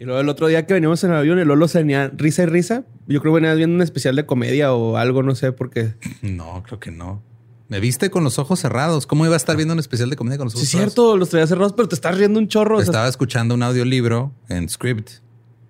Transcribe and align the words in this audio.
Y 0.00 0.04
luego 0.04 0.20
el 0.20 0.28
otro 0.28 0.48
día 0.48 0.66
que 0.66 0.74
veníamos 0.74 1.02
en 1.04 1.10
el 1.12 1.16
avión, 1.16 1.38
el 1.38 1.46
Lolo 1.48 1.68
tenía 1.68 2.08
risa 2.08 2.42
y 2.42 2.46
risa. 2.46 2.84
Yo 3.06 3.20
creo 3.20 3.32
que 3.32 3.40
venías 3.40 3.56
viendo 3.56 3.76
un 3.76 3.82
especial 3.82 4.16
de 4.16 4.26
comedia 4.26 4.72
o 4.72 4.96
algo, 4.96 5.22
no 5.22 5.34
sé 5.34 5.52
por 5.52 5.70
qué. 5.70 5.94
No, 6.22 6.62
creo 6.64 6.80
que 6.80 6.90
no. 6.90 7.22
Me 7.68 7.80
viste 7.80 8.10
con 8.10 8.24
los 8.24 8.38
ojos 8.38 8.60
cerrados. 8.60 9.06
¿Cómo 9.06 9.24
iba 9.24 9.34
a 9.34 9.36
estar 9.36 9.56
viendo 9.56 9.72
un 9.72 9.80
especial 9.80 10.10
de 10.10 10.16
comedia 10.16 10.36
con 10.38 10.46
los 10.46 10.54
ojos 10.54 10.68
Sí, 10.68 10.76
es 10.76 10.82
cierto, 10.82 11.16
los 11.16 11.30
traía 11.30 11.46
cerrados, 11.46 11.72
pero 11.72 11.88
te 11.88 11.94
estás 11.94 12.16
riendo 12.18 12.38
un 12.38 12.48
chorro. 12.48 12.76
o 12.76 12.80
sea, 12.80 12.86
Estaba 12.86 13.08
escuchando 13.08 13.54
un 13.54 13.62
audiolibro 13.62 14.32
en 14.48 14.68
script. 14.68 15.10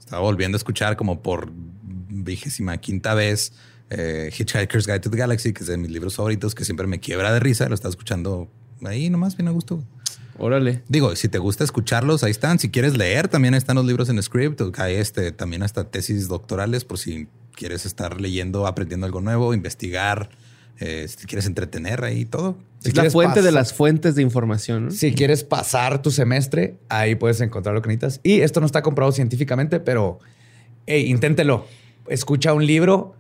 Estaba 0.01 0.23
volviendo 0.23 0.57
a 0.57 0.59
escuchar 0.59 0.97
como 0.97 1.23
por 1.23 1.51
vigésima 2.09 2.77
quinta 2.79 3.15
vez 3.15 3.53
eh, 3.91 4.31
Hitchhiker's 4.37 4.87
Guide 4.87 5.01
to 5.01 5.11
the 5.11 5.17
Galaxy, 5.17 5.53
que 5.53 5.63
es 5.63 5.69
de 5.69 5.77
mis 5.77 5.91
libros 5.91 6.17
favoritos, 6.17 6.55
que 6.55 6.65
siempre 6.65 6.87
me 6.87 6.99
quiebra 6.99 7.33
de 7.33 7.41
risa. 7.41 7.69
Lo 7.69 7.75
estaba 7.75 7.91
escuchando 7.91 8.49
ahí 8.85 9.09
nomás, 9.11 9.37
bien 9.37 9.49
a 9.49 9.53
gusto. 9.53 9.85
Órale. 10.39 10.83
Digo, 10.89 11.15
si 11.17 11.29
te 11.29 11.39
gusta 11.39 11.65
escucharlos, 11.65 12.25
ahí 12.25 12.31
están. 12.31 12.59
Si 12.59 12.71
quieres 12.71 12.97
leer, 12.97 13.29
también 13.29 13.55
están 13.55 13.77
los 13.77 13.85
libros 13.85 14.09
en 14.09 14.23
script. 14.23 14.61
Hay 14.79 14.95
este, 14.97 15.33
también 15.33 15.63
hasta 15.63 15.85
tesis 15.85 16.29
doctorales 16.29 16.85
por 16.85 16.99
si 16.99 17.29
quieres 17.55 17.87
estar 17.87 18.21
leyendo, 18.21 18.67
aprendiendo 18.67 19.07
algo 19.07 19.21
nuevo, 19.21 19.55
investigar, 19.55 20.31
eh, 20.81 21.07
si 21.09 21.27
quieres 21.27 21.47
entretener 21.47 22.05
ahí 22.05 22.25
todo. 22.25 22.59
Si 22.81 22.91
es 22.91 22.97
la 22.97 23.11
fuente 23.11 23.43
de 23.43 23.53
las 23.53 23.73
fuentes 23.73 24.15
de 24.15 24.23
información. 24.23 24.87
¿no? 24.87 24.91
Si 24.91 25.15
quieres 25.15 25.45
pasar 25.45 26.03
tu 26.03 26.11
semestre, 26.11 26.77
ahí 26.89 27.15
puedes 27.15 27.41
encontrar 27.41 27.75
lo 27.75 27.81
que 27.81 27.89
necesitas. 27.89 28.21
Y 28.23 28.41
esto 28.41 28.61
no 28.61 28.67
está 28.67 28.83
comprobado 28.83 29.13
científicamente, 29.13 29.81
pero 29.81 30.19
hey, 30.87 31.07
inténtelo. 31.09 31.67
Escucha 32.09 32.53
un 32.53 32.67
libro, 32.67 33.15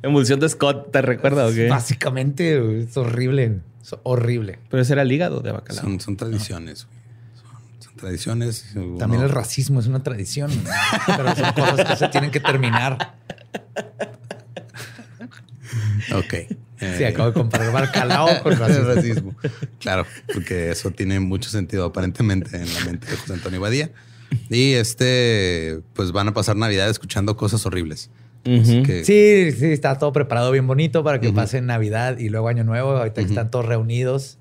Emulsión 0.02 0.38
de 0.40 0.48
Scott, 0.48 0.90
¿te 0.92 1.02
recuerda 1.02 1.46
o 1.46 1.52
qué? 1.52 1.68
Básicamente 1.68 2.82
es 2.82 2.96
horrible. 2.96 3.60
Es 3.82 3.94
horrible. 4.02 4.58
Pero 4.70 4.82
ese 4.82 4.92
era 4.92 5.02
el 5.02 5.10
hígado 5.12 5.40
de 5.40 5.52
bacalao. 5.52 5.82
son, 5.84 6.00
son 6.00 6.16
tradiciones. 6.16 6.86
güey. 6.86 6.96
Son, 7.42 7.80
son 7.80 7.96
tradiciones. 7.96 8.66
También 8.98 9.20
Uno- 9.20 9.24
el 9.24 9.30
racismo 9.30 9.80
es 9.80 9.86
una 9.86 10.02
tradición, 10.02 10.50
pero 11.06 11.34
son 11.34 11.52
cosas 11.52 11.84
que 11.88 11.96
se 11.96 12.08
tienen 12.08 12.30
que 12.30 12.40
terminar. 12.40 13.14
Ok. 16.14 16.34
Sí, 16.78 16.84
Eh, 17.02 17.06
acabo 17.06 17.28
de 17.28 17.34
comparar 17.34 17.72
bacalao 17.72 18.28
con 18.42 18.56
racismo. 18.58 18.94
racismo. 18.94 19.36
Claro, 19.80 20.04
porque 20.32 20.70
eso 20.70 20.90
tiene 20.90 21.20
mucho 21.20 21.48
sentido 21.50 21.84
aparentemente 21.86 22.56
en 22.56 22.72
la 22.74 22.80
mente 22.84 23.06
de 23.08 23.16
José 23.16 23.32
Antonio 23.34 23.60
Badía. 23.60 23.90
Y 24.50 24.72
este, 24.72 25.80
pues 25.94 26.12
van 26.12 26.28
a 26.28 26.34
pasar 26.34 26.56
Navidad 26.56 26.90
escuchando 26.90 27.36
cosas 27.36 27.64
horribles. 27.66 28.10
Que 28.44 29.02
Sí, 29.04 29.50
sí, 29.58 29.66
está 29.72 29.98
todo 29.98 30.12
preparado 30.12 30.52
bien 30.52 30.66
bonito 30.68 31.02
para 31.02 31.20
que 31.20 31.32
pasen 31.32 31.66
Navidad 31.66 32.18
y 32.18 32.28
luego 32.28 32.46
Año 32.48 32.62
Nuevo. 32.62 32.90
Ahorita 32.96 33.22
que 33.22 33.28
están 33.28 33.50
todos 33.50 33.66
reunidos, 33.66 34.38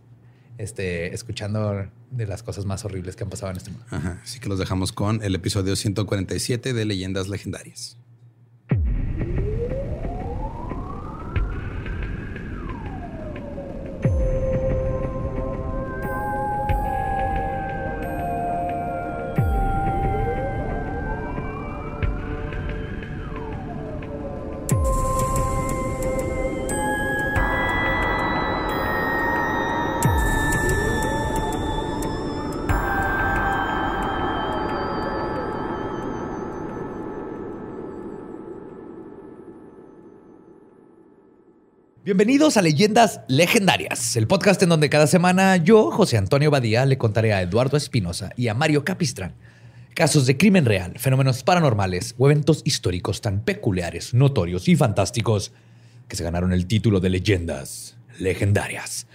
este, 0.59 1.13
escuchando 1.13 1.87
de 2.11 2.27
las 2.27 2.43
cosas 2.43 2.65
más 2.65 2.85
horribles 2.85 3.15
que 3.15 3.23
han 3.23 3.29
pasado 3.31 3.51
en 3.51 3.57
este 3.57 3.71
mundo. 3.71 3.85
Ajá, 3.89 4.19
así 4.23 4.39
que 4.39 4.47
los 4.47 4.59
dejamos 4.59 4.91
con 4.91 5.23
el 5.23 5.33
episodio 5.35 5.75
147 5.75 6.73
de 6.73 6.85
Leyendas 6.85 7.29
Legendarias. 7.29 7.97
Bienvenidos 42.05 42.55
a 42.55 42.61
Leyendas 42.61 43.21
Legendarias, 43.27 44.15
el 44.15 44.27
podcast 44.27 44.61
en 44.61 44.69
donde 44.69 44.91
cada 44.91 45.07
semana 45.07 45.57
yo, 45.57 45.89
José 45.89 46.17
Antonio 46.17 46.51
Badía, 46.51 46.85
le 46.85 46.99
contaré 46.99 47.33
a 47.33 47.41
Eduardo 47.41 47.77
Espinosa 47.77 48.29
y 48.37 48.47
a 48.47 48.53
Mario 48.53 48.85
Capistrán 48.85 49.33
casos 49.95 50.27
de 50.27 50.37
crimen 50.37 50.65
real, 50.65 50.99
fenómenos 50.99 51.41
paranormales 51.41 52.13
o 52.19 52.29
eventos 52.29 52.61
históricos 52.63 53.21
tan 53.21 53.39
peculiares, 53.39 54.13
notorios 54.13 54.67
y 54.67 54.75
fantásticos 54.75 55.51
que 56.07 56.15
se 56.15 56.23
ganaron 56.23 56.53
el 56.53 56.67
título 56.67 56.99
de 56.99 57.09
Leyendas 57.09 57.97
Legendarias. 58.19 59.07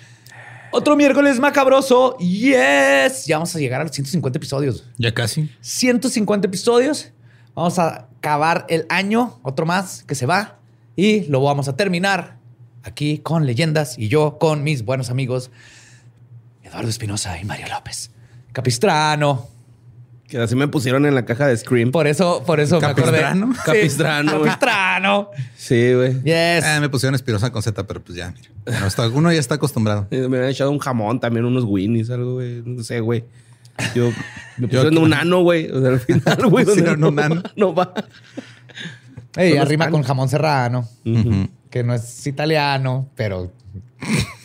Otro 0.72 0.96
miércoles 0.96 1.38
macabroso, 1.38 2.18
yes, 2.18 3.24
ya 3.24 3.36
vamos 3.36 3.54
a 3.54 3.60
llegar 3.60 3.82
a 3.82 3.84
los 3.84 3.92
150 3.92 4.36
episodios. 4.36 4.84
Ya 4.98 5.14
casi. 5.14 5.48
150 5.60 6.48
episodios. 6.48 7.12
Vamos 7.54 7.78
a 7.78 8.08
acabar 8.18 8.66
el 8.68 8.84
año, 8.88 9.38
otro 9.44 9.64
más 9.64 10.02
que 10.02 10.16
se 10.16 10.26
va. 10.26 10.58
Y 10.96 11.20
lo 11.26 11.40
vamos 11.40 11.68
a 11.68 11.76
terminar 11.76 12.39
aquí 12.82 13.18
con 13.18 13.46
leyendas 13.46 13.98
y 13.98 14.08
yo 14.08 14.38
con 14.38 14.62
mis 14.62 14.84
buenos 14.84 15.10
amigos 15.10 15.50
Eduardo 16.62 16.88
Espinosa 16.88 17.38
y 17.40 17.44
Mario 17.44 17.66
López. 17.68 18.10
Capistrano. 18.52 19.48
Que 20.28 20.38
así 20.38 20.54
me 20.54 20.68
pusieron 20.68 21.06
en 21.06 21.16
la 21.16 21.24
caja 21.24 21.48
de 21.48 21.56
Scream. 21.56 21.90
Por 21.90 22.06
eso, 22.06 22.44
por 22.46 22.60
eso 22.60 22.78
¿Capistrano? 22.78 23.48
me 23.48 23.54
acordé. 23.58 23.78
Capistrano, 23.80 24.30
Sí. 24.30 24.38
Capistrano. 24.44 25.30
Sí, 25.56 25.92
güey. 25.94 26.22
Yes. 26.22 26.64
Ah, 26.64 26.78
me 26.80 26.88
pusieron 26.88 27.16
espirosa 27.16 27.50
con 27.50 27.62
Z, 27.62 27.84
pero 27.88 28.00
pues 28.00 28.16
ya, 28.16 28.30
mira. 28.30 28.48
Bueno, 28.64 28.86
está- 28.86 29.08
uno 29.08 29.32
ya 29.32 29.40
está 29.40 29.56
acostumbrado. 29.56 30.06
Eh, 30.12 30.28
Me 30.28 30.36
habían 30.36 30.50
echado 30.52 30.70
un 30.70 30.78
jamón, 30.78 31.18
también 31.18 31.44
unos 31.44 31.64
winnies, 31.64 32.10
algo, 32.10 32.34
güey. 32.34 32.62
No 32.64 32.84
sé, 32.84 33.00
güey. 33.00 33.24
Yo 33.94 34.12
me 34.58 34.68
pusieron 34.68 34.96
un 34.98 35.10
nano, 35.10 35.42
güey. 35.42 35.68
O 35.68 35.80
sea, 35.80 35.88
al 35.90 36.00
final, 36.00 36.46
güey. 36.48 36.64
No 36.96 37.08
un 37.08 37.14
nano. 37.16 37.34
va- 37.42 37.50
No 37.56 37.74
va. 37.74 37.92
Ey, 39.36 39.56
arrima 39.56 39.90
con 39.90 40.02
jamón 40.04 40.28
serrano, 40.28 40.88
Ujú. 41.04 41.48
Que 41.70 41.84
no 41.84 41.94
es 41.94 42.26
italiano, 42.26 43.08
pero 43.14 43.52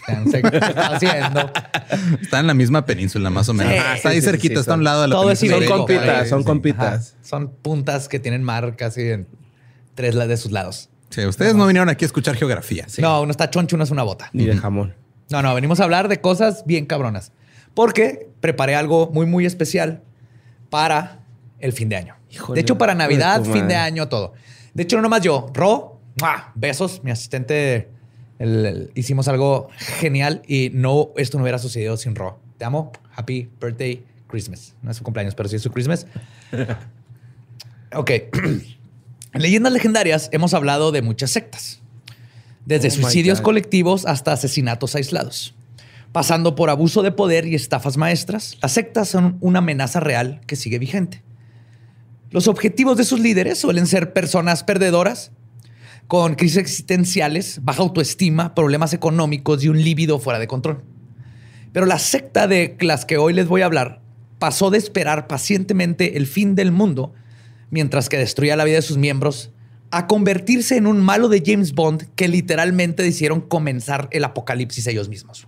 ya 0.07 0.23
sé 0.29 0.41
qué 0.43 0.57
está 0.57 0.95
haciendo. 0.95 1.51
Está 2.21 2.39
en 2.39 2.47
la 2.47 2.53
misma 2.53 2.85
península, 2.85 3.29
más 3.29 3.49
o 3.49 3.53
menos. 3.53 3.73
Sí, 3.73 3.79
Ah, 3.83 3.95
está 3.95 4.09
ahí 4.09 4.21
sí, 4.21 4.25
cerquita, 4.27 4.55
sí, 4.55 4.59
está 4.59 4.71
a 4.71 4.73
son- 4.73 4.79
un 4.81 4.83
lado 4.83 5.01
de 5.01 5.07
la 5.07 5.15
todo 5.15 5.31
es 5.31 5.39
península. 5.39 5.67
Son 5.67 5.75
ibérico, 5.77 5.87
compitas, 5.87 6.29
son 6.29 6.43
compitas. 6.43 7.09
Ajá. 7.15 7.23
Son 7.27 7.49
puntas 7.49 8.07
que 8.07 8.19
tienen 8.19 8.43
mar 8.43 8.75
casi 8.75 9.01
en 9.09 9.27
tres 9.95 10.13
de 10.15 10.37
sus 10.37 10.51
lados. 10.51 10.89
Sí, 11.09 11.25
ustedes 11.25 11.55
no 11.55 11.65
vinieron 11.65 11.89
aquí 11.89 12.05
a 12.05 12.07
escuchar 12.07 12.35
geografía. 12.35 12.85
No, 12.99 13.21
uno 13.21 13.31
está 13.31 13.49
choncho, 13.49 13.75
uno 13.75 13.83
es 13.85 13.91
una 13.91 14.03
bota. 14.03 14.29
Ni 14.33 14.45
de 14.45 14.57
jamón. 14.57 14.93
No, 15.29 15.41
no, 15.41 15.55
venimos 15.55 15.79
a 15.79 15.85
hablar 15.85 16.07
de 16.07 16.19
cosas 16.21 16.63
bien 16.65 16.85
cabronas. 16.85 17.31
Porque 17.73 18.29
preparé 18.41 18.75
algo 18.75 19.09
muy, 19.13 19.25
muy 19.25 19.45
especial 19.45 20.01
para 20.69 21.19
el 21.59 21.73
fin 21.73 21.89
de 21.89 21.95
año. 21.95 22.15
Híjole, 22.31 22.55
de 22.55 22.61
hecho, 22.61 22.77
para 22.77 22.93
de 22.93 22.97
Navidad, 22.99 23.43
fin 23.43 23.67
de 23.67 23.75
año, 23.75 24.07
todo. 24.07 24.33
De 24.73 24.83
hecho, 24.83 24.97
no 24.97 25.03
nomás 25.03 25.21
yo. 25.21 25.49
Ro, 25.53 25.94
¡mua! 26.21 26.51
besos, 26.55 27.01
mi 27.03 27.11
asistente. 27.11 27.89
el- 28.39 28.65
el- 28.65 28.91
hicimos 28.95 29.27
algo 29.29 29.69
genial 29.77 30.41
y 30.47 30.69
no, 30.73 31.11
esto 31.15 31.37
no 31.37 31.43
hubiera 31.43 31.57
sucedido 31.59 31.95
sin 31.97 32.15
Ro. 32.15 32.37
Te 32.57 32.65
amo. 32.65 32.91
Happy 33.15 33.49
birthday, 33.61 34.03
Christmas. 34.27 34.75
No 34.81 34.91
es 34.91 34.97
su 34.97 35.03
cumpleaños, 35.03 35.35
pero 35.35 35.47
sí 35.47 35.55
es 35.55 35.61
su 35.61 35.71
Christmas. 35.71 36.05
ok. 37.95 38.09
En 38.11 38.61
leyendas 39.41 39.71
legendarias 39.71 40.29
hemos 40.33 40.53
hablado 40.53 40.91
de 40.91 41.01
muchas 41.01 41.31
sectas. 41.31 41.81
Desde 42.65 42.87
Oh 42.87 42.91
suicidios 42.91 43.41
colectivos 43.41 44.05
hasta 44.05 44.33
asesinatos 44.33 44.95
aislados. 44.95 45.55
Pasando 46.11 46.55
por 46.55 46.69
abuso 46.69 47.03
de 47.03 47.11
poder 47.11 47.45
y 47.45 47.55
estafas 47.55 47.95
maestras, 47.97 48.57
las 48.61 48.71
sectas 48.71 49.07
son 49.09 49.37
una 49.41 49.59
amenaza 49.59 49.99
real 49.99 50.41
que 50.47 50.55
sigue 50.55 50.79
vigente. 50.79 51.21
Los 52.31 52.47
objetivos 52.47 52.97
de 52.97 53.03
sus 53.03 53.19
líderes 53.19 53.59
suelen 53.59 53.85
ser 53.85 54.13
personas 54.13 54.63
perdedoras, 54.63 55.31
con 56.07 56.35
crisis 56.35 56.57
existenciales, 56.57 57.59
baja 57.63 57.81
autoestima, 57.81 58.53
problemas 58.53 58.93
económicos 58.93 59.63
y 59.63 59.69
un 59.69 59.81
líbido 59.81 60.19
fuera 60.19 60.39
de 60.39 60.47
control. 60.47 60.83
Pero 61.73 61.85
la 61.85 61.99
secta 61.99 62.47
de 62.47 62.77
las 62.79 63.05
que 63.05 63.17
hoy 63.17 63.33
les 63.33 63.47
voy 63.47 63.61
a 63.61 63.65
hablar 63.65 64.01
pasó 64.39 64.69
de 64.69 64.77
esperar 64.77 65.27
pacientemente 65.27 66.17
el 66.17 66.27
fin 66.27 66.55
del 66.55 66.71
mundo 66.71 67.13
mientras 67.69 68.09
que 68.09 68.17
destruía 68.17 68.55
la 68.55 68.63
vida 68.63 68.77
de 68.77 68.81
sus 68.81 68.97
miembros 68.97 69.51
a 69.91 70.07
convertirse 70.07 70.77
en 70.77 70.87
un 70.87 70.99
malo 70.99 71.29
de 71.29 71.43
James 71.45 71.73
Bond 71.73 72.09
que 72.15 72.27
literalmente 72.27 73.05
hicieron 73.05 73.41
comenzar 73.41 74.07
el 74.11 74.23
apocalipsis 74.23 74.87
ellos 74.87 75.09
mismos. 75.09 75.47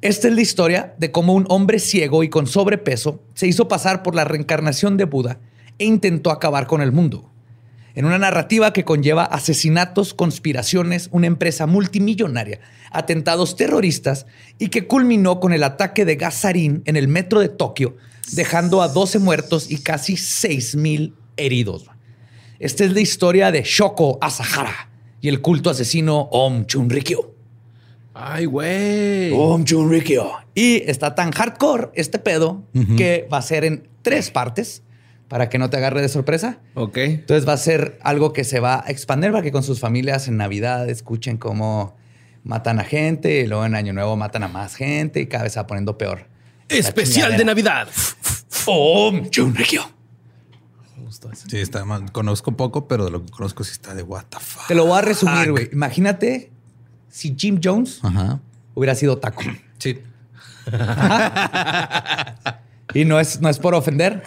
Esta 0.00 0.28
es 0.28 0.34
la 0.34 0.40
historia 0.40 0.94
de 0.98 1.10
cómo 1.10 1.34
un 1.34 1.46
hombre 1.48 1.78
ciego 1.78 2.22
y 2.22 2.28
con 2.28 2.46
sobrepeso 2.46 3.22
se 3.34 3.46
hizo 3.46 3.68
pasar 3.68 4.02
por 4.02 4.14
la 4.14 4.24
reencarnación 4.24 4.96
de 4.96 5.04
Buda 5.04 5.40
e 5.78 5.84
intentó 5.84 6.30
acabar 6.30 6.66
con 6.66 6.82
el 6.82 6.92
mundo. 6.92 7.30
En 7.96 8.04
una 8.04 8.18
narrativa 8.18 8.74
que 8.74 8.84
conlleva 8.84 9.24
asesinatos, 9.24 10.12
conspiraciones, 10.12 11.08
una 11.12 11.28
empresa 11.28 11.66
multimillonaria, 11.66 12.60
atentados 12.90 13.56
terroristas 13.56 14.26
y 14.58 14.68
que 14.68 14.86
culminó 14.86 15.40
con 15.40 15.54
el 15.54 15.64
ataque 15.64 16.04
de 16.04 16.16
gas 16.16 16.34
sarín 16.34 16.82
en 16.84 16.96
el 16.96 17.08
metro 17.08 17.40
de 17.40 17.48
Tokio, 17.48 17.96
dejando 18.32 18.82
a 18.82 18.88
12 18.88 19.18
muertos 19.18 19.70
y 19.70 19.78
casi 19.78 20.12
6.000 20.12 21.14
heridos. 21.38 21.86
Esta 22.58 22.84
es 22.84 22.92
la 22.92 23.00
historia 23.00 23.50
de 23.50 23.62
Shoko 23.62 24.18
Asahara 24.20 24.90
y 25.22 25.28
el 25.28 25.40
culto 25.40 25.70
asesino 25.70 26.28
Om 26.30 26.66
Chunrikyo. 26.66 27.34
Ay, 28.12 28.44
güey. 28.44 29.32
Om 29.32 29.64
Chunrikyo. 29.64 30.32
Y 30.54 30.82
está 30.86 31.14
tan 31.14 31.30
hardcore 31.32 31.88
este 31.94 32.18
pedo 32.18 32.62
que 32.98 33.26
va 33.32 33.38
a 33.38 33.42
ser 33.42 33.64
en 33.64 33.88
tres 34.02 34.30
partes 34.30 34.82
para 35.28 35.48
que 35.48 35.58
no 35.58 35.70
te 35.70 35.76
agarre 35.76 36.00
de 36.02 36.08
sorpresa. 36.08 36.58
Ok. 36.74 36.96
Entonces 36.98 37.48
va 37.48 37.54
a 37.54 37.58
ser 37.58 37.98
algo 38.02 38.32
que 38.32 38.44
se 38.44 38.60
va 38.60 38.84
a 38.86 38.90
expandir 38.90 39.32
para 39.32 39.42
que 39.42 39.52
con 39.52 39.62
sus 39.62 39.80
familias 39.80 40.28
en 40.28 40.36
Navidad 40.36 40.88
escuchen 40.88 41.36
cómo 41.36 41.96
matan 42.44 42.78
a 42.78 42.84
gente 42.84 43.40
y 43.40 43.46
luego 43.46 43.64
en 43.64 43.74
Año 43.74 43.92
Nuevo 43.92 44.16
matan 44.16 44.44
a 44.44 44.48
más 44.48 44.76
gente 44.76 45.20
y 45.20 45.26
cada 45.26 45.44
vez 45.44 45.54
se 45.54 45.60
va 45.60 45.66
poniendo 45.66 45.98
peor. 45.98 46.26
Especial 46.68 47.36
de. 47.36 47.44
Navidad. 47.44 47.88
Om 48.66 49.30
Chunrikyo. 49.30 49.96
Sí, 51.48 51.58
está 51.58 51.84
mal. 51.84 52.10
Conozco 52.12 52.52
poco, 52.56 52.88
pero 52.88 53.04
de 53.04 53.10
lo 53.10 53.24
que 53.24 53.30
conozco 53.30 53.64
sí 53.64 53.72
está 53.72 53.94
de 53.94 54.02
what 54.02 54.24
the 54.28 54.38
fuck. 54.40 54.66
Te 54.66 54.74
lo 54.74 54.86
voy 54.86 54.98
a 54.98 55.02
resumir, 55.02 55.50
güey. 55.50 55.70
Imagínate 55.72 56.50
si 57.08 57.34
Jim 57.36 57.60
Jones 57.62 58.00
Ajá. 58.02 58.40
hubiera 58.74 58.94
sido 58.94 59.18
taco. 59.18 59.42
Sí. 59.78 60.00
Y 62.94 63.04
no 63.04 63.20
es, 63.20 63.40
no 63.40 63.48
es 63.48 63.58
por 63.58 63.74
ofender. 63.74 64.22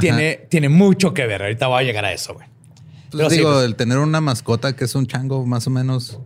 Tiene, 0.00 0.46
tiene 0.48 0.68
mucho 0.68 1.14
que 1.14 1.26
ver. 1.26 1.42
Ahorita 1.42 1.66
voy 1.66 1.82
a 1.82 1.86
llegar 1.86 2.04
a 2.04 2.12
eso, 2.12 2.34
güey. 2.34 2.46
Pues 3.10 3.10
Pero 3.12 3.30
sí, 3.30 3.36
digo, 3.38 3.52
pues. 3.52 3.64
el 3.64 3.76
tener 3.76 3.98
una 3.98 4.20
mascota 4.20 4.76
que 4.76 4.84
es 4.84 4.94
un 4.94 5.06
chango 5.06 5.44
más 5.46 5.66
o 5.66 5.70
menos. 5.70 6.18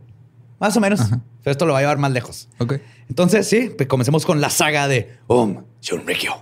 Más 0.58 0.76
o 0.76 0.80
menos. 0.80 1.00
Pero 1.42 1.52
esto 1.52 1.66
lo 1.66 1.72
va 1.72 1.78
a 1.78 1.82
llevar 1.82 1.98
más 1.98 2.12
lejos. 2.12 2.48
Ok. 2.58 2.74
Entonces, 3.08 3.48
sí, 3.48 3.70
pues 3.76 3.88
comencemos 3.88 4.24
con 4.24 4.40
la 4.40 4.50
saga 4.50 4.88
de 4.88 5.16
Om 5.26 5.64
Shunrikyo. 5.80 6.34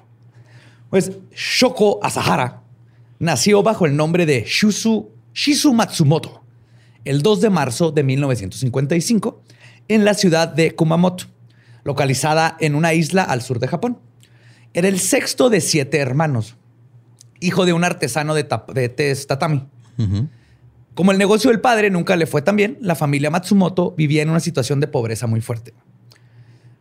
Pues 0.91 1.13
Shoko 1.35 2.01
Asahara 2.03 2.63
nació 3.19 3.63
bajo 3.63 3.87
el 3.87 3.97
nombre 3.97 4.27
de 4.27 4.45
Shusu, 4.47 5.11
Shizu 5.33 5.73
Matsumoto 5.73 6.43
el 7.05 7.23
2 7.23 7.41
de 7.41 7.51
marzo 7.51 7.91
de 7.91 8.03
1955 8.03 9.43
en 9.89 10.05
la 10.05 10.15
ciudad 10.15 10.49
de 10.49 10.75
Kumamoto, 10.75 11.25
localizada 11.85 12.57
en 12.61 12.75
una 12.75 12.95
isla 12.95 13.23
al 13.23 13.43
sur 13.43 13.59
de 13.59 13.69
Japón. 13.69 13.99
Era 14.75 14.89
el 14.89 15.01
sexto 15.01 15.51
de 15.51 15.61
siete 15.61 15.99
hermanos, 15.99 16.57
hijo 17.43 17.67
de 17.67 17.73
un 17.73 17.85
artesano 17.85 18.35
de, 18.35 18.49
de 18.75 18.89
test 18.89 19.29
tatami. 19.29 19.67
Como 20.95 21.13
el 21.13 21.19
negocio 21.19 21.51
del 21.51 21.61
padre 21.61 21.91
nunca 21.91 22.17
le 22.17 22.27
fue 22.27 22.43
tan 22.43 22.57
bien, 22.57 22.79
la 22.81 22.95
familia 22.95 23.31
Matsumoto 23.31 23.93
vivía 23.93 24.23
en 24.23 24.31
una 24.31 24.41
situación 24.41 24.81
de 24.81 24.89
pobreza 24.89 25.27
muy 25.27 25.41
fuerte. 25.41 25.75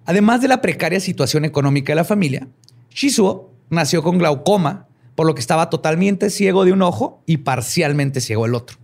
Además 0.05 0.41
de 0.41 0.47
la 0.47 0.61
precaria 0.61 0.99
situación 0.99 1.45
económica 1.45 1.91
de 1.91 1.95
la 1.95 2.03
familia, 2.03 2.47
Shizuo 2.89 3.53
nació 3.69 4.03
con 4.03 4.17
glaucoma, 4.17 4.87
por 5.15 5.27
lo 5.27 5.35
que 5.35 5.41
estaba 5.41 5.69
totalmente 5.69 6.29
ciego 6.29 6.65
de 6.65 6.73
un 6.73 6.81
ojo 6.81 7.23
y 7.25 7.37
parcialmente 7.37 8.21
ciego 8.21 8.43
del 8.43 8.55
otro. 8.55 8.77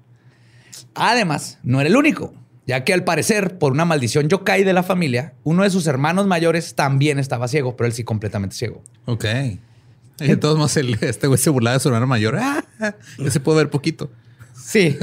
Además, 0.93 1.59
no 1.63 1.81
era 1.81 1.89
el 1.89 1.97
único, 1.97 2.33
ya 2.65 2.83
que 2.83 2.93
al 2.93 3.03
parecer, 3.03 3.57
por 3.57 3.71
una 3.71 3.85
maldición 3.85 4.29
yokai 4.29 4.63
de 4.63 4.73
la 4.73 4.83
familia, 4.83 5.33
uno 5.43 5.63
de 5.63 5.69
sus 5.69 5.87
hermanos 5.87 6.27
mayores 6.27 6.75
también 6.75 7.19
estaba 7.19 7.47
ciego, 7.47 7.75
pero 7.75 7.87
él 7.87 7.93
sí 7.93 8.03
completamente 8.03 8.55
ciego. 8.55 8.83
Ok. 9.05 9.25
Y 10.19 10.27
de 10.27 10.37
todos 10.37 10.57
modos, 10.57 10.75
el- 10.77 10.97
este 11.01 11.27
güey 11.27 11.37
se 11.39 11.49
burlaba 11.49 11.75
de 11.75 11.79
su 11.79 11.89
hermano 11.89 12.07
mayor. 12.07 12.37
Ah, 12.39 12.63
ya 13.17 13.31
se 13.31 13.39
puede 13.39 13.59
ver 13.59 13.69
poquito. 13.69 14.11
Sí, 14.55 14.97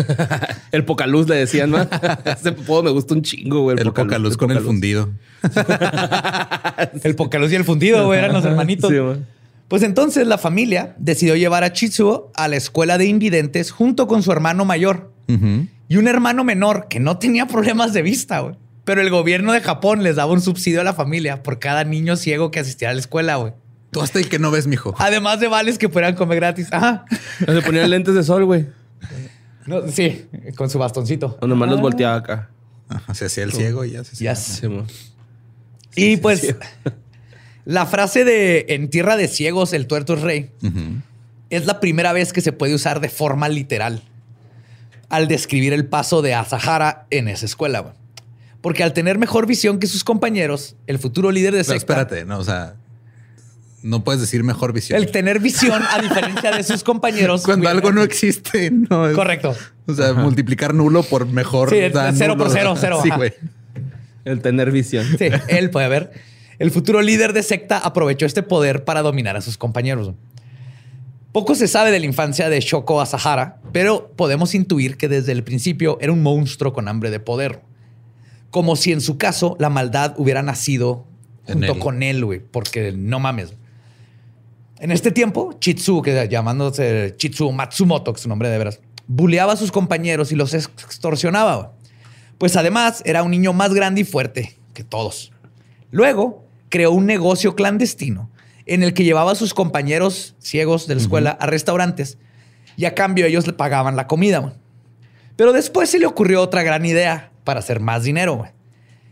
El 0.72 0.84
Pocaluz 0.84 1.26
le 1.28 1.36
decían, 1.36 1.70
¿no? 1.70 1.78
Ese 2.24 2.52
podo 2.52 2.82
me 2.82 2.90
gusta 2.90 3.14
un 3.14 3.22
chingo, 3.22 3.62
güey. 3.62 3.78
El 3.80 3.92
poca 3.92 4.18
luz 4.18 4.36
con 4.36 4.50
el 4.50 4.58
Pocaluz. 4.58 4.66
fundido. 4.66 5.10
el 7.02 7.14
Pocaluz 7.14 7.52
y 7.52 7.54
el 7.54 7.64
fundido 7.64 8.06
güey, 8.06 8.18
eran 8.18 8.32
los 8.32 8.44
hermanitos. 8.44 8.90
Sí, 8.90 8.98
güey. 8.98 9.18
Pues 9.68 9.82
entonces 9.82 10.26
la 10.26 10.36
familia 10.38 10.94
decidió 10.98 11.34
llevar 11.36 11.64
a 11.64 11.72
Chitsuo 11.72 12.30
a 12.34 12.48
la 12.48 12.56
escuela 12.56 12.98
de 12.98 13.06
invidentes 13.06 13.70
junto 13.70 14.06
con 14.06 14.22
su 14.22 14.30
hermano 14.32 14.64
mayor 14.64 15.10
y 15.88 15.96
un 15.96 16.06
hermano 16.08 16.44
menor 16.44 16.86
que 16.88 17.00
no 17.00 17.18
tenía 17.18 17.46
problemas 17.46 17.92
de 17.94 18.02
vista, 18.02 18.40
güey. 18.40 18.56
Pero 18.84 19.00
el 19.00 19.08
gobierno 19.08 19.52
de 19.52 19.62
Japón 19.62 20.02
les 20.02 20.16
daba 20.16 20.32
un 20.32 20.42
subsidio 20.42 20.82
a 20.82 20.84
la 20.84 20.92
familia 20.92 21.42
por 21.42 21.58
cada 21.58 21.84
niño 21.84 22.16
ciego 22.16 22.50
que 22.50 22.60
asistiera 22.60 22.90
a 22.90 22.94
la 22.94 23.00
escuela, 23.00 23.36
güey. 23.36 23.54
Tú 23.94 24.02
hasta 24.02 24.18
ahí 24.18 24.24
que 24.24 24.38
no 24.38 24.50
ves, 24.50 24.66
mijo. 24.66 24.94
Además 24.98 25.40
de 25.40 25.48
vales 25.48 25.78
que 25.78 25.88
puedan 25.88 26.14
comer 26.14 26.36
gratis. 26.36 26.68
Ajá. 26.72 27.04
Se 27.38 27.62
ponían 27.62 27.88
lentes 27.88 28.14
de 28.14 28.22
sol, 28.22 28.44
güey. 28.44 28.66
No, 29.66 29.88
sí, 29.88 30.26
con 30.56 30.68
su 30.68 30.78
bastoncito. 30.78 31.38
O 31.40 31.46
nomás 31.46 31.70
los 31.70 31.80
volteaba 31.80 32.16
acá. 32.16 32.50
Ajá, 32.88 33.14
se 33.14 33.26
hacía 33.26 33.44
el 33.44 33.52
ciego 33.52 33.84
y 33.84 33.92
ya 33.92 34.04
se 34.04 34.12
hacía. 34.12 34.34
Yes. 34.34 34.60
Sí. 34.60 34.68
Y 35.96 36.16
pues 36.18 36.54
la 37.64 37.86
frase 37.86 38.24
de 38.24 38.66
en 38.68 38.90
tierra 38.90 39.16
de 39.16 39.28
ciegos 39.28 39.72
el 39.72 39.86
tuerto 39.86 40.14
es 40.14 40.20
rey 40.22 40.50
es 41.50 41.66
la 41.66 41.80
primera 41.80 42.12
vez 42.12 42.32
que 42.32 42.40
se 42.40 42.52
puede 42.52 42.74
usar 42.74 43.00
de 43.00 43.08
forma 43.08 43.48
literal 43.48 44.02
al 45.08 45.28
describir 45.28 45.72
el 45.72 45.86
paso 45.86 46.20
de 46.20 46.34
Asahara 46.34 47.06
en 47.10 47.28
esa 47.28 47.46
escuela. 47.46 47.80
güey. 47.80 47.94
Porque 48.60 48.82
al 48.82 48.92
tener 48.92 49.18
mejor 49.18 49.46
visión 49.46 49.78
que 49.78 49.86
sus 49.86 50.02
compañeros, 50.02 50.74
el 50.86 50.98
futuro 50.98 51.30
líder 51.30 51.52
de 51.52 51.62
Pero 51.64 51.78
secta, 51.78 52.00
espérate, 52.00 52.24
no, 52.24 52.38
o 52.38 52.44
sea, 52.44 52.74
no 53.84 54.02
puedes 54.02 54.20
decir 54.20 54.42
mejor 54.42 54.72
visión. 54.72 54.98
el 54.98 55.10
tener 55.10 55.40
visión 55.40 55.82
a 55.90 56.00
diferencia 56.00 56.50
de 56.50 56.62
sus 56.64 56.82
compañeros. 56.82 57.42
Cuando 57.44 57.68
algo 57.68 57.92
no 57.92 58.02
existe, 58.02 58.70
no 58.70 59.08
es. 59.08 59.14
Correcto. 59.14 59.54
O 59.86 59.94
sea, 59.94 60.14
multiplicar 60.14 60.74
nulo 60.74 61.02
por 61.02 61.26
mejor. 61.26 61.68
Sí, 61.68 61.76
cero 62.14 62.36
por 62.36 62.50
cero, 62.50 62.74
cero, 62.80 63.00
Sí, 63.02 63.10
güey. 63.10 63.34
El 64.24 64.40
tener 64.40 64.70
visión. 64.70 65.06
Sí, 65.18 65.26
él 65.48 65.68
puede 65.68 65.88
ver. 65.88 66.12
El 66.58 66.70
futuro 66.70 67.02
líder 67.02 67.34
de 67.34 67.42
secta 67.42 67.76
aprovechó 67.76 68.24
este 68.24 68.42
poder 68.42 68.84
para 68.84 69.02
dominar 69.02 69.36
a 69.36 69.42
sus 69.42 69.58
compañeros. 69.58 70.12
Poco 71.32 71.54
se 71.54 71.68
sabe 71.68 71.90
de 71.90 72.00
la 72.00 72.06
infancia 72.06 72.48
de 72.48 72.60
Shoko 72.60 73.02
Asahara, 73.02 73.60
pero 73.72 74.12
podemos 74.16 74.54
intuir 74.54 74.96
que 74.96 75.08
desde 75.08 75.32
el 75.32 75.44
principio 75.44 75.98
era 76.00 76.12
un 76.12 76.22
monstruo 76.22 76.72
con 76.72 76.88
hambre 76.88 77.10
de 77.10 77.20
poder. 77.20 77.60
Como 78.50 78.76
si 78.76 78.92
en 78.92 79.02
su 79.02 79.18
caso 79.18 79.56
la 79.58 79.68
maldad 79.68 80.14
hubiera 80.16 80.42
nacido 80.42 81.06
junto 81.44 81.72
él. 81.72 81.78
con 81.80 82.02
él, 82.02 82.24
güey, 82.24 82.40
porque 82.40 82.92
no 82.96 83.18
mames. 83.20 83.52
En 84.78 84.90
este 84.90 85.12
tiempo, 85.12 85.52
Chitsu, 85.60 86.02
que 86.02 86.28
llamándose 86.28 87.14
Chitsu 87.16 87.52
Matsumoto, 87.52 88.12
que 88.12 88.16
es 88.16 88.22
su 88.22 88.28
nombre 88.28 88.48
de 88.48 88.58
veras, 88.58 88.80
buleaba 89.06 89.52
a 89.52 89.56
sus 89.56 89.70
compañeros 89.70 90.32
y 90.32 90.36
los 90.36 90.52
extorsionaba. 90.54 91.72
Pues 92.38 92.56
además 92.56 93.02
era 93.04 93.22
un 93.22 93.30
niño 93.30 93.52
más 93.52 93.72
grande 93.72 94.00
y 94.00 94.04
fuerte 94.04 94.56
que 94.72 94.82
todos. 94.82 95.32
Luego 95.90 96.44
creó 96.68 96.90
un 96.90 97.06
negocio 97.06 97.54
clandestino 97.54 98.30
en 98.66 98.82
el 98.82 98.94
que 98.94 99.04
llevaba 99.04 99.32
a 99.32 99.36
sus 99.36 99.54
compañeros 99.54 100.34
ciegos 100.40 100.86
de 100.86 100.96
la 100.96 101.00
escuela 101.00 101.30
a 101.30 101.46
restaurantes 101.46 102.18
y 102.76 102.86
a 102.86 102.94
cambio 102.94 103.26
ellos 103.26 103.46
le 103.46 103.52
pagaban 103.52 103.94
la 103.94 104.08
comida. 104.08 104.54
Pero 105.36 105.52
después 105.52 105.90
se 105.90 105.98
le 105.98 106.06
ocurrió 106.06 106.42
otra 106.42 106.62
gran 106.62 106.84
idea 106.84 107.30
para 107.44 107.60
hacer 107.60 107.78
más 107.78 108.02
dinero. 108.02 108.44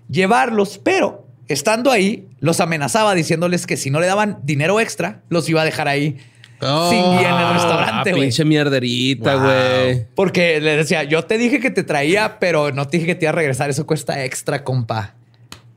Llevarlos, 0.08 0.78
pero 0.78 1.21
estando 1.52 1.90
ahí, 1.90 2.28
los 2.40 2.60
amenazaba 2.60 3.14
diciéndoles 3.14 3.66
que 3.66 3.76
si 3.76 3.90
no 3.90 4.00
le 4.00 4.06
daban 4.06 4.38
dinero 4.42 4.80
extra, 4.80 5.22
los 5.28 5.48
iba 5.48 5.62
a 5.62 5.64
dejar 5.64 5.88
ahí 5.88 6.16
Oh. 6.64 6.88
sin 6.90 7.00
guía 7.18 7.30
en 7.30 7.36
el 7.36 7.44
Ah, 7.44 7.52
restaurante, 7.54 8.10
güey. 8.12 8.22
pinche 8.22 8.44
mierderita, 8.44 9.34
Wow. 9.34 9.44
güey. 9.44 10.06
Porque 10.14 10.60
le 10.60 10.76
decía, 10.76 11.02
yo 11.02 11.24
te 11.24 11.36
dije 11.36 11.58
que 11.58 11.70
te 11.72 11.82
traía, 11.82 12.38
pero 12.38 12.70
no 12.70 12.86
te 12.86 12.98
dije 12.98 13.06
que 13.08 13.14
te 13.16 13.24
iba 13.24 13.30
a 13.30 13.34
regresar. 13.34 13.68
Eso 13.68 13.84
cuesta 13.84 14.24
extra, 14.24 14.62
compa. 14.62 15.14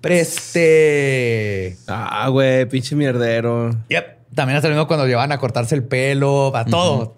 Preste. 0.01 1.77
Ah, 1.87 2.27
güey, 2.29 2.65
pinche 2.67 2.95
mierdero. 2.95 3.71
Yep. 3.89 4.15
También 4.35 4.57
hasta 4.57 4.67
lo 4.67 4.75
mismo 4.75 4.87
cuando 4.87 5.07
llevan 5.07 5.31
a 5.31 5.37
cortarse 5.39 5.73
el 5.75 5.83
pelo, 5.83 6.55
a 6.55 6.65
todo. 6.65 7.15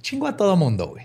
Chingo 0.00 0.26
a 0.26 0.36
todo 0.36 0.56
mundo, 0.56 0.88
güey. 0.88 1.04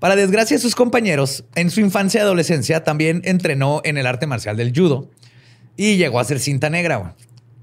Para 0.00 0.16
desgracia 0.16 0.56
de 0.56 0.62
sus 0.62 0.74
compañeros, 0.74 1.44
en 1.54 1.70
su 1.70 1.80
infancia 1.80 2.18
y 2.18 2.22
adolescencia 2.22 2.82
también 2.82 3.20
entrenó 3.24 3.80
en 3.84 3.96
el 3.98 4.06
arte 4.06 4.26
marcial 4.26 4.56
del 4.56 4.72
judo 4.74 5.08
y 5.76 5.96
llegó 5.96 6.18
a 6.18 6.24
ser 6.24 6.40
cinta 6.40 6.68
negra, 6.70 6.96
güey. 6.96 7.12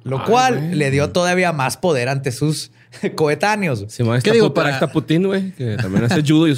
Lo 0.04 0.20
Ay, 0.20 0.26
cual 0.26 0.58
güey. 0.60 0.76
le 0.76 0.92
dio 0.92 1.10
todavía 1.12 1.52
más 1.52 1.76
poder 1.78 2.08
ante 2.10 2.32
sus 2.32 2.72
coetáneos. 3.16 3.86
Si 3.90 4.04
me 4.04 4.22
¿Qué 4.22 4.32
digo 4.32 4.54
para- 4.54 4.70
Está 4.70 4.92
Putin, 4.92 5.26
güey, 5.28 5.52
que 5.52 5.76
también 5.78 6.06
hace 6.06 6.22
judo 6.22 6.48
y... 6.48 6.54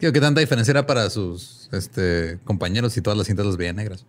Digo, 0.00 0.12
¿qué 0.12 0.20
tanta 0.20 0.40
diferencia 0.40 0.72
era 0.72 0.84
para 0.86 1.08
sus 1.10 1.68
este, 1.72 2.38
compañeros 2.44 2.96
y 2.96 3.02
todas 3.02 3.16
las 3.16 3.26
cintas 3.28 3.46
las 3.46 3.56
veían 3.56 3.76
negras? 3.76 4.04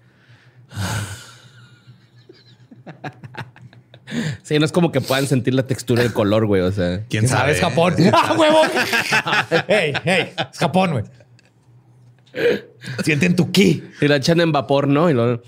Sí, 4.44 4.60
no 4.60 4.66
es 4.66 4.72
como 4.72 4.92
que 4.92 5.02
puedan 5.02 5.28
sentir 5.28 5.54
la 5.54 5.66
textura 5.66 6.04
del 6.04 6.14
color, 6.14 6.46
güey. 6.46 6.62
O 6.62 6.72
sea, 6.72 7.04
¿Quién 7.10 7.28
sabe? 7.28 7.54
Es 7.54 7.60
Japón. 7.60 7.96
¡Ah, 8.14 8.36
huevo! 8.38 8.62
¡Hey, 9.68 9.94
hey! 10.04 10.34
Es 10.52 10.60
Japón, 10.60 10.92
güey. 10.92 11.04
Sienten 13.04 13.36
tu 13.36 13.52
ki. 13.52 13.84
y 14.02 14.08
la 14.08 14.18
echan 14.18 14.40
en 14.42 14.52
vapor, 14.52 14.88
¿no? 14.88 15.10
Y 15.10 15.14
luego... 15.14 15.42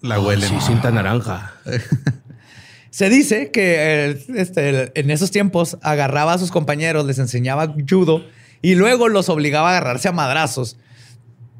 La 0.00 0.20
huelen. 0.20 0.48
Sí, 0.48 0.56
cinta 0.60 0.90
naranja. 0.90 1.54
Se 2.90 3.08
dice 3.08 3.50
que 3.50 4.18
este, 4.34 5.00
en 5.00 5.10
esos 5.10 5.30
tiempos 5.30 5.78
agarraba 5.80 6.34
a 6.34 6.38
sus 6.38 6.50
compañeros, 6.50 7.06
les 7.06 7.18
enseñaba 7.18 7.74
judo 7.88 8.22
y 8.60 8.74
luego 8.74 9.08
los 9.08 9.30
obligaba 9.30 9.68
a 9.68 9.78
agarrarse 9.78 10.08
a 10.08 10.12
madrazos 10.12 10.76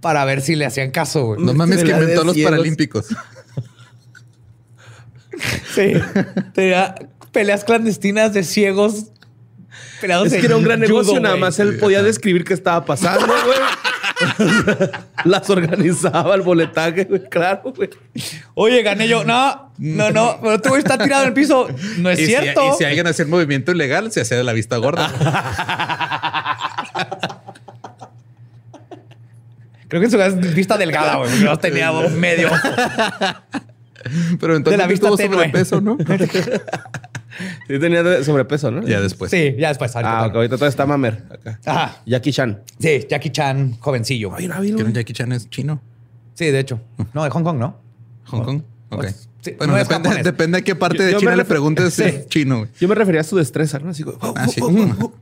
para 0.02 0.24
ver 0.26 0.42
si 0.42 0.56
le 0.56 0.66
hacían 0.66 0.90
caso, 0.90 1.24
güey. 1.24 1.40
No 1.42 1.54
mames, 1.54 1.84
que 1.84 1.90
inventó 1.90 2.24
los 2.24 2.36
paralímpicos. 2.36 3.06
Sí. 5.74 5.94
Tenía 6.54 6.94
peleas 7.32 7.64
clandestinas 7.64 8.32
de 8.34 8.44
ciegos. 8.44 9.06
Es 10.24 10.34
que 10.34 10.46
era 10.46 10.56
un 10.56 10.64
gran 10.64 10.80
judo, 10.80 10.88
negocio, 10.88 11.20
nada 11.20 11.36
más 11.36 11.58
él 11.60 11.78
podía 11.78 12.02
describir 12.02 12.44
qué 12.44 12.54
estaba 12.54 12.84
pasando, 12.84 13.26
güey. 13.26 13.58
Las 15.24 15.48
organizaba 15.48 16.34
el 16.34 16.42
boletaje, 16.42 17.04
güey, 17.04 17.28
claro, 17.28 17.72
güey. 17.74 17.88
Oye, 18.54 18.82
gané 18.82 19.08
yo. 19.08 19.24
No, 19.24 19.72
no, 19.78 20.10
no. 20.10 20.38
Pero 20.42 20.60
tú 20.60 20.76
está 20.76 20.98
tirado 20.98 21.22
en 21.22 21.28
el 21.28 21.34
piso. 21.34 21.68
No 21.98 22.10
es 22.10 22.18
Y 22.18 22.26
si, 22.26 22.32
cierto. 22.32 22.68
y 22.68 22.72
si 22.78 22.84
alguien 22.84 23.06
hacía 23.06 23.24
un 23.24 23.30
movimiento 23.30 23.72
ilegal, 23.72 24.12
se 24.12 24.20
hacía 24.20 24.36
de 24.36 24.44
la 24.44 24.52
vista 24.52 24.76
gorda. 24.76 25.08
Creo 29.88 30.00
que 30.00 30.06
en 30.06 30.10
su 30.10 30.18
caso 30.18 30.38
es 30.40 30.54
vista 30.54 30.78
delgada, 30.78 31.16
güey. 31.16 31.40
No 31.40 31.58
tenía 31.58 31.92
medio. 31.92 32.50
Pero 34.40 34.56
entonces 34.56 34.78
De 34.78 34.84
la 34.84 34.86
vista 34.86 35.06
tuvo 35.08 35.16
tenue. 35.16 35.36
sobrepeso, 35.36 35.80
¿no? 35.80 35.96
Sí 37.66 37.78
tenía 37.78 38.22
sobrepeso, 38.22 38.70
¿no? 38.70 38.82
ya 38.86 39.00
después. 39.00 39.30
Sí, 39.30 39.54
ya 39.58 39.68
después. 39.68 39.96
ahorita 39.96 40.18
Ah, 40.20 40.24
ahorita 40.24 40.56
todo 40.58 40.68
está 40.68 40.84
mamer 40.84 41.24
acá. 41.30 41.58
Ajá. 41.64 41.96
Jackie 42.04 42.30
Chan. 42.30 42.60
Sí, 42.78 43.06
Jackie 43.08 43.30
Chan, 43.30 43.78
jovencillo. 43.80 44.32
Ay, 44.34 44.48
Que. 44.76 44.92
Jackie 44.92 45.14
Chan 45.14 45.32
es 45.32 45.48
chino. 45.48 45.80
Sí, 46.34 46.46
de 46.50 46.58
hecho. 46.58 46.78
No, 47.14 47.24
de 47.24 47.30
Hong 47.30 47.42
Kong, 47.42 47.58
¿no? 47.58 47.80
Hong 48.26 48.42
Kong. 48.44 48.62
Ok. 48.90 49.00
Pues, 49.00 49.28
sí, 49.40 49.54
bueno, 49.56 49.72
no 49.72 49.78
depende, 49.78 50.22
depende 50.22 50.58
de 50.58 50.64
qué 50.64 50.74
parte 50.74 50.98
Yo- 50.98 51.04
de 51.04 51.12
yo 51.12 51.18
China 51.20 51.34
le 51.36 51.44
preguntes 51.46 51.94
si 51.94 52.02
Sí. 52.02 52.08
es 52.10 52.28
chino. 52.28 52.58
güey. 52.58 52.70
Yo 52.78 52.86
me 52.88 52.94
refería 52.94 53.22
a 53.22 53.24
su 53.24 53.36
destreza, 53.38 53.78
¿no? 53.78 53.90
Así, 53.90 54.04
Ah, 54.36 54.46
sí. 54.48 54.60
wow, 54.60 54.70
wow, 54.70 54.86
wow. 54.98 55.12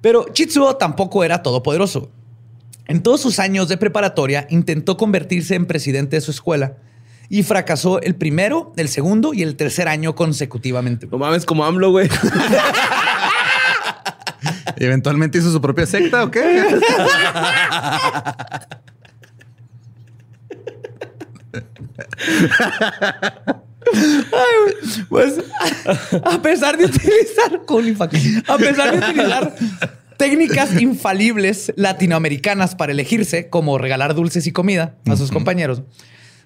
Pero 0.00 0.26
Chitsuo 0.32 0.76
tampoco 0.76 1.24
era 1.24 1.42
todopoderoso. 1.42 2.10
En 2.86 3.02
todos 3.02 3.20
sus 3.20 3.40
años 3.40 3.68
de 3.68 3.76
preparatoria 3.76 4.46
intentó 4.50 4.96
convertirse 4.96 5.56
en 5.56 5.66
presidente 5.66 6.16
de 6.16 6.20
su 6.20 6.30
escuela 6.30 6.76
y 7.28 7.42
fracasó 7.42 8.00
el 8.00 8.14
primero, 8.14 8.72
el 8.76 8.88
segundo 8.88 9.34
y 9.34 9.42
el 9.42 9.56
tercer 9.56 9.88
año 9.88 10.14
consecutivamente. 10.14 11.06
No 11.06 11.18
mames, 11.18 11.44
como 11.44 11.64
AMLO, 11.64 11.90
güey. 11.90 12.08
¿Y 14.78 14.84
eventualmente 14.84 15.38
hizo 15.38 15.52
su 15.52 15.60
propia 15.60 15.86
secta 15.86 16.24
o 16.24 16.30
qué? 16.30 16.80
Pues, 25.08 25.34
a 26.24 26.42
pesar 26.42 26.76
de 26.76 26.84
utilizar 26.84 27.60
a 28.46 28.58
pesar 28.58 28.92
de 28.92 28.98
utilizar 28.98 29.54
técnicas 30.18 30.80
infalibles 30.80 31.72
latinoamericanas 31.76 32.74
para 32.74 32.92
elegirse, 32.92 33.48
como 33.48 33.78
regalar 33.78 34.14
dulces 34.14 34.46
y 34.46 34.52
comida 34.52 34.96
a 35.06 35.16
sus 35.16 35.30
compañeros, 35.30 35.82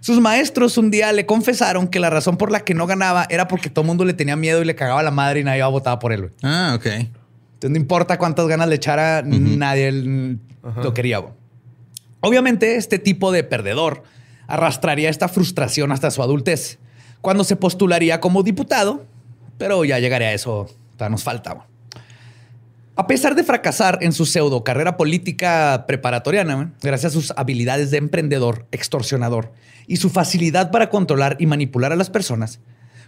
sus 0.02 0.20
maestros 0.20 0.78
un 0.78 0.90
día 0.90 1.12
le 1.12 1.26
confesaron 1.26 1.86
que 1.86 2.00
la 2.00 2.10
razón 2.10 2.36
por 2.36 2.50
la 2.50 2.60
que 2.60 2.74
no 2.74 2.88
ganaba 2.88 3.24
era 3.30 3.46
porque 3.46 3.70
todo 3.70 3.82
el 3.82 3.86
mundo 3.86 4.04
le 4.04 4.14
tenía 4.14 4.34
miedo 4.34 4.60
y 4.60 4.64
le 4.64 4.74
cagaba 4.74 5.00
la 5.04 5.12
madre 5.12 5.40
y 5.40 5.44
nadie 5.44 5.62
votaba 5.62 6.00
por 6.00 6.12
él. 6.12 6.32
Ah, 6.42 6.72
ok. 6.76 6.86
Entonces, 6.86 7.70
no 7.70 7.76
importa 7.76 8.18
cuántas 8.18 8.48
ganas 8.48 8.68
le 8.68 8.74
echara, 8.74 9.22
nadie 9.22 9.92
lo 9.92 10.92
quería. 10.92 11.22
Obviamente, 12.20 12.74
este 12.74 12.98
tipo 12.98 13.30
de 13.30 13.44
perdedor 13.44 14.02
arrastraría 14.48 15.08
esta 15.08 15.28
frustración 15.28 15.92
hasta 15.92 16.10
su 16.10 16.20
adultez, 16.20 16.80
cuando 17.20 17.44
se 17.44 17.54
postularía 17.54 18.20
como 18.20 18.42
diputado, 18.42 19.06
pero 19.56 19.84
ya 19.84 20.00
llegaré 20.00 20.26
a 20.26 20.32
eso, 20.32 20.68
todavía 20.96 21.12
nos 21.12 21.22
falta. 21.22 21.68
A 22.94 23.06
pesar 23.06 23.34
de 23.34 23.42
fracasar 23.42 23.98
en 24.02 24.12
su 24.12 24.26
pseudo 24.26 24.64
carrera 24.64 24.96
política 24.98 25.84
preparatoriana, 25.86 26.54
güey, 26.56 26.68
gracias 26.82 27.12
a 27.12 27.14
sus 27.14 27.32
habilidades 27.36 27.90
de 27.90 27.96
emprendedor, 27.96 28.66
extorsionador 28.70 29.52
y 29.86 29.96
su 29.96 30.10
facilidad 30.10 30.70
para 30.70 30.90
controlar 30.90 31.36
y 31.40 31.46
manipular 31.46 31.92
a 31.92 31.96
las 31.96 32.10
personas, 32.10 32.60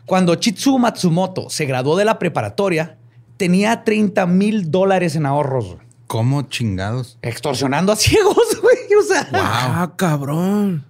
cuando 0.06 0.34
Chitsu 0.36 0.78
Matsumoto 0.78 1.50
se 1.50 1.66
graduó 1.66 1.96
de 1.96 2.06
la 2.06 2.18
preparatoria, 2.18 2.96
tenía 3.36 3.84
30 3.84 4.26
mil 4.26 4.70
dólares 4.70 5.16
en 5.16 5.26
ahorros, 5.26 5.66
güey. 5.74 5.78
¿Cómo 6.06 6.42
chingados? 6.42 7.18
extorsionando 7.22 7.92
a 7.92 7.96
ciegos, 7.96 8.36
güey. 8.62 8.76
O 8.98 9.02
sea, 9.06 9.28
Ah, 9.32 9.92
cabrón. 9.96 10.84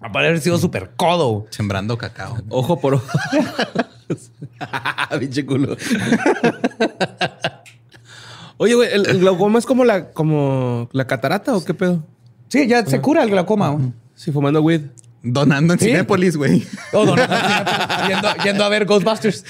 a 0.00 0.06
haber 0.06 0.40
sido 0.40 0.56
súper 0.58 0.92
codo. 0.96 1.28
güey. 1.32 1.46
Sembrando 1.50 1.98
cacao. 1.98 2.38
Ojo 2.48 2.80
por 2.80 2.94
ojo. 2.94 3.06
Pinche 5.20 5.44
culo. 5.46 5.76
Oye, 8.58 8.74
güey, 8.74 8.92
¿el, 8.92 9.06
el 9.08 9.18
glaucoma 9.20 9.58
es 9.58 9.66
como 9.66 9.84
la, 9.84 10.10
como 10.10 10.88
la 10.92 11.06
catarata 11.06 11.56
o 11.56 11.64
qué 11.64 11.74
pedo? 11.74 12.04
Sí, 12.48 12.66
ya 12.66 12.84
se 12.86 13.00
cura 13.00 13.22
el 13.22 13.30
glaucoma. 13.30 13.70
güey. 13.70 13.92
Sí, 14.14 14.30
fumando 14.30 14.60
weed. 14.62 14.82
Donando 15.22 15.72
en 15.74 15.78
Sí. 15.80 15.86
Cinépolis, 15.86 16.36
güey. 16.36 16.64
Oh, 16.92 17.04
no, 17.04 17.16
no, 17.16 17.26
no, 17.26 18.08
yendo, 18.08 18.28
yendo 18.44 18.64
a 18.64 18.68
ver 18.68 18.84
Ghostbusters. 18.86 19.44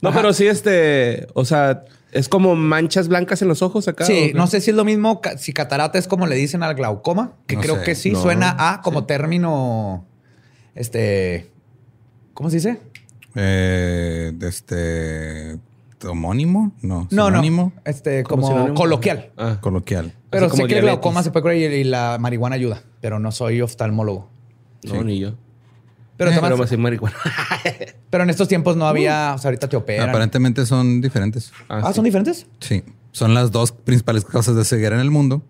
No, 0.00 0.12
pero 0.12 0.32
sí, 0.32 0.46
este, 0.46 1.26
o 1.34 1.44
sea, 1.44 1.84
es 2.12 2.28
como 2.28 2.56
manchas 2.56 3.08
blancas 3.08 3.42
en 3.42 3.48
los 3.48 3.60
ojos 3.62 3.86
acá. 3.88 4.04
Sí, 4.04 4.32
no 4.34 4.46
sé 4.46 4.60
si 4.60 4.70
es 4.70 4.76
lo 4.76 4.84
mismo 4.84 5.20
si 5.38 5.52
catarata 5.52 5.98
es 5.98 6.08
como 6.08 6.26
le 6.26 6.36
dicen 6.36 6.62
al 6.62 6.74
glaucoma, 6.74 7.32
que 7.46 7.56
No 7.56 7.62
creo 7.62 7.76
sé. 7.76 7.82
que 7.84 7.94
sí, 7.94 8.10
No. 8.12 8.22
suena 8.22 8.54
a 8.58 8.80
como 8.82 9.04
término, 9.04 10.06
este, 10.74 11.50
¿cómo 12.34 12.48
se 12.50 12.56
dice? 12.56 12.80
Eh, 13.34 14.32
este. 14.42 15.58
¿Homónimo? 16.08 16.72
No. 16.80 17.08
No, 17.10 17.26
¿Sinónimo? 17.26 17.72
no, 17.76 17.82
este, 17.84 18.22
Como 18.22 18.46
sinónimo. 18.48 18.74
coloquial. 18.74 19.32
Ah. 19.36 19.58
Coloquial. 19.60 20.14
Pero 20.30 20.46
Así 20.46 20.56
sé 20.56 20.66
que 20.66 20.76
el 20.78 20.82
glaucoma 20.82 21.22
se 21.22 21.30
puede 21.30 21.42
curar 21.42 21.56
y, 21.56 21.84
la 21.84 22.16
marihuana 22.18 22.54
ayuda, 22.56 22.82
pero 23.02 23.18
no 23.18 23.30
soy 23.32 23.60
oftalmólogo. 23.60 24.30
No, 24.84 24.92
Sí. 24.94 24.98
ni 25.04 25.18
yo. 25.18 25.34
Pero, 26.16 26.30
Eh, 26.30 26.32
además- 26.34 26.50
Pero 26.50 26.58
más 26.58 26.70
sin 26.70 26.80
marihuana. 26.80 27.16
pero 28.10 28.24
en 28.24 28.30
estos 28.30 28.48
tiempos 28.48 28.76
no 28.76 28.86
había, 28.86 29.32
o 29.34 29.38
sea, 29.38 29.48
ahorita 29.50 29.68
te 29.68 29.76
operan. 29.76 30.08
Aparentemente 30.08 30.64
son 30.64 31.02
diferentes. 31.02 31.52
Ah, 31.68 31.88
sí. 31.88 31.94
¿son 31.94 32.04
diferentes? 32.04 32.46
Sí. 32.60 32.82
Son 33.12 33.34
las 33.34 33.50
dos 33.50 33.72
principales 33.72 34.24
causas 34.24 34.56
de 34.56 34.64
ceguera 34.64 34.96
en 34.96 35.02
el 35.02 35.10
mundo. 35.10 35.42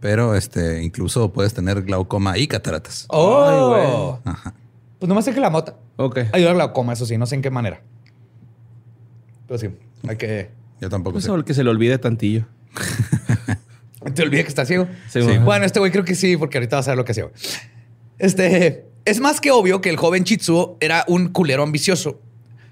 Pero 0.00 0.34
este, 0.34 0.82
incluso 0.82 1.32
puedes 1.32 1.54
tener 1.54 1.82
glaucoma 1.82 2.36
y 2.36 2.46
cataratas. 2.48 3.06
Oh. 3.08 4.18
Ajá. 4.24 4.54
Pues 4.98 5.08
nomás 5.08 5.24
sé 5.24 5.34
que 5.34 5.40
la 5.40 5.50
mota 5.50 5.76
Ok. 5.96 6.18
ayuda 6.32 6.50
al 6.50 6.56
glaucoma, 6.56 6.92
eso 6.94 7.04
sí, 7.06 7.18
no 7.18 7.26
sé 7.26 7.34
en 7.34 7.42
qué 7.42 7.50
manera. 7.50 7.82
Pero 9.46 9.58
sí, 9.58 9.68
hay 10.08 10.16
que... 10.16 10.50
Yo 10.80 10.88
tampoco 10.88 11.14
Pues 11.14 11.24
sé. 11.24 11.32
el 11.32 11.44
que 11.44 11.54
se 11.54 11.64
le 11.64 11.70
olvide 11.70 11.98
tantillo. 11.98 12.46
Te 14.14 14.22
olvidé 14.22 14.42
que 14.42 14.48
está 14.48 14.64
ciego. 14.64 14.86
Sí, 15.08 15.20
Sí. 15.22 15.38
bueno. 15.38 15.64
Este 15.64 15.78
güey 15.80 15.90
creo 15.90 16.04
que 16.04 16.14
sí, 16.14 16.36
porque 16.36 16.58
ahorita 16.58 16.76
vas 16.76 16.86
a 16.88 16.92
ver 16.92 16.98
lo 16.98 17.04
que 17.04 17.12
hacía. 17.12 17.24
güey. 17.24 17.34
Este, 18.18 18.86
es 19.04 19.20
más 19.20 19.40
que 19.40 19.50
obvio 19.50 19.80
que 19.80 19.90
el 19.90 19.96
joven 19.96 20.24
Chitsuo 20.24 20.76
era 20.80 21.04
un 21.08 21.28
culero 21.28 21.62
ambicioso, 21.62 22.20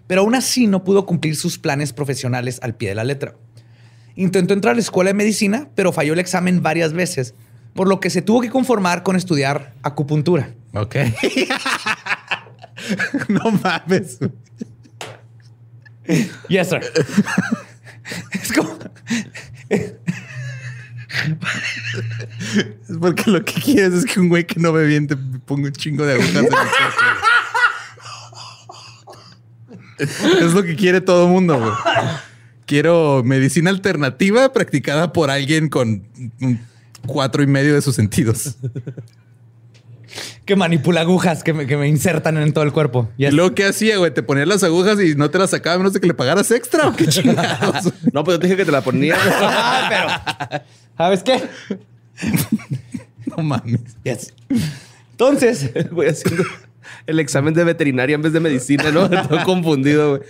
pero 0.06 0.20
aún 0.22 0.34
así 0.34 0.66
no 0.66 0.84
pudo 0.84 1.06
cumplir 1.06 1.34
sus 1.36 1.58
planes 1.58 1.92
profesionales 1.92 2.60
al 2.62 2.74
pie 2.76 2.90
de 2.90 2.94
la 2.94 3.04
letra. 3.04 3.34
Intentó 4.16 4.54
entrar 4.54 4.72
a 4.72 4.74
la 4.74 4.80
escuela 4.80 5.08
de 5.10 5.14
medicina, 5.14 5.68
pero 5.74 5.92
falló 5.92 6.12
el 6.12 6.20
examen 6.20 6.62
varias 6.62 6.92
veces, 6.92 7.34
por 7.74 7.88
lo 7.88 7.98
que 8.00 8.10
se 8.10 8.22
tuvo 8.22 8.40
que 8.40 8.50
conformar 8.50 9.02
con 9.02 9.16
estudiar 9.16 9.72
acupuntura. 9.82 10.54
Ok. 10.74 10.96
no 13.28 13.50
mames. 13.52 14.18
Yes, 16.48 16.68
sir. 16.68 16.80
es 18.32 18.52
como. 18.52 18.76
Es 22.88 22.96
porque 23.00 23.30
lo 23.30 23.44
que 23.44 23.54
quieres 23.54 23.94
es 23.94 24.04
que 24.04 24.18
un 24.18 24.28
güey 24.28 24.46
que 24.46 24.58
no 24.58 24.72
ve 24.72 24.86
bien 24.86 25.06
te 25.06 25.16
ponga 25.16 25.68
un 25.68 25.72
chingo 25.72 26.04
de 26.04 26.14
agujas 26.14 26.34
en 26.34 26.46
el. 26.46 26.52
Es 29.98 30.52
lo 30.52 30.64
que 30.64 30.74
quiere 30.74 31.00
todo 31.00 31.28
mundo, 31.28 31.58
güey. 31.58 31.72
Quiero 32.66 33.22
medicina 33.24 33.70
alternativa 33.70 34.52
practicada 34.52 35.12
por 35.12 35.30
alguien 35.30 35.68
con 35.68 36.04
cuatro 37.06 37.42
y 37.42 37.46
medio 37.46 37.74
de 37.74 37.82
sus 37.82 37.94
sentidos. 37.94 38.56
que 40.44 40.56
manipula 40.56 41.02
agujas 41.02 41.42
que 41.42 41.52
me, 41.52 41.66
que 41.66 41.76
me 41.76 41.88
insertan 41.88 42.36
en 42.38 42.52
todo 42.52 42.64
el 42.64 42.72
cuerpo. 42.72 43.08
Y 43.16 43.30
luego, 43.30 43.54
¿qué 43.54 43.66
hacía, 43.66 43.96
güey? 43.98 44.12
Te 44.12 44.22
ponías 44.22 44.48
las 44.48 44.62
agujas 44.62 45.00
y 45.00 45.14
no 45.14 45.30
te 45.30 45.38
las 45.38 45.50
sacaba 45.50 45.74
a 45.74 45.78
menos 45.78 45.92
de 45.92 46.00
que 46.00 46.06
le 46.06 46.14
pagaras 46.14 46.50
extra 46.50 46.88
o 46.88 46.92
qué 46.96 47.06
chingados. 47.06 47.92
No, 48.12 48.22
pues 48.22 48.36
yo 48.36 48.40
te 48.40 48.46
dije 48.46 48.56
que 48.56 48.64
te 48.64 48.72
la 48.72 48.80
ponía. 48.80 49.16
Ah, 49.18 50.22
pero. 50.48 50.62
¿Sabes 50.96 51.22
qué? 51.22 51.42
no 53.26 53.42
mames. 53.42 53.80
Yes. 54.04 54.32
Entonces, 55.10 55.70
Voy 55.90 56.06
haciendo 56.06 56.44
el 57.06 57.20
examen 57.20 57.54
de 57.54 57.64
veterinaria 57.64 58.14
en 58.14 58.22
vez 58.22 58.32
de 58.32 58.40
medicina, 58.40 58.90
¿no? 58.90 59.08
Todo 59.10 59.42
confundido, 59.44 60.10
güey. 60.10 60.22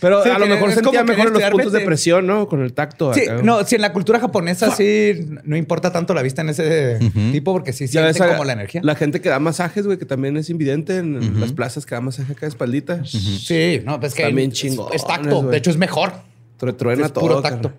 Pero 0.00 0.22
Sí, 0.22 0.30
a 0.30 0.38
lo 0.38 0.46
que 0.46 0.50
mejor 0.52 0.72
sentía 0.72 1.04
mejor 1.04 1.24
los 1.24 1.26
estudiar 1.32 1.52
puntos 1.52 1.72
de 1.72 1.80
presión, 1.80 2.26
¿no? 2.26 2.48
Con 2.48 2.62
el 2.62 2.72
tacto. 2.72 3.12
sí, 3.12 3.22
acá. 3.22 3.42
no, 3.42 3.62
si 3.64 3.74
en 3.74 3.82
la 3.82 3.92
cultura 3.92 4.18
japonesa 4.18 4.74
sí 4.74 5.26
no 5.44 5.56
importa 5.56 5.92
tanto 5.92 6.14
la 6.14 6.22
vista 6.22 6.40
en 6.42 6.48
ese 6.48 6.98
tipo, 7.32 7.52
porque 7.52 7.72
sí 7.72 7.86
sienten 7.86 8.12
ves 8.14 8.20
a- 8.22 8.28
como 8.28 8.44
la 8.44 8.54
energía. 8.54 8.80
La 8.82 8.94
gente 8.94 9.20
que 9.20 9.28
da 9.28 9.38
masajes, 9.38 9.84
güey, 9.86 9.98
que 9.98 10.06
también 10.06 10.36
es 10.38 10.48
invidente 10.50 10.96
en 10.98 11.38
las 11.40 11.52
plazas 11.52 11.84
que 11.86 11.94
da 11.94 12.00
masaje 12.00 12.32
acá 12.32 12.40
de 12.46 12.48
espaldita. 12.48 13.04
Sí, 13.04 13.82
no, 13.84 14.00
pues 14.00 14.14
que 14.14 14.22
Están 14.22 14.36
bien 14.36 14.52
es- 14.52 15.06
tacto. 15.06 15.42
De 15.42 15.56
hecho, 15.56 15.70
es 15.70 15.76
mejor. 15.76 16.12
Tru- 16.58 16.76
Truena 16.76 17.06
Es 17.06 17.12
todo. 17.12 17.22
puro 17.24 17.42
tacto. 17.42 17.72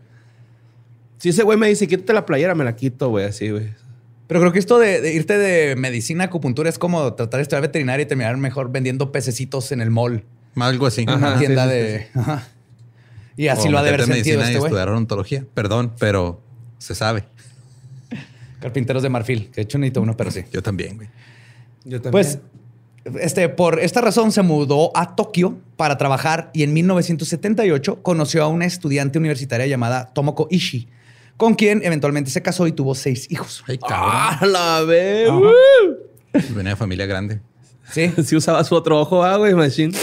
Si 1.17 1.29
ese 1.29 1.43
güey 1.43 1.57
me 1.57 1.67
dice, 1.67 1.87
quítate 1.87 2.13
la 2.13 2.25
playera, 2.25 2.55
me 2.55 2.63
la 2.63 2.75
quito, 2.75 3.09
güey, 3.09 3.25
así, 3.25 3.49
güey. 3.49 3.69
Pero 4.27 4.39
creo 4.39 4.51
que 4.53 4.59
esto 4.59 4.79
de, 4.79 5.01
de 5.01 5.13
irte 5.13 5.37
de 5.37 5.75
medicina 5.75 6.23
a 6.23 6.27
acupuntura 6.27 6.69
es 6.69 6.79
como 6.79 7.13
tratar 7.13 7.37
de 7.39 7.41
estudiar 7.43 7.61
veterinaria 7.61 8.03
y 8.03 8.07
terminar 8.07 8.35
mejor 8.37 8.71
vendiendo 8.71 9.11
pececitos 9.11 9.71
en 9.71 9.81
el 9.81 9.91
mall. 9.91 10.23
Algo 10.55 10.85
así. 10.87 11.01
En 11.03 11.09
una 11.09 11.29
Ajá, 11.29 11.39
tienda 11.39 11.63
sí, 11.65 11.69
sí, 11.71 11.75
de. 11.75 12.07
Ajá. 12.15 12.47
Y 13.37 13.47
así 13.47 13.67
O 13.67 13.71
lo 13.71 13.77
ha 13.79 13.83
de 13.83 13.89
haber 13.89 14.01
sentido 14.05 14.15
medicina 14.15 14.43
este 14.43 14.53
y 14.53 14.57
güey. 14.57 14.69
estudiar 14.69 14.89
odontología. 14.89 15.45
Perdón, 15.53 15.93
pero 15.97 16.41
se 16.77 16.95
sabe. 16.95 17.23
Carpinteros 18.59 19.01
de 19.01 19.09
marfil. 19.09 19.47
Que 19.47 19.55
de 19.55 19.61
hecho 19.63 19.77
necesito 19.77 20.01
uno, 20.01 20.15
pero 20.15 20.29
sí. 20.31 20.43
Yo 20.51 20.61
también, 20.61 20.97
güey. 20.97 21.09
Yo 21.85 22.01
también. 22.01 22.11
Pues, 22.11 22.39
este, 23.19 23.49
por 23.49 23.79
esta 23.79 24.01
razón 24.01 24.31
se 24.31 24.43
mudó 24.43 24.95
a 24.95 25.15
Tokio 25.15 25.57
para 25.75 25.97
trabajar 25.97 26.51
y 26.53 26.61
en 26.63 26.73
1978 26.73 28.03
conoció 28.03 28.43
a 28.43 28.47
una 28.47 28.65
estudiante 28.65 29.17
universitaria 29.17 29.65
llamada 29.65 30.13
Tomoko 30.13 30.47
Ishii, 30.51 30.87
con 31.37 31.55
quien 31.55 31.81
eventualmente 31.83 32.29
se 32.29 32.43
casó 32.43 32.67
y 32.67 32.73
tuvo 32.73 32.93
seis 32.93 33.25
hijos. 33.31 33.63
Ay, 33.67 33.79
cabrón. 33.79 34.11
¡Ah, 34.13 34.45
la 34.45 34.81
ve! 34.81 35.25
Ajá. 35.27 35.37
güey! 35.39 36.45
Venía 36.55 36.71
de 36.71 36.75
familia 36.75 37.05
grande. 37.07 37.39
Sí. 37.91 38.11
Sí 38.23 38.35
usaba 38.35 38.63
su 38.63 38.75
otro 38.75 38.99
ojo, 39.01 39.23
ah, 39.23 39.37
güey, 39.37 39.55
machine. 39.55 39.97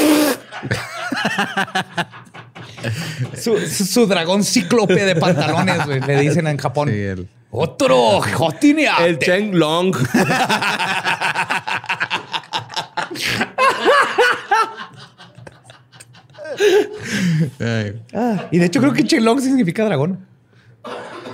Su, 3.36 4.06
dragón 4.06 4.44
cíclope 4.44 5.04
de 5.04 5.16
pantalones, 5.16 5.84
güey, 5.84 6.00
le 6.00 6.20
dicen 6.20 6.46
en 6.46 6.56
Japón. 6.58 6.88
Sí, 6.88 6.94
el- 6.94 7.28
Otro 7.50 8.20
jotineate. 8.20 9.04
El 9.06 9.18
Cheng 9.18 9.54
Long. 9.54 9.96
Ah, 18.14 18.48
y 18.50 18.58
de 18.58 18.66
hecho 18.66 18.80
creo 18.80 18.92
que 18.92 19.04
Chenlong 19.04 19.40
significa 19.40 19.84
dragón. 19.84 20.26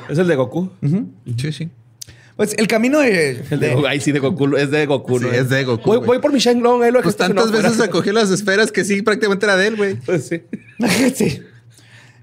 es 0.08 0.18
el 0.18 0.26
de 0.26 0.36
Goku. 0.36 0.70
Sí, 1.36 1.52
sí. 1.52 1.70
Pues 2.36 2.52
el 2.58 2.66
camino 2.66 2.98
de... 2.98 3.42
El 3.50 3.60
de, 3.60 3.68
de- 3.68 3.74
Goku. 3.74 3.86
Ay, 3.86 4.00
sí, 4.00 4.10
de 4.10 4.18
Goku. 4.18 4.56
Es 4.56 4.70
de 4.70 4.86
Goku, 4.86 5.18
Sí, 5.20 5.24
¿no? 5.26 5.32
es 5.32 5.48
de 5.48 5.64
Goku, 5.64 6.00
Voy, 6.00 6.18
por 6.18 6.32
mi 6.32 6.40
Shang 6.40 6.60
Long, 6.62 6.82
ahí 6.82 6.90
lo 6.90 7.00
Pues 7.00 7.16
tantas 7.16 7.50
veces 7.52 7.66
afuera. 7.72 7.84
acogió 7.84 8.12
las 8.12 8.30
esferas 8.30 8.72
que 8.72 8.84
sí, 8.84 9.02
prácticamente 9.02 9.46
era 9.46 9.56
de 9.56 9.68
él, 9.68 9.76
güey. 9.76 9.94
Pues 9.96 10.26
sí. 10.26 10.42
sí. 11.14 11.40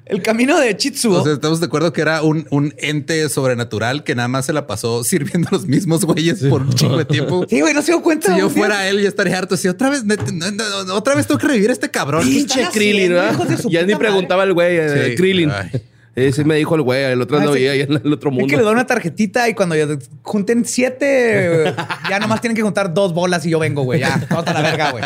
El 0.06 0.22
camino 0.22 0.60
de 0.60 0.76
Chitsuo. 0.76 1.22
O 1.22 1.24
sea, 1.24 1.32
estamos 1.32 1.62
de 1.62 1.68
acuerdo 1.68 1.94
que 1.94 2.02
era 2.02 2.22
un, 2.24 2.46
un 2.50 2.74
ente 2.80 3.30
sobrenatural 3.30 4.04
que 4.04 4.14
nada 4.14 4.28
más 4.28 4.46
se 4.48 4.52
la 4.52 4.68
pasó 4.68 5.04
sirviendo 5.06 5.48
a 5.50 5.54
los 5.54 5.66
mismos 5.68 6.04
güeyes 6.04 6.44
por 6.44 6.64
un 6.64 6.74
chingo 6.74 6.98
de 6.98 7.06
tiempo. 7.06 7.46
sí, 7.50 7.62
güey, 7.62 7.74
no 7.74 7.82
se 7.82 7.94
dio 7.94 8.02
cuenta. 8.02 8.34
Si 8.34 8.40
yo 8.42 8.50
fuera 8.50 8.90
él, 8.90 9.00
yo 9.02 9.08
estaría 9.08 9.38
harto. 9.38 9.56
Si 9.56 9.70
otra 9.70 9.90
vez, 9.90 10.04
no, 10.04 10.16
no, 10.34 10.84
no, 10.84 10.96
otra 10.96 11.16
vez 11.16 11.26
tengo 11.28 11.40
que 11.40 11.48
revivir 11.48 11.70
a 11.70 11.74
este 11.74 11.90
cabrón. 11.90 12.24
Pinche 12.24 12.68
Krillin, 12.74 13.14
su 13.62 13.70
Ya 13.70 13.84
ni 13.84 13.96
preguntaba 13.96 14.44
el 14.44 14.52
güey, 14.54 14.76
eh, 14.78 15.06
Sí. 15.12 15.16
Krillin. 15.16 15.50
Ay. 15.52 15.72
Ese 16.16 16.44
me 16.44 16.56
dijo 16.56 16.76
el 16.76 16.82
güey, 16.82 17.04
el 17.04 17.22
otro 17.22 17.38
Ah, 17.38 17.44
no 17.46 17.52
veía 17.52 17.72
ahí 17.72 17.82
en 17.82 17.94
el 17.94 18.14
otro 18.14 18.30
Es 18.32 18.36
mundo. 18.36 18.48
que 18.48 18.58
le 18.58 18.64
da 18.64 18.72
una 18.72 18.86
tarjetita 18.86 19.48
y 19.48 19.54
cuando 19.54 19.76
ya 19.76 19.88
junten 20.24 20.66
siete, 20.66 21.74
ya 22.10 22.20
nomás 22.20 22.42
tienen 22.42 22.56
que 22.56 22.62
juntar 22.62 22.94
dos 22.94 23.14
bolas 23.14 23.46
y 23.46 23.50
yo 23.50 23.60
vengo, 23.60 23.84
güey. 23.84 24.02
Ya, 24.02 24.26
no 24.30 24.40
a 24.40 24.54
la 24.54 24.62
verga, 24.62 24.92
güey. 24.92 25.04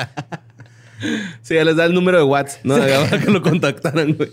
Sí, 1.42 1.54
ya 1.56 1.64
les 1.64 1.76
da 1.76 1.86
el 1.86 1.94
número 1.94 2.18
de 2.18 2.24
Watts, 2.24 2.60
¿no? 2.64 2.78
Para 2.78 3.20
que 3.20 3.30
lo 3.30 3.42
contactaran, 3.42 4.14
güey. 4.14 4.32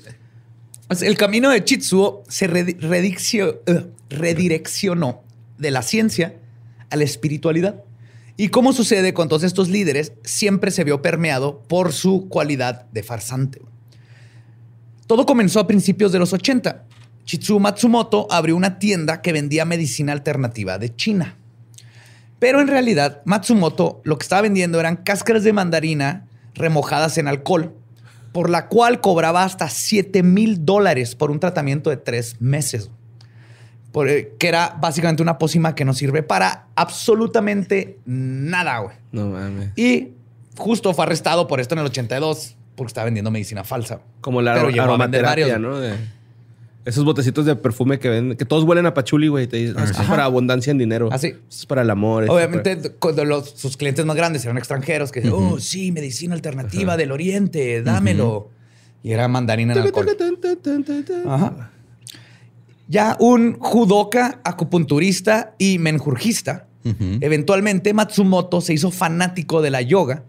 El 1.00 1.16
camino 1.16 1.50
de 1.50 1.64
Chitsuo 1.64 2.22
se 2.28 2.46
eh, 2.46 3.86
redireccionó 4.10 5.22
de 5.58 5.70
la 5.70 5.82
ciencia 5.82 6.36
a 6.90 6.96
la 6.96 7.04
espiritualidad. 7.04 7.82
Y 8.36 8.48
como 8.48 8.72
sucede 8.72 9.14
con 9.14 9.28
todos 9.28 9.42
estos 9.42 9.68
líderes, 9.68 10.12
siempre 10.24 10.70
se 10.70 10.84
vio 10.84 11.02
permeado 11.02 11.62
por 11.68 11.92
su 11.92 12.28
cualidad 12.28 12.86
de 12.92 13.02
farsante. 13.02 13.60
Todo 15.06 15.26
comenzó 15.26 15.60
a 15.60 15.66
principios 15.66 16.12
de 16.12 16.18
los 16.18 16.32
80. 16.32 16.84
Chitsuo 17.24 17.58
Matsumoto 17.58 18.26
abrió 18.30 18.56
una 18.56 18.78
tienda 18.78 19.22
que 19.22 19.32
vendía 19.32 19.64
medicina 19.64 20.12
alternativa 20.12 20.78
de 20.78 20.94
China. 20.94 21.36
Pero 22.38 22.60
en 22.60 22.68
realidad, 22.68 23.22
Matsumoto 23.24 24.00
lo 24.04 24.18
que 24.18 24.24
estaba 24.24 24.42
vendiendo 24.42 24.80
eran 24.80 24.96
cáscaras 24.96 25.44
de 25.44 25.52
mandarina 25.52 26.26
remojadas 26.54 27.16
en 27.18 27.28
alcohol, 27.28 27.74
por 28.32 28.50
la 28.50 28.68
cual 28.68 29.00
cobraba 29.00 29.44
hasta 29.44 29.68
7 29.68 30.22
mil 30.22 30.64
dólares 30.64 31.14
por 31.14 31.30
un 31.30 31.38
tratamiento 31.38 31.90
de 31.90 31.98
tres 31.98 32.40
meses. 32.40 32.90
Por, 33.92 34.08
eh, 34.08 34.34
que 34.38 34.48
era 34.48 34.76
básicamente 34.80 35.22
una 35.22 35.38
pócima 35.38 35.74
que 35.74 35.84
no 35.84 35.92
sirve 35.92 36.22
para 36.22 36.66
absolutamente 36.74 37.98
nada, 38.06 38.78
güey. 38.78 38.96
No 39.12 39.28
mames. 39.28 39.70
Y 39.76 40.14
justo 40.56 40.94
fue 40.94 41.04
arrestado 41.04 41.46
por 41.46 41.60
esto 41.60 41.74
en 41.74 41.80
el 41.80 41.86
82, 41.86 42.56
porque 42.82 42.90
estaba 42.90 43.06
vendiendo 43.06 43.30
medicina 43.30 43.64
falsa. 43.64 44.00
Como 44.20 44.42
la 44.42 44.54
Pero 44.54 44.68
aro- 44.68 44.72
llegó 44.72 44.94
a 44.94 44.96
vender 44.98 45.24
aromaterapia. 45.24 45.58
¿no? 45.58 45.78
De- 45.78 45.94
esos 46.84 47.04
botecitos 47.04 47.46
de 47.46 47.54
perfume 47.54 48.00
que 48.00 48.08
venden, 48.08 48.36
que 48.36 48.44
todos 48.44 48.64
huelen 48.64 48.86
a 48.86 48.92
pachuli, 48.94 49.28
güey. 49.28 49.46
Te 49.46 49.56
dicen, 49.56 49.76
"Ah, 49.78 49.84
es 49.84 49.92
para 50.08 50.24
abundancia 50.24 50.72
en 50.72 50.78
dinero. 50.78 51.08
Ah, 51.12 51.18
sí. 51.18 51.28
Esto 51.28 51.40
es 51.48 51.66
para 51.66 51.82
el 51.82 51.90
amor. 51.90 52.26
Obviamente, 52.28 52.76
cuando 52.98 53.24
los- 53.24 53.50
sus 53.50 53.76
clientes 53.76 54.04
más 54.04 54.16
grandes 54.16 54.44
eran 54.44 54.58
extranjeros 54.58 55.12
que 55.12 55.20
decían, 55.20 55.36
oh, 55.40 55.60
sí, 55.60 55.92
medicina 55.92 56.34
alternativa 56.34 56.96
del 56.96 57.12
oriente, 57.12 57.82
dámelo. 57.82 58.50
Y 59.04 59.12
era 59.12 59.28
mandarina 59.28 59.74
en 59.74 59.78
alcohol. 59.80 60.06
Ajá. 61.28 61.70
Ya 62.88 63.16
un 63.20 63.58
judoka, 63.58 64.40
acupunturista 64.44 65.54
y 65.58 65.78
menjurjista, 65.78 66.66
eventualmente 67.20 67.94
Matsumoto 67.94 68.60
se 68.60 68.74
hizo 68.74 68.90
fanático 68.90 69.62
de 69.62 69.70
la 69.70 69.82
yoga 69.82 70.24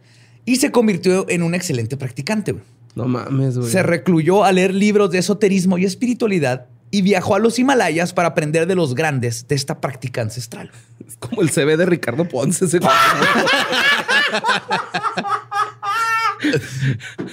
y 0.45 0.57
se 0.57 0.71
convirtió 0.71 1.25
en 1.29 1.43
un 1.43 1.55
excelente 1.55 1.97
practicante. 1.97 2.51
güey. 2.53 2.63
No 2.95 3.05
mames, 3.07 3.57
güey. 3.57 3.69
Se 3.71 3.81
recluyó 3.83 4.43
a 4.43 4.51
leer 4.51 4.73
libros 4.73 5.09
de 5.11 5.17
esoterismo 5.19 5.77
y 5.77 5.85
espiritualidad 5.85 6.67
y 6.91 7.01
viajó 7.01 7.35
a 7.35 7.39
los 7.39 7.57
Himalayas 7.57 8.13
para 8.13 8.27
aprender 8.29 8.67
de 8.67 8.75
los 8.75 8.93
grandes 8.93 9.47
de 9.47 9.55
esta 9.55 9.81
práctica 9.81 10.21
ancestral. 10.21 10.69
Es 11.07 11.17
como 11.17 11.41
el 11.41 11.49
CV 11.49 11.75
de 11.75 11.85
Ricardo 11.87 12.27
Ponce. 12.29 12.65
ese. 12.65 12.79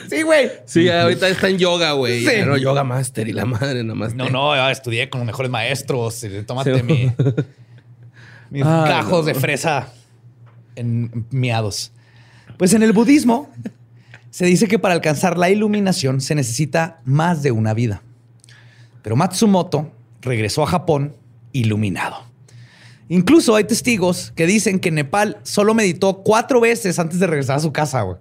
Sí, 0.09 0.23
güey. 0.23 0.51
sí, 0.67 0.89
ahorita 0.89 1.29
está 1.29 1.49
en 1.49 1.59
yoga, 1.59 1.93
güey. 1.93 2.21
Sí. 2.21 2.27
Pero 2.27 2.57
yoga 2.57 2.85
master 2.85 3.29
y 3.29 3.33
la 3.33 3.45
madre 3.45 3.83
nada 3.83 3.95
más. 3.97 4.15
No, 4.15 4.29
no, 4.31 4.69
estudié 4.71 5.11
con 5.11 5.21
los 5.21 5.27
mejores 5.27 5.51
maestros. 5.51 6.23
eh, 6.25 6.45
Tómate 6.47 6.77
Sí. 6.79 6.83
mi, 6.85 7.13
mis 8.51 8.65
Ay, 8.65 8.89
gajos 8.89 9.21
no. 9.21 9.23
de 9.25 9.35
fresa 9.35 9.93
en 10.77 11.27
miados. 11.31 11.93
Pues 12.61 12.75
en 12.75 12.83
el 12.83 12.93
budismo 12.93 13.49
se 14.29 14.45
dice 14.45 14.69
que 14.69 14.79
para 14.79 14.93
alcanzar 14.93 15.39
la 15.39 15.49
iluminación 15.49 16.21
se 16.21 16.35
necesita 16.35 17.01
más 17.07 17.43
de 17.43 17.53
una 17.53 17.73
vida. 17.73 18.03
Pero 19.01 19.17
Matsumoto 19.17 19.91
regresó 20.21 20.63
a 20.65 20.67
Japón 20.67 21.17
iluminado. 21.53 22.19
Incluso 23.09 23.57
hay 23.57 23.65
testigos 23.65 24.35
que 24.37 24.45
dicen 24.45 24.79
que 24.79 24.91
Nepal 24.91 25.39
solo 25.43 25.73
meditó 25.73 26.19
cuatro 26.19 26.61
veces 26.61 26.99
antes 26.99 27.19
de 27.19 27.27
regresar 27.27 27.57
a 27.57 27.61
su 27.61 27.73
casa, 27.73 28.03
güey. 28.03 28.19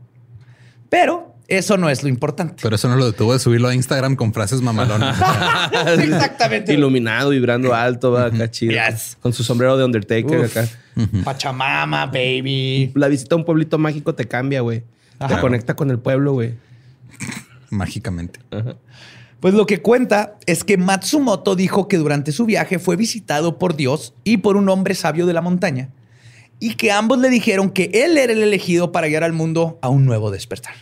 Pero 0.87 1.28
Eso 1.49 1.77
no 1.77 1.89
es 1.89 2.03
lo 2.03 2.09
importante. 2.09 2.55
Pero 2.61 2.75
eso 2.75 2.87
no 2.87 2.95
lo 2.95 3.05
detuvo 3.05 3.33
de 3.33 3.39
subirlo 3.39 3.67
a 3.67 3.75
Instagram 3.75 4.15
con 4.15 4.33
frases 4.33 4.61
mamalonas. 4.61 5.17
Exactamente. 5.99 6.73
Iluminado, 6.73 7.31
vibrando 7.31 7.73
alto, 7.73 8.11
va 8.11 8.25
acá 8.25 8.49
chido. 8.51 8.73
Yes. 8.73 9.17
Con 9.21 9.33
su 9.33 9.43
sombrero 9.43 9.77
de 9.77 9.83
Undertaker 9.85 10.39
Uf. 10.39 10.57
acá. 10.57 10.69
Pachamama, 11.23 12.05
baby. 12.05 12.91
La 12.95 13.07
visita 13.07 13.35
a 13.35 13.37
un 13.37 13.45
pueblito 13.45 13.77
mágico 13.77 14.15
te 14.15 14.27
cambia, 14.27 14.61
güey. 14.61 14.83
Te 15.27 15.37
conecta 15.39 15.75
con 15.75 15.89
el 15.89 15.99
pueblo, 15.99 16.33
güey. 16.33 16.53
Mágicamente. 17.69 18.39
Pues 19.39 19.53
lo 19.53 19.65
que 19.65 19.81
cuenta 19.81 20.37
es 20.45 20.63
que 20.63 20.77
Matsumoto 20.77 21.55
dijo 21.55 21.87
que 21.87 21.97
durante 21.97 22.31
su 22.31 22.45
viaje 22.45 22.79
fue 22.79 22.95
visitado 22.95 23.57
por 23.57 23.75
Dios 23.75 24.13
y 24.23 24.37
por 24.37 24.57
un 24.57 24.69
hombre 24.69 24.95
sabio 24.95 25.25
de 25.25 25.33
la 25.33 25.41
montaña 25.41 25.89
y 26.59 26.75
que 26.75 26.91
ambos 26.91 27.19
le 27.19 27.29
dijeron 27.29 27.69
que 27.69 27.89
él 27.93 28.17
era 28.17 28.33
el 28.33 28.43
elegido 28.43 28.91
para 28.91 29.07
guiar 29.07 29.23
al 29.23 29.33
mundo 29.33 29.79
a 29.81 29.89
un 29.89 30.05
nuevo 30.05 30.29
despertar. 30.29 30.75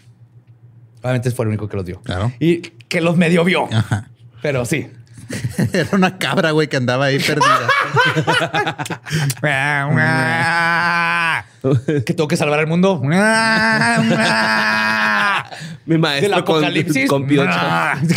Obviamente 1.02 1.32
fue 1.32 1.46
el 1.46 1.50
único 1.50 1.68
que 1.68 1.78
los 1.78 1.86
dio. 1.86 2.02
Claro. 2.02 2.32
Y 2.40 2.62
que 2.62 3.02
los 3.02 3.18
medio 3.18 3.44
vio. 3.44 3.68
Ajá. 3.72 4.10
Pero 4.42 4.66
sí. 4.66 4.90
Era 5.74 5.90
una 5.92 6.18
cabra, 6.18 6.52
güey, 6.52 6.68
que 6.68 6.78
andaba 6.78 7.06
ahí 7.06 7.20
perdida. 7.20 7.68
que 12.06 12.14
tengo 12.14 12.28
que 12.28 12.38
salvar 12.38 12.60
al 12.60 12.68
mundo. 12.68 13.02
Mi 15.86 15.98
maestro 15.98 16.36
Del 16.36 16.44
con, 16.44 16.58
apocalipsis. 16.58 17.10
con 17.10 17.28
piocha. 17.28 18.00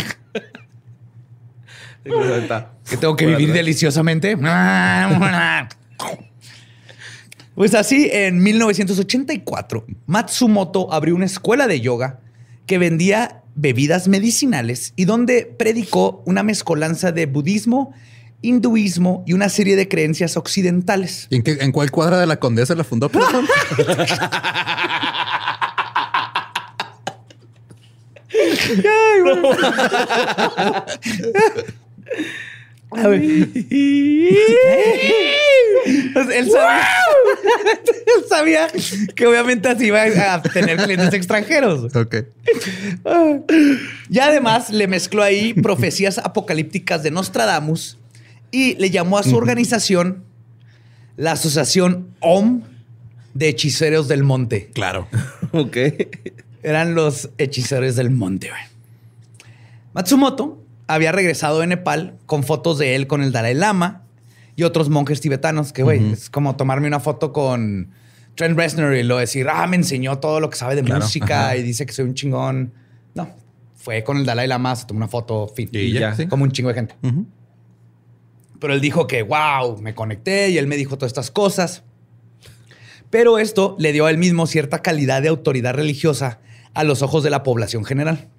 que 2.03 2.97
tengo 2.97 3.15
que 3.15 3.25
vivir 3.25 3.53
deliciosamente. 3.53 4.37
Pues 7.55 7.75
así, 7.75 8.09
en 8.11 8.41
1984, 8.41 9.85
Matsumoto 10.07 10.91
abrió 10.91 11.15
una 11.15 11.25
escuela 11.25 11.67
de 11.67 11.81
yoga 11.81 12.19
que 12.65 12.77
vendía 12.77 13.43
bebidas 13.55 14.07
medicinales 14.07 14.93
y 14.95 15.05
donde 15.05 15.45
predicó 15.45 16.23
una 16.25 16.41
mezcolanza 16.43 17.11
de 17.11 17.25
budismo, 17.25 17.93
hinduismo 18.41 19.23
y 19.27 19.33
una 19.33 19.49
serie 19.49 19.75
de 19.75 19.87
creencias 19.87 20.37
occidentales. 20.37 21.27
¿Y 21.29 21.35
en, 21.37 21.43
qué- 21.43 21.57
en 21.59 21.71
cuál 21.71 21.91
cuadra 21.91 22.19
de 22.19 22.27
la 22.27 22.37
condesa 22.39 22.73
la 22.75 22.83
fundó? 22.83 23.09
perdón? 23.09 23.45
A 32.91 33.07
ver. 33.07 33.21
Pues 36.13 36.27
él 36.29 36.51
sabía, 36.51 36.87
sabía 38.29 38.67
que 39.15 39.27
obviamente 39.27 39.69
así 39.69 39.87
iba 39.87 40.01
a 40.03 40.41
tener 40.41 40.77
clientes 40.77 41.13
extranjeros. 41.13 41.95
ok. 41.95 42.15
Y 44.09 44.19
además 44.19 44.69
le 44.69 44.87
mezcló 44.87 45.23
ahí 45.23 45.53
profecías 45.53 46.17
apocalípticas 46.17 47.03
de 47.03 47.11
Nostradamus 47.11 47.97
y 48.51 48.75
le 48.75 48.89
llamó 48.89 49.17
a 49.17 49.23
su 49.23 49.35
organización 49.35 50.23
la 51.17 51.33
Asociación 51.33 52.15
OM 52.19 52.61
de 53.33 53.49
Hechiceros 53.49 54.07
del 54.07 54.23
Monte. 54.23 54.69
Claro. 54.73 55.07
ok. 55.51 55.77
Eran 56.63 56.95
los 56.95 57.29
hechiceros 57.37 57.95
del 57.95 58.11
monte. 58.11 58.49
güey. 58.49 58.61
Matsumoto 59.93 60.63
había 60.87 61.11
regresado 61.11 61.59
de 61.59 61.67
Nepal 61.67 62.15
con 62.25 62.43
fotos 62.43 62.77
de 62.77 62.95
él 62.95 63.07
con 63.07 63.23
el 63.23 63.31
Dalai 63.31 63.55
Lama 63.55 64.03
y 64.55 64.63
otros 64.63 64.89
monjes 64.89 65.21
tibetanos, 65.21 65.73
que 65.73 65.83
güey, 65.83 66.11
es 66.13 66.29
como 66.29 66.55
tomarme 66.55 66.87
una 66.87 66.99
foto 66.99 67.31
con 67.33 67.89
Trent 68.35 68.57
Reznor 68.57 68.95
y 68.95 69.03
lo 69.03 69.17
decir, 69.17 69.47
ah, 69.49 69.65
me 69.67 69.75
enseñó 69.77 70.19
todo 70.19 70.39
lo 70.39 70.49
que 70.49 70.57
sabe 70.57 70.75
de 70.75 70.83
Claro, 70.83 71.01
música 71.03 71.47
ajá. 71.47 71.57
y 71.57 71.63
dice 71.63 71.85
que 71.85 71.93
soy 71.93 72.05
un 72.05 72.13
chingón. 72.13 72.73
No, 73.15 73.29
fue 73.75 74.03
con 74.03 74.17
el 74.17 74.25
Dalai 74.25 74.47
Lama, 74.47 74.75
se 74.75 74.85
tomó 74.85 74.97
una 74.97 75.07
foto, 75.07 75.47
fin. 75.47 75.69
Y 75.71 75.91
ya, 75.93 76.15
sí. 76.15 76.27
Como 76.27 76.43
un 76.43 76.51
chingo 76.51 76.69
de 76.69 76.75
gente. 76.75 76.95
Pero 78.59 78.73
él 78.73 78.81
dijo 78.81 79.07
que, 79.07 79.23
wow, 79.23 79.77
me 79.81 79.95
conecté 79.95 80.49
y 80.49 80.57
él 80.57 80.67
me 80.67 80.77
dijo 80.77 80.95
todas 80.97 81.09
estas 81.09 81.31
cosas. 81.31 81.83
Pero 83.09 83.39
esto 83.39 83.75
le 83.79 83.91
dio 83.91 84.05
a 84.05 84.11
él 84.11 84.17
mismo 84.17 84.47
cierta 84.47 84.81
calidad 84.81 85.21
de 85.21 85.27
autoridad 85.29 85.73
religiosa 85.73 86.39
a 86.73 86.83
los 86.83 87.01
ojos 87.01 87.23
de 87.23 87.29
la 87.29 87.43
población 87.43 87.83
general. 87.83 88.29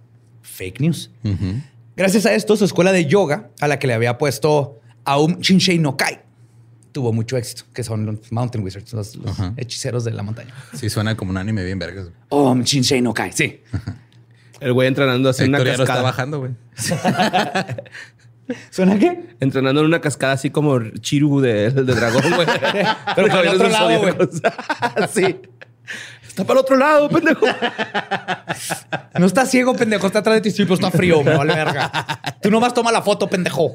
Fake 0.42 0.80
news. 0.80 1.10
Gracias 1.96 2.24
a 2.24 2.34
esto, 2.34 2.56
su 2.56 2.64
escuela 2.64 2.92
de 2.92 3.04
yoga, 3.06 3.50
a 3.60 3.68
la 3.68 3.78
que 3.78 3.86
le 3.86 3.94
había 3.94 4.16
puesto 4.16 4.80
Aum 5.04 5.38
Shinsei 5.40 5.78
no 5.78 5.96
Kai, 5.96 6.20
tuvo 6.92 7.12
mucho 7.12 7.36
éxito, 7.36 7.64
que 7.72 7.82
son 7.82 8.06
los 8.06 8.32
Mountain 8.32 8.64
Wizards, 8.64 8.92
los, 8.92 9.18
hechiceros 9.56 10.04
de 10.04 10.12
la 10.12 10.22
montaña. 10.22 10.54
Sí, 10.74 10.90
suena 10.90 11.16
como 11.16 11.30
un 11.30 11.38
anime 11.38 11.64
bien 11.64 11.78
vergas. 11.78 12.08
Om 12.28 12.62
Shinsei 12.62 13.00
no 13.00 13.12
Kai, 13.12 13.32
sí. 13.32 13.60
El 14.60 14.72
güey 14.72 14.88
entrenando 14.88 15.28
así 15.28 15.42
en 15.42 15.50
una 15.50 15.58
lo 15.58 15.64
está 15.64 15.78
cascada. 15.78 16.02
bajando, 16.02 16.38
güey. 16.38 16.52
¿Suena 18.70 18.98
qué? 18.98 19.36
Entrenando 19.40 19.80
en 19.80 19.86
una 19.86 20.00
cascada 20.00 20.34
así 20.34 20.50
como 20.50 20.78
Chiru 21.00 21.40
de, 21.40 21.70
de 21.70 21.94
dragón, 21.94 22.22
güey. 22.34 22.46
Pero 23.16 23.28
para 23.28 23.40
el 23.40 23.48
otro 23.48 23.68
lado, 23.68 24.00
güey. 24.00 24.14
Sí. 25.12 25.36
Está 26.26 26.44
para 26.44 26.60
el 26.60 26.64
otro 26.64 26.76
lado, 26.76 27.08
pendejo. 27.10 27.44
No 29.18 29.26
está 29.26 29.44
ciego, 29.44 29.74
pendejo, 29.74 30.06
está 30.06 30.20
atrás 30.20 30.36
de 30.36 30.40
ti, 30.40 30.50
sí, 30.50 30.62
pero 30.62 30.76
está 30.76 30.90
frío, 30.90 31.22
me 31.22 31.36
vale 31.36 31.54
verga. 31.54 31.90
Tú 32.40 32.50
nomás 32.50 32.72
toma 32.72 32.90
la 32.90 33.02
foto, 33.02 33.28
pendejo. 33.28 33.70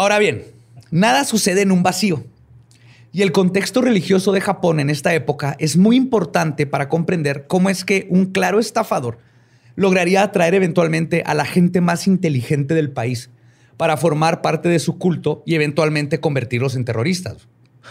Ahora 0.00 0.18
bien, 0.18 0.46
nada 0.90 1.24
sucede 1.24 1.60
en 1.60 1.70
un 1.70 1.82
vacío. 1.82 2.24
Y 3.12 3.20
el 3.20 3.32
contexto 3.32 3.82
religioso 3.82 4.32
de 4.32 4.40
Japón 4.40 4.80
en 4.80 4.88
esta 4.88 5.12
época 5.12 5.56
es 5.58 5.76
muy 5.76 5.94
importante 5.94 6.66
para 6.66 6.88
comprender 6.88 7.44
cómo 7.46 7.68
es 7.68 7.84
que 7.84 8.06
un 8.08 8.32
claro 8.32 8.60
estafador 8.60 9.18
lograría 9.76 10.22
atraer 10.22 10.54
eventualmente 10.54 11.22
a 11.26 11.34
la 11.34 11.44
gente 11.44 11.82
más 11.82 12.06
inteligente 12.06 12.72
del 12.72 12.90
país 12.90 13.28
para 13.76 13.98
formar 13.98 14.40
parte 14.40 14.70
de 14.70 14.78
su 14.78 14.96
culto 14.96 15.42
y 15.44 15.54
eventualmente 15.54 16.18
convertirlos 16.18 16.76
en 16.76 16.86
terroristas. 16.86 17.46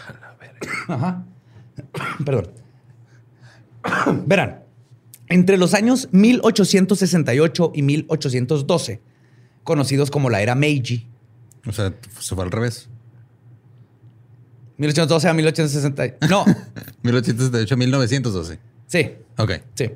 Ajá. 0.88 1.26
Perdón. 2.26 2.50
Verán, 4.26 4.64
entre 5.28 5.58
los 5.58 5.76
años 5.76 6.10
1868 6.12 7.72
y 7.76 7.84
1812, 7.84 9.00
conocidos 9.64 10.10
como 10.10 10.32
la 10.32 10.42
era 10.42 10.56
Meiji, 10.56 11.09
O 11.70 11.72
sea, 11.72 11.94
se 12.20 12.36
fue 12.36 12.44
al 12.44 12.52
revés. 12.52 12.90
1812 14.78 15.28
a 15.30 15.34
1860. 15.34 16.28
No, 16.30 16.46
1878 17.04 17.78
1912. 17.78 18.60
sí, 18.88 19.12
Ok. 19.38 19.52
sí. 19.76 19.92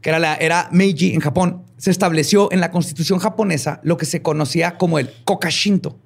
Que 0.00 0.08
era 0.10 0.18
la 0.18 0.34
era 0.34 0.68
Meiji 0.72 1.14
en 1.14 1.20
Japón. 1.20 1.62
Se 1.76 1.90
estableció 1.90 2.50
en 2.52 2.60
la 2.60 2.70
constitución 2.72 3.18
japonesa 3.20 3.80
lo 3.84 3.96
que 3.96 4.04
se 4.06 4.20
conocía 4.22 4.76
como 4.78 4.98
el 4.98 5.10
Kokashinto 5.24 5.96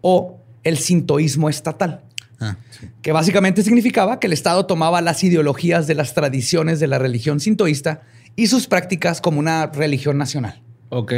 o 0.00 0.40
el 0.62 0.78
sintoísmo 0.78 1.48
estatal. 1.50 2.02
Ah, 2.38 2.56
sí. 2.70 2.88
que 3.00 3.12
básicamente 3.12 3.62
significaba 3.62 4.20
que 4.20 4.26
el 4.26 4.34
Estado 4.34 4.66
tomaba 4.66 5.00
las 5.00 5.24
ideologías 5.24 5.86
de 5.86 5.94
las 5.94 6.12
tradiciones 6.12 6.80
de 6.80 6.86
la 6.86 6.98
religión 6.98 7.40
sintoísta 7.40 8.02
y 8.36 8.48
sus 8.48 8.66
prácticas 8.66 9.22
como 9.22 9.38
una 9.38 9.66
religión 9.68 10.18
nacional. 10.18 10.60
Ok. 10.90 11.14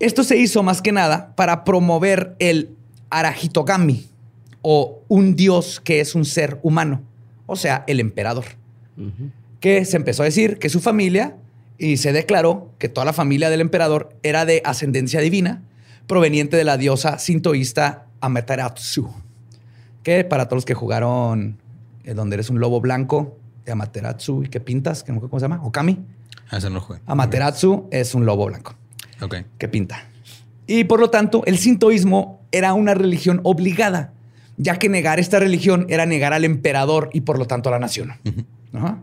Esto 0.00 0.24
se 0.24 0.36
hizo 0.36 0.62
más 0.62 0.82
que 0.82 0.92
nada 0.92 1.34
para 1.36 1.64
promover 1.64 2.34
el 2.38 2.70
Arahitogami 3.10 4.08
o 4.60 5.02
un 5.08 5.36
dios 5.36 5.80
que 5.80 6.00
es 6.00 6.14
un 6.14 6.24
ser 6.24 6.58
humano, 6.62 7.02
o 7.46 7.54
sea, 7.54 7.84
el 7.86 8.00
emperador, 8.00 8.44
que 9.60 9.84
se 9.84 9.96
empezó 9.96 10.22
a 10.22 10.26
decir 10.26 10.58
que 10.58 10.68
su 10.68 10.80
familia 10.80 11.36
y 11.78 11.98
se 11.98 12.12
declaró 12.12 12.70
que 12.78 12.88
toda 12.88 13.04
la 13.04 13.12
familia 13.12 13.50
del 13.50 13.60
emperador 13.60 14.16
era 14.22 14.44
de 14.44 14.62
ascendencia 14.64 15.20
divina 15.20 15.62
proveniente 16.06 16.56
de 16.56 16.64
la 16.64 16.76
diosa 16.76 17.18
sintoísta 17.18 18.06
Amaterasu, 18.20 19.12
que 20.02 20.24
para 20.24 20.46
todos 20.46 20.58
los 20.58 20.64
que 20.64 20.74
jugaron 20.74 21.58
eh, 22.04 22.14
donde 22.14 22.34
eres 22.34 22.50
un 22.50 22.58
lobo 22.58 22.80
blanco 22.80 23.36
de 23.64 23.72
Amaterasu 23.72 24.44
y 24.44 24.48
que 24.48 24.60
pintas, 24.60 25.04
que 25.04 25.12
no 25.12 25.20
cómo 25.20 25.38
se 25.38 25.44
llama, 25.44 25.62
Okami. 25.62 26.04
Ah, 26.50 26.58
ese 26.58 26.68
no 26.68 26.76
lo 26.76 26.80
jugué. 26.80 27.00
Amaterasu 27.06 27.88
es 27.90 28.14
un 28.14 28.26
lobo 28.26 28.46
blanco 28.46 28.74
Ok. 29.20 29.36
que 29.58 29.68
pinta. 29.68 30.08
Y 30.66 30.84
por 30.84 31.00
lo 31.00 31.10
tanto, 31.10 31.42
el 31.46 31.58
sintoísmo 31.58 32.40
era 32.52 32.74
una 32.74 32.94
religión 32.94 33.40
obligada, 33.42 34.12
ya 34.56 34.78
que 34.78 34.88
negar 34.88 35.20
esta 35.20 35.38
religión 35.38 35.86
era 35.88 36.06
negar 36.06 36.32
al 36.32 36.44
emperador 36.44 37.10
y 37.12 37.22
por 37.22 37.38
lo 37.38 37.46
tanto 37.46 37.68
a 37.68 37.72
la 37.72 37.78
nación. 37.78 38.12
Ajá. 38.72 38.98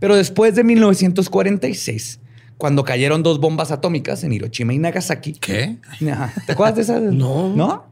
Pero 0.00 0.16
después 0.16 0.54
de 0.56 0.64
1946, 0.64 2.18
cuando 2.58 2.84
cayeron 2.84 3.22
dos 3.22 3.40
bombas 3.40 3.70
atómicas 3.70 4.24
en 4.24 4.32
Hiroshima 4.32 4.74
y 4.74 4.78
Nagasaki. 4.78 5.32
¿Qué? 5.34 5.76
Ajá. 6.10 6.32
¿Te 6.46 6.52
acuerdas 6.52 6.76
de 6.76 6.82
esas? 6.82 7.02
No. 7.12 7.54
¿No? 7.54 7.86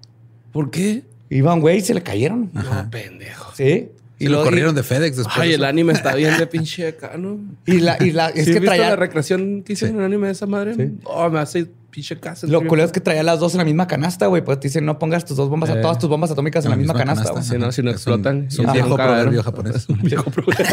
¿Por 0.53 0.70
qué? 0.70 1.05
Iba 1.29 1.55
un 1.55 1.61
güey 1.61 1.79
y 1.79 1.81
se 1.83 1.94
le 1.94 2.03
cayeron. 2.03 2.50
No, 2.53 2.90
pendejo. 2.90 3.53
Sí. 3.55 3.88
Y 4.20 4.28
lo 4.28 4.44
corrieron 4.44 4.74
de 4.76 4.83
FedEx 4.85 5.16
después. 5.16 5.38
Ay, 5.38 5.48
de 5.48 5.54
el 5.56 5.64
anime 5.64 5.92
está 5.92 6.14
bien 6.14 6.37
de 6.38 6.46
pinche 6.48 6.87
acá, 6.88 7.16
¿no? 7.18 7.38
Y 7.66 7.80
la, 7.80 7.96
y 8.00 8.12
la, 8.12 8.28
es 8.28 8.44
¿Sí 8.44 8.52
que 8.52 8.61
traía. 8.61 8.90
la 8.90 8.96
recreación 8.96 9.62
que 9.64 9.72
hicieron 9.72 9.94
Sí. 9.94 9.98
en 9.98 10.00
el 10.00 10.06
anime 10.06 10.26
de 10.28 10.33
esa 10.35 10.46
madre? 10.46 10.74
Sí. 10.74 10.92
Oh, 11.04 11.28
me 11.30 11.40
hace 11.40 11.66
pinche 11.90 12.20
casa. 12.20 12.46
Lo 12.46 12.64
culero 12.66 12.87
es 12.87 12.92
que 12.92 13.00
traía 13.00 13.24
las 13.24 13.40
dos 13.40 13.54
en 13.54 13.59
la 13.59 13.64
misma 13.64 13.88
canasta, 13.88 14.26
güey. 14.26 14.44
Pues 14.44 14.61
te 14.61 14.68
dicen, 14.68 14.85
no 14.87 14.98
pongas 15.00 15.24
tus 15.24 15.37
dos 15.37 15.48
bombas, 15.48 15.70
Eh. 15.70 15.78
todas 15.83 15.98
tus 15.98 16.09
bombas 16.09 16.30
atómicas 16.30 16.64
en 16.64 16.70
la, 16.70 16.76
misma, 16.76 16.94
canasta. 16.94 17.33
güey. 17.33 17.42
Sí, 17.42 17.59
no, 17.59 17.72
si 17.72 17.83
no 17.83 17.90
Es 17.90 18.06
un- 18.06 18.12
explotan. 18.14 18.46
Es 18.48 18.59
un 18.61 18.72
viejo 18.72 18.94
proverbio 18.94 19.42
japonés. 19.42 19.88
Un 19.88 20.00
viejo 20.02 20.30
proverbio. 20.30 20.66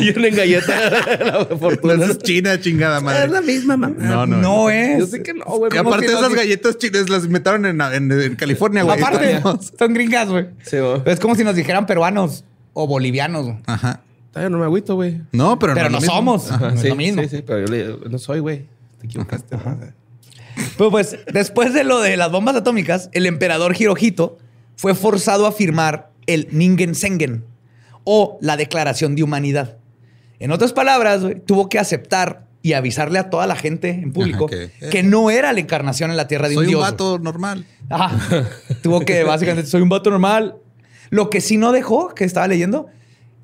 Millón 0.00 0.24
en 0.24 0.34
galleta 0.36 0.90
la 1.24 1.46
fortuna. 1.58 2.04
es 2.06 2.18
China, 2.18 2.60
chingada 2.60 3.00
madre. 3.00 3.24
Es 3.24 3.30
la 3.30 3.40
misma, 3.40 3.76
mamá. 3.76 3.94
No, 3.98 4.26
no. 4.26 4.36
No 4.38 4.70
es. 4.70 4.98
Yo 5.00 5.06
sé 5.06 5.22
que 5.22 5.34
no, 5.34 5.44
güey. 5.44 5.70
Que 5.70 5.78
¿cómo 5.78 5.90
aparte 5.90 6.06
que 6.06 6.12
no? 6.12 6.18
esas 6.20 6.34
galletas 6.34 6.78
chinas 6.78 7.08
las 7.08 7.24
inventaron 7.24 7.66
en, 7.66 7.80
en- 7.80 8.12
en 8.12 8.36
California, 8.36 8.82
güey. 8.82 8.98
Aparte, 9.00 9.40
son 9.78 9.94
gringas, 9.94 10.28
güey. 10.28 10.46
Sí, 10.62 10.78
güey. 10.78 11.02
Es 11.06 11.20
como 11.20 11.34
si 11.34 11.44
nos 11.44 11.56
dijeran 11.56 11.86
peruanos 11.86 12.44
o 12.72 12.86
bolivianos. 12.86 13.44
güey. 13.46 13.56
Ajá. 13.66 14.00
Todavía 14.32 14.50
no 14.50 14.58
me 14.58 14.64
agüito, 14.64 14.94
güey. 14.96 15.20
No, 15.32 15.58
pero, 15.58 15.74
Pero 15.74 15.88
no 15.90 16.00
somos. 16.00 16.50
Ajá. 16.52 16.68
No 16.68 16.74
es 16.74 16.80
sí, 16.82 16.88
lo 16.88 16.96
mismo. 16.96 17.22
sí, 17.22 17.28
sí, 17.30 17.42
pero 17.46 17.60
yo 17.60 17.66
le 17.66 18.10
no 18.10 18.18
soy, 18.18 18.40
güey. 18.40 18.66
Te 19.00 19.06
equivocaste. 19.06 19.56
Pero 20.78 20.90
pues, 20.90 21.18
después 21.32 21.74
de 21.74 21.84
lo 21.84 22.00
de 22.00 22.16
las 22.16 22.30
bombas 22.30 22.56
atómicas, 22.56 23.08
el 23.12 23.26
emperador 23.26 23.74
Hirohito 23.78 24.38
fue 24.76 24.94
forzado 24.94 25.46
a 25.46 25.52
firmar 25.52 26.10
el 26.26 26.48
Ningen 26.50 26.94
Sengen 26.94 27.44
o 28.04 28.38
la 28.40 28.56
Declaración 28.56 29.14
de 29.16 29.22
Humanidad. 29.22 29.76
En 30.38 30.50
otras 30.52 30.72
palabras, 30.72 31.22
tuvo 31.46 31.68
que 31.68 31.78
aceptar 31.78 32.44
y 32.62 32.72
avisarle 32.72 33.18
a 33.18 33.30
toda 33.30 33.46
la 33.46 33.54
gente 33.56 33.90
en 33.90 34.12
público 34.12 34.46
Ajá, 34.46 34.56
que- 34.80 34.88
que, 34.90 35.02
no 35.02 35.30
era 35.30 35.52
la 35.52 35.60
encarnación 35.60 36.10
en 36.10 36.16
la 36.16 36.26
tierra 36.26 36.48
de 36.48 36.54
Soy 36.54 36.64
un 36.64 36.68
un 36.68 36.70
dios. 36.70 36.80
vato 36.80 37.18
normal. 37.18 37.64
Ajá. 37.88 38.44
tuvo 38.82 39.00
que 39.00 39.22
básicamente 39.24 39.68
soy 39.70 39.82
un 39.82 39.88
vato 39.88 40.10
normal. 40.10 40.56
Lo 41.10 41.30
que 41.30 41.40
sí 41.40 41.56
no 41.56 41.70
dejó, 41.72 42.08
que 42.14 42.24
estaba 42.24 42.48
leyendo, 42.48 42.88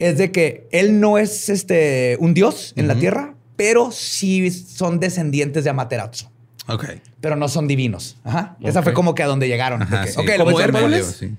es 0.00 0.18
de 0.18 0.32
que 0.32 0.66
él 0.72 0.98
no 0.98 1.18
es 1.18 1.48
este 1.48 2.16
un 2.18 2.34
dios 2.34 2.72
en 2.76 2.88
la 2.88 2.96
tierra, 2.96 3.34
pero 3.56 3.92
sí 3.92 4.50
son 4.50 4.98
descendientes 4.98 5.62
de 5.62 5.70
Amaterasu 5.70 6.26
Ok. 6.66 6.86
pero 7.20 7.36
no 7.36 7.46
son 7.48 7.68
divinos. 7.68 8.16
Ajá. 8.24 8.56
Esa 8.60 8.82
fue 8.82 8.92
como 8.92 9.14
que 9.14 9.22
a 9.22 9.26
donde 9.26 9.46
llegaron. 9.46 9.82
Ajá, 9.82 10.00
De 10.00 10.06
que, 10.06 10.12
sí. 10.12 10.18
ok, 10.18 10.26
lo 10.30 10.38
¿Como 10.38 10.50
voy 10.50 10.62
a 10.62 10.64
hacer 10.66 10.74
Hércules? 10.76 11.00
medio, 11.06 11.12
sí. 11.12 11.36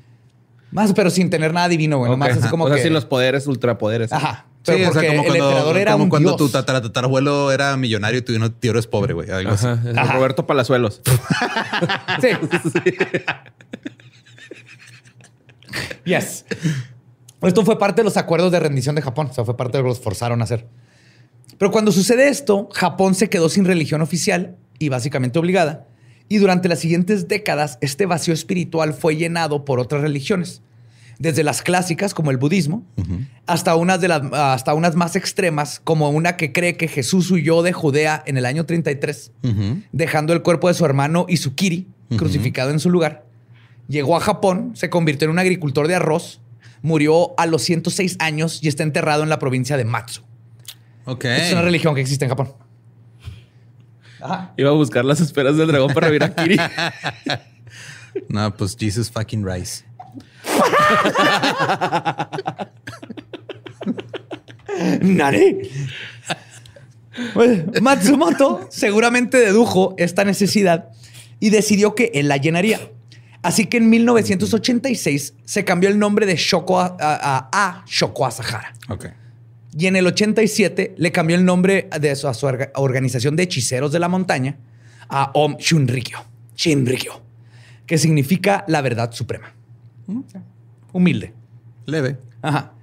Más, 0.72 0.94
pero 0.94 1.10
sin 1.10 1.30
tener 1.30 1.54
nada 1.54 1.68
divino, 1.68 1.98
güey. 1.98 2.10
Ok, 2.10 2.18
Nomás 2.18 2.38
es 2.38 2.46
como 2.48 2.64
o 2.64 2.68
sea, 2.68 2.78
que... 2.78 2.84
sin 2.84 2.94
los 2.94 3.04
poderes, 3.06 3.46
ultrapoderes. 3.46 4.14
Ajá. 4.14 4.46
Sí, 4.66 4.72
o 4.84 4.94
sea, 4.94 5.06
como 5.08 5.24
el 5.24 5.28
cuando, 5.40 5.76
era 5.76 5.92
como 5.92 6.04
un 6.06 6.10
cuando 6.10 6.30
dios. 6.30 6.38
tu 6.38 6.48
tatara- 6.50 6.82
tatarabuelo 6.82 7.52
era 7.52 7.76
millonario 7.76 8.20
y 8.20 8.22
tu 8.22 8.50
tío 8.52 8.72
eres 8.72 8.88
pobre, 8.88 9.14
güey. 9.14 9.30
Algo 9.30 9.52
así. 9.52 9.68
Ajá. 9.68 9.90
es 9.90 9.98
Ajá. 9.98 10.14
Roberto 10.14 10.48
Palazuelos. 10.48 11.02
Sí. 12.22 12.30
yes. 16.06 16.46
Esto 17.42 17.66
fue 17.66 17.78
parte 17.78 18.02
de 18.02 18.06
los 18.06 18.18
acuerdos 18.18 18.52
de 18.52 18.60
rendición 18.60 18.96
de 18.96 19.02
Japón. 19.02 19.28
O 19.30 19.34
sea, 19.34 19.44
fue 19.44 19.58
parte 19.58 19.78
de 19.78 19.84
lo 19.84 19.86
que 19.86 19.90
los 19.90 20.00
forzaron 20.00 20.42
a 20.42 20.46
hacer. 20.46 20.68
Pero 21.58 21.72
cuando 21.72 21.92
sucede 21.92 22.30
esto, 22.30 22.70
Japón 22.74 23.16
se 23.16 23.30
quedó 23.30 23.50
sin 23.50 23.66
religión 23.66 24.02
oficial 24.02 24.56
y 24.80 24.90
básicamente 24.90 25.40
obligada. 25.40 25.88
Y 26.30 26.38
durante 26.38 26.70
las 26.70 26.80
siguientes 26.80 27.28
décadas, 27.28 27.78
este 27.82 28.06
vacío 28.06 28.34
espiritual 28.34 28.94
fue 28.94 29.18
llenado 29.18 29.66
por 29.66 29.80
otras 29.80 30.02
religiones. 30.02 30.62
Desde 31.24 31.42
las 31.42 31.62
clásicas, 31.62 32.14
como 32.14 32.32
el 32.32 32.38
budismo, 32.38 32.86
hasta, 33.46 33.78
unas 33.78 34.02
de 34.02 34.10
las, 34.10 34.22
hasta 34.34 34.74
unas 34.74 34.96
más 34.96 35.16
extremas, 35.16 35.80
como 35.82 36.10
una 36.10 36.36
que 36.36 36.52
cree 36.52 36.76
que 36.76 36.90
Jesús 36.90 37.32
huyó 37.32 37.62
de 37.62 37.72
Judea 37.72 38.22
en 38.26 38.38
el 38.38 38.46
año 38.46 38.66
33 38.66 39.32
Ujú. 39.42 39.82
dejando 39.94 40.34
el 40.34 40.42
cuerpo 40.42 40.68
de 40.68 40.74
su 40.74 40.84
hermano 40.84 41.26
Isukiri 41.30 41.88
crucificado 42.18 42.72
en 42.72 42.82
su 42.82 42.90
lugar. 42.90 43.26
Llegó 43.88 44.18
a 44.18 44.20
Japón, 44.20 44.74
se 44.76 44.90
convirtió 44.90 45.24
en 45.26 45.32
un 45.32 45.40
agricultor 45.40 45.88
de 45.88 45.96
arroz, 45.96 46.42
murió 46.82 47.34
a 47.40 47.46
los 47.46 47.62
106 47.62 48.18
años 48.20 48.60
y 48.62 48.68
está 48.68 48.84
enterrado 48.84 49.24
en 49.24 49.30
la 49.30 49.40
provincia 49.40 49.78
de 49.78 49.86
Matsu. 49.86 50.24
Ok. 51.06 51.24
Es 51.24 51.54
una 51.54 51.62
religión 51.62 51.96
que 51.96 52.02
existe 52.02 52.26
en 52.26 52.30
Japón. 52.30 52.52
Ajá. 54.22 54.54
Iba 54.58 54.72
a 54.72 54.74
buscar 54.74 55.06
las 55.06 55.22
esferas 55.22 55.56
del 55.56 55.68
dragón 55.68 55.94
para 55.94 56.08
revivir 56.08 56.24
a 56.26 56.36
Kiri. 56.36 56.58
No, 58.30 58.56
pues 58.56 58.76
Jesus 58.80 59.10
fucking 59.10 59.46
Rice. 59.46 59.86
¿Nani? 65.02 65.58
Pues, 67.34 67.82
Matsumoto 67.82 68.68
seguramente 68.72 69.38
dedujo 69.38 69.94
esta 69.98 70.24
necesidad 70.24 70.90
y 71.40 71.50
decidió 71.50 71.94
que 71.96 72.12
él 72.16 72.28
la 72.28 72.38
llenaría. 72.38 72.80
Así 73.44 73.66
que 73.66 73.78
en 73.78 73.90
1986 73.90 75.34
se 75.44 75.66
cambió 75.66 75.90
el 75.90 76.00
nombre 76.00 76.26
de 76.26 76.36
Shoko 76.36 76.80
a, 76.80 76.96
a- 77.00 77.50
a 77.52 77.84
Shoko 77.86 78.26
Asahara. 78.26 78.74
Ok. 78.90 79.08
Y 79.78 79.88
en 79.88 79.96
el 79.96 80.08
87 80.08 80.96
le 80.98 81.12
cambió 81.12 81.36
el 81.36 81.44
nombre 81.44 81.90
de 82.00 82.16
su, 82.16 82.28
a 82.28 82.34
su 82.34 82.48
orga- 82.48 82.72
organización 82.76 83.36
de 83.36 83.44
hechiceros 83.44 83.92
de 83.92 84.00
la 84.00 84.08
montaña 84.08 84.56
a 85.10 85.32
Om 85.34 85.58
Shunrikyo. 85.58 86.20
Shinrikyo. 86.56 87.22
Que 87.86 87.98
significa 87.98 88.64
la 88.68 88.82
verdad 88.82 89.12
suprema. 89.12 89.54
Humilde. 90.92 91.34
Leve. 91.86 92.18
Ajá. 92.42 92.74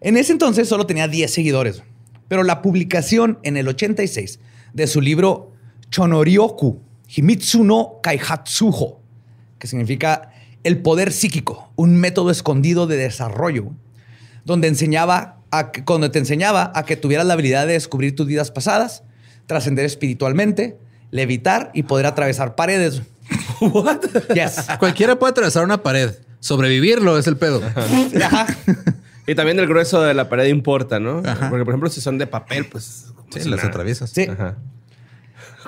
En 0.00 0.16
ese 0.16 0.32
entonces 0.32 0.68
solo 0.68 0.86
tenía 0.86 1.08
10 1.08 1.30
seguidores, 1.30 1.82
pero 2.28 2.42
la 2.42 2.62
publicación 2.62 3.38
en 3.42 3.56
el 3.56 3.68
86 3.68 4.40
de 4.72 4.86
su 4.86 5.00
libro 5.00 5.52
Chonorioku 5.90 6.80
Himitsu 7.14 7.64
no 7.64 8.00
Kaihatsuho, 8.02 9.00
que 9.58 9.66
significa 9.66 10.32
el 10.62 10.80
poder 10.80 11.12
psíquico, 11.12 11.72
un 11.76 11.96
método 11.96 12.30
escondido 12.30 12.86
de 12.86 12.96
desarrollo, 12.96 13.72
donde 14.44 14.68
enseñaba 14.68 15.38
a 15.50 15.72
que, 15.72 15.84
cuando 15.84 16.10
te 16.10 16.18
enseñaba 16.18 16.70
a 16.74 16.84
que 16.84 16.96
tuvieras 16.96 17.26
la 17.26 17.34
habilidad 17.34 17.66
de 17.66 17.72
descubrir 17.72 18.14
tus 18.14 18.26
vidas 18.26 18.50
pasadas, 18.50 19.02
trascender 19.46 19.84
espiritualmente, 19.84 20.78
levitar 21.10 21.70
y 21.74 21.82
poder 21.82 22.06
atravesar 22.06 22.54
paredes. 22.54 23.02
What? 23.60 24.00
Yes. 24.34 24.66
Cualquiera 24.78 25.18
puede 25.18 25.32
atravesar 25.32 25.64
una 25.64 25.82
pared. 25.82 26.14
Sobrevivirlo 26.40 27.16
es 27.18 27.26
el 27.26 27.36
pedo. 27.36 27.62
Ajá. 27.64 28.46
y 29.26 29.34
también 29.34 29.58
el 29.60 29.66
grueso 29.66 30.02
de 30.02 30.14
la 30.14 30.28
pared 30.28 30.46
importa, 30.48 30.98
¿no? 31.00 31.22
Porque, 31.22 31.64
por 31.64 31.68
ejemplo, 31.68 31.88
si 31.90 32.00
son 32.00 32.18
de 32.18 32.26
papel, 32.26 32.66
pues... 32.66 33.06
como 33.14 33.28
Sí, 33.32 33.40
si 33.42 33.48
las 33.48 33.58
nada. 33.58 33.68
atraviesas. 33.68 34.10
Sí. 34.10 34.22
Ajá. 34.30 34.56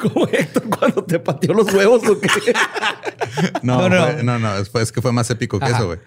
Como 0.00 0.26
Héctor 0.26 0.64
cuando 0.70 1.04
te 1.04 1.18
pateó 1.18 1.52
los 1.54 1.72
huevos 1.72 2.02
o 2.08 2.18
qué. 2.18 2.28
No, 3.62 3.88
No, 3.88 3.88
no. 3.88 4.06
fue- 4.06 4.22
no, 4.22 4.38
no, 4.38 4.56
es, 4.56 4.92
que 4.92 5.00
fue 5.00 5.12
más 5.12 5.30
épico 5.30 5.58
que 5.58 5.66
Ajá. 5.66 5.76
eso, 5.76 5.86
güey. 5.86 5.98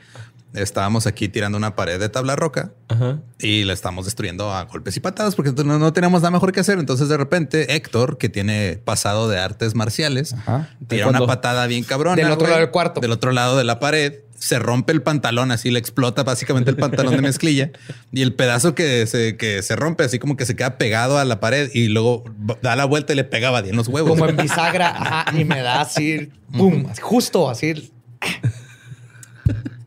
Estábamos 0.56 1.08
aquí 1.08 1.28
tirando 1.28 1.58
una 1.58 1.76
pared 1.76 2.00
de 2.00 2.10
tabla 2.10 2.36
roca 2.36 2.72
Ajá. 2.88 3.20
y 3.40 3.64
la 3.64 3.74
estamos 3.74 4.06
destruyendo 4.06 4.54
a 4.54 4.64
golpes 4.64 4.96
y 4.98 5.00
patadas 5.00 5.36
porque 5.36 5.52
no, 5.64 5.78
no 5.80 5.94
teníamos 5.94 6.22
nada 6.22 6.32
mejor 6.32 6.52
que 6.52 6.60
hacer. 6.62 6.80
Entonces, 6.80 7.10
de 7.10 7.18
repente, 7.18 7.76
Héctor, 7.76 8.18
que 8.18 8.30
tiene 8.30 8.80
pasado 8.84 9.30
de 9.30 9.40
artes 9.40 9.76
marciales, 9.76 10.34
Ajá. 10.34 10.70
tira 10.88 11.08
una 11.08 11.26
patada 11.26 11.68
bien 11.68 11.84
cabrona. 11.84 12.16
Del 12.16 12.32
otro 12.32 12.48
lado 12.48 12.60
del 12.60 12.72
cuarto. 12.72 13.02
Del 13.02 13.12
otro 13.12 13.32
lado 13.32 13.58
de 13.58 13.64
la 13.64 13.80
pared. 13.80 14.14
Se 14.38 14.60
rompe 14.60 14.92
el 14.92 15.02
pantalón, 15.02 15.52
así 15.52 15.72
le 15.72 15.80
explota 15.80 16.24
básicamente 16.24 16.70
el 16.70 16.76
pantalón 16.76 17.16
de 17.16 17.22
mezclilla 17.22 17.72
y 18.12 18.22
el 18.22 18.34
pedazo 18.34 18.76
que 18.76 19.08
se, 19.08 19.38
que 19.38 19.64
se 19.64 19.78
rompe, 19.78 20.04
así 20.04 20.20
como 20.20 20.36
que 20.36 20.46
se 20.46 20.58
queda 20.58 20.78
pegado 20.78 21.18
a 21.18 21.24
la 21.24 21.40
pared 21.40 21.72
y 21.74 21.88
luego 21.88 22.26
da 22.62 22.76
la 22.76 22.84
vuelta 22.84 23.14
y 23.14 23.16
le 23.16 23.24
pegaba 23.24 23.62
bien 23.62 23.78
los 23.78 23.88
huevos. 23.88 24.10
como 24.10 24.28
en 24.30 24.36
bisagra, 24.36 24.90
ajá, 24.90 25.40
y 25.40 25.46
me 25.46 25.62
da 25.62 25.80
así, 25.82 26.30
pum, 26.52 26.86
justo 27.02 27.50
así. 27.50 27.90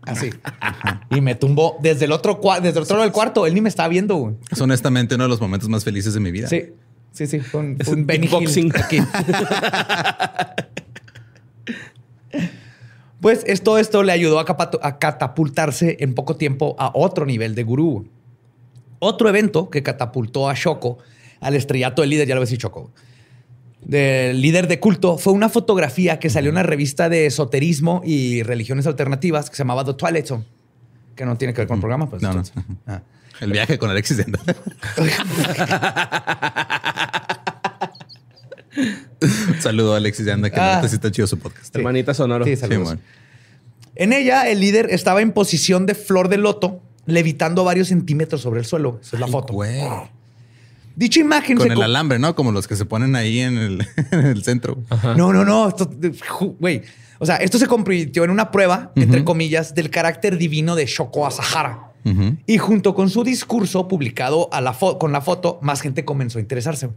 Así. 0.08 0.30
Y 1.10 1.20
me 1.20 1.34
tumbó 1.34 1.76
desde 1.80 2.06
el 2.06 2.12
otro 2.12 2.40
desde 2.62 2.78
el 2.78 2.82
otro 2.82 2.96
lado 2.96 3.04
del 3.04 3.12
cuarto. 3.12 3.46
Él 3.46 3.54
ni 3.54 3.60
me 3.60 3.68
estaba 3.68 3.88
viendo, 3.88 4.16
güey. 4.16 4.34
Es 4.50 4.60
honestamente 4.60 5.14
uno 5.14 5.24
de 5.24 5.30
los 5.30 5.40
momentos 5.40 5.68
más 5.68 5.84
felices 5.84 6.14
de 6.14 6.20
mi 6.20 6.30
vida. 6.30 6.48
Sí, 6.48 6.72
sí, 7.12 7.26
sí. 7.26 7.40
Fue 7.40 7.60
un, 7.60 7.76
Es 7.78 7.86
fue 7.86 7.94
un 7.94 8.00
un 8.00 8.06
Benny 8.06 8.26
Hill 8.26 8.32
kickboxing. 8.32 8.72
aquí. 8.76 8.98
Pues 13.20 13.42
esto, 13.46 13.78
esto 13.78 14.02
le 14.04 14.12
ayudó 14.12 14.38
a, 14.38 14.44
catapultarse 14.98 15.96
en 16.00 16.14
poco 16.14 16.36
tiempo 16.36 16.76
a 16.78 16.92
otro 16.94 17.26
nivel 17.26 17.54
de 17.54 17.64
gurú. 17.64 18.08
Otro 19.00 19.28
evento 19.28 19.70
que 19.70 19.82
catapultó 19.82 20.48
a 20.48 20.54
Shoko 20.54 20.98
al 21.40 21.54
estrellato 21.54 22.02
del 22.02 22.10
líder, 22.10 22.28
ya 22.28 22.34
lo 22.34 22.40
ves, 22.40 22.50
Shoko, 22.50 22.92
del 23.82 24.40
líder 24.42 24.68
de 24.68 24.80
culto, 24.80 25.18
fue 25.18 25.32
una 25.32 25.48
fotografía 25.48 26.18
que 26.18 26.28
salió 26.30 26.50
en 26.50 26.56
una 26.56 26.62
revista 26.62 27.08
de 27.08 27.26
esoterismo 27.26 28.02
y 28.04 28.42
religiones 28.42 28.86
alternativas 28.86 29.48
que 29.50 29.56
se 29.56 29.62
llamaba 29.62 29.84
The 29.84 29.94
Twilight 29.94 30.26
Zone, 30.26 30.44
que 31.14 31.24
no 31.24 31.36
tiene 31.38 31.54
que 31.54 31.60
ver 31.62 31.68
con 31.68 31.76
el 31.76 31.80
programa. 31.80 32.10
Pues, 32.10 32.20
No, 32.22 32.34
no. 32.34 32.42
ah. 32.86 33.00
El 33.40 33.52
viaje 33.52 33.78
con 33.78 33.88
Alexis 33.88 34.16
Denda. 34.16 34.40
Saludo 39.60 39.94
a 39.94 39.96
Alexis 39.96 40.26
Danda, 40.26 40.50
que 40.50 40.60
Ah. 40.60 40.82
sí 40.88 40.94
está 40.94 41.10
chido 41.10 41.26
su 41.26 41.38
podcast. 41.38 41.74
Hermanita 41.74 42.14
Sonoro. 42.14 42.44
Sí, 42.44 42.56
saludos. 42.56 42.96
En 43.96 44.12
ella, 44.12 44.48
el 44.48 44.60
líder 44.60 44.88
estaba 44.90 45.20
en 45.22 45.32
posición 45.32 45.86
de 45.86 45.94
flor 45.94 46.28
de 46.28 46.36
loto, 46.38 46.82
levitando 47.06 47.64
varios 47.64 47.88
centímetros 47.88 48.40
sobre 48.42 48.60
el 48.60 48.66
suelo. 48.66 48.98
Esa 49.02 49.16
es 49.16 49.20
la 49.20 49.26
Ay, 49.26 49.32
foto. 49.32 49.52
güey. 49.54 49.80
Dicha 50.98 51.20
imagen 51.20 51.56
Con 51.56 51.68
se 51.68 51.74
el 51.74 51.80
alambre, 51.80 52.18
¿no? 52.18 52.34
Como 52.34 52.50
los 52.50 52.66
que 52.66 52.74
se 52.74 52.84
ponen 52.84 53.14
ahí 53.14 53.38
en 53.38 53.56
el, 53.56 53.86
en 54.10 54.26
el 54.26 54.42
centro. 54.42 54.82
No, 55.16 55.32
no, 55.32 55.44
no. 55.44 55.72
Güey. 56.58 56.82
O 57.20 57.26
sea, 57.26 57.36
esto 57.36 57.56
se 57.56 57.68
convirtió 57.68 58.24
en 58.24 58.30
una 58.30 58.50
prueba, 58.50 58.90
entre 58.96 59.22
comillas, 59.22 59.76
del 59.76 59.90
carácter 59.90 60.38
divino 60.38 60.74
de 60.74 60.86
Shoko 60.86 61.24
Asahara. 61.24 61.92
Ujú. 62.04 62.36
Y 62.46 62.58
junto 62.58 62.96
con 62.96 63.10
su 63.10 63.22
discurso 63.22 63.86
publicado 63.86 64.48
a 64.52 64.60
la 64.60 64.72
con 64.72 65.12
la 65.12 65.20
foto, 65.20 65.60
más 65.62 65.82
gente 65.82 66.04
comenzó 66.04 66.38
a 66.38 66.40
interesarse. 66.40 66.90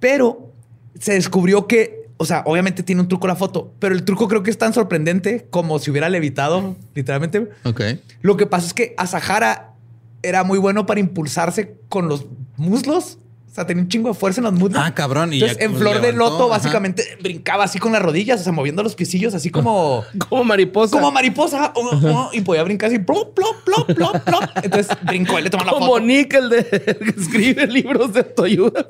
Pero 0.00 0.54
se 0.98 1.12
descubrió 1.12 1.66
que, 1.66 2.08
o 2.16 2.24
sea, 2.24 2.42
obviamente 2.46 2.82
tiene 2.82 3.02
un 3.02 3.08
truco 3.08 3.26
la 3.26 3.36
foto, 3.36 3.74
pero 3.78 3.94
el 3.94 4.04
truco 4.04 4.26
creo 4.26 4.42
que 4.42 4.50
es 4.50 4.56
tan 4.56 4.72
sorprendente 4.72 5.48
como 5.50 5.78
si 5.78 5.90
hubiera 5.90 6.08
levitado, 6.08 6.76
literalmente. 6.94 7.50
Ok. 7.64 7.82
Lo 8.22 8.38
que 8.38 8.46
pasa 8.46 8.68
es 8.68 8.72
que 8.72 8.94
Asahara 8.96 9.74
era 10.22 10.44
muy 10.44 10.58
bueno 10.58 10.86
para 10.86 11.00
impulsarse 11.00 11.76
con 11.90 12.08
los 12.08 12.26
muslos. 12.58 13.18
O 13.50 13.54
sea, 13.60 13.66
tenía 13.66 13.82
un 13.82 13.88
chingo 13.88 14.08
de 14.10 14.14
fuerza 14.14 14.40
en 14.40 14.44
los 14.44 14.52
muslos. 14.52 14.80
Ah, 14.84 14.94
cabrón. 14.94 15.32
Y 15.32 15.36
Entonces, 15.40 15.58
en 15.64 15.74
Flor 15.74 16.00
de 16.00 16.12
Loto, 16.12 16.44
ajá. 16.44 16.58
básicamente 16.58 17.02
brincaba 17.20 17.64
así 17.64 17.78
con 17.80 17.90
las 17.92 18.02
rodillas, 18.02 18.40
o 18.40 18.44
sea, 18.44 18.52
moviendo 18.52 18.82
los 18.84 18.94
piecillos, 18.94 19.34
así 19.34 19.50
como, 19.50 20.04
Como 20.28 20.44
mariposa. 20.44 20.92
como 20.96 21.10
mariposa. 21.10 21.72
oh, 21.74 21.90
oh, 22.04 22.30
y 22.32 22.42
podía 22.42 22.62
brincar 22.62 22.88
así, 22.90 22.98
plop, 23.00 23.34
plop, 23.34 23.56
plop, 23.64 23.92
plop, 23.94 24.22
plop. 24.22 24.44
Entonces 24.62 24.96
brincó, 25.02 25.38
él 25.38 25.44
le 25.44 25.50
tomó 25.50 25.64
la 25.64 25.72
Como 25.72 25.86
foto. 25.86 26.00
Nick, 26.00 26.34
el 26.34 26.50
de 26.50 26.58
el 26.58 26.98
que 27.14 27.20
escribe 27.20 27.66
libros 27.66 28.12
de 28.12 28.20
autoayuda. 28.20 28.86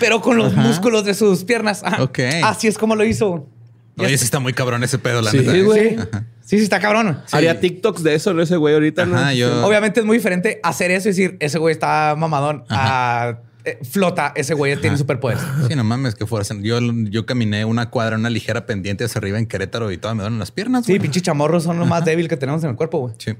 Pero 0.00 0.20
con 0.22 0.38
los 0.38 0.54
músculos 0.54 1.04
de 1.04 1.12
sus 1.12 1.44
piernas. 1.44 1.82
Ajá. 1.84 2.02
Ok. 2.04 2.20
Así 2.42 2.68
es 2.68 2.78
como 2.78 2.96
lo 2.96 3.04
hizo. 3.04 3.48
Oye, 3.96 4.18
sí 4.18 4.24
está 4.24 4.40
muy 4.40 4.52
cabrón 4.52 4.82
ese 4.82 4.98
pedo, 4.98 5.22
la 5.22 5.30
Sí, 5.30 5.38
neta. 5.38 5.52
güey. 5.62 5.90
Sí. 5.90 5.96
sí, 6.40 6.58
sí, 6.58 6.64
está 6.64 6.80
cabrón. 6.80 7.20
Haría 7.30 7.60
TikToks 7.60 8.02
de 8.02 8.14
eso, 8.14 8.34
¿no? 8.34 8.42
Ese 8.42 8.56
güey 8.56 8.74
ahorita, 8.74 9.06
¿no? 9.06 9.32
Yo- 9.32 9.64
Obviamente 9.66 10.00
es 10.00 10.06
muy 10.06 10.16
diferente 10.16 10.58
hacer 10.62 10.90
eso 10.90 11.08
y 11.08 11.12
decir, 11.12 11.36
ese 11.40 11.58
güey 11.58 11.72
está 11.72 12.14
mamadón, 12.18 12.64
a 12.70 13.38
eh, 13.64 13.78
flota, 13.88 14.32
ese 14.36 14.52
güey 14.54 14.76
tiene 14.80 14.98
superpoderes. 14.98 15.42
Sí, 15.68 15.74
no 15.74 15.84
mames, 15.84 16.14
que 16.14 16.26
fuerza. 16.26 16.54
Yo, 16.60 16.80
yo 16.82 17.24
caminé 17.24 17.64
una 17.64 17.88
cuadra, 17.88 18.16
una 18.16 18.28
ligera 18.30 18.66
pendiente 18.66 19.04
hacia 19.04 19.18
arriba 19.20 19.38
en 19.38 19.46
Querétaro 19.46 19.90
y 19.90 19.96
todas 19.96 20.14
me 20.16 20.22
duelen 20.22 20.38
las 20.38 20.50
piernas. 20.50 20.84
Sí, 20.84 20.92
güey. 20.92 21.00
pinches 21.00 21.22
chamorros 21.22 21.62
son 21.64 21.78
lo 21.78 21.86
más 21.86 22.04
débil 22.04 22.28
que 22.28 22.36
tenemos 22.36 22.62
en 22.64 22.70
el 22.70 22.76
cuerpo, 22.76 22.98
güey. 22.98 23.14
Sí. 23.18 23.30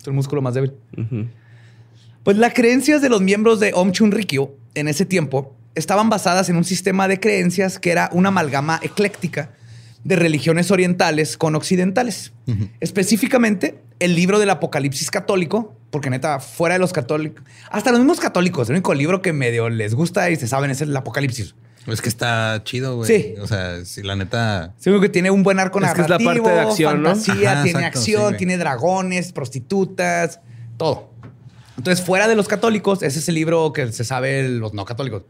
Es 0.00 0.06
el 0.06 0.12
músculo 0.14 0.40
más 0.40 0.54
débil. 0.54 0.72
Pues 2.22 2.36
las 2.38 2.54
creencias 2.54 3.02
de 3.02 3.08
los 3.08 3.20
miembros 3.20 3.60
de 3.60 3.72
Om 3.74 3.92
Chunrikyo 3.92 4.50
en 4.74 4.88
ese 4.88 5.04
tiempo 5.04 5.54
estaban 5.74 6.08
basadas 6.08 6.48
en 6.48 6.56
un 6.56 6.64
sistema 6.64 7.06
de 7.06 7.20
creencias 7.20 7.78
que 7.78 7.90
era 7.90 8.08
una 8.12 8.28
amalgama 8.28 8.80
ecléctica 8.82 9.50
de 10.06 10.14
religiones 10.14 10.70
orientales 10.70 11.36
con 11.36 11.56
occidentales. 11.56 12.32
Específicamente, 12.78 13.82
el 13.98 14.14
libro 14.14 14.38
del 14.38 14.50
Apocalipsis 14.50 15.10
católico, 15.10 15.74
porque 15.90 16.10
neta, 16.10 16.38
fuera 16.38 16.76
de 16.76 16.78
los 16.78 16.92
católicos, 16.92 17.44
hasta 17.70 17.90
los 17.90 17.98
mismos 17.98 18.20
católicos, 18.20 18.68
el 18.68 18.76
único 18.76 18.94
libro 18.94 19.20
que 19.20 19.32
medio 19.32 19.68
les 19.68 19.94
gusta 19.94 20.30
y 20.30 20.36
se 20.36 20.46
saben 20.46 20.70
es 20.70 20.80
el 20.80 20.96
Apocalipsis. 20.96 21.56
Es 21.88 22.00
que 22.00 22.08
está 22.08 22.62
chido, 22.64 22.96
güey. 22.96 23.08
Sí. 23.08 23.34
O 23.40 23.48
sea, 23.48 23.84
si 23.84 24.02
la 24.04 24.14
neta. 24.14 24.74
Único 24.84 25.00
que 25.00 25.08
tiene 25.08 25.30
un 25.30 25.42
buen 25.42 25.58
arco 25.58 25.80
Es 25.80 25.92
que 25.92 26.02
es 26.02 26.08
la 26.08 26.18
narrativo, 26.18 26.44
parte 26.44 26.50
de 26.50 26.60
acción, 26.60 27.02
¿no? 27.02 27.10
fantasía, 27.10 27.52
Ajá, 27.52 27.62
tiene 27.64 27.78
exacto, 27.78 28.00
sí, 28.00 28.14
acción, 28.14 28.36
tiene 28.36 28.58
dragones, 28.58 29.32
prostitutas, 29.32 30.40
todo. 30.76 31.10
Entonces, 31.78 32.04
fuera 32.04 32.28
de 32.28 32.36
los 32.36 32.46
católicos, 32.46 33.02
ese 33.02 33.18
es 33.18 33.28
el 33.28 33.34
libro 33.34 33.72
que 33.72 33.90
se 33.90 34.04
sabe 34.04 34.48
los 34.48 34.72
no 34.72 34.84
católicos. 34.84 35.24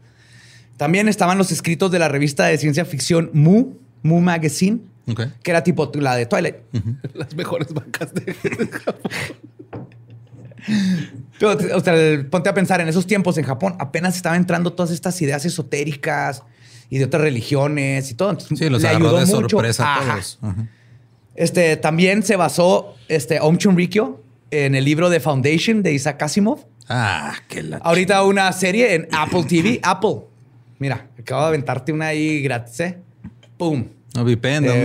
También 0.77 1.09
estaban 1.09 1.39
los 1.39 1.51
escritos 1.51 1.91
de 1.91 1.97
la 1.97 2.09
revista 2.09 2.45
de 2.45 2.57
ciencia 2.59 2.85
ficción 2.85 3.31
Mu, 3.33 3.73
Mu 4.03 4.19
Magazine, 4.21 4.79
que 5.43 5.51
era 5.51 5.63
tipo 5.63 5.91
la 5.95 6.15
de 6.15 6.25
Twilight. 6.25 6.55
Las 7.13 7.35
mejores 7.35 7.73
vacas 7.73 8.13
de 8.13 8.35
Pero, 11.39 11.57
o 11.75 11.79
sea, 11.81 11.93
el- 11.93 12.25
ponte 12.27 12.49
a 12.49 12.53
pensar, 12.53 12.81
en 12.81 12.87
esos 12.87 13.07
tiempos 13.07 13.37
en 13.37 13.45
Japón 13.45 13.75
apenas 13.79 14.15
estaban 14.15 14.39
entrando 14.39 14.73
todas 14.73 14.91
estas 14.91 15.21
ideas 15.21 15.45
esotéricas 15.45 16.43
y 16.89 16.97
de 16.97 17.05
otras 17.05 17.21
religiones 17.21 18.09
y 18.11 18.15
todo. 18.15 18.31
Entonces, 18.31 18.57
Sí, 18.59 18.69
los 18.69 18.81
le 18.81 18.87
agarró 18.89 19.07
ayudó 19.09 19.19
de 19.19 19.25
mucho. 19.27 19.49
sorpresa 19.49 19.95
a 19.95 19.99
todos. 20.13 20.39
Ajá. 20.41 20.67
Este, 21.35 21.77
también 21.77 22.23
se 22.23 22.35
basó 22.35 22.95
este, 23.07 23.39
Om 23.39 23.57
Chunrikyo 23.57 24.21
en 24.51 24.73
el 24.75 24.83
libro 24.83 25.09
de 25.09 25.19
Foundation 25.19 25.83
de 25.83 25.93
Isaac 25.93 26.21
Asimov. 26.23 26.65
Ah, 26.89 27.35
qué 27.47 27.61
la. 27.63 27.77
Ahorita 27.77 28.23
una 28.23 28.51
serie 28.53 28.95
en 28.95 29.07
Apple 29.11 29.43
TV. 29.47 29.79
Apple. 29.83 30.21
Mira, 30.79 31.07
acabo 31.19 31.41
de 31.43 31.47
aventarte 31.49 31.91
una 31.93 32.07
ahí 32.07 32.41
gratis, 32.41 32.79
¿eh? 32.79 32.97
¡Pum! 33.57 33.85
No, 34.15 34.23
¿dónde 34.23 34.33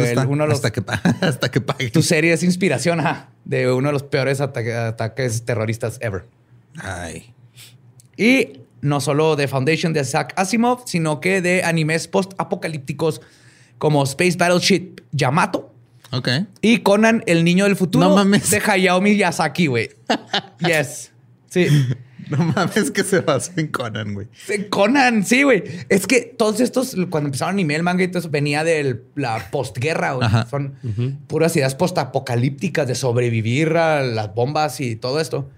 Eh, 0.00 0.08
está? 0.10 0.26
uno 0.26 0.44
de 0.44 0.48
los- 0.48 0.56
hasta, 0.64 0.70
que, 0.72 0.82
hasta 1.26 1.50
que 1.50 1.60
pague. 1.60 1.90
Tu 1.90 2.02
serie 2.02 2.32
es 2.32 2.42
inspiración 2.42 3.00
ajá, 3.00 3.30
de 3.44 3.70
uno 3.72 3.88
de 3.88 3.92
los 3.92 4.02
peores 4.02 4.40
ataque- 4.40 4.74
ataques 4.74 5.44
terroristas 5.44 5.98
ever. 6.00 6.24
Ay. 6.82 7.32
Y 8.16 8.60
no 8.80 9.00
solo 9.00 9.36
de 9.36 9.48
Foundation 9.48 9.92
de 9.92 10.00
Isaac 10.00 10.34
Asimov, 10.36 10.82
sino 10.86 11.20
que 11.20 11.40
de 11.40 11.62
animes 11.64 12.08
post-apocalípticos 12.08 13.20
como 13.78 14.02
Space 14.04 14.36
Battleship 14.36 15.00
Yamato 15.12 15.72
Ok. 16.10 16.28
y 16.60 16.78
Conan, 16.78 17.22
el 17.26 17.44
niño 17.44 17.64
del 17.64 17.76
futuro 17.76 18.08
No 18.08 18.14
mames. 18.16 18.50
de 18.50 18.60
Hayao 18.64 19.00
Miyazaki, 19.00 19.66
güey. 19.66 19.90
yes. 20.66 21.10
Sí. 21.48 21.66
No 22.30 22.38
mames 22.38 22.90
que 22.90 23.04
se 23.04 23.20
basó 23.20 23.52
en 23.56 23.68
Conan, 23.68 24.14
güey. 24.14 24.28
Conan, 24.70 25.24
sí, 25.24 25.42
güey. 25.42 25.62
Es 25.88 26.06
que 26.06 26.20
todos 26.20 26.60
estos, 26.60 26.96
cuando 27.10 27.28
empezaron 27.28 27.54
anime, 27.54 27.74
el 27.76 27.82
manga 27.82 28.04
y 28.04 28.08
todo 28.08 28.20
eso, 28.20 28.30
venía 28.30 28.64
de 28.64 29.02
la 29.14 29.50
postguerra, 29.50 30.12
güey. 30.12 30.26
Ajá. 30.26 30.46
Son 30.46 30.74
puras 31.26 31.54
ideas 31.56 31.74
postapocalípticas 31.74 32.86
de 32.86 32.94
sobrevivir 32.94 33.76
a 33.76 34.02
las 34.02 34.34
bombas 34.34 34.80
y 34.80 34.96
todo 34.96 35.20
esto. 35.20 35.50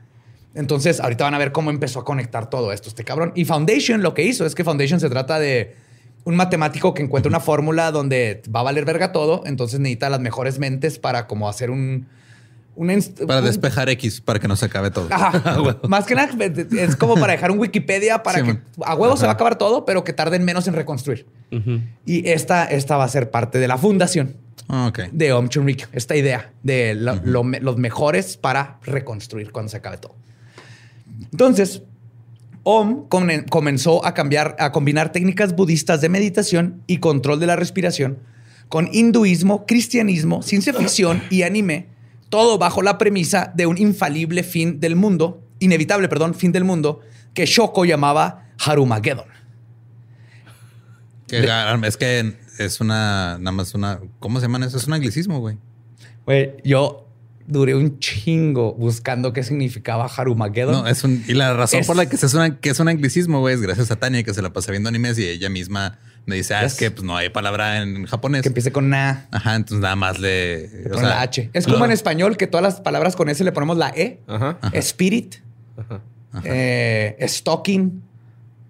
Entonces, 0.54 1.00
ahorita 1.00 1.24
van 1.24 1.34
a 1.34 1.38
ver 1.38 1.52
cómo 1.52 1.70
empezó 1.70 2.00
a 2.00 2.04
conectar 2.04 2.48
todo 2.48 2.72
esto, 2.72 2.88
este 2.88 3.04
cabrón. 3.04 3.32
Y 3.34 3.44
Foundation 3.44 4.02
lo 4.02 4.14
que 4.14 4.22
hizo 4.22 4.46
es 4.46 4.54
que 4.54 4.64
Foundation 4.64 5.00
se 5.00 5.10
trata 5.10 5.38
de 5.38 5.74
un 6.24 6.36
matemático 6.36 6.94
que 6.94 7.02
encuentra 7.02 7.28
una 7.28 7.40
fórmula 7.40 7.90
donde 7.90 8.42
va 8.54 8.60
a 8.60 8.62
valer 8.62 8.84
verga 8.84 9.12
todo. 9.12 9.42
Entonces 9.46 9.80
necesita 9.80 10.08
las 10.10 10.20
mejores 10.20 10.58
mentes 10.58 10.98
para 10.98 11.26
como 11.26 11.48
hacer 11.48 11.70
un... 11.70 12.06
una 12.76 12.94
Para 13.26 13.40
un- 13.40 13.44
despejar 13.46 13.88
X, 13.90 14.20
para 14.20 14.38
que 14.40 14.48
no 14.48 14.56
se 14.56 14.66
acabe 14.66 14.90
todo. 14.90 15.08
Ajá. 15.10 15.78
Más 15.88 16.06
que 16.06 16.14
nada, 16.14 16.30
es 16.78 16.96
como 16.96 17.14
para 17.14 17.32
dejar 17.32 17.50
un 17.50 17.58
Wikipedia 17.58 18.22
para 18.22 18.38
Sí, 18.40 18.44
que 18.44 18.58
a 18.84 18.94
huevo 18.94 19.16
se 19.16 19.24
va 19.26 19.32
a 19.32 19.34
acabar 19.34 19.56
todo, 19.58 19.84
pero 19.84 20.02
que 20.04 20.12
tarden 20.12 20.44
menos 20.44 20.66
en 20.68 20.74
reconstruir. 20.74 21.26
Y 22.04 22.28
esta, 22.28 22.64
esta 22.64 22.96
va 22.96 23.04
a 23.04 23.08
ser 23.08 23.30
parte 23.30 23.58
de 23.58 23.68
la 23.68 23.78
fundación 23.78 24.36
Ah, 24.68 24.90
de 25.12 25.32
Om 25.32 25.48
Chunrikyo. 25.50 25.88
Esta 25.92 26.16
idea 26.16 26.50
de 26.62 26.94
lo- 26.94 27.16
lo 27.22 27.44
me- 27.44 27.60
los 27.60 27.76
mejores 27.76 28.36
para 28.38 28.78
reconstruir 28.84 29.52
cuando 29.52 29.68
se 29.70 29.76
acabe 29.76 29.98
todo. 29.98 30.14
Entonces, 31.32 31.82
Om 32.66 33.08
comen- 33.10 33.46
comenzó 33.48 34.04
a 34.06 34.14
cambiar, 34.14 34.56
a 34.58 34.72
combinar 34.72 35.12
técnicas 35.12 35.54
budistas 35.54 36.00
de 36.00 36.08
meditación 36.08 36.82
y 36.86 36.96
control 36.96 37.38
de 37.38 37.46
la 37.46 37.56
respiración 37.56 38.18
con 38.70 38.88
hinduismo, 38.90 39.66
cristianismo, 39.66 40.42
ciencia 40.42 40.72
ficción 40.72 41.22
y 41.28 41.42
anime, 41.42 41.88
todo 42.34 42.58
bajo 42.58 42.82
la 42.82 42.98
premisa 42.98 43.52
de 43.54 43.64
un 43.64 43.78
infalible 43.78 44.42
fin 44.42 44.80
del 44.80 44.96
mundo, 44.96 45.40
inevitable, 45.60 46.08
perdón, 46.08 46.34
fin 46.34 46.50
del 46.50 46.64
mundo, 46.64 46.98
que 47.32 47.46
Shoko 47.46 47.84
llamaba 47.84 48.48
Harumageddon. 48.58 49.26
Que, 51.28 51.46
es 51.86 51.96
que 51.96 52.34
es 52.58 52.80
una, 52.80 53.38
nada 53.38 53.52
más 53.52 53.72
una, 53.74 54.00
¿cómo 54.18 54.40
se 54.40 54.46
llaman 54.46 54.64
eso? 54.64 54.78
Es 54.78 54.88
un 54.88 54.94
anglicismo, 54.94 55.38
güey. 55.38 55.58
Güey, 56.26 56.54
yo 56.64 57.06
duré 57.46 57.76
un 57.76 58.00
chingo 58.00 58.74
buscando 58.74 59.32
qué 59.32 59.44
significaba 59.44 60.06
Harumageddon. 60.06 60.72
No, 60.82 60.88
es 60.88 61.04
un, 61.04 61.22
y 61.28 61.34
la 61.34 61.54
razón 61.54 61.80
Es- 61.80 61.86
por 61.86 61.94
la 61.94 62.06
que 62.06 62.16
es, 62.16 62.34
una, 62.34 62.58
que 62.58 62.70
es 62.70 62.80
un 62.80 62.88
anglicismo, 62.88 63.38
güey, 63.38 63.54
es 63.54 63.60
gracias 63.60 63.92
a 63.92 63.96
Tania 64.00 64.24
que 64.24 64.34
se 64.34 64.42
la 64.42 64.52
pasa 64.52 64.72
viendo 64.72 64.88
animes 64.88 65.20
y 65.20 65.24
ella 65.24 65.48
misma 65.50 66.00
me 66.26 66.36
dice, 66.36 66.54
ah, 66.54 66.64
es 66.64 66.74
que 66.74 66.90
pues 66.90 67.02
no 67.04 67.16
hay 67.16 67.28
palabra 67.28 67.82
en 67.82 68.06
japonés. 68.06 68.42
que 68.42 68.48
empiece 68.48 68.72
con 68.72 68.88
na, 68.88 69.26
Ajá, 69.30 69.54
entonces 69.56 69.80
nada 69.82 69.96
más 69.96 70.18
le, 70.18 70.68
le 70.68 70.90
o 70.92 70.98
sea, 70.98 71.08
la 71.08 71.20
H. 71.22 71.50
Es 71.52 71.66
lo- 71.66 71.74
como 71.74 71.84
en 71.84 71.90
español 71.90 72.36
que 72.36 72.46
todas 72.46 72.62
las 72.62 72.80
palabras 72.80 73.14
con 73.16 73.28
S 73.28 73.42
le 73.44 73.52
ponemos 73.52 73.76
la 73.76 73.90
E. 73.90 74.20
Ajá. 74.26 74.58
Spirit, 74.72 75.36
eh, 76.44 77.16
stalking. 77.28 78.02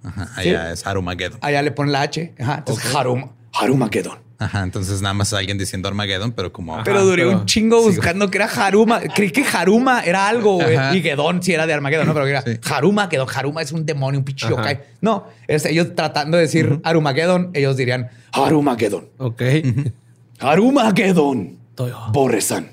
Ajá, 0.03 0.31
allá 0.37 0.73
es 0.73 0.87
Harumageddon. 0.87 1.39
Allá 1.43 1.63
le 1.63 1.71
ponen 1.71 1.93
la 1.93 2.03
H. 2.03 2.35
Ajá. 2.39 2.57
Entonces, 2.59 2.95
Harum, 2.95 3.31
Harumageddon. 3.53 4.19
Ajá, 4.39 4.63
entonces 4.65 5.01
nada 5.01 5.15
más 5.15 5.33
alguien 5.33 5.57
diciendo 5.59 5.89
Armageddon, 5.89 6.33
pero 6.33 6.53
como 6.53 6.83
Pero 6.85 7.05
duré 7.05 7.25
pero- 7.25 7.39
un 7.39 7.47
chingo 7.47 7.81
sí, 7.81 7.97
buscando 7.97 8.31
que 8.31 8.39
era 8.39 8.47
Haruma. 8.47 9.01
Creí 9.01 9.31
que 9.31 9.45
Haruma 9.45 10.01
era 10.01 10.29
algo, 10.29 10.55
güey. 10.55 10.77
Y 10.99 11.03
Gedón 11.03 11.43
sí 11.43 11.53
era 11.53 11.67
de 11.67 11.73
Armageddon, 11.73 12.07
¿no? 12.07 12.15
Pero 12.15 12.27
era 12.27 12.43
Sí. 12.43 12.59
Haruma, 12.71 13.09
Gedón. 13.09 13.29
Haruma 13.33 13.63
es 13.63 13.71
un 13.73 13.87
demonio, 13.87 14.21
un 14.21 14.27
yokai. 14.27 14.81
No, 15.01 15.27
es 15.47 15.65
ellos 15.67 15.95
tratando 15.95 16.37
de 16.37 16.43
decir 16.45 16.81
Arumageddon, 16.83 17.51
ellos 17.55 17.77
dirían 17.77 18.09
Harumageddon. 18.33 19.09
Ok. 19.19 19.43
Harumageddon. 20.41 21.59
Toyo. 21.75 21.97
Borresan. 22.13 22.71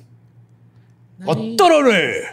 Otorore. 1.26 2.24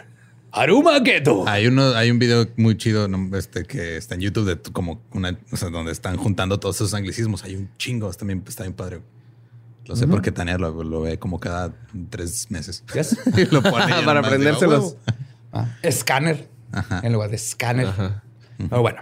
Harumageddon. 0.51 1.47
Hay 1.47 1.67
uno, 1.67 1.93
hay 1.95 2.09
un 2.09 2.17
video 2.17 2.47
muy 2.57 2.75
chido 2.75 3.07
este, 3.37 3.63
que 3.65 3.97
está 3.97 4.15
en 4.15 4.21
YouTube 4.21 4.45
de 4.45 4.71
como 4.71 5.01
una, 5.11 5.37
o 5.51 5.57
sea, 5.57 5.69
donde 5.69 5.91
están 5.91 6.17
juntando 6.17 6.59
todos 6.59 6.77
esos 6.77 6.93
anglicismos. 6.95 7.43
Hay 7.43 7.55
un 7.55 7.69
chingo, 7.77 8.09
está 8.09 8.25
bien, 8.25 8.43
está 8.47 8.63
bien 8.63 8.73
padre. 8.73 8.99
Lo 9.89 9.95
sé 9.95 10.05
porque 10.07 10.31
Tania 10.31 10.59
lo, 10.59 10.83
lo 10.83 11.01
ve 11.01 11.17
como 11.17 11.39
cada 11.39 11.73
tres 12.11 12.51
meses. 12.51 12.83
Yes. 12.93 13.17
y 13.37 13.45
lo 13.45 13.63
pone 13.63 13.91
Para 14.05 14.19
aprendérselos. 14.19 14.83
"Huevo". 14.83 14.97
Ah, 15.51 15.67
escáner. 15.81 16.47
Ajá. 16.71 17.01
En 17.03 17.11
lugar 17.11 17.31
de 17.31 17.37
escáner. 17.37 17.87
Ajá. 17.87 18.23
Pero 18.57 18.83
bueno, 18.83 19.01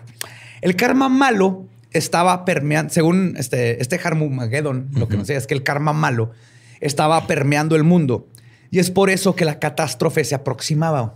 el 0.62 0.78
karma 0.78 1.10
malo 1.10 1.66
estaba 1.92 2.46
permeando, 2.46 2.94
según 2.94 3.36
este, 3.38 3.82
este 3.82 4.00
Harmumageddon, 4.02 4.88
lo 4.94 5.10
que 5.10 5.18
nos 5.18 5.28
decía 5.28 5.38
es 5.38 5.46
que 5.46 5.56
el 5.56 5.64
karma 5.64 5.92
malo 5.92 6.32
estaba 6.80 7.28
permeando 7.28 7.76
el 7.76 7.84
mundo. 7.84 8.26
Y 8.72 8.80
es 8.80 8.90
por 8.90 9.10
eso 9.10 9.36
que 9.36 9.44
la 9.44 9.60
catástrofe 9.60 10.24
se 10.24 10.36
aproximaba. 10.36 11.16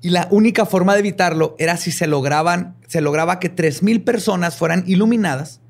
Y 0.00 0.10
la 0.10 0.28
única 0.30 0.64
forma 0.64 0.94
de 0.94 1.00
evitarlo 1.00 1.56
era 1.58 1.76
si 1.76 1.92
se 1.92 2.06
lograban, 2.06 2.76
se 2.86 3.02
lograba 3.02 3.38
que 3.38 3.50
3000 3.50 4.02
personas 4.02 4.56
fueran 4.56 4.84
iluminadas 4.86 5.60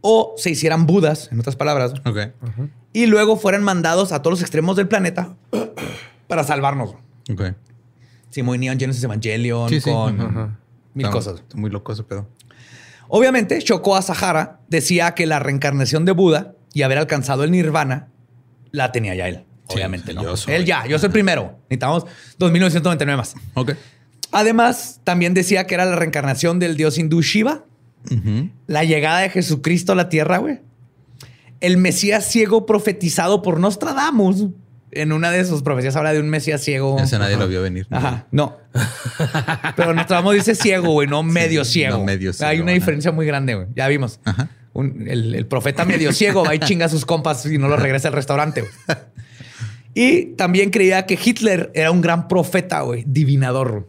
o 0.00 0.34
se 0.36 0.50
hicieran 0.50 0.86
budas, 0.86 1.28
en 1.32 1.40
otras 1.40 1.56
palabras, 1.56 1.92
Ok. 2.04 2.18
y 2.92 3.06
luego 3.06 3.36
fueran 3.36 3.62
mandados 3.64 4.12
a 4.12 4.22
todos 4.22 4.34
los 4.34 4.40
extremos 4.42 4.76
del 4.76 4.88
planeta 4.88 5.36
para 6.26 6.44
salvarnos. 6.44 6.94
Ok. 7.30 7.42
Sí, 8.30 8.42
muy 8.42 8.58
Neon 8.58 8.78
Genesis 8.78 9.02
Evangelion, 9.02 9.68
Sí, 9.68 9.80
sí. 9.80 9.90
con 9.90 10.58
mil 10.94 11.06
Está- 11.06 11.10
cosas. 11.16 11.40
está 11.40 11.56
muy 11.56 11.70
loco 11.70 11.92
ese 11.92 12.02
pedo. 12.04 12.28
Obviamente, 13.08 13.58
Shoko 13.60 13.96
Asahara 13.96 14.60
decía 14.68 15.14
que 15.14 15.26
la 15.26 15.38
reencarnación 15.38 16.04
de 16.04 16.12
Buda 16.12 16.54
y 16.74 16.82
haber 16.82 16.98
alcanzado 16.98 17.42
el 17.44 17.50
nirvana 17.50 18.08
la 18.70 18.92
tenía 18.92 19.14
ya 19.14 19.28
él. 19.28 19.44
Sí, 19.68 19.76
Obviamente, 19.76 20.12
¿no? 20.14 20.36
soy. 20.36 20.54
Él 20.54 20.64
ya, 20.66 20.86
yo 20.86 20.98
soy 20.98 21.06
el 21.08 21.12
primero. 21.12 21.58
Necesitamos 21.70 22.04
2999 22.38 23.16
más. 23.16 23.34
Ok. 23.54 23.72
Además, 24.30 25.00
también 25.04 25.32
decía 25.32 25.66
que 25.66 25.74
era 25.74 25.86
la 25.86 25.96
reencarnación 25.96 26.58
del 26.58 26.76
dios 26.76 26.98
hindú 26.98 27.22
Shiva, 27.22 27.64
La 28.66 28.84
llegada 28.84 29.20
de 29.20 29.30
Jesucristo 29.30 29.92
a 29.92 29.94
la 29.94 30.08
tierra, 30.08 30.38
güey. 30.38 30.60
El 31.60 31.76
Mesías 31.76 32.24
ciego 32.24 32.66
profetizado 32.66 33.42
por 33.42 33.58
Nostradamus. 33.60 34.46
En 34.90 35.12
una 35.12 35.30
de 35.30 35.44
sus 35.44 35.62
profecías 35.62 35.96
habla 35.96 36.12
de 36.14 36.20
un 36.20 36.30
Mesías 36.30 36.62
ciego. 36.62 36.98
Ese 36.98 37.18
nadie 37.18 37.36
lo 37.36 37.46
vio 37.48 37.60
venir. 37.62 37.86
Ajá, 37.90 38.26
no. 38.30 38.56
Pero 39.76 39.92
Nostradamus 39.94 40.34
dice 40.34 40.54
ciego, 40.54 40.92
güey, 40.92 41.06
no 41.08 41.22
medio 41.22 41.64
ciego. 41.64 41.98
no 41.98 42.04
medio 42.04 42.32
ciego, 42.32 42.48
Hay 42.50 42.60
una 42.60 42.72
diferencia 42.72 43.12
muy 43.12 43.26
grande, 43.26 43.54
güey. 43.54 43.66
Ya 43.74 43.86
vimos. 43.88 44.20
Ajá. 44.24 44.48
Un- 44.72 45.06
el, 45.08 45.34
el 45.34 45.46
profeta 45.46 45.84
medio 45.84 46.12
ciego 46.12 46.44
va 46.44 46.54
y 46.54 46.58
chinga 46.60 46.86
a 46.86 46.88
sus 46.88 47.04
compas 47.04 47.44
y 47.46 47.58
no 47.58 47.68
lo 47.68 47.76
regresa 47.76 48.08
al 48.08 48.14
restaurante. 48.14 48.62
güey. 48.62 48.72
Y 49.94 50.36
también 50.36 50.70
creía 50.70 51.06
que 51.06 51.18
Hitler 51.22 51.72
era 51.74 51.90
un 51.90 52.00
gran 52.00 52.28
profeta, 52.28 52.82
güey, 52.82 53.02
divinador. 53.04 53.88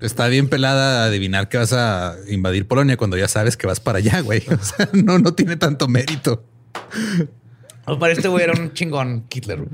Está 0.00 0.28
bien 0.28 0.48
pelada 0.48 1.04
adivinar 1.04 1.48
que 1.48 1.58
vas 1.58 1.72
a 1.74 2.16
invadir 2.28 2.66
Polonia 2.66 2.96
cuando 2.96 3.18
ya 3.18 3.28
sabes 3.28 3.56
que 3.56 3.66
vas 3.66 3.80
para 3.80 3.98
allá, 3.98 4.20
güey. 4.20 4.42
O 4.48 4.64
sea, 4.64 4.88
no, 5.04 5.18
no 5.18 5.34
tiene 5.34 5.56
tanto 5.56 5.88
mérito. 5.88 6.44
Para 7.84 8.12
este 8.12 8.28
güey 8.28 8.44
era 8.44 8.54
un 8.58 8.72
chingón 8.72 9.26
Hitler. 9.32 9.66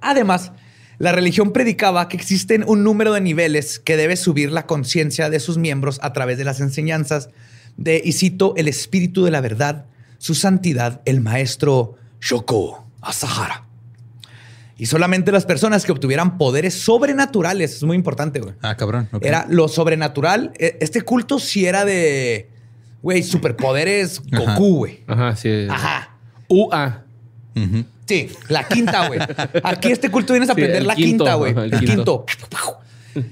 Además, 0.00 0.52
la 0.98 1.12
religión 1.12 1.52
predicaba 1.52 2.08
que 2.08 2.16
existen 2.16 2.64
un 2.66 2.84
número 2.84 3.12
de 3.12 3.20
niveles 3.20 3.78
que 3.78 3.96
debe 3.96 4.16
subir 4.16 4.52
la 4.52 4.66
conciencia 4.66 5.28
de 5.28 5.40
sus 5.40 5.58
miembros 5.58 5.98
a 6.02 6.12
través 6.12 6.38
de 6.38 6.44
las 6.44 6.60
enseñanzas 6.60 7.30
de, 7.76 8.00
y 8.04 8.12
cito, 8.12 8.54
el 8.56 8.68
espíritu 8.68 9.24
de 9.24 9.32
la 9.32 9.40
verdad, 9.40 9.86
su 10.18 10.34
santidad, 10.34 11.02
el 11.04 11.20
maestro 11.20 11.96
Shoko 12.20 12.86
Asahara. 13.00 13.66
Y 14.76 14.86
solamente 14.86 15.30
las 15.30 15.44
personas 15.46 15.84
que 15.84 15.92
obtuvieran 15.92 16.36
poderes 16.36 16.74
sobrenaturales, 16.74 17.76
es 17.76 17.82
muy 17.84 17.96
importante, 17.96 18.40
güey. 18.40 18.54
Ah, 18.60 18.76
cabrón. 18.76 19.08
Era 19.20 19.46
lo 19.48 19.68
sobrenatural. 19.68 20.52
E- 20.58 20.78
Este 20.80 21.02
culto 21.02 21.38
sí 21.38 21.64
era 21.66 21.84
de, 21.84 22.50
güey, 23.02 23.22
superpoderes. 23.22 24.20
Goku, 24.32 24.76
güey. 24.78 25.04
Ajá, 25.06 25.36
sí. 25.36 25.66
Ajá. 25.70 26.16
UA. 26.48 27.04
Ujú. 27.56 27.84
Sí, 28.06 28.28
la 28.48 28.66
quinta, 28.66 29.06
güey. 29.06 29.20
Aquí 29.62 29.92
este 29.92 30.10
culto 30.10 30.32
vienes 30.32 30.48
a 30.50 30.52
aprender 30.52 30.84
la 30.84 30.94
quinto, 30.96 31.24
quinta, 31.24 31.34
güey. 31.36 31.52
El, 31.52 31.72
el 31.74 31.80
quinto. 31.80 32.26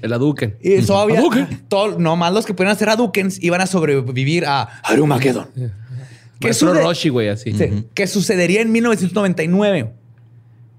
El 0.01 0.13
Aduken. 0.13 0.55
Y 0.61 0.73
eso 0.73 0.97
había. 0.97 1.21
Todo, 1.67 1.99
nomás 1.99 2.31
los 2.33 2.45
que 2.45 2.53
pudieran 2.53 2.73
hacer 2.75 2.87
Hadukens 2.89 3.43
iban 3.43 3.59
a 3.59 3.67
sobrevivir 3.67 4.45
a 4.45 4.63
Harumageddon. 4.83 5.49
Que, 6.39 6.47
Maestro 6.47 6.69
suce- 6.73 6.81
Roshi, 6.83 7.09
güey, 7.09 7.27
así. 7.29 7.51
sí, 7.53 7.85
que 7.93 8.07
sucedería 8.07 8.61
en 8.61 8.71
1999. 8.71 9.93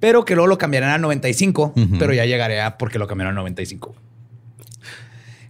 Pero 0.05 0.27
que 0.27 0.35
luego 0.35 0.49
lo 0.49 0.59
cambiarán 0.59 0.91
a 0.91 0.99
95. 0.99 1.73
Ujú. 1.75 1.99
Pero 1.99 2.13
ya 2.13 2.27
llegaré 2.27 2.61
a 2.61 2.77
porque 2.77 2.99
lo 2.99 3.07
cambiaron 3.07 3.33
a 3.39 3.41
95. 3.41 3.95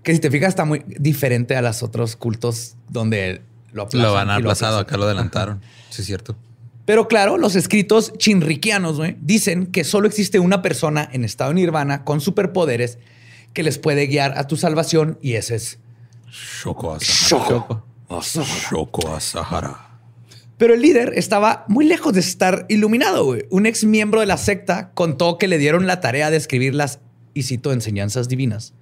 Que 0.05 0.14
si 0.14 0.20
te 0.20 0.30
fijas, 0.30 0.50
está 0.50 0.64
muy 0.64 0.84
diferente 0.86 1.57
a 1.57 1.61
los 1.61 1.82
otros 1.82 2.14
cultos 2.14 2.76
donde 2.88 3.42
lo. 3.72 3.88
Lo 3.90 4.12
van 4.12 4.28
y 4.28 4.30
aplazado, 4.30 4.76
aplazan. 4.76 4.80
acá 4.82 4.96
lo 4.96 5.07
adelantaron. 5.07 5.61
Sí, 5.90 6.02
es 6.02 6.07
cierto. 6.07 6.36
Pero 6.84 7.09
claro, 7.09 7.36
los 7.36 7.57
escritos 7.57 8.12
chinriquianos 8.16 9.00
dicen 9.22 9.66
que 9.66 9.82
solo 9.82 10.07
existe 10.07 10.38
una 10.38 10.62
persona 10.62 11.09
en 11.12 11.24
estado 11.24 11.52
nirvana 11.52 12.05
con 12.05 12.20
superpoderes 12.20 12.98
que 13.55 13.64
les 13.64 13.78
puede 13.78 14.07
guiar 14.07 14.38
a 14.38 14.46
tu 14.46 14.57
salvación 14.57 15.18
y 15.20 15.32
ese 15.32 15.57
es 15.57 15.80
Shoko 16.30 16.92
Asahara. 16.92 17.48
Shoko. 17.48 17.84
Shoko 18.70 19.16
Asahara. 19.16 19.93
Pero 20.57 20.74
el 20.74 20.82
líder 20.82 21.12
estaba 21.16 21.64
muy 21.68 21.84
lejos 21.84 22.12
de 22.12 22.20
estar 22.20 22.66
iluminado. 22.68 23.24
güey. 23.24 23.46
Un 23.50 23.66
ex 23.66 23.84
miembro 23.84 24.20
de 24.20 24.26
la 24.26 24.36
secta 24.36 24.92
contó 24.94 25.36
que 25.38 25.48
le 25.48 25.59
dieron 25.59 25.86
la 25.86 26.00
tarea 26.00 26.30
de 26.30 26.36
escribir 26.36 26.74
las, 26.74 27.00
y 27.34 27.42
cito, 27.42 27.72
enseñanzas 27.72 28.28
divinas 28.28 28.74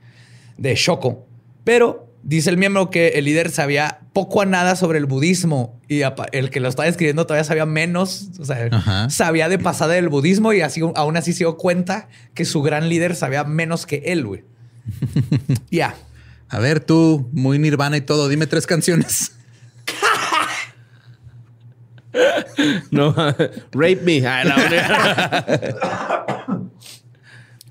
de 0.58 0.74
Shoko. 0.74 1.26
Pero 1.64 2.12
dice 2.22 2.50
el 2.50 2.56
miembro 2.56 2.90
que 2.90 3.08
el 3.08 3.24
líder 3.24 3.50
sabía 3.50 4.00
poco 4.12 4.42
a 4.42 4.46
nada 4.46 4.76
sobre 4.76 4.98
el 4.98 5.06
budismo 5.06 5.80
y 5.88 6.02
el 6.32 6.50
que 6.50 6.60
lo 6.60 6.68
estaba 6.68 6.86
escribiendo 6.88 7.26
todavía 7.26 7.44
sabía 7.44 7.66
menos. 7.66 8.28
O 8.38 8.44
sea, 8.44 8.68
Ajá. 8.70 9.08
sabía 9.10 9.48
de 9.48 9.58
pasada 9.58 9.94
del 9.94 10.08
budismo 10.08 10.52
y 10.52 10.60
así, 10.60 10.82
aún 10.94 11.16
así 11.16 11.32
se 11.32 11.40
dio 11.40 11.56
cuenta 11.56 12.08
que 12.34 12.44
su 12.44 12.62
gran 12.62 12.88
líder 12.88 13.16
sabía 13.16 13.44
menos 13.44 13.86
que 13.86 14.02
él, 14.06 14.26
güey. 14.26 14.44
Ya. 15.70 15.94
A 16.48 16.58
ver, 16.58 16.80
tú, 16.80 17.30
muy 17.32 17.58
nirvana 17.58 17.96
y 17.96 18.02
todo, 18.02 18.28
dime 18.28 18.46
tres 18.46 18.66
canciones. 18.66 19.32
No, 22.90 23.14
rape 23.72 24.00
me. 24.02 24.26
Ah. 24.26 24.48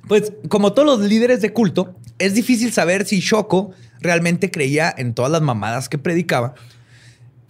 Pues 0.07 0.33
como 0.49 0.73
todos 0.73 0.99
los 0.99 1.07
líderes 1.07 1.41
de 1.41 1.53
culto, 1.53 1.95
es 2.19 2.33
difícil 2.33 2.73
saber 2.73 3.05
si 3.05 3.19
Shoko 3.19 3.71
realmente 4.01 4.51
creía 4.51 4.93
en 4.97 5.13
todas 5.13 5.31
las 5.31 5.41
mamadas 5.41 5.87
que 5.89 5.97
predicaba. 5.97 6.55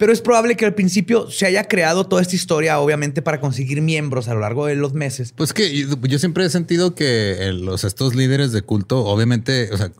Pero 0.02 0.12
es 0.12 0.20
probable 0.20 0.56
que 0.56 0.64
al 0.64 0.74
principio 0.74 1.30
se 1.30 1.46
haya 1.46 1.68
creado 1.68 2.08
toda 2.08 2.22
esta 2.22 2.34
historia, 2.34 2.80
obviamente, 2.80 3.22
para 3.22 3.40
conseguir 3.40 3.82
miembros 3.82 4.26
a 4.26 4.34
lo 4.34 4.40
largo 4.40 4.66
de 4.66 4.74
los 4.74 4.94
meses. 4.94 5.32
Pues 5.36 5.52
que 5.52 5.86
yo, 5.86 6.18
siempre 6.18 6.44
he 6.44 6.50
sentido 6.50 6.96
que 6.96 7.52
los 7.54 7.84
estos 7.84 8.16
líderes 8.16 8.50
de 8.50 8.62
culto, 8.62 9.04
obviamente, 9.04 9.70
o 9.72 9.76
sea, 9.76 9.92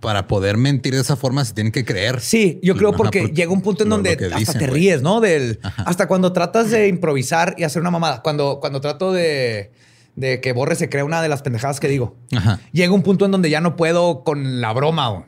para 0.00 0.26
poder 0.26 0.58
mentir 0.58 0.92
de 0.92 1.00
esa 1.00 1.16
forma 1.16 1.42
se 1.42 1.54
tienen 1.54 1.72
que 1.72 1.86
creer. 1.86 2.20
Sí, 2.20 2.60
yo 2.62 2.76
creo 2.76 2.90
Ajá, 2.90 2.98
porque 2.98 3.32
llega 3.34 3.50
un 3.50 3.62
punto 3.62 3.84
en 3.84 3.88
donde 3.88 4.10
hasta 4.10 4.36
dicen, 4.36 4.58
te 4.58 4.66
ríes, 4.66 5.00
¿no? 5.00 5.22
Del, 5.22 5.58
Ajá. 5.62 5.84
hasta 5.84 6.06
cuando 6.06 6.34
tratas 6.34 6.70
de 6.70 6.88
improvisar 6.88 7.54
y 7.56 7.62
hacer 7.64 7.80
una 7.80 7.90
mamada. 7.90 8.20
Cuando, 8.20 8.58
cuando 8.60 8.82
trato 8.82 9.10
de, 9.14 9.72
de 10.16 10.40
que 10.40 10.52
Borre 10.52 10.74
se 10.74 10.88
crea 10.88 11.04
una 11.04 11.22
de 11.22 11.28
las 11.28 11.42
pendejadas 11.42 11.78
que 11.78 11.88
digo. 11.88 12.16
Ajá. 12.36 12.58
Llega 12.72 12.92
un 12.92 13.02
punto 13.02 13.24
en 13.26 13.30
donde 13.30 13.50
ya 13.50 13.60
no 13.60 13.76
puedo 13.76 14.24
con 14.24 14.60
la 14.60 14.72
broma. 14.72 15.26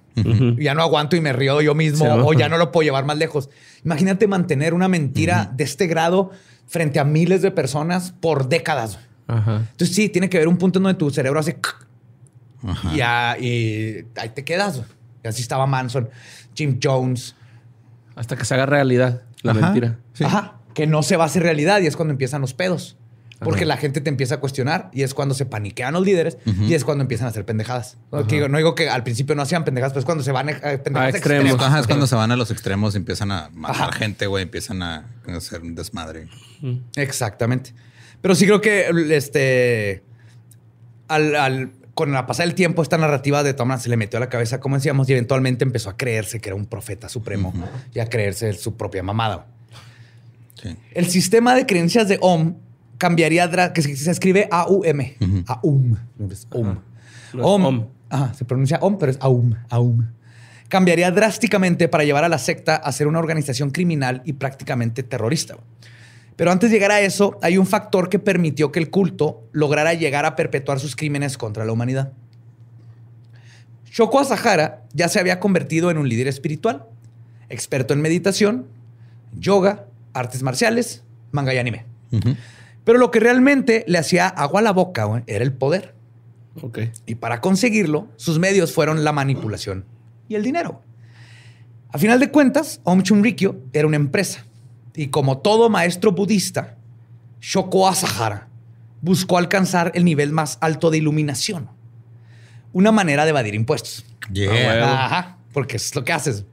Ya 0.58 0.74
no 0.74 0.82
aguanto 0.82 1.14
y 1.14 1.20
me 1.20 1.32
río 1.32 1.60
yo 1.62 1.76
mismo 1.76 2.04
Sí, 2.04 2.10
o 2.24 2.32
ya 2.32 2.48
no 2.48 2.58
lo 2.58 2.72
puedo 2.72 2.82
llevar 2.84 3.04
más 3.04 3.16
lejos. 3.18 3.50
Imagínate 3.84 4.26
mantener 4.26 4.74
una 4.74 4.88
mentira 4.88 5.52
de 5.54 5.62
este 5.62 5.86
grado 5.86 6.32
frente 6.66 6.98
a 6.98 7.04
miles 7.04 7.40
de 7.42 7.52
personas 7.52 8.12
por 8.20 8.48
décadas. 8.48 8.98
Entonces 9.28 9.94
sí, 9.94 10.08
tiene 10.08 10.28
que 10.28 10.38
haber 10.38 10.48
un 10.48 10.56
punto 10.56 10.78
en 10.80 10.84
donde 10.84 10.98
tu 10.98 11.10
cerebro 11.10 11.38
hace... 11.38 11.58
Ajá. 12.66 12.90
Y, 12.92 12.96
ya- 12.96 13.36
y 13.38 14.04
ahí 14.16 14.30
te 14.30 14.42
quedas. 14.44 14.82
Y 15.22 15.28
así 15.28 15.42
estaba 15.42 15.66
Manson, 15.66 16.08
Jim 16.54 16.80
Jones. 16.82 17.36
Hasta 18.16 18.36
que 18.36 18.44
se 18.44 18.54
haga 18.54 18.66
realidad 18.66 19.22
la 19.42 19.52
Ajá. 19.52 19.60
mentira. 19.60 19.98
Sí. 20.14 20.24
Ajá. 20.24 20.54
Que 20.74 20.86
no 20.88 21.02
se 21.04 21.16
va 21.16 21.24
a 21.24 21.26
hacer 21.28 21.44
realidad 21.44 21.80
y 21.80 21.86
es 21.86 21.94
cuando 21.96 22.10
empiezan 22.12 22.40
los 22.40 22.54
pedos. 22.54 22.96
Porque 23.40 23.60
Ajá. 23.60 23.66
la 23.68 23.76
gente 23.76 24.00
te 24.00 24.08
empieza 24.10 24.36
a 24.36 24.40
cuestionar 24.40 24.90
y 24.92 25.02
es 25.04 25.14
cuando 25.14 25.32
se 25.34 25.46
paniquean 25.46 25.94
los 25.94 26.04
líderes 26.04 26.38
y 26.44 26.74
es 26.74 26.84
cuando 26.84 27.02
empiezan 27.02 27.26
a 27.28 27.30
hacer 27.30 27.44
pendejadas. 27.44 27.96
No, 28.10 28.24
digo 28.24 28.74
que 28.74 28.88
al 28.90 29.04
principio 29.04 29.36
no 29.36 29.42
hacían 29.42 29.64
pendejadas, 29.64 29.92
pero 29.92 30.00
es 30.00 30.04
cuando 30.06 30.24
se 30.24 30.32
van 30.32 30.48
a, 30.48 30.52
a 30.52 30.58
pendejadas 30.82 31.14
A 31.14 31.16
extremos. 31.16 31.44
extremas. 31.44 31.66
Ajá, 31.66 31.78
es 31.80 31.86
cuando 31.86 32.06
se 32.08 32.16
van 32.16 32.32
a 32.32 32.36
los 32.36 32.50
extremos 32.50 32.94
y 32.94 32.96
empiezan 32.96 33.30
a 33.30 33.48
matar 33.54 33.90
Ajá. 33.90 33.92
gente, 33.92 34.26
güey, 34.26 34.42
empiezan 34.42 34.82
a 34.82 35.06
hacer 35.36 35.60
un 35.62 35.76
desmadre. 35.76 36.26
Exactamente. 36.96 37.74
Pero 38.20 38.34
sí 38.34 38.44
creo 38.46 38.60
que 38.60 38.90
este 39.16 40.02
al, 41.06 41.36
al- 41.36 41.70
con 41.94 42.12
la 42.12 42.26
pasada 42.26 42.46
del 42.46 42.54
tiempo, 42.54 42.82
esta 42.82 42.96
narrativa 42.98 43.42
de 43.42 43.54
Thomas 43.54 43.82
se 43.82 43.88
le 43.88 43.96
metió 43.96 44.18
a 44.18 44.20
la 44.20 44.28
cabeza, 44.28 44.60
como 44.60 44.76
decíamos, 44.76 45.08
y 45.08 45.12
eventualmente 45.12 45.64
empezó 45.64 45.90
a 45.90 45.96
creerse 45.96 46.40
que 46.40 46.48
era 46.48 46.56
un 46.56 46.66
profeta 46.66 47.08
supremo 47.08 47.52
y 47.92 47.98
a 48.00 48.08
creerse 48.08 48.52
su 48.52 48.76
propia 48.76 49.02
mamada. 49.02 49.46
Sí. 50.62 50.76
El 50.92 51.06
sistema 51.06 51.54
de 51.54 51.66
creencias 51.66 52.08
de 52.08 52.18
OM 52.20 52.54
cambiaría, 52.98 53.72
que 53.72 53.82
se, 53.82 53.96
se 53.96 54.10
escribe 54.10 54.48
A-U-M. 54.50 55.16
OM. 55.62 55.96
No 57.32 57.42
OM. 57.42 57.64
om. 57.64 57.86
Ajá, 58.10 58.34
se 58.34 58.44
pronuncia 58.44 58.78
OM, 58.80 58.98
pero 58.98 59.12
es 59.12 59.18
AUM. 59.20 59.54
AUM. 59.70 60.06
Cambiaría 60.68 61.10
drásticamente 61.10 61.88
para 61.88 62.04
llevar 62.04 62.24
a 62.24 62.28
la 62.28 62.38
secta 62.38 62.76
a 62.76 62.92
ser 62.92 63.06
una 63.06 63.18
organización 63.18 63.70
criminal 63.70 64.22
y 64.24 64.34
prácticamente 64.34 65.02
terrorista. 65.02 65.56
Pero 66.36 66.52
antes 66.52 66.70
de 66.70 66.76
llegar 66.76 66.92
a 66.92 67.00
eso, 67.00 67.38
hay 67.42 67.58
un 67.58 67.66
factor 67.66 68.08
que 68.08 68.18
permitió 68.18 68.70
que 68.70 68.78
el 68.78 68.90
culto 68.90 69.42
lograra 69.52 69.94
llegar 69.94 70.24
a 70.24 70.36
perpetuar 70.36 70.78
sus 70.78 70.94
crímenes 70.94 71.36
contra 71.36 71.64
la 71.64 71.72
humanidad. 71.72 72.12
Shoko 73.90 74.20
Asahara 74.20 74.84
ya 74.92 75.08
se 75.08 75.18
había 75.18 75.40
convertido 75.40 75.90
en 75.90 75.98
un 75.98 76.08
líder 76.08 76.28
espiritual, 76.28 76.84
experto 77.48 77.94
en 77.94 78.02
meditación, 78.02 78.66
yoga, 79.36 79.86
artes 80.12 80.42
marciales, 80.42 81.02
manga 81.32 81.52
y 81.54 81.58
anime. 81.58 81.86
Pero 82.88 82.98
lo 82.98 83.10
que 83.10 83.20
realmente 83.20 83.84
le 83.86 83.98
hacía 83.98 84.28
agua 84.28 84.60
a 84.60 84.62
la 84.62 84.72
boca 84.72 85.04
güey, 85.04 85.22
era 85.26 85.44
el 85.44 85.52
poder. 85.52 85.94
Ok. 86.62 86.78
Y 87.04 87.16
para 87.16 87.42
conseguirlo, 87.42 88.08
sus 88.16 88.38
medios 88.38 88.72
fueron 88.72 89.04
la 89.04 89.12
manipulación 89.12 89.84
y 90.26 90.36
el 90.36 90.42
dinero. 90.42 90.80
A 91.90 91.98
final 91.98 92.18
de 92.18 92.30
cuentas, 92.30 92.80
Om 92.84 93.02
Chunrikyo 93.02 93.60
era 93.74 93.86
una 93.86 93.96
empresa. 93.96 94.46
Y 94.94 95.08
como 95.08 95.36
todo 95.36 95.68
maestro 95.68 96.12
budista, 96.12 96.78
Shoko 97.42 97.86
Asahara 97.86 98.48
buscó 99.02 99.36
alcanzar 99.36 99.92
el 99.94 100.06
nivel 100.06 100.32
más 100.32 100.56
alto 100.62 100.90
de 100.90 100.96
iluminación. 100.96 101.68
una 102.72 102.90
manera 102.90 103.24
de 103.24 103.30
evadir 103.32 103.54
impuestos. 103.54 104.06
Yeah. 104.32 105.04
Ajá, 105.04 105.36
porque 105.52 105.76
es 105.76 105.94
lo 105.94 106.06
que 106.06 106.14
haces. 106.14 106.46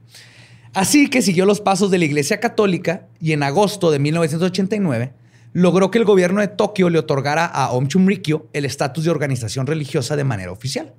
Así 0.74 1.08
que 1.08 1.22
siguió 1.22 1.46
los 1.46 1.62
pasos 1.62 1.90
de 1.90 1.96
la 1.96 2.04
Iglesia 2.04 2.40
Católica 2.40 3.06
y 3.22 3.32
en 3.32 3.42
agosto 3.42 3.90
de 3.90 4.00
1989 4.00 5.14
logró 5.56 5.90
que 5.90 5.96
el 5.96 6.04
gobierno 6.04 6.42
de 6.42 6.48
Tokio 6.48 6.90
le 6.90 6.98
otorgara 6.98 7.46
a 7.46 7.70
Om 7.70 7.88
Chumrikyo 7.88 8.46
el 8.52 8.66
estatus 8.66 9.04
de 9.04 9.10
organización 9.10 9.66
religiosa 9.66 10.14
de 10.14 10.22
manera 10.22 10.52
oficial. 10.52 10.92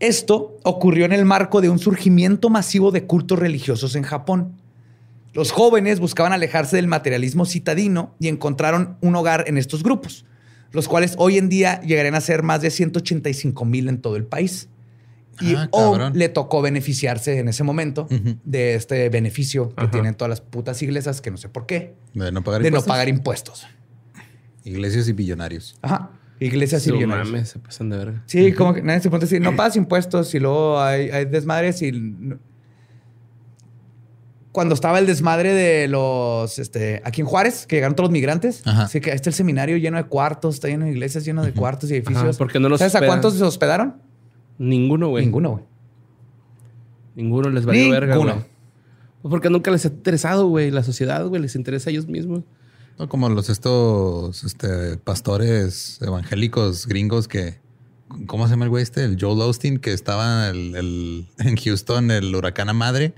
Esto 0.00 0.58
ocurrió 0.64 1.06
en 1.06 1.14
el 1.14 1.24
marco 1.24 1.62
de 1.62 1.70
un 1.70 1.78
surgimiento 1.78 2.50
masivo 2.50 2.90
de 2.90 3.06
cultos 3.06 3.38
religiosos 3.38 3.96
en 3.96 4.02
Japón. 4.02 4.60
Los 5.32 5.50
jóvenes 5.50 5.98
buscaban 5.98 6.34
alejarse 6.34 6.76
del 6.76 6.88
materialismo 6.88 7.46
citadino 7.46 8.14
y 8.20 8.28
encontraron 8.28 8.98
un 9.00 9.16
hogar 9.16 9.44
en 9.46 9.56
estos 9.56 9.82
grupos, 9.82 10.26
los 10.70 10.86
cuales 10.86 11.14
hoy 11.16 11.38
en 11.38 11.48
día 11.48 11.80
llegarían 11.80 12.16
a 12.16 12.20
ser 12.20 12.42
más 12.42 12.60
de 12.60 12.70
185 12.70 13.64
mil 13.64 13.88
en 13.88 14.02
todo 14.02 14.16
el 14.16 14.26
país. 14.26 14.68
Y 15.40 15.54
Ah, 15.54 15.68
cabrón. 15.72 16.12
le 16.16 16.28
tocó 16.28 16.62
beneficiarse 16.62 17.38
en 17.38 17.48
ese 17.48 17.64
momento 17.64 18.06
de 18.44 18.74
este 18.74 19.08
beneficio 19.08 19.68
que 19.74 19.82
Ajá. 19.82 19.90
tienen 19.90 20.14
todas 20.14 20.30
las 20.30 20.40
putas 20.40 20.80
iglesias, 20.82 21.20
que 21.20 21.30
no 21.30 21.36
sé 21.36 21.48
por 21.48 21.66
qué, 21.66 21.94
De 22.14 22.30
no 22.32 22.42
pagar 22.44 22.62
de 22.62 22.70
no 22.70 22.76
impuestos. 22.76 22.88
pagar 22.92 23.08
impuestos. 23.08 23.66
Iglesias 24.64 25.08
y 25.08 25.12
billonarios. 25.12 25.76
Ajá. 25.82 26.10
Iglesias 26.40 26.86
y 26.86 26.90
No 26.90 26.96
billonarios. 26.96 27.30
mames, 27.30 27.48
se 27.48 27.58
pasan 27.58 27.90
de 27.90 27.96
verga. 27.96 28.22
Sí, 28.26 28.52
como 28.52 28.74
que 28.74 28.82
nadie 28.82 29.00
se 29.00 29.08
pone 29.10 29.22
a 29.22 29.26
decir, 29.26 29.40
no 29.40 29.54
pagas 29.56 29.76
impuestos 29.76 30.34
y 30.34 30.40
luego 30.40 30.80
hay, 30.80 31.10
hay 31.10 31.24
desmadres 31.26 31.80
y... 31.82 31.92
no- 31.92 32.38
Cuando 34.52 34.74
estaba 34.74 35.00
el 35.00 35.06
desmadre 35.06 35.52
de 35.52 35.88
los, 35.88 36.58
este, 36.60 37.02
aquí 37.04 37.20
en 37.20 37.26
Juárez, 37.26 37.66
que 37.66 37.76
llegaron 37.76 37.96
todos 37.96 38.08
los 38.08 38.12
migrantes, 38.12 38.64
Ajá. 38.64 38.84
así 38.84 39.00
que 39.00 39.10
este 39.10 39.28
el 39.30 39.34
seminario 39.34 39.76
lleno 39.78 39.96
de 39.96 40.04
cuartos, 40.04 40.54
está 40.54 40.68
lleno 40.68 40.84
de 40.84 40.92
iglesias, 40.92 41.24
lleno 41.24 41.42
de 41.44 41.52
cuartos 41.52 41.90
y 41.90 41.94
edificios. 41.94 42.22
Ajá, 42.22 42.38
¿por 42.38 42.52
qué 42.52 42.60
no 42.60 42.68
los 42.68 42.78
¿Sabes 42.78 42.94
a 42.94 43.04
cuántos 43.04 43.34
se 43.34 43.42
hospedaron? 43.42 43.96
Ninguno, 44.58 45.08
güey. 45.08 45.24
Ninguno, 45.24 45.50
güey. 45.52 45.64
Ninguno 47.16 47.50
les 47.50 47.64
valió 47.64 47.90
verga, 47.90 48.14
Ninguno. 48.14 48.34
güey. 48.34 48.46
Pues 49.22 49.30
porque 49.30 49.50
nunca 49.50 49.70
les 49.70 49.84
ha 49.84 49.88
interesado, 49.88 50.48
güey. 50.48 50.70
La 50.70 50.82
sociedad, 50.82 51.24
güey, 51.26 51.40
les 51.40 51.54
interesa 51.56 51.90
a 51.90 51.92
ellos 51.92 52.06
mismos. 52.06 52.42
No, 52.98 53.08
como 53.08 53.28
los 53.28 53.48
estos 53.48 54.44
este, 54.44 54.96
pastores 54.98 55.98
evangélicos 56.02 56.86
gringos 56.86 57.28
que. 57.28 57.58
¿Cómo 58.26 58.46
se 58.46 58.50
llama 58.52 58.64
el 58.66 58.70
güey 58.70 58.82
este? 58.82 59.04
El 59.04 59.16
Joel 59.20 59.40
Osteen, 59.40 59.78
que 59.78 59.92
estaba 59.92 60.48
el- 60.48 60.76
el- 60.76 61.26
en 61.38 61.56
Houston, 61.56 62.10
el 62.10 62.34
huracán 62.34 62.68
a 62.68 62.72
madre. 62.72 63.14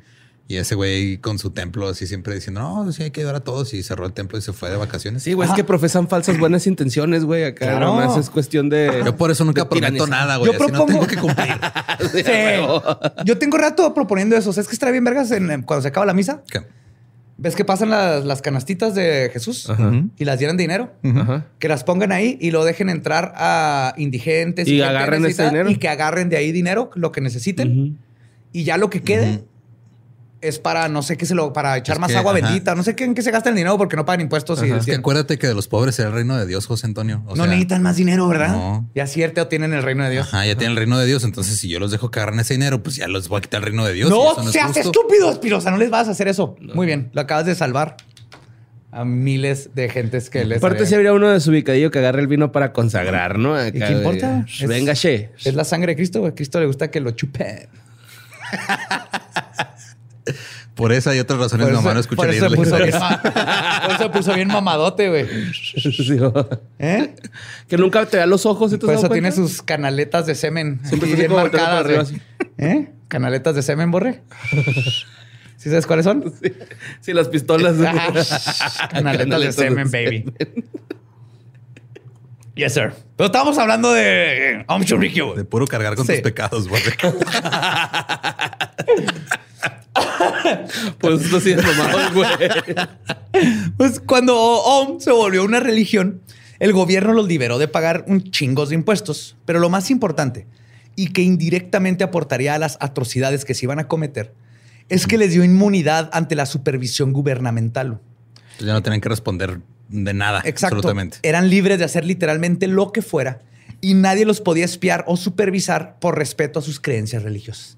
Y 0.48 0.56
ese 0.58 0.76
güey 0.76 1.18
con 1.18 1.40
su 1.40 1.50
templo 1.50 1.88
así 1.88 2.06
siempre 2.06 2.32
diciendo, 2.32 2.60
no, 2.60 2.92
sí 2.92 3.02
hay 3.02 3.10
que 3.10 3.20
ayudar 3.20 3.34
a 3.34 3.40
todos. 3.40 3.74
Y 3.74 3.82
cerró 3.82 4.06
el 4.06 4.12
templo 4.12 4.38
y 4.38 4.42
se 4.42 4.52
fue 4.52 4.70
de 4.70 4.76
vacaciones. 4.76 5.24
Sí, 5.24 5.32
güey, 5.32 5.48
es 5.48 5.54
que 5.54 5.64
profesan 5.64 6.06
falsas 6.06 6.38
buenas 6.38 6.68
intenciones, 6.68 7.24
güey. 7.24 7.42
Acá 7.44 7.66
Claro. 7.66 7.86
nomás 7.86 8.16
es 8.16 8.30
cuestión 8.30 8.68
de. 8.68 9.02
Yo 9.04 9.16
por 9.16 9.32
eso 9.32 9.44
nunca 9.44 9.68
prometo 9.68 9.86
tiranizar. 9.92 10.08
nada, 10.08 10.36
güey. 10.36 10.52
Yo 10.52 10.56
Así 10.62 10.70
no 10.72 10.78
propongo- 10.86 10.86
tengo 10.86 11.06
que 11.08 11.16
cumplir. 11.16 11.54
Sí. 12.12 13.24
Yo 13.24 13.38
tengo 13.38 13.56
rato 13.58 13.92
proponiendo 13.92 14.36
eso. 14.36 14.52
¿Sabes 14.52 14.68
que 14.68 14.74
estaría 14.74 14.92
bien, 14.92 15.04
vergas, 15.04 15.30
en- 15.32 15.50
en- 15.50 15.62
cuando 15.62 15.82
se 15.82 15.88
acaba 15.88 16.06
la 16.06 16.12
misa? 16.14 16.42
¿Qué? 16.48 16.60
¿Ves 17.38 17.54
que 17.56 17.64
pasan 17.64 17.90
las, 17.90 18.24
las 18.24 18.40
canastitas 18.40 18.94
de 18.94 19.28
Jesús 19.32 19.68
Ajá. 19.68 19.92
y 20.16 20.24
las 20.24 20.38
llenan 20.40 20.56
de 20.56 20.62
dinero? 20.62 20.92
Ajá. 21.02 21.46
Que 21.58 21.68
las 21.68 21.84
pongan 21.84 22.12
ahí 22.12 22.38
y 22.40 22.50
lo 22.50 22.64
dejen 22.64 22.88
entrar 22.88 23.32
a 23.36 23.94
indigentes. 23.98 24.66
Y 24.68 24.78
gente 24.78 24.84
agarren 24.86 25.24
ese 25.26 25.44
dinero. 25.44 25.68
Y 25.70 25.76
que 25.76 25.88
agarren 25.88 26.28
de 26.30 26.36
ahí 26.36 26.52
dinero, 26.52 26.90
lo 26.94 27.10
que 27.12 27.20
necesiten. 27.20 27.98
Y 28.52 28.64
ya 28.64 28.78
lo 28.78 28.88
que 28.90 29.02
quede. 29.02 29.44
Es 30.40 30.58
para, 30.58 30.88
no 30.88 31.02
sé 31.02 31.16
qué 31.16 31.24
se 31.26 31.34
lo, 31.34 31.52
para 31.52 31.76
echar 31.78 31.96
Es 31.96 32.00
más 32.00 32.10
que, 32.10 32.16
agua 32.18 32.32
ajá. 32.32 32.40
bendita. 32.46 32.74
No 32.74 32.82
sé 32.82 32.94
qué, 32.94 33.04
en 33.04 33.14
qué 33.14 33.22
se 33.22 33.30
gasta 33.30 33.48
el 33.48 33.54
dinero 33.56 33.78
porque 33.78 33.96
no 33.96 34.04
pagan 34.04 34.20
impuestos. 34.20 34.62
y. 34.62 34.70
Es 34.70 34.84
que 34.84 34.94
acuérdate 34.94 35.38
que 35.38 35.46
de 35.46 35.54
los 35.54 35.66
pobres 35.68 35.98
era 35.98 36.08
el 36.08 36.14
reino 36.14 36.36
de 36.36 36.46
Dios, 36.46 36.66
José 36.66 36.86
Antonio. 36.86 37.22
O 37.26 37.30
no 37.30 37.44
sea, 37.44 37.46
necesitan 37.46 37.82
más 37.82 37.96
dinero, 37.96 38.28
¿verdad? 38.28 38.48
no. 38.50 38.88
Ya 38.94 39.06
cierto, 39.06 39.46
tienen 39.48 39.72
el 39.72 39.82
reino 39.82 40.04
de 40.04 40.10
Dios. 40.10 40.26
Ajá, 40.28 40.44
ya 40.46 40.54
tienen 40.56 40.72
el 40.72 40.76
reino 40.78 40.98
de 40.98 41.06
Dios. 41.06 41.24
Entonces, 41.24 41.58
si 41.58 41.68
yo 41.68 41.80
los 41.80 41.90
dejo 41.90 42.10
que 42.10 42.20
agarren 42.20 42.40
ese 42.40 42.54
dinero, 42.54 42.82
pues 42.82 42.96
ya 42.96 43.08
los 43.08 43.28
voy 43.28 43.38
a 43.38 43.40
quitar 43.40 43.60
el 43.60 43.66
reino 43.66 43.84
de 43.84 43.94
Dios. 43.94 44.10
no 44.10 44.40
es 44.42 44.52
seas 44.52 44.76
estúpido, 44.76 45.30
Espirosa. 45.32 45.70
No 45.70 45.78
les 45.78 45.90
vas 45.90 46.08
a 46.08 46.10
hacer 46.12 46.28
eso. 46.28 46.56
Muy 46.60 46.86
bien, 46.86 47.10
lo 47.12 47.20
acabas 47.22 47.46
de 47.46 47.54
salvar 47.54 47.96
a 48.92 49.04
miles 49.04 49.70
de 49.74 49.88
gentes 49.88 50.30
que 50.30 50.44
les. 50.44 50.58
Aparte, 50.58 50.86
si 50.86 50.94
habría 50.94 51.12
uno 51.12 51.28
desubicadillo 51.30 51.90
que 51.90 51.98
agarre 51.98 52.20
el 52.20 52.28
vino 52.28 52.52
para 52.52 52.72
consagrar, 52.72 53.38
¿no? 53.38 53.54
Acá, 53.54 53.68
¿Y 53.68 53.72
qué 53.80 53.92
importa? 53.92 54.44
Es- 54.46 54.68
Venga, 54.68 54.94
che. 54.94 55.30
Es 55.44 55.54
la 55.54 55.64
sangre 55.64 55.92
de 55.92 55.96
Cristo, 55.96 56.20
güey. 56.20 56.32
A 56.32 56.34
Cristo 56.34 56.60
le 56.60 56.66
gusta 56.66 56.90
que 56.90 57.00
lo 57.00 57.10
chupen. 57.12 57.68
Por 60.76 60.92
esa 60.92 61.16
y 61.16 61.18
otras 61.18 61.40
razones, 61.40 61.72
mamá 61.72 61.94
no 61.94 62.00
escucha 62.00 62.22
por 62.22 62.30
eso 62.30 62.50
puso 62.50 62.76
bien, 62.76 62.90
por 63.82 63.94
eso 63.94 64.10
puso 64.12 64.34
bien 64.34 64.48
mamadote, 64.48 65.08
güey. 65.08 65.26
¿Eh? 66.78 67.14
que 67.66 67.78
nunca 67.78 68.04
te 68.04 68.18
vea 68.18 68.26
los 68.26 68.44
ojos. 68.44 68.70
¿sí 68.70 68.76
Por 68.76 68.92
eso 68.92 69.08
tiene 69.08 69.32
sus 69.32 69.62
canaletas 69.62 70.26
de 70.26 70.34
semen. 70.34 70.80
Siempre 70.84 71.14
bien 71.14 71.32
marcadas, 71.32 71.80
arriba, 71.80 72.04
¿Eh? 72.58 72.90
Canaletas 73.08 73.54
de 73.54 73.62
semen, 73.62 73.90
borre. 73.90 74.22
¿Sí 75.56 75.70
sabes 75.70 75.86
cuáles 75.86 76.04
son? 76.04 76.32
Sí, 77.00 77.14
las 77.14 77.28
pistolas. 77.28 77.76
Ah, 78.78 78.88
Canaletas 78.90 79.40
de 79.40 79.46
de 79.46 79.52
semen, 79.52 79.90
baby. 79.90 80.24
Yes, 82.54 82.72
sir. 82.74 82.92
Pero 83.16 83.26
estábamos 83.26 83.58
hablando 83.58 83.92
de 83.92 84.64
Om 84.66 84.84
Churrikyo, 84.84 85.26
güey. 85.26 85.38
De 85.38 85.44
puro 85.44 85.66
cargar 85.66 85.94
con 85.94 86.06
Sí. 86.06 86.12
tus 86.14 86.22
pecados, 86.22 86.68
güey. 86.68 86.82
Pues 91.00 91.30
mamado, 91.32 92.14
güey. 92.14 92.28
Pues 93.76 94.00
cuando 94.00 94.36
OM 94.38 95.00
se 95.00 95.10
volvió 95.10 95.44
una 95.44 95.60
religión, 95.60 96.22
el 96.58 96.72
gobierno 96.72 97.12
los 97.12 97.26
liberó 97.26 97.58
de 97.58 97.68
pagar 97.68 98.04
un 98.06 98.30
chingos 98.30 98.70
de 98.70 98.74
impuestos. 98.74 99.36
Pero 99.44 99.58
lo 99.58 99.68
más 99.68 99.90
importante, 99.90 100.46
y 100.94 101.08
que 101.08 101.22
indirectamente 101.22 102.04
aportaría 102.04 102.54
a 102.54 102.58
las 102.58 102.78
atrocidades 102.80 103.44
que 103.44 103.54
se 103.54 103.66
iban 103.66 103.78
a 103.78 103.88
cometer, 103.88 104.34
es 104.88 105.06
que 105.06 105.18
les 105.18 105.32
dio 105.32 105.44
inmunidad 105.44 106.08
ante 106.12 106.34
la 106.34 106.46
supervisión 106.46 107.12
gubernamental. 107.12 108.00
Pues 108.56 108.66
ya 108.66 108.72
no 108.72 108.82
tienen 108.82 109.00
que 109.00 109.08
responder 109.08 109.60
de 109.88 110.14
nada. 110.14 110.42
Exacto. 110.44 110.76
Absolutamente. 110.76 111.18
Eran 111.22 111.50
libres 111.50 111.78
de 111.78 111.84
hacer 111.84 112.04
literalmente 112.04 112.66
lo 112.66 112.92
que 112.92 113.02
fuera 113.02 113.42
y 113.80 113.94
nadie 113.94 114.24
los 114.24 114.40
podía 114.40 114.64
espiar 114.64 115.04
o 115.06 115.16
supervisar 115.16 115.98
por 116.00 116.16
respeto 116.16 116.58
a 116.58 116.62
sus 116.62 116.80
creencias 116.80 117.22
religiosas. 117.22 117.76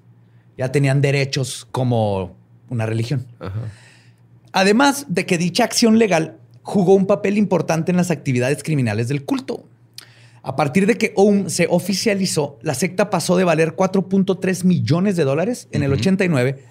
Ya 0.59 0.73
tenían 0.73 0.99
derechos 0.99 1.65
como 1.71 2.35
una 2.69 2.85
religión. 2.85 3.25
Ajá. 3.39 3.61
Además 4.51 5.05
de 5.07 5.25
que 5.25 5.37
dicha 5.37 5.63
acción 5.63 5.97
legal 5.97 6.35
jugó 6.63 6.95
un 6.95 7.07
papel 7.07 7.37
importante 7.37 7.91
en 7.91 7.97
las 7.97 8.11
actividades 8.11 8.61
criminales 8.61 9.07
del 9.07 9.23
culto. 9.23 9.63
A 10.43 10.57
partir 10.57 10.85
de 10.85 10.97
que 10.97 11.13
OUM 11.15 11.47
se 11.47 11.67
oficializó, 11.69 12.59
la 12.61 12.73
secta 12.73 13.09
pasó 13.09 13.37
de 13.37 13.45
valer 13.45 13.77
4.3 13.77 14.65
millones 14.65 15.15
de 15.15 15.23
dólares 15.23 15.69
en 15.71 15.81
el 15.81 15.93
89 15.93 16.61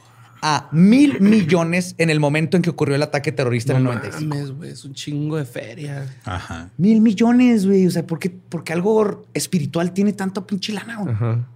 a 0.43 0.69
mil 0.71 1.19
millones 1.23 1.95
en 1.97 2.11
el 2.11 2.21
momento 2.21 2.59
en 2.59 2.63
que 2.63 2.69
ocurrió 2.69 2.95
el 2.95 3.03
ataque 3.03 3.33
terrorista 3.33 3.73
en 3.73 3.79
el 3.79 3.85
95. 3.85 4.35
mames, 4.35 4.51
güey. 4.53 4.71
Es 4.71 4.85
un 4.85 4.93
chingo 4.93 5.39
de 5.39 5.47
feria. 5.47 6.07
Ajá. 6.25 6.69
Mil 6.77 7.01
millones, 7.01 7.67
güey. 7.67 7.87
O 7.87 7.91
sea, 7.91 8.07
¿por 8.07 8.19
qué, 8.19 8.29
porque 8.29 8.75
algo 8.75 9.25
espiritual 9.33 9.93
tiene 9.95 10.13
tanto 10.13 10.47
pinche 10.47 10.75
lana, 10.75 10.99
güey? 10.99 11.15
Ajá. 11.15 11.49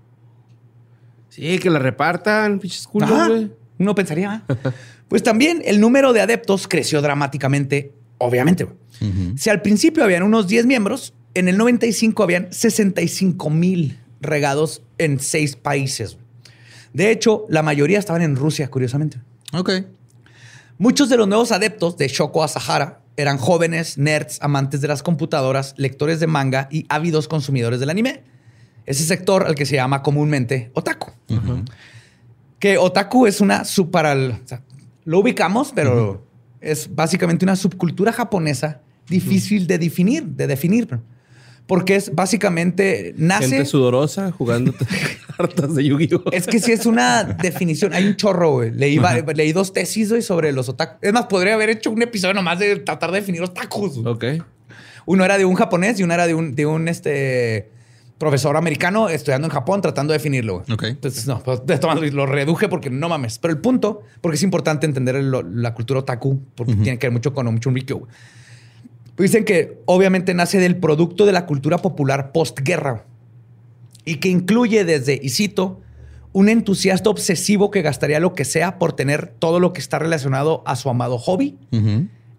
Sí, 1.32 1.58
que 1.58 1.70
la 1.70 1.78
repartan, 1.78 2.58
pinches 2.58 2.86
culos, 2.86 3.10
Ajá. 3.10 3.28
güey. 3.28 3.50
Uno 3.78 3.94
pensaría. 3.94 4.44
¿ah? 4.46 4.56
pues 5.08 5.22
también 5.22 5.62
el 5.64 5.80
número 5.80 6.12
de 6.12 6.20
adeptos 6.20 6.68
creció 6.68 7.00
dramáticamente, 7.00 7.94
obviamente. 8.18 8.68
Si 9.36 9.48
al 9.48 9.62
principio 9.62 10.04
habían 10.04 10.24
unos 10.24 10.46
10 10.46 10.66
miembros, 10.66 11.14
en 11.32 11.48
el 11.48 11.56
95 11.56 12.22
habían 12.22 12.52
65 12.52 13.48
mil 13.48 13.98
regados 14.20 14.82
en 14.98 15.20
seis 15.20 15.56
países. 15.56 16.18
De 16.92 17.10
hecho, 17.10 17.46
la 17.48 17.62
mayoría 17.62 17.98
estaban 17.98 18.20
en 18.20 18.36
Rusia, 18.36 18.68
curiosamente. 18.68 19.18
Ok. 19.54 19.70
Muchos 20.76 21.08
de 21.08 21.16
los 21.16 21.26
nuevos 21.26 21.50
adeptos 21.50 21.96
de 21.96 22.08
Shoko 22.08 22.44
Asahara 22.44 23.00
eran 23.16 23.38
jóvenes, 23.38 23.96
nerds, 23.96 24.38
amantes 24.42 24.82
de 24.82 24.88
las 24.88 25.02
computadoras, 25.02 25.74
lectores 25.78 26.20
de 26.20 26.26
manga 26.26 26.68
y 26.70 26.84
ávidos 26.90 27.26
consumidores 27.26 27.80
del 27.80 27.88
anime. 27.88 28.22
Ese 28.86 29.04
sector 29.04 29.44
al 29.46 29.54
que 29.54 29.66
se 29.66 29.76
llama 29.76 30.02
comúnmente 30.02 30.70
otaku. 30.74 31.10
Que 32.58 32.78
otaku 32.78 33.26
es 33.26 33.40
una 33.40 33.64
sub 33.64 33.90
para 33.90 34.12
el- 34.12 34.32
o 34.32 34.40
sea, 34.46 34.62
lo 35.04 35.18
ubicamos, 35.18 35.72
pero 35.74 36.24
es 36.60 36.94
básicamente 36.94 37.44
una 37.44 37.56
subcultura 37.56 38.12
japonesa 38.12 38.80
difícil 39.08 39.66
de 39.66 39.78
definir, 39.78 40.24
de 40.24 40.46
definir. 40.46 40.88
Porque 41.66 41.94
es 41.96 42.12
básicamente 42.14 43.14
nace. 43.16 43.48
Gente 43.48 43.64
sudorosa 43.66 44.30
jugando 44.32 44.74
cartas 45.36 45.74
de 45.74 45.84
Yu-Gi-Oh! 45.84 46.30
Es 46.32 46.46
que 46.46 46.58
sí 46.58 46.72
es 46.72 46.86
una 46.86 47.22
definición. 47.24 47.94
Hay 47.94 48.06
un 48.06 48.16
chorro, 48.16 48.50
güey. 48.52 48.72
Leí, 48.72 49.52
dos 49.52 49.72
tesis, 49.72 50.12
sobre 50.24 50.52
los 50.52 50.68
otakus. 50.68 50.98
Es 51.00 51.12
más, 51.12 51.26
podría 51.26 51.54
haber 51.54 51.70
hecho 51.70 51.90
un 51.90 52.02
episodio 52.02 52.34
nomás 52.34 52.58
de 52.58 52.76
tratar 52.80 53.10
de 53.12 53.20
definir 53.20 53.42
otakus. 53.42 53.98
Ok. 54.04 54.24
Uno 55.06 55.24
era 55.24 55.38
de 55.38 55.44
un 55.44 55.54
japonés 55.54 55.98
y 55.98 56.02
uno 56.04 56.14
era 56.14 56.26
de 56.26 56.34
un, 56.34 56.54
de 56.54 56.66
un 56.66 56.88
este, 56.88 57.70
profesor 58.22 58.56
americano 58.56 59.08
estudiando 59.08 59.48
en 59.48 59.52
Japón 59.52 59.80
tratando 59.82 60.12
de 60.12 60.18
definirlo. 60.20 60.60
güey. 60.60 60.72
Ok. 60.72 60.82
Entonces, 60.84 61.26
no, 61.26 61.42
pues, 61.42 61.60
lo 62.12 62.24
reduje 62.24 62.68
porque 62.68 62.88
no 62.88 63.08
mames. 63.08 63.40
Pero 63.40 63.52
el 63.52 63.58
punto, 63.60 64.02
porque 64.20 64.36
es 64.36 64.42
importante 64.44 64.86
entender 64.86 65.16
el- 65.16 65.32
la 65.60 65.74
cultura 65.74 65.98
otaku, 66.00 66.40
porque 66.54 66.76
tiene 66.76 66.98
que 67.00 67.08
ver 67.08 67.12
mucho 67.12 67.34
con 67.34 67.48
Omchunrikyo. 67.48 67.98
güey. 67.98 68.10
Pues 69.16 69.32
dicen 69.32 69.44
que 69.44 69.82
obviamente 69.86 70.34
nace 70.34 70.58
del 70.60 70.76
producto 70.76 71.26
de 71.26 71.32
la 71.32 71.46
cultura 71.46 71.78
popular 71.78 72.30
postguerra. 72.30 73.06
y 74.04 74.16
que 74.16 74.28
incluye 74.28 74.84
desde, 74.84 75.18
y 75.22 75.28
cito, 75.30 75.80
un 76.32 76.48
entusiasta 76.48 77.08
obsesivo 77.10 77.70
que 77.70 77.82
gastaría 77.82 78.18
lo 78.20 78.34
que 78.34 78.44
sea 78.44 78.78
por 78.78 78.92
tener 78.94 79.34
todo 79.38 79.60
lo 79.60 79.72
que 79.72 79.80
está 79.80 79.98
relacionado 79.98 80.62
a 80.66 80.74
su 80.76 80.88
amado 80.90 81.18
hobby, 81.18 81.56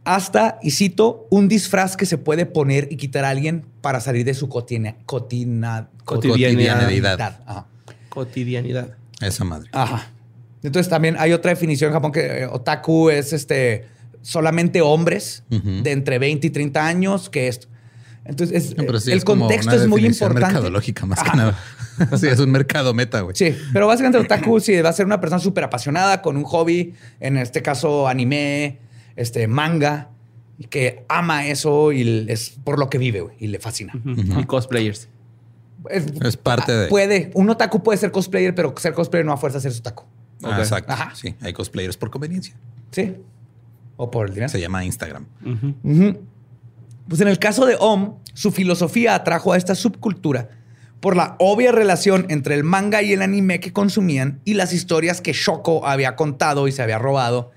hasta, 0.05 0.59
y 0.61 0.71
cito, 0.71 1.27
un 1.29 1.47
disfraz 1.47 1.95
que 1.95 2.05
se 2.05 2.17
puede 2.17 2.45
poner 2.45 2.87
y 2.91 2.97
quitar 2.97 3.25
a 3.25 3.29
alguien 3.29 3.65
para 3.81 4.01
salir 4.01 4.25
de 4.25 4.33
su 4.33 4.49
cotina, 4.49 4.95
cotina, 5.05 5.89
cotidianidad. 6.03 7.39
Cotidianidad. 8.09 8.97
Esa 9.21 9.43
madre. 9.43 9.69
Ajá. 9.71 10.11
Entonces 10.61 10.89
también 10.89 11.15
hay 11.19 11.33
otra 11.33 11.51
definición 11.51 11.89
en 11.89 11.93
Japón 11.93 12.11
que 12.11 12.43
eh, 12.43 12.47
otaku 12.47 13.09
es 13.09 13.33
este 13.33 13.85
solamente 14.21 14.81
hombres 14.81 15.43
de 15.49 15.91
entre 15.91 16.17
20 16.17 16.47
y 16.47 16.49
30 16.49 16.87
años 16.87 17.29
que 17.29 17.49
esto. 17.49 17.67
Entonces, 18.25 18.73
el 19.07 19.23
contexto 19.25 19.75
es 19.75 19.85
muy 19.85 20.05
importante. 20.05 20.45
mercadológica 20.45 21.05
más 21.05 21.21
que 21.21 21.35
nada. 21.35 21.59
sí, 22.17 22.27
es 22.27 22.39
un 22.39 22.51
mercado 22.51 22.93
meta, 22.93 23.19
güey. 23.19 23.35
Sí, 23.35 23.53
pero 23.73 23.85
básicamente 23.85 24.17
el 24.17 24.23
otaku 24.23 24.61
sí 24.61 24.79
va 24.81 24.89
a 24.89 24.93
ser 24.93 25.05
una 25.05 25.19
persona 25.19 25.41
súper 25.41 25.65
apasionada 25.65 26.21
con 26.21 26.37
un 26.37 26.45
hobby, 26.45 26.93
en 27.19 27.35
este 27.35 27.61
caso 27.61 28.07
anime, 28.07 28.79
este 29.15 29.47
manga, 29.47 30.09
que 30.69 31.05
ama 31.09 31.47
eso 31.47 31.91
y 31.91 32.25
es 32.29 32.51
por 32.63 32.79
lo 32.79 32.89
que 32.89 32.97
vive, 32.97 33.21
güey, 33.21 33.35
y 33.39 33.47
le 33.47 33.59
fascina. 33.59 33.93
Y 34.05 34.45
cosplayers. 34.45 35.09
Es, 35.89 36.37
parte 36.37 36.71
de. 36.71 36.87
Puede, 36.87 37.31
un 37.33 37.49
otaku 37.49 37.83
puede 37.83 37.97
ser 37.97 38.11
cosplayer, 38.11 38.55
pero 38.55 38.73
ser 38.77 38.93
cosplayer 38.93 39.25
no 39.25 39.33
a 39.33 39.37
fuerza 39.37 39.59
ser 39.59 39.73
otaku. 39.73 40.05
Ah, 40.43 40.57
exacto. 40.59 40.93
Sí, 41.13 41.35
hay 41.41 41.53
cosplayers 41.53 41.97
por 41.97 42.09
conveniencia. 42.09 42.55
Sí. 42.91 43.17
O 43.97 44.09
por 44.09 44.27
el 44.27 44.33
dinero. 44.33 44.49
Se 44.49 44.59
llama 44.59 44.83
Instagram. 44.85 45.25
Pues 47.07 47.19
en 47.19 47.27
el 47.27 47.39
caso 47.39 47.65
de 47.65 47.75
Om, 47.79 48.15
su 48.33 48.51
filosofía 48.51 49.15
atrajo 49.15 49.53
a 49.53 49.57
esta 49.57 49.75
subcultura 49.75 50.49
por 51.01 51.17
la 51.17 51.35
obvia 51.39 51.73
relación 51.73 52.25
entre 52.29 52.55
el 52.55 52.63
manga 52.63 53.01
y 53.01 53.11
el 53.11 53.21
anime 53.21 53.59
que 53.59 53.73
consumían 53.73 54.39
y 54.45 54.53
las 54.53 54.71
historias 54.71 55.19
que 55.19 55.33
Shoko 55.33 55.85
había 55.85 56.15
contado 56.15 56.67
y 56.69 56.71
se 56.71 56.81
había 56.81 56.97
robado 56.97 57.51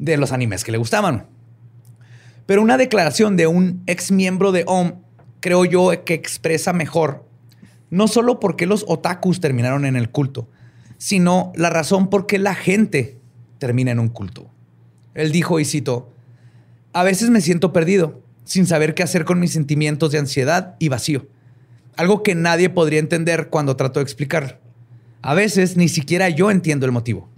de 0.00 0.16
los 0.16 0.32
animes 0.32 0.64
que 0.64 0.72
le 0.72 0.78
gustaban. 0.78 1.26
Pero 2.46 2.62
una 2.62 2.76
declaración 2.76 3.36
de 3.36 3.46
un 3.46 3.84
ex 3.86 4.10
miembro 4.10 4.50
de 4.50 4.64
OM 4.66 4.94
creo 5.38 5.64
yo 5.64 5.92
que 6.04 6.14
expresa 6.14 6.72
mejor 6.72 7.30
no 7.90 8.08
solo 8.08 8.40
por 8.40 8.56
qué 8.56 8.66
los 8.66 8.84
otakus 8.88 9.40
terminaron 9.40 9.84
en 9.84 9.96
el 9.96 10.10
culto, 10.10 10.48
sino 10.96 11.52
la 11.56 11.70
razón 11.70 12.08
por 12.08 12.26
qué 12.26 12.38
la 12.38 12.54
gente 12.54 13.18
termina 13.58 13.90
en 13.90 13.98
un 13.98 14.08
culto. 14.08 14.48
Él 15.14 15.32
dijo, 15.32 15.60
y 15.60 15.64
cito, 15.64 16.12
a 16.92 17.02
veces 17.02 17.30
me 17.30 17.40
siento 17.40 17.72
perdido 17.72 18.22
sin 18.44 18.66
saber 18.66 18.94
qué 18.94 19.02
hacer 19.02 19.24
con 19.24 19.40
mis 19.40 19.52
sentimientos 19.52 20.12
de 20.12 20.18
ansiedad 20.18 20.76
y 20.78 20.88
vacío. 20.88 21.26
Algo 21.96 22.22
que 22.22 22.34
nadie 22.34 22.70
podría 22.70 23.00
entender 23.00 23.48
cuando 23.48 23.76
trato 23.76 24.00
de 24.00 24.04
explicar. 24.04 24.60
A 25.20 25.34
veces 25.34 25.76
ni 25.76 25.88
siquiera 25.88 26.28
yo 26.28 26.50
entiendo 26.50 26.86
el 26.86 26.92
motivo. 26.92 27.28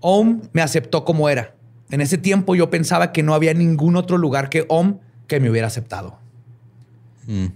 Om 0.00 0.42
me 0.52 0.60
aceptó 0.60 1.04
como 1.04 1.28
era. 1.28 1.53
En 1.94 2.00
ese 2.00 2.18
tiempo 2.18 2.54
yo 2.54 2.70
pensaba 2.70 3.12
que 3.12 3.22
no 3.22 3.34
había 3.34 3.54
ningún 3.54 3.96
otro 3.96 4.18
lugar 4.18 4.50
que 4.50 4.64
Om 4.68 4.98
que 5.28 5.38
me 5.38 5.48
hubiera 5.48 5.68
aceptado. 5.68 6.18
Mm. 7.26 7.46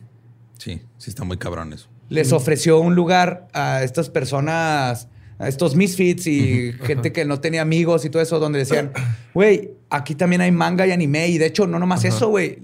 Sí, 0.59 0.80
sí 0.97 1.11
está 1.11 1.24
muy 1.24 1.39
cabrón 1.39 1.72
eso. 1.72 1.89
Les 2.09 2.32
ofreció 2.32 2.80
un 2.80 2.95
lugar 2.95 3.49
a 3.53 3.82
estas 3.82 4.09
personas 4.09 5.09
a 5.41 5.49
estos 5.49 5.74
misfits 5.74 6.26
y 6.26 6.72
gente 6.82 7.12
que 7.12 7.24
no 7.24 7.41
tenía 7.41 7.62
amigos 7.62 8.05
y 8.05 8.11
todo 8.11 8.22
eso, 8.22 8.39
donde 8.39 8.61
decían, 8.61 8.93
güey, 9.34 9.72
aquí 9.91 10.14
también 10.14 10.41
hay 10.41 10.53
manga 10.53 10.86
y 10.86 10.93
anime. 10.93 11.28
Y 11.28 11.39
de 11.39 11.47
hecho, 11.47 11.66
no 11.66 11.78
nomás 11.78 12.05
eso, 12.05 12.28
güey 12.28 12.59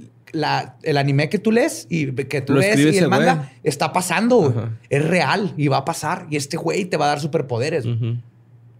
el 0.82 0.96
anime 0.96 1.28
que 1.28 1.38
tú 1.38 1.52
lees 1.52 1.86
y 1.88 2.12
que 2.12 2.40
tú 2.40 2.54
ves 2.54 2.78
y 2.78 2.98
el 2.98 3.08
manga 3.08 3.52
está 3.62 3.92
pasando, 3.92 4.70
Es 4.90 5.04
real 5.04 5.54
y 5.56 5.68
va 5.68 5.78
a 5.78 5.84
pasar. 5.84 6.26
Y 6.30 6.36
este 6.36 6.56
güey 6.56 6.84
te 6.84 6.96
va 6.96 7.06
a 7.06 7.08
dar 7.08 7.20
superpoderes. 7.20 7.84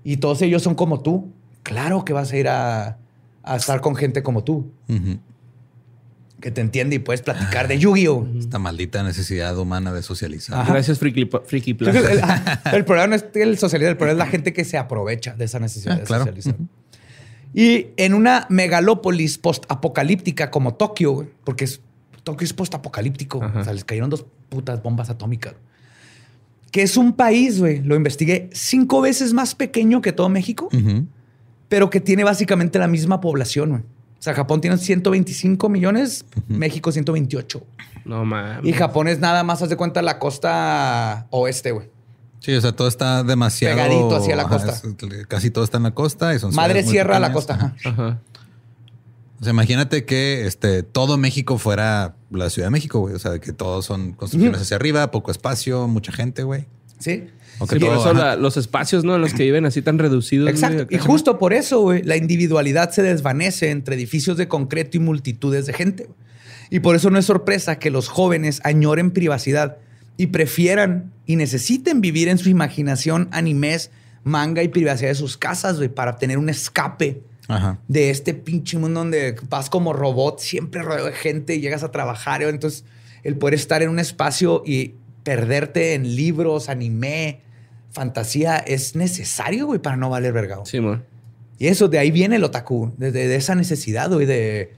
Y 0.03 0.19
todos 0.19 0.43
ellos 0.43 0.63
son 0.63 0.75
como 0.75 1.01
tú. 1.01 1.33
Claro 1.65 2.05
que 2.05 2.13
vas 2.13 2.31
a 2.31 2.37
ir 2.37 2.47
a, 2.47 2.99
estar 3.57 3.81
con 3.81 3.97
gente 3.97 4.23
como 4.23 4.45
tú. 4.45 4.71
Que 6.41 6.51
te 6.51 6.61
entiende 6.61 6.97
y 6.97 6.99
puedes 6.99 7.23
platicar 7.23 7.69
de 7.69 7.79
Yu-Gi-Oh! 7.79 8.29
Esta 8.39 8.59
maldita 8.59 9.03
necesidad 9.03 9.57
humana 9.59 9.93
de 9.93 10.03
socializar. 10.03 10.67
Gracias, 10.67 10.99
Friki, 10.99 11.25
Plus. 11.25 11.95
El, 12.73 12.85
problema 12.85 13.07
no 13.09 13.15
es 13.17 13.25
el 13.35 13.57
socializar, 13.57 13.93
el 13.93 13.97
problema 13.97 14.23
es 14.23 14.27
la 14.27 14.31
gente 14.31 14.53
que 14.53 14.65
se 14.65 14.77
aprovecha 14.77 15.35
de 15.35 15.47
esa 15.47 15.59
necesidad 15.59 15.97
ah, 15.97 16.01
de 16.01 16.07
socializar. 16.07 16.55
Y 17.55 17.87
en 17.97 18.13
una 18.13 18.47
megalópolis 18.51 19.39
post-apocalíptica 19.39 20.51
como 20.51 20.75
Tokio, 20.75 21.31
porque 21.45 21.65
es, 21.65 21.81
Tokio 22.25 22.45
es 22.45 22.53
post-apocalíptico, 22.53 23.39
o 23.39 23.65
sea, 23.65 23.73
les 23.73 23.85
cayeron 23.85 24.11
dos 24.11 24.27
putas 24.51 24.83
bombas 24.83 25.09
atómicas. 25.09 25.55
Que 26.71 26.83
es 26.83 26.97
un 26.99 27.15
país, 27.15 27.61
güey, 27.61 27.81
lo 27.81 27.95
investigué, 27.95 28.51
cinco 28.53 29.01
veces 29.01 29.33
más 29.33 29.55
pequeño 29.55 30.03
que 30.03 30.13
todo 30.13 30.29
México, 30.29 30.69
pero 31.69 31.91
que 31.91 32.01
tiene 32.01 32.25
básicamente 32.25 32.79
la 32.79 32.89
misma 32.89 33.21
población, 33.21 33.71
güey. 33.71 33.83
O 33.83 34.23
sea, 34.25 34.35
Japón 34.35 34.61
tiene 34.61 34.79
125 34.79 35.69
millones, 35.69 36.25
México 36.49 36.91
128. 36.91 37.63
No 38.07 38.25
mames. 38.25 38.65
Y 38.65 38.73
Japón 38.73 39.09
es 39.09 39.19
nada 39.19 39.43
más, 39.43 39.61
haz 39.61 39.69
de 39.69 39.77
cuenta, 39.77 40.01
la 40.01 40.19
costa 40.19 41.27
oeste, 41.31 41.73
güey. 41.73 41.91
Sí, 42.41 42.55
o 42.55 42.61
sea, 42.61 42.73
todo 42.73 42.89
está 42.89 43.23
demasiado. 43.23 43.77
Pegadito 43.77 44.17
hacia 44.17 44.37
la 44.37 44.49
costa. 44.49 44.81
casi 45.29 45.51
todo 45.51 45.65
está 45.65 45.79
en 45.79 45.85
la 45.85 45.93
costa. 45.93 46.35
Y 46.35 46.39
son 46.39 46.55
Madre 46.55 46.83
Sierra 46.83 47.17
a 47.17 47.21
la 47.21 47.33
costa. 47.33 47.75
O 49.41 49.45
sea, 49.45 49.51
imagínate 49.51 50.05
que 50.05 50.47
este, 50.47 50.83
todo 50.83 51.19
México 51.19 51.59
fuera 51.59 52.15
la 52.31 52.49
Ciudad 52.51 52.69
de 52.69 52.71
México, 52.71 53.01
güey. 53.01 53.15
O 53.15 53.19
sea, 53.19 53.39
que 53.41 53.53
todos 53.53 53.85
son 53.85 54.13
construcciones 54.13 54.61
hacia 54.61 54.77
arriba, 54.77 55.11
poco 55.11 55.31
espacio, 55.31 55.89
mucha 55.89 56.13
gente, 56.13 56.45
güey. 56.45 56.67
Sí. 56.99 57.29
Por 57.59 57.77
eso 57.77 58.37
los 58.37 58.57
espacios, 58.57 59.05
¿no? 59.05 59.15
En 59.17 59.21
los 59.21 59.35
que 59.35 59.45
viven 59.45 59.67
así 59.67 59.83
tan 59.83 59.99
reducidos. 59.99 60.49
Exacto. 60.49 60.87
Y 60.91 60.99
justo 60.99 61.39
por 61.39 61.53
eso, 61.53 61.81
güey, 61.81 62.03
la 62.03 62.17
individualidad 62.17 62.91
se 62.91 63.03
desvanece 63.03 63.71
entre 63.71 63.95
edificios 63.95 64.37
de 64.37 64.49
concreto 64.49 64.97
y 64.97 65.01
multitudes 65.01 65.67
de 65.67 65.73
gente. 65.73 66.09
Y 66.71 66.81
por 66.81 66.97
eso 66.97 67.11
no 67.11 67.19
es 67.19 67.27
sorpresa 67.27 67.79
que 67.79 67.91
los 67.91 68.09
jóvenes 68.09 68.61
añoren 68.65 69.11
privacidad 69.11 69.77
y 70.17 70.29
prefieran 70.29 71.13
y 71.27 71.37
necesiten 71.37 72.01
vivir 72.01 72.29
en 72.29 72.39
su 72.39 72.49
imaginación 72.49 73.29
animes, 73.33 73.91
manga 74.23 74.63
y 74.63 74.69
privacidad 74.69 75.11
de 75.11 75.15
sus 75.15 75.37
casas, 75.37 75.77
güey, 75.77 75.89
para 75.89 76.17
tener 76.17 76.39
un 76.39 76.49
escape 76.49 77.23
de 77.89 78.11
este 78.11 78.33
pinche 78.33 78.79
mundo 78.79 79.01
donde 79.01 79.37
vas 79.51 79.69
como 79.69 79.93
robot, 79.93 80.41
siempre 80.41 80.83
rodeado 80.83 81.07
de 81.07 81.13
gente 81.13 81.55
y 81.55 81.61
llegas 81.61 81.83
a 81.83 81.91
trabajar. 81.91 82.43
Entonces, 82.43 82.85
el 83.23 83.37
poder 83.37 83.55
estar 83.55 83.83
en 83.83 83.91
un 83.91 83.99
espacio 83.99 84.63
y 84.67 84.95
perderte 85.25 85.95
en 85.95 86.15
libros, 86.15 86.69
anime, 86.69 87.41
fantasía, 87.91 88.59
es 88.59 88.95
necesario, 88.95 89.67
güey, 89.67 89.81
para 89.81 89.97
no 89.97 90.11
valer 90.11 90.33
vergado. 90.33 90.65
Sí, 90.65 90.81
man. 90.81 91.05
Y 91.59 91.67
eso, 91.67 91.89
de 91.89 91.99
ahí 91.99 92.11
viene 92.11 92.37
el 92.37 92.45
otaku, 92.45 92.93
de, 92.97 93.11
de 93.11 93.35
esa 93.35 93.55
necesidad, 93.55 94.11
güey, 94.11 94.27
de 94.27 94.73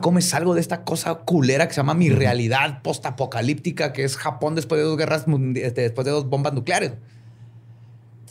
¿cómo 0.00 0.18
es 0.18 0.32
algo 0.34 0.54
de 0.54 0.60
esta 0.60 0.84
cosa 0.84 1.14
culera 1.16 1.68
que 1.68 1.74
se 1.74 1.78
llama 1.78 1.94
mi 1.94 2.10
realidad 2.10 2.82
postapocalíptica, 2.82 3.92
que 3.92 4.04
es 4.04 4.16
Japón 4.16 4.54
después 4.54 4.78
de 4.78 4.84
dos 4.84 4.96
guerras, 4.96 5.26
este, 5.54 5.82
después 5.82 6.04
de 6.04 6.10
dos 6.10 6.28
bombas 6.28 6.54
nucleares? 6.54 6.92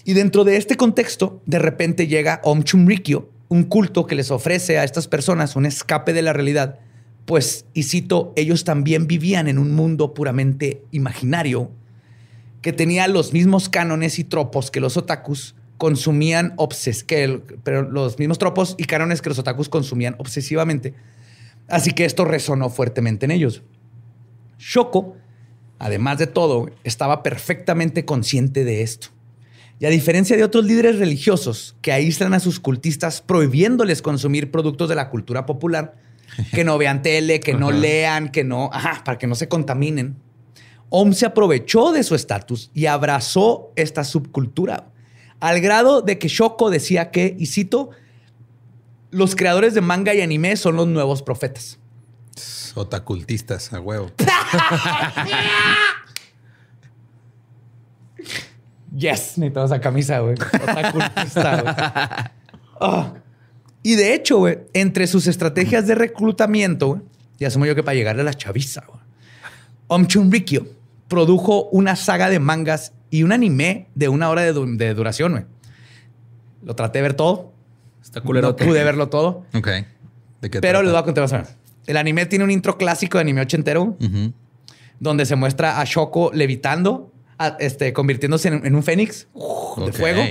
Y 0.03 0.14
dentro 0.14 0.43
de 0.43 0.58
este 0.58 0.76
contexto, 0.78 1.41
de 1.45 1.60
repente 1.60 2.08
llega 2.08 2.41
Om 2.43 2.64
Chumrikyo, 2.64 3.30
un 3.47 3.64
culto 3.64 4.06
que 4.06 4.16
les 4.16 4.32
ofrece 4.32 4.80
a 4.80 4.84
estas 4.84 5.08
personas 5.08 5.56
un 5.56 5.66
escape 5.66 6.14
de 6.14 6.22
la 6.22 6.34
realidad, 6.34 6.80
pues, 7.26 7.65
y 7.73 7.84
cito, 7.84 8.34
ellos 8.36 8.63
también 8.63 9.07
vivían 9.07 9.47
en 9.47 9.57
un 9.57 9.73
mundo 9.73 10.13
puramente 10.13 10.84
imaginario 10.91 11.71
que 12.61 12.73
tenía 12.73 13.07
los 13.07 13.34
mismos 13.34 13.69
cánones 13.69 14.19
y 14.19 14.23
tropos 14.23 14.71
que 14.71 14.80
los 14.80 14.97
otakus 14.97 15.55
consumían 15.78 16.53
obses 16.55 17.05
pero 17.63 17.82
los 17.84 18.17
mismos 18.17 18.38
tropos 18.39 18.76
y 18.78 18.86
cánones 18.86 19.21
que 19.21 19.30
los 19.30 19.39
otakus 19.39 19.69
consumían 19.69 20.15
obsesivamente 20.19 20.93
Así 21.67 21.91
que 21.91 22.05
esto 22.05 22.26
resonó 22.26 22.69
fuertemente 22.69 23.26
en 23.26 23.32
ellos. 23.32 23.63
Shoko, 24.59 25.15
además 25.80 26.19
de 26.19 26.28
todo, 26.28 26.69
estaba 26.84 27.23
perfectamente 27.23 28.05
consciente 28.05 28.63
de 28.63 28.82
esto. 28.82 29.07
Y 29.80 29.86
a 29.86 29.89
diferencia 29.89 30.38
de 30.38 30.43
otros 30.43 30.65
líderes 30.65 30.99
religiosos 30.99 31.76
que 31.82 31.91
aíslan 31.91 32.34
a 32.34 32.39
sus 32.39 32.59
cultistas 32.59 33.21
prohibiéndoles 33.21 34.01
consumir 34.01 34.51
productos 34.51 34.88
de 34.88 34.95
la 34.95 35.09
cultura 35.09 35.45
popular, 35.45 35.95
que 36.53 36.63
no 36.63 36.78
vean 36.78 37.01
tele, 37.01 37.39
que 37.39 37.53
no 37.53 37.71
lean, 37.71 38.30
que 38.30 38.43
no, 38.43 38.69
ajá, 38.71 39.03
para 39.03 39.17
que 39.17 39.28
no 39.28 39.36
se 39.36 39.47
contaminen, 39.47 40.17
Om 40.89 41.13
se 41.13 41.26
aprovechó 41.26 41.91
de 41.91 42.03
su 42.03 42.15
estatus 42.15 42.69
y 42.73 42.86
abrazó 42.86 43.71
esta 43.76 44.03
subcultura, 44.03 44.88
al 45.39 45.59
grado 45.59 46.01
de 46.01 46.19
que 46.19 46.28
Shoko 46.28 46.69
decía 46.69 47.11
que, 47.11 47.36
y 47.38 47.47
cito, 47.47 47.89
los 49.11 49.36
creadores 49.36 49.73
de 49.73 49.82
manga 49.82 50.13
y 50.13 50.21
anime 50.21 50.55
son 50.55 50.76
los 50.76 50.88
nuevos 50.88 51.21
profetas. 51.21 51.80
Otacultistas, 52.76 53.73
a 53.73 53.80
huevo. 53.80 54.11
yes, 58.95 59.38
necesito 59.38 59.65
esa 59.65 59.80
camisa, 59.80 60.19
güey. 60.19 60.36
Otacultista, 60.36 61.61
güey. 61.61 61.73
Ah. 62.80 63.13
Y 63.88 63.95
de 63.95 64.15
hecho, 64.15 64.38
güey, 64.39 64.57
entre 64.73 65.05
sus 65.05 65.27
estrategias 65.27 65.86
de 65.86 65.93
reclutamiento, 65.93 67.03
ya 67.38 67.49
asumo 67.49 67.67
yo 67.67 67.75
que 67.75 67.83
para 67.83 67.93
llegarle 67.93 68.23
a 68.23 68.25
la 68.25 68.33
chaviza, 68.33 68.83
güey, 68.88 68.99
produjo 71.07 71.65
una 71.69 71.95
saga 71.95 72.29
de 72.29 72.39
mangas 72.39 72.93
y 73.11 73.21
un 73.23 73.31
anime 73.31 73.88
de 73.93 74.09
una 74.09 74.29
hora 74.29 74.41
de, 74.41 74.53
du- 74.53 74.75
de 74.77 74.93
duración, 74.95 75.33
güey. 75.33 75.43
Lo 76.63 76.75
traté 76.75 76.97
de 76.99 77.03
ver 77.03 77.13
todo. 77.13 77.53
Está 78.03 78.21
No 78.21 78.25
culero. 78.25 78.55
pude 78.55 78.83
verlo 78.83 79.09
todo. 79.09 79.45
Ok. 79.53 79.67
¿De 80.41 80.49
qué 80.49 80.61
Pero 80.61 80.81
les 80.81 80.91
voy 80.91 80.99
a 80.99 81.03
contar 81.03 81.23
más 81.23 81.31
o 81.33 81.36
menos. 81.36 81.51
El 81.86 81.97
anime 81.97 82.25
tiene 82.25 82.43
un 82.43 82.49
intro 82.51 82.77
clásico 82.77 83.19
de 83.19 83.21
anime 83.21 83.41
ochentero 83.41 83.97
donde 84.99 85.25
se 85.27 85.36
muestra 85.36 85.79
a 85.79 85.83
Shoko 85.86 86.31
levitando, 86.33 87.11
a- 87.38 87.57
este, 87.59 87.93
convirtiéndose 87.93 88.47
en, 88.47 88.65
en 88.65 88.75
un 88.75 88.81
fénix 88.81 89.27
de 89.86 89.93
fuego, 89.93 90.23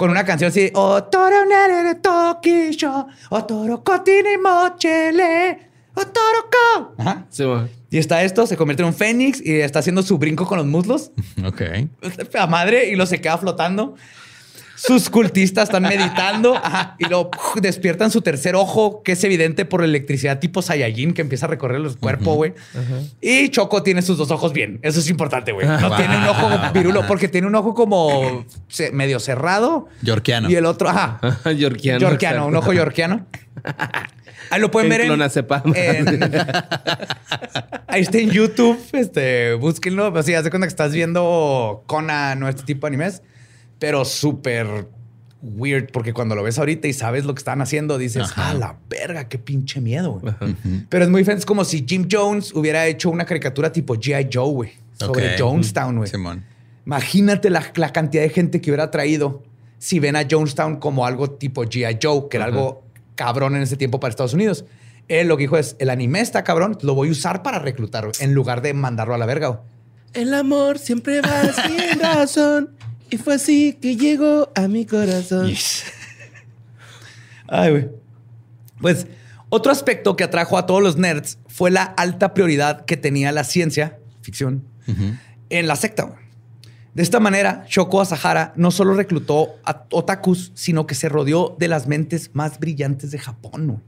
con 0.00 0.10
una 0.10 0.24
canción 0.24 0.48
así: 0.48 0.70
Otoro 0.72 1.44
nere 1.44 1.94
tokisho, 1.96 3.06
otoro 3.28 3.84
kotini 3.84 4.38
mochele, 4.42 5.58
otoro 5.94 6.48
ko. 6.50 6.94
Ajá. 6.96 7.26
Sí, 7.28 7.44
ma. 7.44 7.68
Y 7.90 7.98
está 7.98 8.22
esto, 8.22 8.46
se 8.46 8.56
convierte 8.56 8.82
en 8.82 8.86
un 8.88 8.94
fénix 8.94 9.44
y 9.44 9.60
está 9.60 9.80
haciendo 9.80 10.02
su 10.02 10.16
brinco 10.16 10.46
con 10.46 10.56
los 10.56 10.66
muslos. 10.66 11.10
Ok. 11.44 11.60
A 12.38 12.46
madre 12.46 12.88
y 12.88 12.96
lo 12.96 13.04
se 13.04 13.20
queda 13.20 13.36
flotando. 13.36 13.94
Sus 14.86 15.10
cultistas 15.10 15.64
están 15.64 15.82
meditando 15.82 16.56
ajá, 16.56 16.96
y 16.98 17.04
lo 17.06 17.30
despiertan 17.60 18.10
su 18.10 18.22
tercer 18.22 18.54
ojo, 18.54 19.02
que 19.02 19.12
es 19.12 19.22
evidente 19.24 19.64
por 19.66 19.80
la 19.80 19.86
electricidad 19.86 20.38
tipo 20.38 20.62
Saiyajin 20.62 21.12
que 21.12 21.20
empieza 21.22 21.46
a 21.46 21.48
recorrer 21.50 21.80
el 21.80 21.96
cuerpo, 21.98 22.34
güey. 22.34 22.54
Y 23.20 23.50
Choco 23.50 23.82
tiene 23.82 24.00
sus 24.02 24.16
dos 24.16 24.30
ojos 24.30 24.52
bien. 24.52 24.78
Eso 24.82 25.00
es 25.00 25.10
importante, 25.10 25.52
güey. 25.52 25.66
No 25.66 25.88
Wow. 25.88 25.96
tiene 25.98 26.16
un 26.16 26.24
ojo 26.24 26.48
virulo, 26.74 27.06
porque 27.06 27.28
tiene 27.28 27.46
un 27.46 27.54
ojo 27.54 27.74
como 27.74 28.44
medio 28.92 29.20
cerrado. 29.20 29.88
Yorkiano. 30.02 30.48
Y 30.50 30.54
el 30.54 30.64
otro, 30.66 30.88
ajá, 30.88 31.20
Yorkiano. 31.56 32.00
yorkiano, 32.00 32.46
un 32.46 32.56
ojo 32.56 32.72
yorkiano. 32.72 33.26
Ahí 34.50 34.60
lo 34.60 34.70
pueden 34.70 34.90
En 34.90 34.98
ver 34.98 35.06
en, 35.74 36.08
en- 36.08 36.32
Ahí 37.86 38.02
está 38.02 38.18
en 38.18 38.30
YouTube. 38.30 38.78
Este, 38.92 39.54
búsquenlo. 39.54 40.06
Haz 40.16 40.26
de 40.26 40.50
cuenta 40.50 40.60
que 40.60 40.66
estás 40.68 40.92
viendo 40.92 41.82
Conan 41.86 42.42
o 42.42 42.48
este 42.48 42.62
tipo 42.62 42.86
de 42.86 42.88
animes, 42.88 43.22
pero 43.80 44.04
súper 44.04 44.86
weird, 45.42 45.90
porque 45.90 46.12
cuando 46.12 46.34
lo 46.34 46.42
ves 46.42 46.58
ahorita 46.58 46.86
y 46.86 46.92
sabes 46.92 47.24
lo 47.24 47.34
que 47.34 47.38
están 47.38 47.62
haciendo, 47.62 47.96
dices, 47.98 48.22
Ajá. 48.30 48.50
a 48.50 48.54
la 48.54 48.76
verga, 48.88 49.28
qué 49.28 49.38
pinche 49.38 49.80
miedo. 49.80 50.20
güey". 50.20 50.34
Pero 50.88 51.04
es 51.04 51.10
muy 51.10 51.22
diferente. 51.22 51.40
Es 51.40 51.46
como 51.46 51.64
si 51.64 51.84
Jim 51.88 52.06
Jones 52.10 52.54
hubiera 52.54 52.86
hecho 52.86 53.10
una 53.10 53.24
caricatura 53.24 53.72
tipo 53.72 53.96
G.I. 53.96 54.28
Joe, 54.32 54.52
güey, 54.52 54.72
sobre. 54.98 55.36
Jonestown, 55.38 55.96
güey. 55.96 56.08
Simón. 56.10 56.44
Imagínate 56.86 57.50
la, 57.50 57.72
la 57.74 57.92
cantidad 57.92 58.22
de 58.22 58.30
gente 58.30 58.60
que 58.60 58.70
hubiera 58.70 58.90
traído 58.90 59.42
si 59.78 59.98
ven 59.98 60.14
a 60.16 60.26
Jonestown 60.30 60.76
como 60.76 61.06
algo 61.06 61.30
tipo 61.30 61.64
G.I. 61.64 61.98
Joe, 62.02 62.28
que 62.30 62.36
era 62.36 62.46
algo 62.46 62.84
cabrón 63.14 63.56
en 63.56 63.62
ese 63.62 63.76
tiempo 63.76 63.98
para 63.98 64.10
Estados 64.10 64.34
Unidos. 64.34 64.64
Él 65.08 65.26
lo 65.26 65.36
que 65.36 65.42
dijo 65.44 65.56
es, 65.56 65.74
el 65.78 65.90
anime 65.90 66.20
está 66.20 66.44
cabrón, 66.44 66.78
lo 66.82 66.94
voy 66.94 67.08
a 67.08 67.12
usar 67.12 67.42
para 67.42 67.58
reclutar, 67.58 68.04
güey, 68.04 68.14
en 68.20 68.32
lugar 68.34 68.62
de 68.62 68.74
mandarlo 68.74 69.14
a 69.14 69.18
la 69.18 69.26
verga. 69.26 69.48
güey. 69.48 69.60
El 70.12 70.34
amor 70.34 70.78
siempre 70.78 71.20
va 71.20 71.42
sin 71.66 72.00
razón. 72.00 72.70
Y 73.10 73.16
fue 73.16 73.34
así 73.34 73.72
que 73.80 73.96
llegó 73.96 74.50
a 74.54 74.68
mi 74.68 74.86
corazón. 74.86 75.52
Ay, 77.48 77.70
güey. 77.70 77.88
Pues 78.80 79.06
otro 79.48 79.72
aspecto 79.72 80.16
que 80.16 80.24
atrajo 80.24 80.56
a 80.56 80.66
todos 80.66 80.82
los 80.82 80.96
nerds 80.96 81.38
fue 81.48 81.70
la 81.70 81.82
alta 81.82 82.32
prioridad 82.34 82.84
que 82.84 82.96
tenía 82.96 83.32
la 83.32 83.44
ciencia, 83.44 83.98
ficción, 84.22 84.64
en 85.50 85.66
la 85.66 85.76
secta. 85.76 86.04
güey. 86.04 86.18
De 86.94 87.02
esta 87.02 87.20
manera, 87.20 87.64
Shoko 87.68 88.00
Asahara 88.00 88.52
no 88.56 88.70
solo 88.70 88.94
reclutó 88.94 89.50
a 89.64 89.84
otakus, 89.90 90.52
sino 90.54 90.86
que 90.86 90.94
se 90.94 91.08
rodeó 91.08 91.56
de 91.58 91.68
las 91.68 91.86
mentes 91.86 92.30
más 92.32 92.58
brillantes 92.58 93.10
de 93.10 93.18
Japón. 93.18 93.66
güey. 93.66 93.78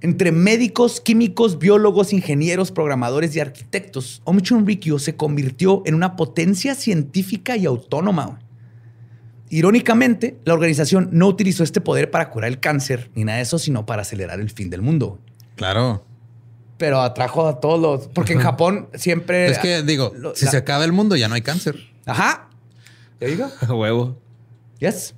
Entre 0.00 0.30
médicos, 0.30 1.00
químicos, 1.00 1.58
biólogos, 1.58 2.12
ingenieros, 2.12 2.70
programadores 2.70 3.34
y 3.34 3.40
arquitectos, 3.40 4.22
Omichun 4.24 4.64
Rikyo 4.66 4.98
se 5.00 5.16
convirtió 5.16 5.82
en 5.86 5.94
una 5.96 6.14
potencia 6.14 6.74
científica 6.76 7.56
y 7.56 7.66
autónoma. 7.66 8.38
Irónicamente, 9.50 10.38
la 10.44 10.54
organización 10.54 11.08
no 11.12 11.26
utilizó 11.26 11.64
este 11.64 11.80
poder 11.80 12.10
para 12.10 12.30
curar 12.30 12.50
el 12.50 12.60
cáncer 12.60 13.10
ni 13.14 13.24
nada 13.24 13.38
de 13.38 13.42
eso, 13.44 13.58
sino 13.58 13.86
para 13.86 14.02
acelerar 14.02 14.40
el 14.40 14.50
fin 14.50 14.68
del 14.68 14.82
mundo. 14.82 15.18
Claro. 15.56 16.04
Pero 16.76 17.00
atrajo 17.00 17.48
a 17.48 17.58
todos 17.58 17.80
los. 17.80 18.08
Porque 18.08 18.34
en 18.34 18.40
Japón 18.40 18.88
siempre. 18.94 19.50
Es 19.50 19.58
que 19.58 19.82
digo, 19.82 20.12
lo- 20.14 20.36
si 20.36 20.44
la- 20.44 20.50
se 20.52 20.56
acaba 20.58 20.84
el 20.84 20.92
mundo 20.92 21.16
ya 21.16 21.26
no 21.28 21.34
hay 21.34 21.40
cáncer. 21.42 21.76
Ajá. 22.06 22.50
¿Te 23.18 23.26
digo? 23.26 23.48
A 23.66 23.74
huevo. 23.74 24.20
Yes. 24.78 25.14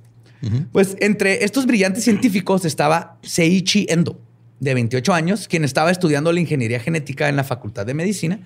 Pues 0.71 0.95
entre 1.01 1.43
estos 1.43 1.67
brillantes 1.67 2.03
científicos 2.03 2.65
estaba 2.65 3.19
Seiichi 3.21 3.85
Endo, 3.89 4.19
de 4.61 4.73
28 4.75 5.13
años, 5.13 5.47
quien 5.49 5.65
estaba 5.65 5.91
estudiando 5.91 6.31
la 6.31 6.39
ingeniería 6.39 6.79
genética 6.79 7.27
en 7.27 7.35
la 7.35 7.43
Facultad 7.43 7.85
de 7.85 7.93
Medicina 7.93 8.39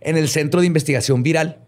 en 0.00 0.16
el 0.16 0.28
Centro 0.28 0.60
de 0.60 0.66
Investigación 0.66 1.22
Viral. 1.22 1.58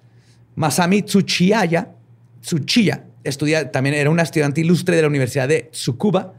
Masami 0.57 1.03
Tsuchiya, 1.03 1.93
Tsuchiya 2.41 3.05
estudia, 3.25 3.71
también 3.71 3.95
era 3.95 4.11
una 4.11 4.23
estudiante 4.23 4.63
ilustre 4.63 4.97
de 4.97 5.03
la 5.03 5.09
Universidad 5.09 5.47
de 5.47 5.69
Tsukuba, 5.73 6.33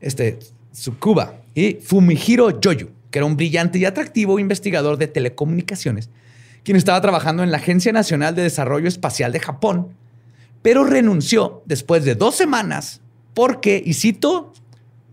este, 0.00 0.38
Tsukuba, 0.72 1.34
y 1.54 1.78
Fumihiro 1.82 2.60
Yoyu, 2.60 2.90
que 3.10 3.18
era 3.18 3.26
un 3.26 3.36
brillante 3.36 3.78
y 3.78 3.84
atractivo 3.86 4.38
investigador 4.38 4.98
de 4.98 5.08
telecomunicaciones, 5.08 6.10
quien 6.62 6.76
estaba 6.76 7.00
trabajando 7.00 7.42
en 7.42 7.50
la 7.50 7.56
Agencia 7.56 7.92
Nacional 7.92 8.34
de 8.34 8.42
Desarrollo 8.42 8.86
Espacial 8.86 9.32
de 9.32 9.40
Japón, 9.40 9.88
pero 10.60 10.84
renunció 10.84 11.62
después 11.64 12.04
de 12.04 12.14
dos 12.14 12.36
semanas 12.36 13.00
porque, 13.32 13.82
y 13.84 13.94
cito, 13.94 14.52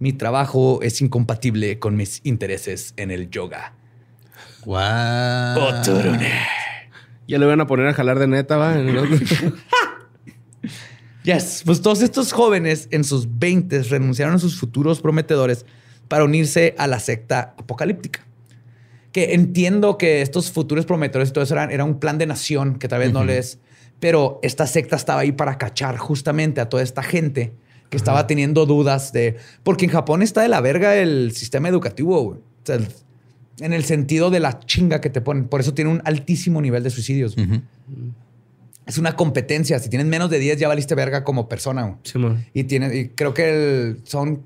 mi 0.05 0.13
trabajo 0.13 0.83
es 0.83 1.01
incompatible 1.01 1.79
con 1.79 1.95
mis 1.95 2.21
intereses 2.23 2.93
en 2.95 3.09
el 3.09 3.31
yoga. 3.31 3.73
Guau. 4.63 5.59
Otorone. 5.59 6.31
Ya 7.27 7.39
le 7.39 7.47
van 7.47 7.59
a 7.59 7.65
poner 7.65 7.87
a 7.87 7.93
jalar 7.95 8.19
de 8.19 8.27
neta, 8.27 8.55
va. 8.55 8.75
Yes, 11.23 11.63
pues 11.65 11.81
todos 11.81 12.03
estos 12.03 12.33
jóvenes 12.33 12.87
en 12.91 13.03
sus 13.03 13.39
20 13.39 13.81
renunciaron 13.81 14.35
a 14.35 14.37
sus 14.37 14.59
futuros 14.59 15.01
prometedores 15.01 15.65
para 16.07 16.23
unirse 16.23 16.75
a 16.77 16.85
la 16.85 16.99
secta 16.99 17.55
apocalíptica. 17.57 18.27
Que 19.11 19.33
entiendo 19.33 19.97
que 19.97 20.21
estos 20.21 20.51
futuros 20.51 20.85
prometedores 20.85 21.29
y 21.29 21.33
todo 21.33 21.43
eso 21.43 21.55
eran, 21.55 21.71
era 21.71 21.83
un 21.83 21.99
plan 21.99 22.19
de 22.19 22.27
nación 22.27 22.77
que 22.77 22.87
tal 22.87 22.99
vez 22.99 23.11
no 23.11 23.23
les... 23.23 23.57
Pero 23.99 24.39
esta 24.43 24.67
secta 24.67 24.97
estaba 24.97 25.21
ahí 25.21 25.31
para 25.31 25.57
cachar 25.57 25.97
justamente 25.97 26.61
a 26.61 26.69
toda 26.69 26.83
esta 26.83 27.01
gente 27.01 27.55
que 27.95 27.97
estaba 27.97 28.27
teniendo 28.27 28.65
dudas 28.65 29.11
de... 29.13 29.37
Porque 29.63 29.85
en 29.85 29.91
Japón 29.91 30.21
está 30.21 30.41
de 30.41 30.49
la 30.49 30.61
verga 30.61 30.95
el 30.95 31.31
sistema 31.33 31.69
educativo, 31.69 32.21
güey. 32.21 32.37
O 32.39 32.65
sea, 32.65 32.75
el- 32.75 32.87
en 33.61 33.71
el 33.71 33.85
sentido 33.85 34.31
de 34.31 34.41
la 34.41 34.59
chinga 34.59 34.99
que 34.99 35.09
te 35.09 35.21
ponen. 35.21 35.45
Por 35.47 35.61
eso 35.61 35.73
tiene 35.73 35.89
un 35.89 36.01
altísimo 36.03 36.61
nivel 36.61 36.83
de 36.83 36.89
suicidios. 36.89 37.35
Es 38.85 38.97
una 38.97 39.15
competencia. 39.15 39.79
Si 39.79 39.89
tienes 39.89 40.07
menos 40.07 40.29
de 40.29 40.39
10 40.39 40.59
ya 40.59 40.67
valiste 40.67 40.93
verga 40.93 41.23
como 41.23 41.47
persona. 41.49 41.83
güey. 41.83 41.95
Sí. 42.03 42.19
Y, 42.53 42.63
tiene, 42.65 42.95
y 42.95 43.07
creo 43.09 43.33
que 43.33 43.49
el- 43.49 44.01
son 44.03 44.43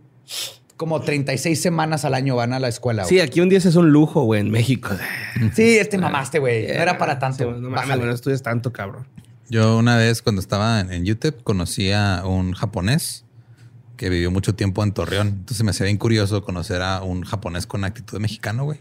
como 0.78 1.02
36 1.02 1.62
semanas 1.62 2.06
al 2.06 2.14
año 2.14 2.36
van 2.38 2.54
a 2.54 2.60
la 2.60 2.70
escuela. 2.70 3.04
Sí, 3.04 3.16
güey. 3.16 3.28
aquí 3.28 3.42
un 3.42 3.50
día 3.50 3.58
es 3.58 3.76
un 3.76 3.90
lujo, 3.92 4.24
güey, 4.24 4.42
en 4.42 4.52
México. 4.52 4.90
Sí, 5.56 5.78
este 5.78 5.98
mamaste, 5.98 6.40
güey. 6.40 6.68
No 6.68 6.74
era 6.74 6.98
para 6.98 7.20
tanto. 7.20 7.52
Sí, 7.54 7.60
no 7.62 7.70
mames, 7.70 7.98
no 7.98 8.12
estudias 8.12 8.42
tanto, 8.44 8.72
cabrón. 8.72 9.06
Yo 9.50 9.78
una 9.78 9.98
vez 9.98 10.22
cuando 10.22 10.40
estaba 10.40 10.80
en, 10.80 10.94
en 10.94 11.04
YouTube 11.06 11.42
conocí 11.44 11.92
a 11.92 12.22
un 12.26 12.54
japonés 12.54 13.26
que 14.00 14.10
vivió 14.10 14.32
mucho 14.32 14.56
tiempo 14.56 14.82
en 14.82 14.94
Torreón. 14.94 15.28
Entonces 15.28 15.62
me 15.66 15.72
hacía 15.72 15.84
bien 15.84 15.98
curioso 15.98 16.42
conocer 16.42 16.82
a 16.82 17.04
un 17.04 17.24
japonés 17.26 17.68
con 17.68 17.84
actitud 17.84 18.14
de 18.16 18.22
mexicano, 18.22 18.64
güey. 18.64 18.80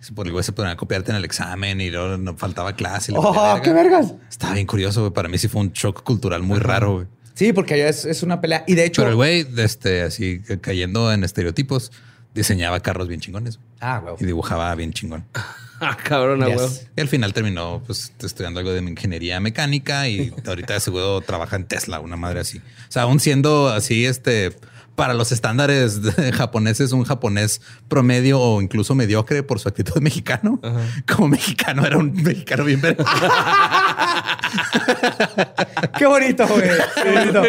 Se- 0.00 0.12
Por 0.12 0.26
el 0.26 0.32
güey 0.32 0.44
se 0.44 0.52
podía 0.52 0.76
copiarte 0.76 1.10
en 1.10 1.16
el 1.16 1.24
examen 1.24 1.80
y 1.80 1.88
luego 1.90 2.18
no 2.18 2.36
faltaba 2.36 2.74
clase. 2.76 3.12
y 3.12 3.14
¡Oh, 3.16 3.32
verga. 3.32 3.62
qué 3.62 3.72
vergas! 3.72 4.12
Estaba 4.28 4.52
bien 4.52 4.66
curioso, 4.66 5.00
güey. 5.00 5.12
Para 5.14 5.30
mí 5.30 5.38
sí 5.38 5.48
fue 5.48 5.62
un 5.62 5.72
shock 5.72 6.02
cultural 6.02 6.42
muy 6.42 6.58
raro, 6.58 6.92
güey. 6.96 7.06
Sí, 7.32 7.54
porque 7.54 7.72
allá 7.74 7.88
es, 7.88 8.04
es 8.04 8.22
una 8.22 8.42
pelea. 8.42 8.62
Y 8.66 8.74
de 8.74 8.84
hecho... 8.84 9.00
Pero 9.00 9.08
el 9.12 9.16
güey, 9.16 9.46
este, 9.56 10.02
así 10.02 10.40
ca- 10.40 10.58
cayendo 10.58 11.10
en 11.14 11.24
estereotipos, 11.24 11.90
diseñaba 12.34 12.80
carros 12.80 13.08
bien 13.08 13.20
chingones 13.20 13.58
Ah, 13.80 14.00
güey. 14.02 14.16
y 14.20 14.24
dibujaba 14.26 14.74
bien 14.74 14.92
chingón. 14.92 15.24
Ah, 15.84 15.96
cabrón, 16.02 16.44
Yes. 16.46 16.56
huevo. 16.56 16.72
Y 16.96 17.00
al 17.00 17.08
final 17.08 17.32
terminó 17.32 17.82
pues 17.84 18.12
estudiando 18.22 18.60
algo 18.60 18.72
de 18.72 18.80
ingeniería 18.80 19.40
mecánica 19.40 20.08
y 20.08 20.32
ahorita 20.46 20.74
de 20.74 20.80
seguro 20.80 21.20
trabaja 21.22 21.56
en 21.56 21.64
Tesla, 21.64 21.98
una 21.98 22.16
madre 22.16 22.38
así. 22.40 22.58
O 22.58 22.62
sea, 22.92 23.02
aún 23.02 23.18
siendo 23.18 23.68
así, 23.68 24.06
este, 24.06 24.52
para 24.94 25.12
los 25.14 25.32
estándares 25.32 26.00
japoneses, 26.34 26.92
un 26.92 27.02
japonés 27.04 27.60
promedio 27.88 28.38
o 28.40 28.62
incluso 28.62 28.94
mediocre 28.94 29.42
por 29.42 29.58
su 29.58 29.68
actitud 29.68 30.00
mexicano. 30.00 30.60
Como 31.12 31.28
mexicano, 31.28 31.84
era 31.84 31.98
un 31.98 32.12
mexicano 32.12 32.64
bien 32.64 32.80
verga. 32.80 33.04
Qué 35.98 36.06
bonito, 36.06 36.46
güey. 36.46 36.62
Qué 37.02 37.10
bonito. 37.12 37.42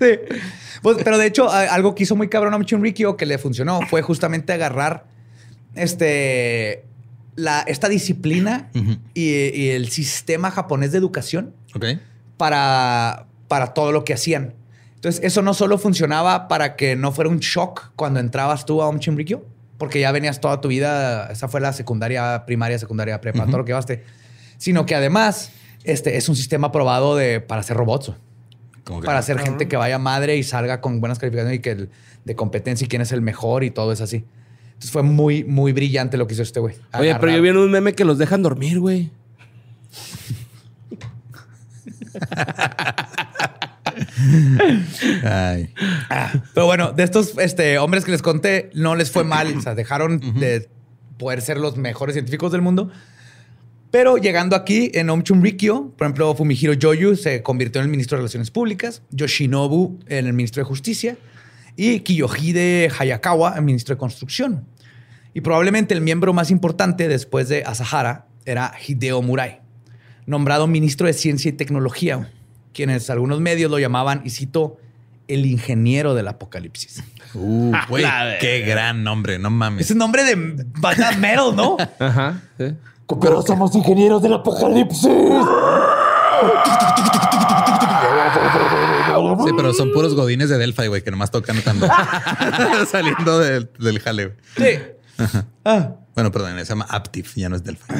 Sí. 0.00 0.36
Pues, 0.82 0.98
pero 1.04 1.18
de 1.18 1.26
hecho, 1.26 1.50
algo 1.50 1.94
que 1.94 2.04
hizo 2.04 2.16
muy 2.16 2.28
cabrón 2.28 2.54
a 2.54 2.58
Michin 2.58 2.82
Rikyo 2.82 3.16
que 3.16 3.26
le 3.26 3.38
funcionó 3.38 3.80
fue 3.88 4.02
justamente 4.02 4.52
agarrar 4.52 5.04
este, 5.74 6.84
la, 7.38 7.60
esta 7.60 7.88
disciplina 7.88 8.68
y, 9.14 9.22
y 9.24 9.68
el 9.70 9.88
sistema 9.90 10.50
japonés 10.50 10.90
de 10.92 10.98
educación 10.98 11.54
para, 12.36 13.26
para 13.48 13.74
todo 13.74 13.92
lo 13.92 14.04
que 14.04 14.14
hacían. 14.14 14.54
Entonces, 14.96 15.22
eso 15.24 15.42
no 15.42 15.54
solo 15.54 15.78
funcionaba 15.78 16.48
para 16.48 16.74
que 16.74 16.96
no 16.96 17.12
fuera 17.12 17.30
un 17.30 17.38
shock 17.38 17.92
cuando 17.94 18.18
entrabas 18.20 18.66
tú 18.66 18.82
a 18.82 18.88
un 18.88 18.98
Rikyo, 19.00 19.44
porque 19.78 20.00
ya 20.00 20.10
venías 20.10 20.40
toda 20.40 20.60
tu 20.60 20.68
vida, 20.68 21.28
esa 21.30 21.46
fue 21.46 21.60
la 21.60 21.72
secundaria, 21.72 22.44
primaria, 22.46 22.78
secundaria, 22.78 23.20
prepa, 23.20 23.46
todo 23.46 23.58
lo 23.58 23.64
que 23.64 23.70
llevaste, 23.70 24.02
sino 24.56 24.86
que 24.86 24.96
además 24.96 25.52
este 25.84 26.16
es 26.16 26.28
un 26.28 26.34
sistema 26.34 26.72
probado 26.72 27.14
de, 27.16 27.40
para 27.40 27.60
hacer 27.60 27.76
robots. 27.76 28.12
Como 28.82 29.02
Para 29.02 29.18
hacer 29.20 29.38
gente 29.38 29.68
que 29.68 29.76
vaya 29.76 29.98
madre 29.98 30.36
y 30.36 30.42
salga 30.42 30.80
con 30.80 30.98
buenas 31.00 31.18
calificaciones 31.18 31.58
y 31.58 31.62
que 31.62 31.70
el- 31.72 31.90
de 32.24 32.34
competencia 32.34 32.84
y 32.84 32.88
quién 32.88 33.00
es 33.02 33.12
el 33.12 33.22
mejor 33.22 33.62
y 33.64 33.70
todo 33.70 33.92
es 33.92 34.00
así. 34.00 34.24
Entonces 34.78 34.92
fue 34.92 35.02
muy, 35.02 35.42
muy 35.42 35.72
brillante 35.72 36.16
lo 36.16 36.28
que 36.28 36.34
hizo 36.34 36.44
este 36.44 36.60
güey. 36.60 36.76
Oye, 36.96 37.12
pero 37.16 37.32
yo 37.32 37.42
vi 37.42 37.48
en 37.48 37.56
un 37.56 37.68
meme 37.68 37.94
que 37.94 38.04
los 38.04 38.16
dejan 38.16 38.44
dormir, 38.44 38.78
güey. 38.78 39.10
Ay. 45.24 45.74
Ah, 46.08 46.32
pero 46.54 46.66
bueno, 46.66 46.92
de 46.92 47.02
estos 47.02 47.36
este, 47.38 47.76
hombres 47.78 48.04
que 48.04 48.12
les 48.12 48.22
conté, 48.22 48.70
no 48.72 48.94
les 48.94 49.10
fue 49.10 49.24
mal. 49.24 49.52
O 49.56 49.60
sea, 49.60 49.74
dejaron 49.74 50.20
de 50.38 50.68
poder 51.18 51.42
ser 51.42 51.58
los 51.58 51.76
mejores 51.76 52.14
científicos 52.14 52.52
del 52.52 52.62
mundo. 52.62 52.88
Pero 53.90 54.16
llegando 54.16 54.54
aquí 54.54 54.92
en 54.94 55.10
Omchum 55.10 55.42
Rikyo, 55.42 55.90
por 55.96 56.06
ejemplo, 56.06 56.32
Fumihiro 56.36 56.72
Yoyu 56.74 57.16
se 57.16 57.42
convirtió 57.42 57.80
en 57.80 57.86
el 57.86 57.90
ministro 57.90 58.14
de 58.14 58.20
Relaciones 58.20 58.52
Públicas, 58.52 59.02
Yoshinobu 59.10 59.98
en 60.06 60.28
el 60.28 60.34
ministro 60.34 60.60
de 60.60 60.68
Justicia 60.68 61.16
y 61.78 62.00
Kiyohide 62.00 62.90
Hayakawa 62.98 63.58
ministro 63.60 63.94
de 63.94 64.00
Construcción. 64.00 64.66
Y 65.32 65.42
probablemente 65.42 65.94
el 65.94 66.00
miembro 66.00 66.32
más 66.32 66.50
importante 66.50 67.06
después 67.06 67.48
de 67.48 67.62
Asahara 67.62 68.26
era 68.44 68.74
Hideo 68.84 69.22
Murai, 69.22 69.60
nombrado 70.26 70.66
ministro 70.66 71.06
de 71.06 71.12
Ciencia 71.12 71.50
y 71.50 71.52
Tecnología, 71.52 72.32
quienes 72.74 73.08
algunos 73.10 73.40
medios 73.40 73.70
lo 73.70 73.78
llamaban, 73.78 74.22
y 74.24 74.30
cito, 74.30 74.78
el 75.28 75.46
ingeniero 75.46 76.14
del 76.14 76.26
apocalipsis. 76.26 77.04
Uh, 77.34 77.72
güey, 77.88 78.04
qué 78.40 78.64
gran 78.66 79.04
nombre, 79.04 79.38
no 79.38 79.50
mames. 79.50 79.84
Es 79.84 79.92
un 79.92 79.98
nombre 79.98 80.24
de 80.24 80.64
banda 80.80 81.12
metal, 81.12 81.54
¿no? 81.54 81.76
Ajá. 82.00 82.42
sí. 82.58 82.74
Pero 83.20 83.40
somos 83.42 83.72
ingenieros 83.76 84.20
del 84.20 84.34
apocalipsis. 84.34 85.08
Sí, 89.44 89.52
pero 89.56 89.72
son 89.72 89.92
puros 89.92 90.14
godines 90.14 90.48
de 90.48 90.58
Delphi, 90.58 90.86
güey, 90.86 91.02
que 91.02 91.10
nomás 91.10 91.30
tocan 91.30 91.60
cuando 91.62 91.88
saliendo 92.90 93.38
del, 93.38 93.70
del 93.78 94.00
jale. 94.00 94.26
güey. 94.26 94.36
Sí. 94.56 94.82
Ah. 95.64 95.94
Bueno, 96.14 96.32
perdón, 96.32 96.58
se 96.58 96.64
llama 96.64 96.86
Aptiv, 96.88 97.26
ya 97.36 97.48
no 97.48 97.56
es 97.56 97.64
Delphi. 97.64 97.92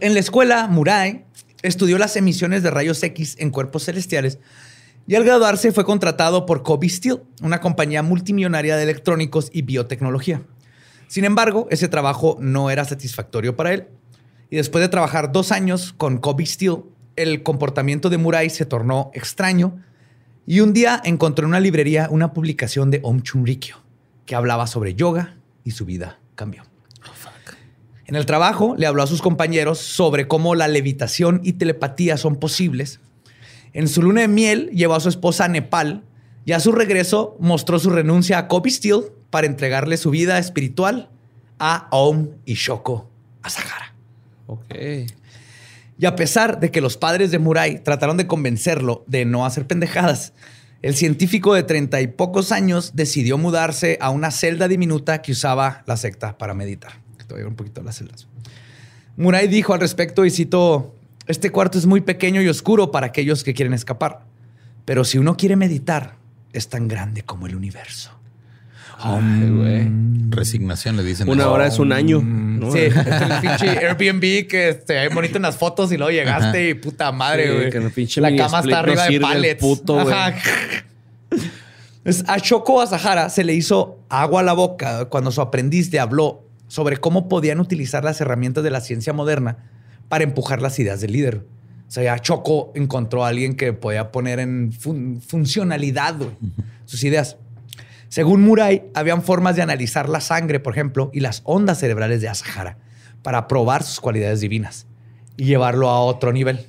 En 0.00 0.14
la 0.14 0.20
escuela, 0.20 0.66
Murai 0.66 1.24
estudió 1.62 1.98
las 1.98 2.16
emisiones 2.16 2.62
de 2.62 2.70
rayos 2.70 3.02
X 3.02 3.36
en 3.38 3.50
cuerpos 3.50 3.84
celestiales 3.84 4.38
y 5.06 5.14
al 5.14 5.24
graduarse 5.24 5.72
fue 5.72 5.84
contratado 5.84 6.44
por 6.44 6.62
Kobe 6.62 6.88
Steel, 6.88 7.22
una 7.40 7.60
compañía 7.60 8.02
multimillonaria 8.02 8.76
de 8.76 8.82
electrónicos 8.82 9.48
y 9.52 9.62
biotecnología. 9.62 10.42
Sin 11.08 11.24
embargo, 11.24 11.66
ese 11.70 11.88
trabajo 11.88 12.36
no 12.40 12.70
era 12.70 12.84
satisfactorio 12.84 13.56
para 13.56 13.72
él. 13.72 13.88
Y 14.50 14.56
después 14.56 14.82
de 14.82 14.88
trabajar 14.88 15.32
dos 15.32 15.50
años 15.50 15.94
con 15.96 16.18
Kobe 16.18 16.44
Steel, 16.44 16.82
el 17.16 17.42
comportamiento 17.42 18.10
de 18.10 18.18
Murai 18.18 18.50
se 18.50 18.66
tornó 18.66 19.10
extraño 19.14 19.82
y 20.48 20.60
un 20.60 20.72
día 20.72 20.98
encontró 21.04 21.44
en 21.44 21.50
una 21.50 21.60
librería 21.60 22.08
una 22.10 22.32
publicación 22.32 22.90
de 22.90 23.00
Om 23.02 23.20
Chunrikyo 23.20 23.76
que 24.24 24.34
hablaba 24.34 24.66
sobre 24.66 24.94
yoga 24.94 25.36
y 25.62 25.72
su 25.72 25.84
vida 25.84 26.20
cambió. 26.36 26.62
En 28.06 28.16
el 28.16 28.24
trabajo 28.24 28.74
le 28.78 28.86
habló 28.86 29.02
a 29.02 29.06
sus 29.06 29.20
compañeros 29.20 29.78
sobre 29.78 30.26
cómo 30.26 30.54
la 30.54 30.66
levitación 30.66 31.42
y 31.44 31.52
telepatía 31.52 32.16
son 32.16 32.36
posibles. 32.36 33.00
En 33.74 33.88
su 33.88 34.00
luna 34.00 34.22
de 34.22 34.28
miel 34.28 34.70
llevó 34.70 34.94
a 34.94 35.00
su 35.00 35.10
esposa 35.10 35.44
a 35.44 35.48
Nepal 35.48 36.02
y 36.46 36.52
a 36.52 36.60
su 36.60 36.72
regreso 36.72 37.36
mostró 37.40 37.78
su 37.78 37.90
renuncia 37.90 38.38
a 38.38 38.48
Kobe 38.48 38.70
Steel 38.70 39.02
para 39.28 39.46
entregarle 39.46 39.98
su 39.98 40.08
vida 40.08 40.38
espiritual 40.38 41.10
a 41.58 41.88
Om 41.90 42.28
y 42.46 42.54
Shoko 42.54 43.10
Asahara. 43.42 43.92
Ok. 44.46 44.74
Y 45.98 46.06
a 46.06 46.14
pesar 46.14 46.60
de 46.60 46.70
que 46.70 46.80
los 46.80 46.96
padres 46.96 47.30
de 47.30 47.38
Murai 47.38 47.82
trataron 47.82 48.16
de 48.16 48.26
convencerlo 48.26 49.04
de 49.08 49.24
no 49.24 49.44
hacer 49.44 49.66
pendejadas, 49.66 50.32
el 50.80 50.94
científico 50.94 51.54
de 51.54 51.64
treinta 51.64 52.00
y 52.00 52.06
pocos 52.06 52.52
años 52.52 52.92
decidió 52.94 53.36
mudarse 53.36 53.98
a 54.00 54.10
una 54.10 54.30
celda 54.30 54.68
diminuta 54.68 55.22
que 55.22 55.32
usaba 55.32 55.82
la 55.86 55.96
secta 55.96 56.38
para 56.38 56.54
meditar. 56.54 56.92
Te 57.18 57.34
voy 57.34 57.40
a 57.40 57.44
ver 57.44 57.48
un 57.48 57.56
poquito 57.56 57.82
las 57.82 57.96
celdas. 57.96 58.28
Murai 59.16 59.48
dijo 59.48 59.74
al 59.74 59.80
respecto, 59.80 60.24
y 60.24 60.30
cito, 60.30 60.94
este 61.26 61.50
cuarto 61.50 61.76
es 61.76 61.86
muy 61.86 62.00
pequeño 62.00 62.40
y 62.40 62.48
oscuro 62.48 62.92
para 62.92 63.08
aquellos 63.08 63.42
que 63.42 63.52
quieren 63.52 63.74
escapar, 63.74 64.24
pero 64.84 65.04
si 65.04 65.18
uno 65.18 65.36
quiere 65.36 65.56
meditar, 65.56 66.16
es 66.52 66.68
tan 66.68 66.88
grande 66.88 67.22
como 67.22 67.46
el 67.46 67.56
universo. 67.56 68.17
Ay, 69.00 69.48
güey. 69.50 69.88
Resignación 70.30 70.96
le 70.96 71.04
dicen. 71.04 71.28
Una 71.28 71.44
eso. 71.44 71.52
hora 71.52 71.66
es 71.66 71.78
un 71.78 71.92
año. 71.92 72.20
¿no? 72.22 72.70
Sí, 72.72 72.78
es 72.80 72.96
el 72.96 73.04
pinche 73.40 73.68
Airbnb 73.86 74.46
que 74.48 74.68
este, 74.70 74.98
hay 74.98 75.08
bonito 75.08 75.36
en 75.36 75.42
las 75.42 75.56
fotos 75.56 75.90
y 75.92 75.96
luego 75.96 76.10
llegaste 76.10 76.70
y 76.70 76.74
puta 76.74 77.12
madre, 77.12 77.70
güey. 77.70 78.16
la 78.16 78.36
cama 78.36 78.58
está 78.60 78.70
no 78.70 78.76
arriba 78.76 79.06
de 79.08 79.20
pallets. 79.20 79.60
puto. 79.60 80.00
Ajá. 80.00 80.34
A 82.26 82.38
Shoko 82.38 82.80
Asahara 82.80 83.28
se 83.28 83.44
le 83.44 83.54
hizo 83.54 83.98
agua 84.08 84.40
a 84.40 84.44
la 84.44 84.54
boca 84.54 85.06
cuando 85.06 85.30
su 85.30 85.40
aprendiz 85.42 85.92
le 85.92 86.00
habló 86.00 86.42
sobre 86.66 86.96
cómo 86.96 87.28
podían 87.28 87.60
utilizar 87.60 88.02
las 88.02 88.20
herramientas 88.20 88.64
de 88.64 88.70
la 88.70 88.80
ciencia 88.80 89.12
moderna 89.12 89.58
para 90.08 90.24
empujar 90.24 90.62
las 90.62 90.78
ideas 90.78 91.00
del 91.02 91.12
líder. 91.12 91.44
O 91.86 91.90
sea, 91.90 92.02
ya 92.04 92.18
Choco 92.18 92.72
encontró 92.74 93.24
a 93.24 93.28
alguien 93.28 93.56
que 93.56 93.72
podía 93.74 94.10
poner 94.10 94.40
en 94.40 94.72
fun- 94.72 95.20
funcionalidad 95.26 96.16
sus 96.86 97.04
ideas. 97.04 97.36
Según 98.08 98.42
Murai, 98.42 98.84
habían 98.94 99.22
formas 99.22 99.56
de 99.56 99.62
analizar 99.62 100.08
la 100.08 100.20
sangre, 100.20 100.60
por 100.60 100.72
ejemplo, 100.72 101.10
y 101.12 101.20
las 101.20 101.42
ondas 101.44 101.78
cerebrales 101.78 102.20
de 102.20 102.28
Asahara 102.28 102.78
para 103.22 103.48
probar 103.48 103.82
sus 103.82 104.00
cualidades 104.00 104.40
divinas 104.40 104.86
y 105.36 105.44
llevarlo 105.44 105.88
a 105.88 106.00
otro 106.00 106.32
nivel. 106.32 106.66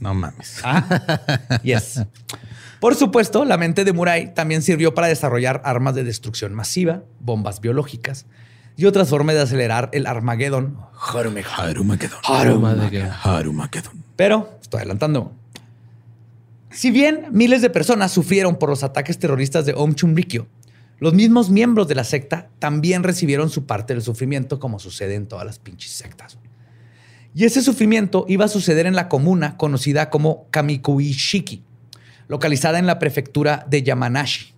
No 0.00 0.14
mames. 0.14 0.60
Ah, 0.64 1.60
yes. 1.62 2.02
Por 2.80 2.94
supuesto, 2.94 3.44
la 3.44 3.56
mente 3.56 3.84
de 3.84 3.92
Murai 3.92 4.34
también 4.34 4.62
sirvió 4.62 4.94
para 4.94 5.06
desarrollar 5.06 5.62
armas 5.64 5.94
de 5.94 6.04
destrucción 6.04 6.52
masiva, 6.52 7.02
bombas 7.20 7.60
biológicas 7.60 8.26
y 8.76 8.84
otras 8.84 9.08
formas 9.08 9.34
de 9.36 9.42
acelerar 9.42 9.88
el 9.92 10.06
Armagedón. 10.06 10.78
Harumageddon. 11.00 12.20
Harumageddon. 12.24 13.10
Harumageddon. 13.22 14.04
Pero 14.16 14.58
estoy 14.60 14.78
adelantando. 14.78 15.32
Si 16.76 16.90
bien 16.90 17.28
miles 17.30 17.62
de 17.62 17.70
personas 17.70 18.12
sufrieron 18.12 18.56
por 18.56 18.68
los 18.68 18.82
ataques 18.82 19.18
terroristas 19.18 19.64
de 19.64 19.72
Om 19.72 19.94
Chunrikyo, 19.94 20.46
los 20.98 21.14
mismos 21.14 21.48
miembros 21.48 21.88
de 21.88 21.94
la 21.94 22.04
secta 22.04 22.50
también 22.58 23.02
recibieron 23.02 23.48
su 23.48 23.64
parte 23.64 23.94
del 23.94 24.02
sufrimiento, 24.02 24.60
como 24.60 24.78
sucede 24.78 25.14
en 25.14 25.26
todas 25.26 25.46
las 25.46 25.58
pinches 25.58 25.92
sectas. 25.92 26.36
Y 27.34 27.46
ese 27.46 27.62
sufrimiento 27.62 28.26
iba 28.28 28.44
a 28.44 28.48
suceder 28.48 28.84
en 28.84 28.94
la 28.94 29.08
comuna 29.08 29.56
conocida 29.56 30.10
como 30.10 30.50
Kamikuishiki, 30.50 31.62
localizada 32.28 32.78
en 32.78 32.86
la 32.86 32.98
prefectura 32.98 33.64
de 33.70 33.82
Yamanashi. 33.82 34.52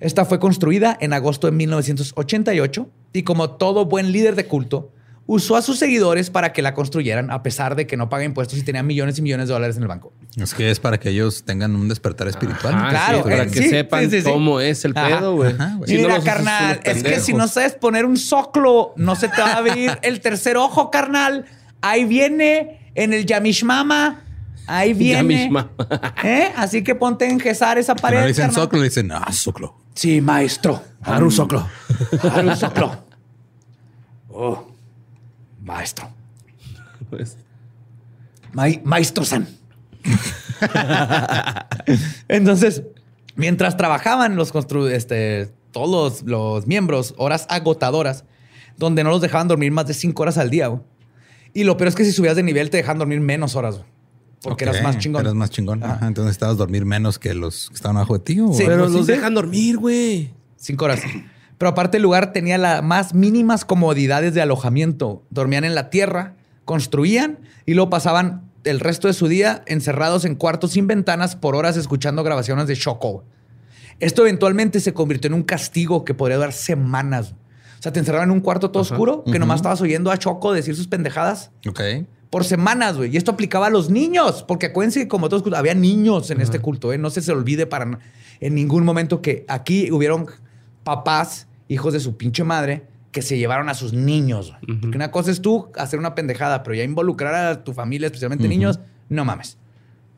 Esta 0.00 0.24
fue 0.24 0.40
construida 0.40 0.96
en 1.02 1.12
agosto 1.12 1.48
de 1.48 1.52
1988 1.52 2.88
y 3.12 3.24
como 3.24 3.50
todo 3.50 3.84
buen 3.84 4.10
líder 4.10 4.36
de 4.36 4.46
culto, 4.46 4.90
usó 5.26 5.56
a 5.56 5.62
sus 5.62 5.78
seguidores 5.78 6.30
para 6.30 6.52
que 6.52 6.62
la 6.62 6.72
construyeran 6.72 7.30
a 7.30 7.42
pesar 7.42 7.74
de 7.74 7.86
que 7.86 7.96
no 7.96 8.08
paga 8.08 8.24
impuestos 8.24 8.58
y 8.58 8.62
tenía 8.62 8.82
millones 8.82 9.18
y 9.18 9.22
millones 9.22 9.48
de 9.48 9.54
dólares 9.54 9.76
en 9.76 9.82
el 9.82 9.88
banco. 9.88 10.12
Es 10.36 10.54
que 10.54 10.70
es 10.70 10.78
para 10.78 10.98
que 11.00 11.10
ellos 11.10 11.42
tengan 11.44 11.74
un 11.74 11.88
despertar 11.88 12.28
espiritual. 12.28 12.74
Ajá, 12.74 12.88
Claro, 12.90 13.18
sí, 13.18 13.22
para 13.24 13.42
eh, 13.42 13.46
que 13.48 13.62
sí, 13.62 13.68
sepan 13.68 14.04
sí, 14.04 14.10
sí, 14.10 14.22
sí. 14.22 14.30
cómo 14.30 14.60
es 14.60 14.84
el 14.84 14.92
Ajá. 14.96 15.18
pedo, 15.18 15.34
güey. 15.34 15.54
Si 15.86 15.96
Mira, 15.96 16.20
carnal, 16.22 16.80
es 16.84 17.02
que 17.02 17.20
si 17.20 17.32
no 17.32 17.48
sabes 17.48 17.72
poner 17.74 18.04
un 18.04 18.16
soclo, 18.16 18.92
no 18.96 19.16
se 19.16 19.28
te 19.28 19.40
va 19.40 19.52
a 19.54 19.56
abrir 19.58 19.98
el 20.02 20.20
tercer 20.20 20.56
ojo, 20.56 20.90
carnal. 20.90 21.46
Ahí 21.80 22.04
viene 22.04 22.92
en 22.94 23.12
el 23.12 23.26
Yamishmama. 23.26 24.22
Ahí 24.68 24.94
viene. 24.94 25.34
Yamishmama. 25.34 25.70
¿Eh? 26.24 26.52
Así 26.56 26.82
que 26.84 26.94
ponte 26.94 27.24
a 27.24 27.30
enjesar 27.30 27.78
esa 27.78 27.94
pared. 27.96 28.18
no 28.18 28.22
le 28.22 28.28
dicen 28.28 28.46
carnal. 28.46 28.62
soclo, 28.62 28.78
le 28.78 28.84
dicen, 28.84 29.12
ah, 29.12 29.32
soclo. 29.32 29.76
Sí, 29.94 30.20
maestro. 30.20 30.82
Haru 31.02 31.30
soclo. 31.30 31.66
Haru 32.22 32.54
soclo. 32.54 33.04
Oh, 34.38 34.65
maestro. 35.66 36.08
Pues, 37.10 37.36
Maestro 38.84 39.24
San. 39.24 39.46
Entonces, 42.28 42.84
mientras 43.34 43.76
trabajaban 43.76 44.36
los 44.36 44.52
constru 44.52 44.88
este, 44.88 45.50
todos 45.72 45.90
los, 45.90 46.22
los 46.22 46.66
miembros, 46.66 47.14
horas 47.18 47.46
agotadoras, 47.50 48.24
donde 48.78 49.04
no 49.04 49.10
los 49.10 49.20
dejaban 49.20 49.48
dormir 49.48 49.72
más 49.72 49.86
de 49.86 49.94
cinco 49.94 50.22
horas 50.22 50.38
al 50.38 50.48
día. 50.48 50.68
güey. 50.68 50.82
Y 51.52 51.64
lo 51.64 51.76
peor 51.76 51.88
es 51.88 51.94
que 51.94 52.04
si 52.04 52.12
subías 52.12 52.36
de 52.36 52.42
nivel 52.42 52.70
te 52.70 52.78
dejaban 52.78 52.98
dormir 52.98 53.20
menos 53.20 53.56
horas, 53.56 53.76
güey, 53.76 53.88
porque 54.42 54.64
eras 54.64 54.82
más 54.82 54.98
chingón. 54.98 55.22
Eras 55.22 55.34
más 55.34 55.50
chingón. 55.50 55.82
Ajá, 55.82 56.06
entonces 56.06 56.32
estabas 56.32 56.56
dormir 56.56 56.84
menos 56.84 57.18
que 57.18 57.34
los 57.34 57.68
que 57.68 57.74
estaban 57.74 57.96
abajo 57.96 58.14
de 58.14 58.24
ti. 58.24 58.40
¿o? 58.40 58.52
Sí. 58.52 58.62
pero 58.66 58.84
pues, 58.84 58.92
los 58.92 59.06
sí. 59.06 59.12
dejan 59.12 59.34
dormir, 59.34 59.76
güey. 59.76 60.32
Cinco 60.56 60.86
horas. 60.86 61.00
Pero 61.58 61.70
aparte 61.70 61.96
el 61.96 62.02
lugar 62.02 62.32
tenía 62.32 62.58
las 62.58 62.82
más 62.82 63.14
mínimas 63.14 63.64
comodidades 63.64 64.34
de 64.34 64.42
alojamiento. 64.42 65.22
Dormían 65.30 65.64
en 65.64 65.74
la 65.74 65.90
tierra, 65.90 66.34
construían 66.64 67.38
y 67.64 67.74
luego 67.74 67.90
pasaban 67.90 68.50
el 68.64 68.80
resto 68.80 69.08
de 69.08 69.14
su 69.14 69.28
día 69.28 69.62
encerrados 69.66 70.24
en 70.24 70.34
cuartos 70.34 70.72
sin 70.72 70.86
ventanas 70.86 71.36
por 71.36 71.54
horas 71.54 71.76
escuchando 71.76 72.22
grabaciones 72.24 72.66
de 72.66 72.74
Shoko. 72.74 73.24
Esto 74.00 74.22
eventualmente 74.22 74.80
se 74.80 74.92
convirtió 74.92 75.28
en 75.28 75.34
un 75.34 75.42
castigo 75.44 76.04
que 76.04 76.12
podría 76.14 76.36
durar 76.36 76.52
semanas. 76.52 77.34
O 77.78 77.82
sea, 77.82 77.92
te 77.92 78.00
encerraban 78.00 78.28
en 78.28 78.32
un 78.34 78.40
cuarto 78.40 78.70
todo 78.70 78.82
oscuro 78.82 79.24
que 79.24 79.38
nomás 79.38 79.56
estabas 79.56 79.80
oyendo 79.80 80.10
a 80.10 80.18
Choco 80.18 80.52
decir 80.52 80.74
sus 80.74 80.88
pendejadas 80.88 81.50
Ok. 81.66 81.80
por 82.30 82.44
semanas, 82.44 82.96
güey. 82.96 83.14
Y 83.14 83.16
esto 83.16 83.30
aplicaba 83.30 83.68
a 83.68 83.70
los 83.70 83.88
niños, 83.90 84.42
porque 84.46 84.66
acuérdense 84.66 85.00
que 85.00 85.08
como 85.08 85.28
todos 85.28 85.42
había 85.54 85.74
niños 85.74 86.30
en 86.30 86.40
este 86.40 86.58
culto, 86.58 86.92
¿eh? 86.92 86.98
No 86.98 87.10
se 87.10 87.22
se 87.22 87.32
olvide 87.32 87.66
para 87.66 87.98
en 88.40 88.54
ningún 88.54 88.84
momento 88.84 89.22
que 89.22 89.44
aquí 89.48 89.90
hubieron 89.92 90.26
papás, 90.84 91.45
hijos 91.68 91.92
de 91.92 92.00
su 92.00 92.16
pinche 92.16 92.44
madre, 92.44 92.86
que 93.12 93.22
se 93.22 93.38
llevaron 93.38 93.68
a 93.68 93.74
sus 93.74 93.92
niños. 93.92 94.54
Porque 94.80 94.96
una 94.96 95.10
cosa 95.10 95.30
es 95.30 95.40
tú 95.40 95.70
hacer 95.76 95.98
una 95.98 96.14
pendejada, 96.14 96.62
pero 96.62 96.74
ya 96.74 96.84
involucrar 96.84 97.34
a 97.34 97.64
tu 97.64 97.72
familia, 97.72 98.06
especialmente 98.06 98.46
niños, 98.46 98.78
no 99.08 99.24
mames. 99.24 99.56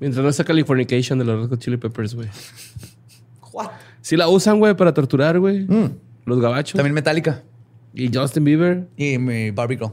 Mientras 0.01 0.25
no 0.25 0.33
sea 0.33 0.45
Californication 0.45 1.19
de 1.19 1.25
los 1.25 1.43
Red 1.43 1.51
Hot 1.51 1.61
Chili 1.61 1.77
Peppers, 1.77 2.15
güey. 2.15 2.29
Si 4.01 4.17
la 4.17 4.29
usan, 4.29 4.59
güey, 4.59 4.75
para 4.75 4.95
torturar, 4.95 5.39
güey. 5.39 5.67
Mm. 5.67 5.97
Los 6.25 6.41
gabachos. 6.41 6.75
También 6.75 6.95
Metallica. 6.95 7.43
Y 7.95 8.11
Justin 8.13 8.45
Bieber. 8.45 8.89
Y 8.97 9.19
mi 9.19 9.51
Barbie 9.51 9.77
Girl. 9.77 9.93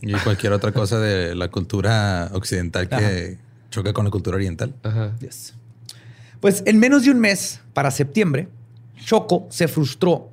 Y 0.00 0.12
cualquier 0.12 0.52
otra 0.52 0.72
cosa 0.72 0.98
de 0.98 1.34
la 1.34 1.48
cultura 1.48 2.30
occidental 2.32 2.88
que 2.88 3.38
choca 3.70 3.92
con 3.92 4.04
la 4.04 4.10
cultura 4.10 4.36
oriental. 4.36 4.74
Ajá. 4.82 5.14
Pues 6.40 6.62
en 6.66 6.78
menos 6.78 7.04
de 7.04 7.10
un 7.10 7.20
mes, 7.20 7.60
para 7.72 7.90
septiembre, 7.90 8.48
Choco 9.04 9.46
se 9.50 9.68
frustró 9.68 10.30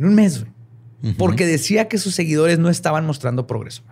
en 0.00 0.06
un 0.06 0.14
mes, 0.14 0.40
güey, 0.40 1.14
porque 1.14 1.46
decía 1.46 1.88
que 1.88 1.98
sus 1.98 2.14
seguidores 2.14 2.58
no 2.58 2.70
estaban 2.70 3.06
mostrando 3.06 3.46
progreso. 3.46 3.82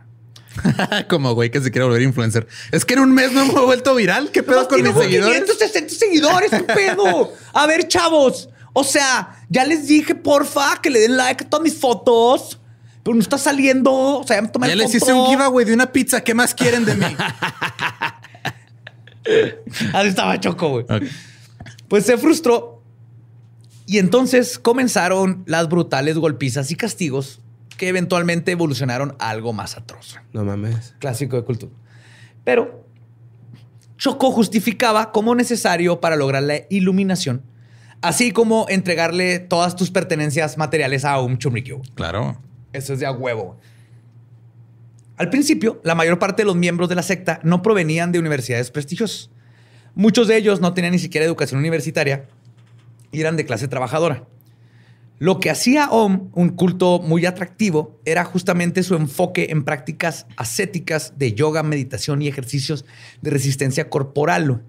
Como 1.08 1.34
güey 1.34 1.50
que 1.50 1.60
se 1.60 1.70
quiere 1.70 1.84
volver 1.84 2.02
influencer. 2.02 2.48
Es 2.72 2.84
que 2.84 2.94
en 2.94 3.00
un 3.00 3.12
mes 3.12 3.32
no 3.32 3.46
me 3.46 3.52
he 3.52 3.64
vuelto 3.64 3.94
viral. 3.94 4.30
¿Qué 4.30 4.42
pedo 4.42 4.66
con 4.66 4.82
mis 4.82 4.94
seguidores? 4.94 5.42
560 5.42 5.94
seguidores, 5.94 6.50
¿qué 6.50 6.64
pedo? 6.64 7.32
A 7.52 7.66
ver, 7.66 7.86
chavos. 7.86 8.48
O 8.72 8.84
sea, 8.84 9.36
ya 9.48 9.64
les 9.64 9.86
dije, 9.86 10.14
porfa, 10.14 10.80
que 10.80 10.90
le 10.90 11.00
den 11.00 11.16
like 11.16 11.44
a 11.44 11.48
todas 11.48 11.62
mis 11.62 11.78
fotos. 11.78 12.58
Pero 13.02 13.14
no 13.14 13.20
está 13.20 13.38
saliendo. 13.38 13.92
O 13.92 14.26
sea, 14.26 14.36
ya 14.36 14.42
me 14.42 14.48
tomé 14.48 14.68
Ya 14.68 14.76
les 14.76 14.94
hice 14.94 15.12
un 15.12 15.26
giveaway 15.26 15.64
de 15.64 15.74
una 15.74 15.92
pizza. 15.92 16.22
¿Qué 16.22 16.34
más 16.34 16.54
quieren 16.54 16.84
de 16.84 16.94
mí? 16.94 17.16
Así 19.92 20.08
estaba 20.08 20.40
Choco, 20.40 20.70
güey. 20.70 20.86
Pues 21.86 22.04
se 22.04 22.18
frustró. 22.18 22.77
Y 23.88 23.96
entonces 23.96 24.58
comenzaron 24.58 25.44
las 25.46 25.70
brutales 25.70 26.18
golpizas 26.18 26.70
y 26.70 26.76
castigos 26.76 27.40
que 27.78 27.88
eventualmente 27.88 28.52
evolucionaron 28.52 29.16
a 29.18 29.30
algo 29.30 29.54
más 29.54 29.78
atroz. 29.78 30.18
No 30.34 30.44
mames. 30.44 30.94
Clásico 30.98 31.36
de 31.36 31.44
cultura. 31.44 31.72
Pero 32.44 32.84
Choco 33.96 34.30
justificaba 34.30 35.10
como 35.10 35.34
necesario 35.34 36.02
para 36.02 36.16
lograr 36.16 36.42
la 36.42 36.60
iluminación, 36.68 37.42
así 38.02 38.30
como 38.30 38.66
entregarle 38.68 39.38
todas 39.38 39.74
tus 39.74 39.90
pertenencias 39.90 40.58
materiales 40.58 41.06
a 41.06 41.18
un 41.22 41.38
chumrikyo. 41.38 41.80
Claro. 41.94 42.38
Eso 42.74 42.92
es 42.92 43.00
de 43.00 43.06
a 43.06 43.12
huevo. 43.12 43.58
Al 45.16 45.30
principio, 45.30 45.80
la 45.82 45.94
mayor 45.94 46.18
parte 46.18 46.42
de 46.42 46.46
los 46.46 46.56
miembros 46.56 46.90
de 46.90 46.94
la 46.94 47.02
secta 47.02 47.40
no 47.42 47.62
provenían 47.62 48.12
de 48.12 48.18
universidades 48.18 48.70
prestigiosas. 48.70 49.30
Muchos 49.94 50.28
de 50.28 50.36
ellos 50.36 50.60
no 50.60 50.74
tenían 50.74 50.92
ni 50.92 50.98
siquiera 50.98 51.24
educación 51.24 51.58
universitaria 51.58 52.28
y 53.12 53.20
eran 53.20 53.36
de 53.36 53.44
clase 53.44 53.68
trabajadora. 53.68 54.24
Lo 55.18 55.40
que 55.40 55.50
hacía 55.50 55.90
OM 55.90 56.30
un 56.34 56.50
culto 56.50 57.00
muy 57.00 57.26
atractivo 57.26 57.98
era 58.04 58.24
justamente 58.24 58.84
su 58.84 58.94
enfoque 58.94 59.48
en 59.50 59.64
prácticas 59.64 60.26
ascéticas 60.36 61.14
de 61.18 61.32
yoga, 61.32 61.64
meditación 61.64 62.22
y 62.22 62.28
ejercicios 62.28 62.84
de 63.20 63.30
resistencia 63.30 63.90
corporal, 63.90 64.62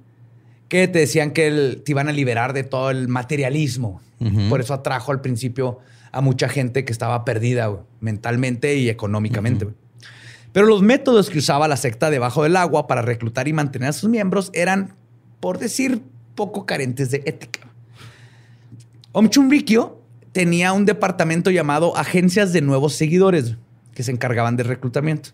que 0.67 0.87
te 0.87 0.99
decían 0.99 1.31
que 1.31 1.81
te 1.83 1.91
iban 1.91 2.09
a 2.09 2.13
liberar 2.13 2.53
de 2.53 2.63
todo 2.63 2.89
el 2.89 3.07
materialismo. 3.07 4.01
Por 4.49 4.59
eso 4.59 4.73
atrajo 4.73 5.13
al 5.13 5.21
principio 5.21 5.79
a 6.11 6.19
mucha 6.19 6.49
gente 6.49 6.83
que 6.83 6.91
estaba 6.91 7.23
perdida 7.23 7.71
mentalmente 8.01 8.75
y 8.75 8.89
económicamente. 8.89 9.67
Pero 10.51 10.65
los 10.65 10.81
métodos 10.81 11.29
que 11.29 11.37
usaba 11.37 11.67
la 11.67 11.77
secta 11.77 12.09
debajo 12.09 12.43
del 12.43 12.55
agua 12.55 12.87
para 12.87 13.01
reclutar 13.01 13.47
y 13.47 13.53
mantener 13.53 13.89
a 13.89 13.93
sus 13.93 14.09
miembros 14.09 14.49
eran, 14.53 14.95
por 15.39 15.59
decir, 15.59 16.01
poco 16.35 16.65
carentes 16.65 17.11
de 17.11 17.21
ética. 17.25 17.68
Om 19.11 19.29
Chumrikyo 19.29 20.01
tenía 20.31 20.73
un 20.73 20.85
departamento 20.85 21.49
llamado 21.49 21.97
Agencias 21.97 22.53
de 22.53 22.61
Nuevos 22.61 22.93
Seguidores 22.93 23.55
que 23.93 24.03
se 24.03 24.11
encargaban 24.11 24.55
de 24.55 24.63
reclutamiento. 24.63 25.31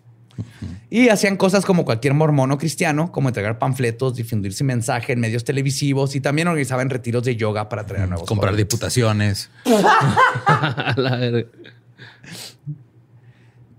Y 0.90 1.08
hacían 1.08 1.36
cosas 1.36 1.64
como 1.64 1.84
cualquier 1.84 2.14
mormón 2.14 2.50
o 2.52 2.58
cristiano, 2.58 3.10
como 3.10 3.28
entregar 3.28 3.58
panfletos, 3.58 4.16
difundir 4.16 4.52
su 4.52 4.64
mensaje 4.64 5.12
en 5.12 5.20
medios 5.20 5.44
televisivos 5.44 6.14
y 6.14 6.20
también 6.20 6.48
organizaban 6.48 6.90
retiros 6.90 7.22
de 7.24 7.36
yoga 7.36 7.68
para 7.68 7.86
traer 7.86 8.04
a 8.04 8.06
nuevos. 8.06 8.28
Comprar 8.28 8.54
diputaciones. 8.54 9.50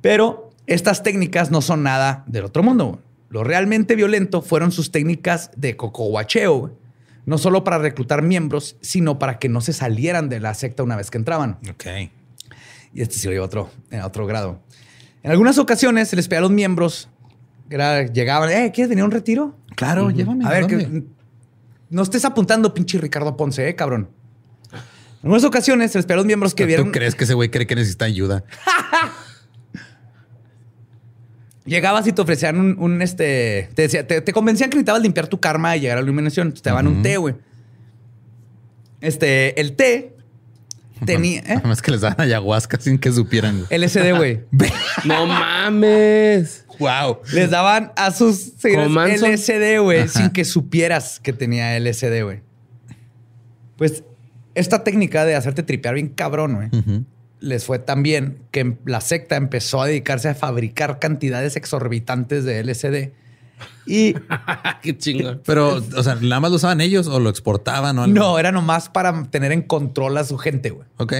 Pero 0.01 0.51
estas 0.67 1.03
técnicas 1.03 1.51
no 1.51 1.61
son 1.61 1.83
nada 1.83 2.23
del 2.27 2.45
otro 2.45 2.63
mundo. 2.63 3.01
Lo 3.29 3.43
realmente 3.43 3.95
violento 3.95 4.41
fueron 4.41 4.71
sus 4.71 4.91
técnicas 4.91 5.51
de 5.55 5.75
cocohuacheo 5.75 6.71
no 7.27 7.37
solo 7.37 7.65
para 7.65 7.77
reclutar 7.77 8.21
miembros, 8.21 8.77
sino 8.79 9.19
para 9.19 9.37
que 9.37 9.49
no 9.49 9.59
se 9.59 9.73
salieran 9.73 10.29
de 10.29 10.39
la 10.39 10.53
secta 10.53 10.81
una 10.81 10.95
vez 10.95 11.11
que 11.11 11.17
entraban. 11.17 11.59
Ok. 11.69 11.85
Y 12.93 13.01
este 13.01 13.15
sí 13.15 13.27
lo 13.27 13.43
otro, 13.43 13.69
en 13.91 13.99
otro 14.01 14.25
grado. 14.25 14.61
En 15.23 15.31
algunas 15.31 15.57
ocasiones 15.57 16.07
se 16.07 16.15
les 16.15 16.29
pedía 16.29 16.39
a 16.39 16.43
los 16.43 16.51
miembros, 16.51 17.09
llegaban, 17.69 18.49
eh, 18.49 18.71
¿quieres 18.73 18.87
venir 18.87 19.01
a 19.01 19.05
un 19.05 19.11
retiro? 19.11 19.57
Claro, 19.75 20.09
llévame. 20.09 20.45
A 20.45 20.51
ver, 20.51 20.67
que, 20.67 21.03
no 21.89 22.01
estés 22.01 22.23
apuntando, 22.23 22.73
pinche 22.73 22.97
Ricardo 22.97 23.35
Ponce, 23.35 23.67
eh, 23.67 23.75
cabrón. 23.75 24.09
En 24.71 24.79
algunas 25.23 25.43
ocasiones 25.43 25.91
se 25.91 25.97
les 25.97 26.05
pedía 26.05 26.15
a 26.15 26.17
los 26.17 26.25
miembros 26.25 26.55
que 26.55 26.65
vieron. 26.65 26.85
¿Tú 26.85 26.91
crees 26.93 27.13
que 27.13 27.25
ese 27.25 27.33
güey 27.33 27.49
cree 27.49 27.67
que 27.67 27.75
necesita 27.75 28.05
ayuda? 28.05 28.45
Llegabas 31.67 32.07
y 32.07 32.13
te 32.13 32.21
ofrecían 32.21 32.77
un, 32.79 33.01
este. 33.01 33.69
Te, 33.75 33.83
decía, 33.83 34.07
te, 34.07 34.23
convencían 34.31 34.69
que 34.69 34.77
necesitabas 34.77 35.01
limpiar 35.01 35.27
tu 35.27 35.39
karma 35.39 35.75
y 35.75 35.81
llegar 35.81 35.97
a 35.97 36.01
la 36.01 36.05
iluminación. 36.05 36.53
te 36.53 36.69
daban 36.69 36.87
un 36.87 37.01
té, 37.03 37.17
güey. 37.17 37.35
Este, 39.01 39.59
el 39.59 39.75
té 39.75 40.15
tenía. 41.05 41.41
¿eh? 41.41 41.61
Más 41.65 41.81
que 41.81 41.91
les 41.91 42.01
daban 42.01 42.21
ayahuasca 42.21 42.79
sin 42.79 42.97
que 42.97 43.11
supieran. 43.11 43.65
LSD, 43.69 44.15
güey. 44.15 44.45
no 45.03 45.25
mames. 45.25 46.65
Wow. 46.79 47.19
Les 47.33 47.49
daban 47.49 47.91
a 47.97 48.11
sus 48.11 48.53
seguidores 48.57 49.21
LSD, 49.21 49.81
güey, 49.81 50.07
sin 50.07 50.29
que 50.29 50.45
supieras 50.45 51.19
que 51.19 51.33
tenía 51.33 51.77
LSD, 51.77 52.23
güey. 52.23 52.41
Pues 53.75 54.03
esta 54.55 54.83
técnica 54.83 55.25
de 55.25 55.35
hacerte 55.35 55.63
tripear 55.63 55.95
bien 55.95 56.07
cabrón, 56.07 56.55
güey 56.55 57.05
les 57.39 57.65
fue 57.65 57.79
tan 57.79 58.03
bien 58.03 58.39
que 58.51 58.77
la 58.85 59.01
secta 59.01 59.35
empezó 59.35 59.81
a 59.81 59.87
dedicarse 59.87 60.29
a 60.29 60.35
fabricar 60.35 60.99
cantidades 60.99 61.55
exorbitantes 61.55 62.43
de 62.43 62.63
LSD. 62.63 63.11
Y. 63.85 64.15
Qué 64.81 64.97
chingón. 64.97 65.41
Pero, 65.45 65.81
o 65.95 66.03
sea, 66.03 66.15
¿nada 66.15 66.39
más 66.39 66.51
lo 66.51 66.57
usaban 66.57 66.81
ellos 66.81 67.07
o 67.07 67.19
lo 67.19 67.29
exportaban 67.29 67.97
o 67.99 68.03
algo? 68.03 68.15
No, 68.15 68.39
era 68.39 68.51
nomás 68.51 68.89
para 68.89 69.23
tener 69.25 69.51
en 69.51 69.61
control 69.61 70.17
a 70.17 70.23
su 70.23 70.37
gente, 70.37 70.71
güey. 70.71 70.87
Ok. 70.97 71.13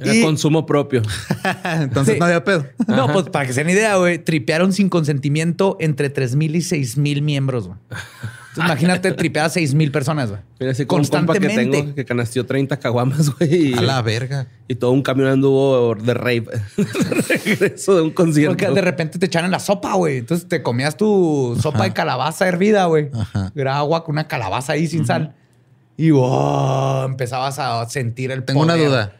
Era 0.00 0.24
consumo 0.24 0.64
propio. 0.64 1.02
Entonces 1.64 2.18
no 2.18 2.26
había 2.26 2.44
pedo. 2.44 2.66
No, 2.86 3.12
pues 3.12 3.28
para 3.30 3.46
que 3.46 3.52
se 3.52 3.64
den 3.64 3.70
idea, 3.70 3.96
güey, 3.96 4.18
tripearon 4.18 4.72
sin 4.72 4.88
consentimiento 4.88 5.76
entre 5.80 6.08
3 6.08 6.36
mil 6.36 6.54
y 6.54 6.62
6 6.62 6.98
mil 6.98 7.22
miembros, 7.22 7.66
güey 7.66 7.78
imagínate 8.58 9.12
tripear 9.12 9.46
a 9.46 9.48
6 9.48 9.74
mil 9.74 9.90
personas, 9.90 10.30
güey. 10.30 10.40
Mira, 10.60 10.72
ese 10.72 10.86
constantemente. 10.86 11.64
que 11.64 11.70
tengo 11.70 11.94
que 11.94 12.04
canastió 12.04 12.44
30 12.46 12.78
caguamas, 12.78 13.30
güey. 13.36 13.74
A 13.74 13.82
la 13.82 14.02
verga. 14.02 14.48
Y 14.68 14.74
todo 14.74 14.92
un 14.92 15.02
camión 15.02 15.28
anduvo 15.28 15.94
de 15.94 16.14
rave. 16.14 16.46
regreso 17.28 17.96
de 17.96 18.02
un 18.02 18.10
concierto. 18.10 18.56
Porque 18.56 18.72
de 18.72 18.80
repente 18.80 19.18
te 19.18 19.26
echan 19.26 19.44
en 19.44 19.50
la 19.50 19.60
sopa, 19.60 19.94
güey. 19.94 20.18
Entonces 20.18 20.48
te 20.48 20.62
comías 20.62 20.96
tu 20.96 21.58
sopa 21.60 21.84
de 21.84 21.92
calabaza 21.92 22.46
hervida, 22.46 22.84
güey. 22.86 23.10
Era 23.54 23.78
agua 23.78 24.04
con 24.04 24.14
una 24.14 24.28
calabaza 24.28 24.72
ahí 24.72 24.86
sin 24.86 25.06
sal. 25.06 25.34
Y 25.96 26.10
wow, 26.10 27.04
empezabas 27.04 27.58
a 27.58 27.88
sentir 27.88 28.30
el 28.30 28.44
Tengo 28.44 28.60
una 28.60 28.76
duda. 28.76 29.14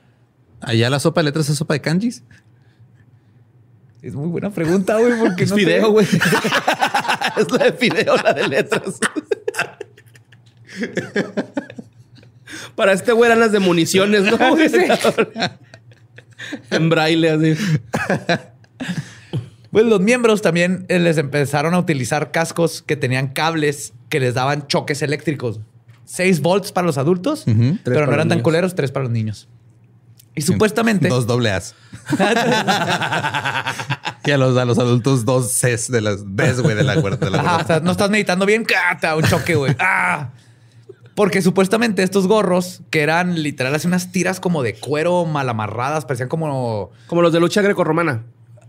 ¿Allá 0.61 0.91
la 0.91 1.01
sopa 1.01 1.21
de 1.21 1.27
letras 1.27 1.49
es 1.49 1.57
sopa 1.57 1.75
de 1.75 1.81
kanjis? 1.81 2.23
Es 4.01 4.15
muy 4.15 4.29
buena 4.29 4.51
pregunta, 4.51 4.97
güey, 4.97 5.19
porque 5.19 5.45
es 5.45 5.51
no 5.51 5.91
güey. 5.91 6.07
es 7.37 7.51
la 7.51 7.65
de 7.65 7.73
fideo, 7.73 8.17
la 8.17 8.33
de 8.33 8.49
letras. 8.49 8.99
Para 12.75 12.93
este 12.93 13.13
güey 13.13 13.29
eran 13.29 13.41
las 13.41 13.53
de 13.53 13.59
municiones, 13.59 14.23
¿no? 14.23 14.39
en 16.71 16.89
braille, 16.89 17.31
así. 17.31 17.55
Pues 19.71 19.85
los 19.85 20.01
miembros 20.01 20.41
también 20.43 20.87
eh, 20.89 20.99
les 20.99 21.19
empezaron 21.19 21.75
a 21.75 21.79
utilizar 21.79 22.31
cascos 22.31 22.83
que 22.83 22.97
tenían 22.97 23.29
cables 23.29 23.93
que 24.09 24.21
les 24.21 24.35
daban 24.35 24.67
choques 24.67 25.03
eléctricos. 25.03 25.61
6 26.05 26.41
volts 26.41 26.73
para 26.73 26.87
los 26.87 26.97
adultos, 26.97 27.45
pero 27.85 28.07
no 28.07 28.13
eran 28.15 28.29
tan 28.29 28.41
culeros, 28.41 28.75
tres 28.75 28.91
para 28.91 29.05
los 29.05 29.13
niños. 29.13 29.47
Y 30.39 30.43
supuestamente. 30.43 31.09
Dos 31.09 31.27
doble 31.27 31.51
As. 31.51 31.75
y 34.25 34.31
a 34.31 34.39
los, 34.39 34.57
a 34.57 34.65
los 34.65 34.79
adultos 34.79 35.25
dos 35.25 35.53
Cs 35.53 35.91
de 35.91 36.01
las 36.01 36.25
Bs, 36.25 36.61
güey, 36.61 36.77
de 36.77 36.85
la 36.85 37.01
cuerda. 37.01 37.81
no 37.81 37.91
estás 37.91 38.09
meditando 38.09 38.47
bien, 38.47 38.65
cata, 38.65 39.17
un 39.17 39.25
choque, 39.25 39.57
güey. 39.57 39.75
Ah. 39.91 40.31
Porque 41.15 41.43
supuestamente 41.43 42.05
estos 42.05 42.29
gorros, 42.29 42.83
que 42.91 43.01
eran 43.01 43.43
literal 43.43 43.75
así 43.75 43.89
unas 43.89 44.13
tiras 44.13 44.39
como 44.39 44.63
de 44.63 44.75
cuero 44.75 45.25
mal 45.25 45.49
amarradas, 45.49 46.05
parecían 46.05 46.29
como. 46.29 46.93
Como 47.09 47.23
los 47.23 47.33
de 47.33 47.41
lucha 47.41 47.61
grecorromana. 47.61 48.23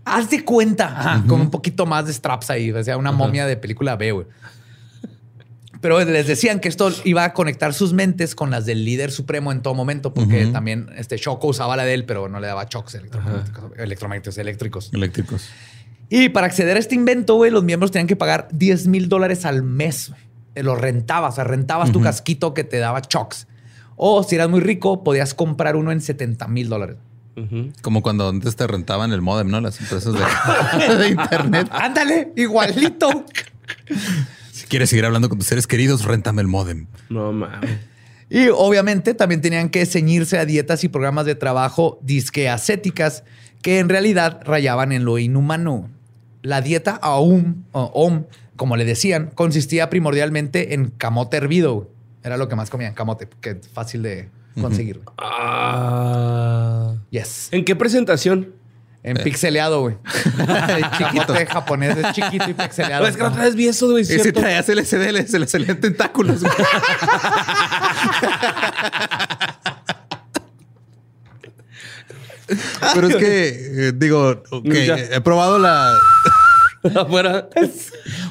Haz 0.04 0.30
de 0.30 0.44
cuenta, 0.44 0.86
ajá, 0.86 1.24
con 1.28 1.40
un 1.40 1.50
poquito 1.50 1.86
más 1.86 2.06
de 2.06 2.12
straps 2.12 2.50
ahí, 2.50 2.72
o 2.72 2.82
sea, 2.82 2.96
una 2.96 3.12
momia 3.12 3.46
de 3.46 3.56
película 3.56 3.94
B, 3.94 4.10
güey. 4.10 4.26
Pero 5.80 6.04
les 6.04 6.26
decían 6.26 6.60
que 6.60 6.68
esto 6.68 6.92
iba 7.04 7.24
a 7.24 7.32
conectar 7.32 7.72
sus 7.72 7.94
mentes 7.94 8.34
con 8.34 8.50
las 8.50 8.66
del 8.66 8.84
líder 8.84 9.10
supremo 9.10 9.50
en 9.50 9.62
todo 9.62 9.74
momento, 9.74 10.12
porque 10.12 10.46
también 10.46 10.90
este 10.96 11.16
Shoko 11.16 11.48
usaba 11.48 11.74
la 11.76 11.84
de 11.84 11.94
él, 11.94 12.04
pero 12.04 12.28
no 12.28 12.38
le 12.38 12.46
daba 12.46 12.66
shocks 12.68 12.96
electromagnéticos, 12.96 13.72
electromagnéticos, 13.78 14.38
eléctricos. 14.38 14.90
Eléctricos. 14.92 15.48
Y 16.10 16.28
para 16.28 16.48
acceder 16.48 16.76
a 16.76 16.80
este 16.80 16.96
invento, 16.96 17.36
güey, 17.36 17.50
los 17.50 17.64
miembros 17.64 17.92
tenían 17.92 18.08
que 18.08 18.16
pagar 18.16 18.48
10 18.52 18.88
mil 18.88 19.08
dólares 19.08 19.46
al 19.46 19.62
mes. 19.62 20.12
Lo 20.54 20.74
rentabas, 20.74 21.34
o 21.34 21.36
sea, 21.36 21.44
rentabas 21.44 21.92
tu 21.92 22.00
casquito 22.00 22.52
que 22.52 22.64
te 22.64 22.78
daba 22.78 23.00
shocks. 23.00 23.46
O 23.96 24.22
si 24.22 24.34
eras 24.34 24.50
muy 24.50 24.60
rico, 24.60 25.04
podías 25.04 25.34
comprar 25.34 25.76
uno 25.76 25.92
en 25.92 26.00
70 26.00 26.48
mil 26.48 26.68
dólares. 26.68 26.96
Como 27.80 28.02
cuando 28.02 28.28
antes 28.28 28.56
te 28.56 28.66
rentaban 28.66 29.12
el 29.12 29.22
modem, 29.22 29.48
¿no? 29.48 29.60
Las 29.60 29.80
empresas 29.80 30.12
de, 30.12 30.94
de 30.96 31.08
internet. 31.08 31.68
Ándale, 31.70 32.32
igualito. 32.36 33.24
Quieres 34.70 34.88
seguir 34.88 35.04
hablando 35.04 35.28
con 35.28 35.36
tus 35.36 35.48
seres 35.48 35.66
queridos, 35.66 36.04
réntame 36.04 36.42
el 36.42 36.46
modem. 36.46 36.86
No 37.08 37.32
mames. 37.32 37.70
Y 38.28 38.46
obviamente 38.54 39.14
también 39.14 39.40
tenían 39.40 39.68
que 39.68 39.84
ceñirse 39.84 40.38
a 40.38 40.44
dietas 40.44 40.84
y 40.84 40.88
programas 40.88 41.26
de 41.26 41.34
trabajo 41.34 41.98
disque 42.02 42.48
ascéticas 42.48 43.24
que 43.62 43.80
en 43.80 43.88
realidad 43.88 44.40
rayaban 44.44 44.92
en 44.92 45.04
lo 45.04 45.18
inhumano. 45.18 45.90
La 46.42 46.60
dieta 46.60 46.92
AUM, 47.02 47.64
o 47.72 47.90
OM, 47.92 48.26
como 48.54 48.76
le 48.76 48.84
decían, 48.84 49.32
consistía 49.34 49.90
primordialmente 49.90 50.72
en 50.72 50.90
camote 50.90 51.38
hervido. 51.38 51.90
Era 52.22 52.36
lo 52.36 52.48
que 52.48 52.54
más 52.54 52.70
comían, 52.70 52.94
camote, 52.94 53.28
que 53.40 53.50
es 53.50 53.68
fácil 53.68 54.02
de 54.04 54.28
conseguir. 54.60 55.00
Ah. 55.18 56.94
Yes. 57.10 57.48
¿En 57.50 57.64
qué 57.64 57.74
presentación? 57.74 58.54
En 59.02 59.16
pixeleado, 59.16 59.80
güey. 59.80 59.96
Camote 60.98 61.46
japonés 61.46 61.96
es 61.96 62.12
chiquito 62.12 62.50
y 62.50 62.54
pixeleado. 62.54 63.06
es 63.06 63.16
que 63.16 63.22
la 63.22 63.28
otra 63.30 63.44
vez 63.44 63.54
vi 63.54 63.68
eso, 63.68 63.88
güey. 63.90 64.02
Y 64.02 64.18
si 64.18 64.32
traías 64.32 64.68
LCD, 64.68 65.26
se 65.26 65.38
le 65.38 65.46
salían 65.46 65.80
tentáculos. 65.80 66.40
güey. 66.42 66.52
Pero 72.94 73.08
es 73.08 73.16
que, 73.16 73.48
eh, 73.88 73.92
digo, 73.94 74.42
ok, 74.50 74.64
Ya. 74.72 74.96
he 74.96 75.20
probado 75.20 75.58
la... 75.58 75.92
Afuera. 76.96 77.48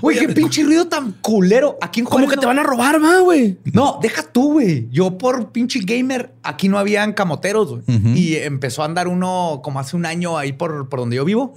Güey, 0.02 0.18
qué 0.20 0.30
pinche 0.30 0.64
ruido 0.64 0.88
tan 0.88 1.12
culero. 1.22 1.78
Aquí 1.82 2.00
en 2.00 2.06
¿Cómo 2.08 2.28
que 2.28 2.36
no- 2.36 2.42
te 2.42 2.48
van 2.48 2.58
a 2.60 2.64
robar, 2.64 3.00
ma, 3.00 3.20
güey? 3.20 3.58
No, 3.74 4.00
deja 4.02 4.24
tú, 4.24 4.54
güey. 4.54 4.88
Yo 4.92 5.18
por 5.18 5.52
pinche 5.52 5.80
gamer, 5.84 6.34
aquí 6.42 6.68
no 6.68 6.78
habían 6.80 7.14
camoteros, 7.14 7.70
güey. 7.70 8.18
Y 8.18 8.36
empezó 8.38 8.82
a 8.82 8.86
andar 8.86 9.08
uno 9.08 9.62
como 9.64 9.80
hace 9.80 9.96
un 9.96 10.06
año 10.06 10.38
ahí 10.38 10.54
por, 10.54 10.90
por 10.90 11.00
donde 11.00 11.18
yo 11.18 11.26
vivo. 11.26 11.54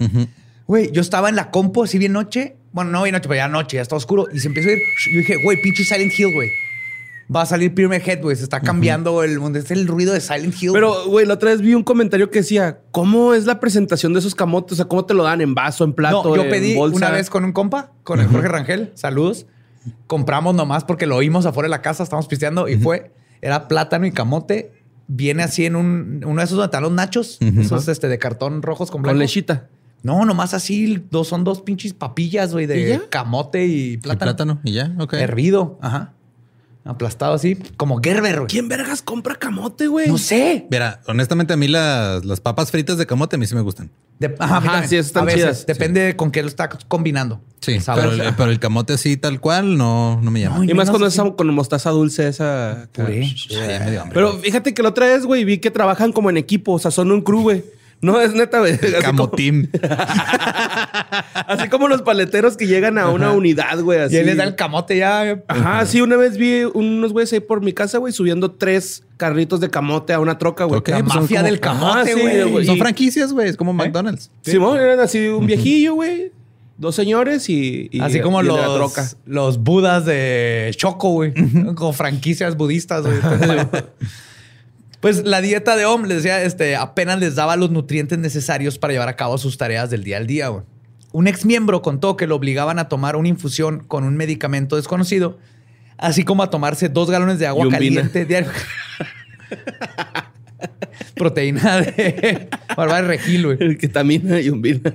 Güey, 0.67 0.91
yo 0.91 1.01
estaba 1.01 1.29
en 1.29 1.35
la 1.35 1.51
compo 1.51 1.83
así 1.83 1.97
bien 1.97 2.13
noche. 2.13 2.55
Bueno, 2.71 2.91
no 2.91 3.03
bien 3.03 3.13
noche, 3.13 3.27
pero 3.27 3.37
ya 3.37 3.47
noche, 3.47 3.75
ya 3.77 3.81
está 3.81 3.95
oscuro. 3.95 4.27
Y 4.33 4.39
se 4.39 4.47
empezó 4.47 4.69
a 4.69 4.71
ir. 4.73 4.79
Yo 5.13 5.19
dije, 5.19 5.35
güey, 5.43 5.61
pinche 5.61 5.83
Silent 5.83 6.11
Hill, 6.17 6.33
güey. 6.33 6.49
Va 7.33 7.41
a 7.43 7.45
salir 7.45 7.73
Pyramid 7.73 8.01
Head, 8.05 8.21
güey. 8.21 8.35
Se 8.35 8.43
está 8.43 8.59
cambiando 8.59 9.23
el 9.23 9.39
mundo. 9.39 9.59
Es 9.59 9.71
el 9.71 9.87
ruido 9.87 10.13
de 10.13 10.21
Silent 10.21 10.55
Hill. 10.61 10.71
Pero, 10.73 11.07
güey, 11.07 11.25
la 11.25 11.35
otra 11.35 11.51
vez 11.51 11.61
vi 11.61 11.73
un 11.73 11.83
comentario 11.83 12.29
que 12.29 12.39
decía, 12.39 12.79
¿cómo 12.91 13.33
es 13.33 13.45
la 13.45 13.59
presentación 13.59 14.13
de 14.13 14.19
esos 14.19 14.35
camotes? 14.35 14.73
O 14.73 14.75
sea, 14.75 14.85
¿cómo 14.85 15.05
te 15.05 15.13
lo 15.13 15.23
dan? 15.23 15.41
¿En 15.41 15.55
vaso, 15.55 15.83
en 15.83 15.93
plato, 15.93 16.23
no, 16.23 16.35
yo 16.35 16.43
en 16.43 16.49
pedí 16.49 16.75
bolsa? 16.75 16.97
una 16.97 17.11
vez 17.11 17.29
con 17.29 17.45
un 17.45 17.53
compa, 17.53 17.91
con 18.03 18.19
el 18.19 18.27
Jorge 18.27 18.47
Rangel. 18.47 18.91
Saludos. 18.95 19.45
Compramos 20.07 20.55
nomás 20.55 20.83
porque 20.83 21.05
lo 21.05 21.15
oímos 21.15 21.45
afuera 21.45 21.67
de 21.67 21.71
la 21.71 21.81
casa, 21.81 22.03
estábamos 22.03 22.27
pisteando 22.27 22.67
y 22.67 22.77
fue, 22.77 23.11
era 23.41 23.67
plátano 23.67 24.05
y 24.05 24.11
camote. 24.11 24.71
Viene 25.07 25.43
así 25.43 25.65
en 25.65 25.75
un, 25.75 26.23
uno 26.25 26.39
de 26.39 26.45
esos 26.45 26.57
los 26.81 26.91
nachos, 26.91 27.37
esos 27.41 27.87
este, 27.87 28.07
de 28.07 28.17
cartón 28.17 28.61
rojos 28.61 28.89
con 28.89 29.01
blanco. 29.01 29.15
Con 29.15 29.19
lechita. 29.19 29.67
No, 30.01 30.25
nomás 30.25 30.53
así, 30.53 31.05
dos, 31.09 31.29
son 31.29 31.43
dos 31.45 31.61
pinches 31.61 31.93
papillas, 31.93 32.51
güey, 32.51 32.65
¿Y 32.65 32.67
de 32.67 33.01
camote 33.09 33.65
y 33.65 33.93
Y 33.93 33.97
plátano. 33.97 34.31
plátano. 34.31 34.61
Y 34.63 34.73
ya, 34.73 34.93
ok. 34.99 35.13
Hervido, 35.13 35.79
ajá. 35.81 36.13
Aplastado 36.85 37.33
así, 37.33 37.55
como 37.77 38.01
Gerber, 38.03 38.35
güey. 38.39 38.47
¿Quién 38.47 38.67
vergas 38.67 39.01
compra 39.01 39.35
camote, 39.35 39.87
güey? 39.87 40.09
No 40.09 40.17
sé. 40.17 40.67
Mira, 40.69 40.99
honestamente 41.07 41.53
a 41.53 41.57
mí 41.57 41.69
las, 41.69 42.25
las 42.25 42.41
papas 42.41 42.71
fritas 42.71 42.97
de 42.97 43.05
camote 43.05 43.37
a 43.37 43.39
mí 43.39 43.45
sí 43.47 43.55
me 43.55 43.61
gustan. 43.61 43.89
De- 44.19 44.35
ajá, 44.37 44.57
Ajá, 44.57 44.65
también. 44.71 44.89
sí, 44.89 44.97
están 44.97 45.23
a 45.23 45.25
veces, 45.27 45.41
chidas. 45.41 45.65
depende 45.65 46.15
con 46.17 46.29
qué 46.29 46.41
lo 46.41 46.49
está 46.49 46.67
combinando. 46.89 47.41
Sí, 47.61 47.75
El 47.75 47.81
sabor. 47.81 48.09
pero, 48.09 48.23
el- 48.23 48.35
pero 48.35 48.51
el 48.51 48.59
camote 48.59 48.93
así 48.93 49.15
tal 49.15 49.39
cual 49.39 49.77
no, 49.77 50.19
no 50.21 50.29
me 50.29 50.41
llama. 50.41 50.57
No, 50.57 50.63
Y 50.65 50.73
más 50.73 50.89
cuando 50.89 51.07
es 51.07 51.17
así. 51.17 51.31
con 51.37 51.47
mostaza 51.53 51.89
dulce 51.91 52.27
esa... 52.27 52.89
Puré. 52.91 53.27
Sí, 53.27 53.47
Pero 54.13 54.33
fíjate 54.39 54.73
que 54.73 54.83
la 54.83 54.89
otra 54.89 55.05
vez, 55.07 55.25
güey, 55.25 55.45
vi 55.45 55.59
que 55.59 55.71
trabajan 55.71 56.11
como 56.11 56.29
en 56.29 56.35
equipo. 56.37 56.73
O 56.73 56.79
sea, 56.79 56.91
son 56.91 57.11
un 57.11 57.21
crew, 57.21 57.41
güey. 57.43 57.63
No, 58.03 58.21
es 58.21 58.33
neta, 58.35 58.59
güey. 58.59 58.73
Así 58.73 58.91
como, 58.91 59.01
Camotín. 59.01 59.71
así 61.47 61.69
como 61.69 61.87
los 61.87 62.01
paleteros 62.01 62.57
que 62.57 62.67
llegan 62.67 62.97
a 62.97 63.09
una 63.09 63.31
unidad, 63.31 63.79
güey. 63.79 63.99
Así. 63.99 64.15
Y 64.15 64.19
él 64.19 64.25
les 64.27 64.37
da 64.37 64.43
el 64.43 64.55
camote 64.55 64.97
ya. 64.97 65.41
Ajá, 65.47 65.85
sí, 65.85 66.01
una 66.01 66.17
vez 66.17 66.37
vi 66.37 66.63
unos 66.73 67.13
güeyes 67.13 67.31
ahí 67.33 67.39
por 67.39 67.61
mi 67.61 67.73
casa, 67.73 67.97
güey, 67.97 68.13
subiendo 68.13 68.51
tres 68.51 69.03
carritos 69.17 69.59
de 69.59 69.69
camote 69.69 70.13
a 70.13 70.19
una 70.19 70.37
troca, 70.37 70.65
güey. 70.65 70.79
Ok, 70.79 70.89
La 70.89 70.99
pues 70.99 71.13
son 71.13 71.21
mafia 71.23 71.37
como- 71.39 71.49
del 71.49 71.59
camote, 71.59 72.13
sí, 72.13 72.19
güey. 72.21 72.43
güey. 72.51 72.65
Son 72.65 72.77
franquicias, 72.77 73.31
güey. 73.33 73.49
Es 73.49 73.57
como 73.57 73.73
McDonald's. 73.73 74.29
Simón, 74.41 74.77
eran 74.79 74.99
así 74.99 75.27
un 75.27 75.45
viejillo, 75.47 75.95
güey. 75.95 76.31
Dos 76.75 76.95
señores 76.95 77.49
y, 77.49 77.87
y- 77.91 78.01
Así 78.01 78.19
como 78.19 78.39
y 78.41 78.47
el 78.47 78.53
de 78.53 78.59
la 78.59 78.67
los, 78.67 78.93
troca. 78.93 79.09
los 79.25 79.59
budas 79.63 80.05
de 80.05 80.71
Choco, 80.75 81.11
güey. 81.11 81.33
Como 81.75 81.93
franquicias 81.93 82.57
budistas, 82.57 83.03
güey. 83.03 83.15
pues 85.03 85.25
la 85.25 85.41
dieta 85.41 85.75
de 85.75 85.83
Om, 85.83 86.05
les 86.05 86.23
decía, 86.23 86.41
este, 86.43 86.77
apenas 86.77 87.19
les 87.19 87.35
daba 87.35 87.57
los 87.57 87.69
nutrientes 87.71 88.17
necesarios 88.17 88.79
para 88.79 88.93
llevar 88.93 89.09
a 89.09 89.17
cabo 89.17 89.37
sus 89.37 89.57
tareas 89.57 89.89
del 89.89 90.05
día 90.05 90.15
al 90.15 90.27
día, 90.27 90.47
güey. 90.47 90.63
Un 91.11 91.27
ex 91.27 91.43
miembro 91.43 91.81
contó 91.81 92.15
que 92.15 92.25
lo 92.25 92.37
obligaban 92.37 92.79
a 92.79 92.87
tomar 92.87 93.17
una 93.17 93.27
infusión 93.27 93.83
con 93.83 94.05
un 94.05 94.15
medicamento 94.15 94.77
desconocido, 94.77 95.39
así 95.97 96.23
como 96.23 96.41
a 96.41 96.49
tomarse 96.49 96.87
dos 96.87 97.11
galones 97.11 97.37
de 97.37 97.47
agua 97.47 97.67
caliente 97.69 98.23
diario. 98.27 98.49
Proteína 101.15 101.81
de 101.81 102.47
barba 102.77 103.01
de 103.01 103.07
regil, 103.09 103.45
güey. 103.57 103.77
Ketamina 103.77 104.39
y 104.39 104.49
un 104.51 104.61
vino. 104.61 104.89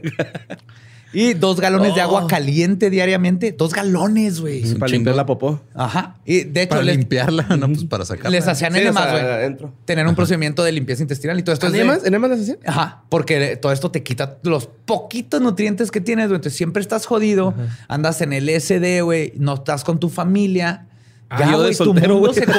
Y 1.12 1.32
dos 1.34 1.58
galones 1.58 1.94
de 1.94 2.02
agua 2.02 2.26
caliente 2.26 2.90
diariamente. 2.90 3.52
Dos 3.52 3.72
galones, 3.72 4.40
güey. 4.42 4.60
Para 4.60 4.72
chingo. 4.72 4.86
limpiar 4.88 5.16
la 5.16 5.24
popó. 5.24 5.62
Ajá. 5.74 6.16
Y 6.26 6.44
de 6.44 6.62
hecho, 6.62 6.70
Para 6.70 6.82
les, 6.82 6.98
limpiarla, 6.98 7.44
no, 7.56 7.66
pues 7.68 7.84
para 7.84 8.04
sacarla. 8.04 8.30
les 8.30 8.46
hacían 8.46 8.74
Sí, 8.74 8.80
enemas, 8.80 9.10
güey. 9.10 9.22
adentro. 9.22 9.72
Tener 9.86 10.06
un 10.06 10.14
procedimiento 10.14 10.62
de 10.62 10.72
limpieza 10.72 11.02
intestinal 11.02 11.38
y 11.38 11.42
todo 11.42 11.54
esto 11.54 11.66
es 11.68 11.72
de- 11.72 11.78
¿Enemas? 11.80 12.04
¿Enemas 12.04 12.30
las 12.30 12.40
hacían? 12.40 12.58
Ajá, 12.66 13.04
porque 13.08 13.56
todo 13.56 13.72
esto 13.72 13.90
te 13.90 14.02
quita 14.02 14.36
los 14.42 14.66
poquitos 14.66 15.40
nutrientes 15.40 15.90
que 15.90 16.02
tienes, 16.02 16.26
güey. 16.28 16.36
Entonces 16.36 16.56
siempre 16.58 16.82
estás 16.82 17.06
jodido, 17.06 17.54
andas 17.88 18.20
en 18.20 18.34
el 18.34 18.48
SD, 18.50 19.00
güey, 19.02 19.32
no 19.36 19.54
estás 19.54 19.84
con 19.84 19.98
tu 19.98 20.10
familia. 20.10 20.86
Ah, 21.30 21.42
yo 21.50 21.58
de 21.62 21.68
güey, 21.68 21.76
tu 21.76 21.84
soltero, 21.84 22.14
mundo 22.16 22.32
güey. 22.32 22.44
se 22.44 22.52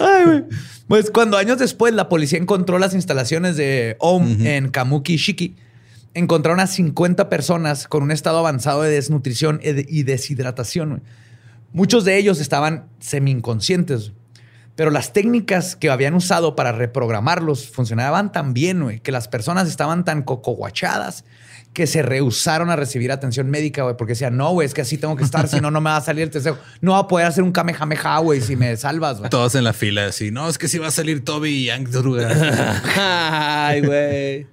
Ay, 0.00 0.24
güey. 0.24 0.44
Pues 0.88 1.10
cuando 1.10 1.36
años 1.36 1.58
después 1.58 1.92
la 1.94 2.08
policía 2.08 2.38
encontró 2.38 2.78
las 2.78 2.94
instalaciones 2.94 3.56
de 3.56 3.96
OM 3.98 4.46
en 4.46 4.68
Kamuki 4.70 5.16
Shiki, 5.16 5.56
encontraron 6.14 6.60
a 6.60 6.66
50 6.66 7.28
personas 7.28 7.88
con 7.88 8.02
un 8.02 8.10
estado 8.12 8.38
avanzado 8.38 8.82
de 8.82 8.90
desnutrición 8.90 9.60
y 9.62 9.72
de- 9.72 9.86
y 9.88 10.02
deshidratación. 10.04 11.02
Muchos 11.72 12.04
de 12.04 12.16
ellos 12.18 12.40
estaban 12.40 12.86
semi-inconscientes, 13.00 14.12
pero 14.76 14.90
las 14.90 15.12
técnicas 15.12 15.74
que 15.74 15.90
habían 15.90 16.14
usado 16.14 16.54
para 16.54 16.70
reprogramarlos 16.70 17.68
funcionaban 17.68 18.30
tan 18.30 18.54
bien, 18.54 18.82
güey, 18.82 19.00
que 19.00 19.10
las 19.10 19.26
personas 19.26 19.68
estaban 19.68 20.04
tan 20.04 20.22
cocoguachadas 20.22 21.24
que 21.72 21.86
se 21.86 22.00
rehusaron 22.00 22.70
a 22.70 22.76
recibir 22.76 23.12
atención 23.12 23.50
médica, 23.50 23.82
güey, 23.82 23.96
porque 23.98 24.12
decían, 24.12 24.36
no, 24.36 24.50
güey, 24.52 24.64
es 24.66 24.72
que 24.72 24.80
así 24.80 24.96
tengo 24.96 25.14
que 25.14 25.24
estar, 25.24 25.46
si 25.46 25.60
no, 25.60 25.70
no 25.70 25.82
me 25.82 25.90
va 25.90 25.98
a 25.98 26.00
salir 26.00 26.22
el 26.22 26.30
tercero. 26.30 26.58
No 26.80 26.92
va 26.92 27.00
a 27.00 27.06
poder 27.08 27.26
hacer 27.26 27.42
un 27.42 27.52
kamehameha, 27.52 28.18
güey, 28.20 28.40
si 28.40 28.56
me 28.56 28.74
salvas, 28.78 29.18
güey. 29.18 29.28
Todos 29.28 29.54
en 29.56 29.64
la 29.64 29.74
fila 29.74 30.06
así. 30.06 30.30
No, 30.30 30.48
es 30.48 30.56
que 30.56 30.68
si 30.68 30.78
va 30.78 30.86
a 30.86 30.90
salir 30.90 31.22
Toby 31.22 31.70
y 31.70 31.84
Druga. 31.84 32.30
Ay, 33.66 33.82
güey. 33.82 34.46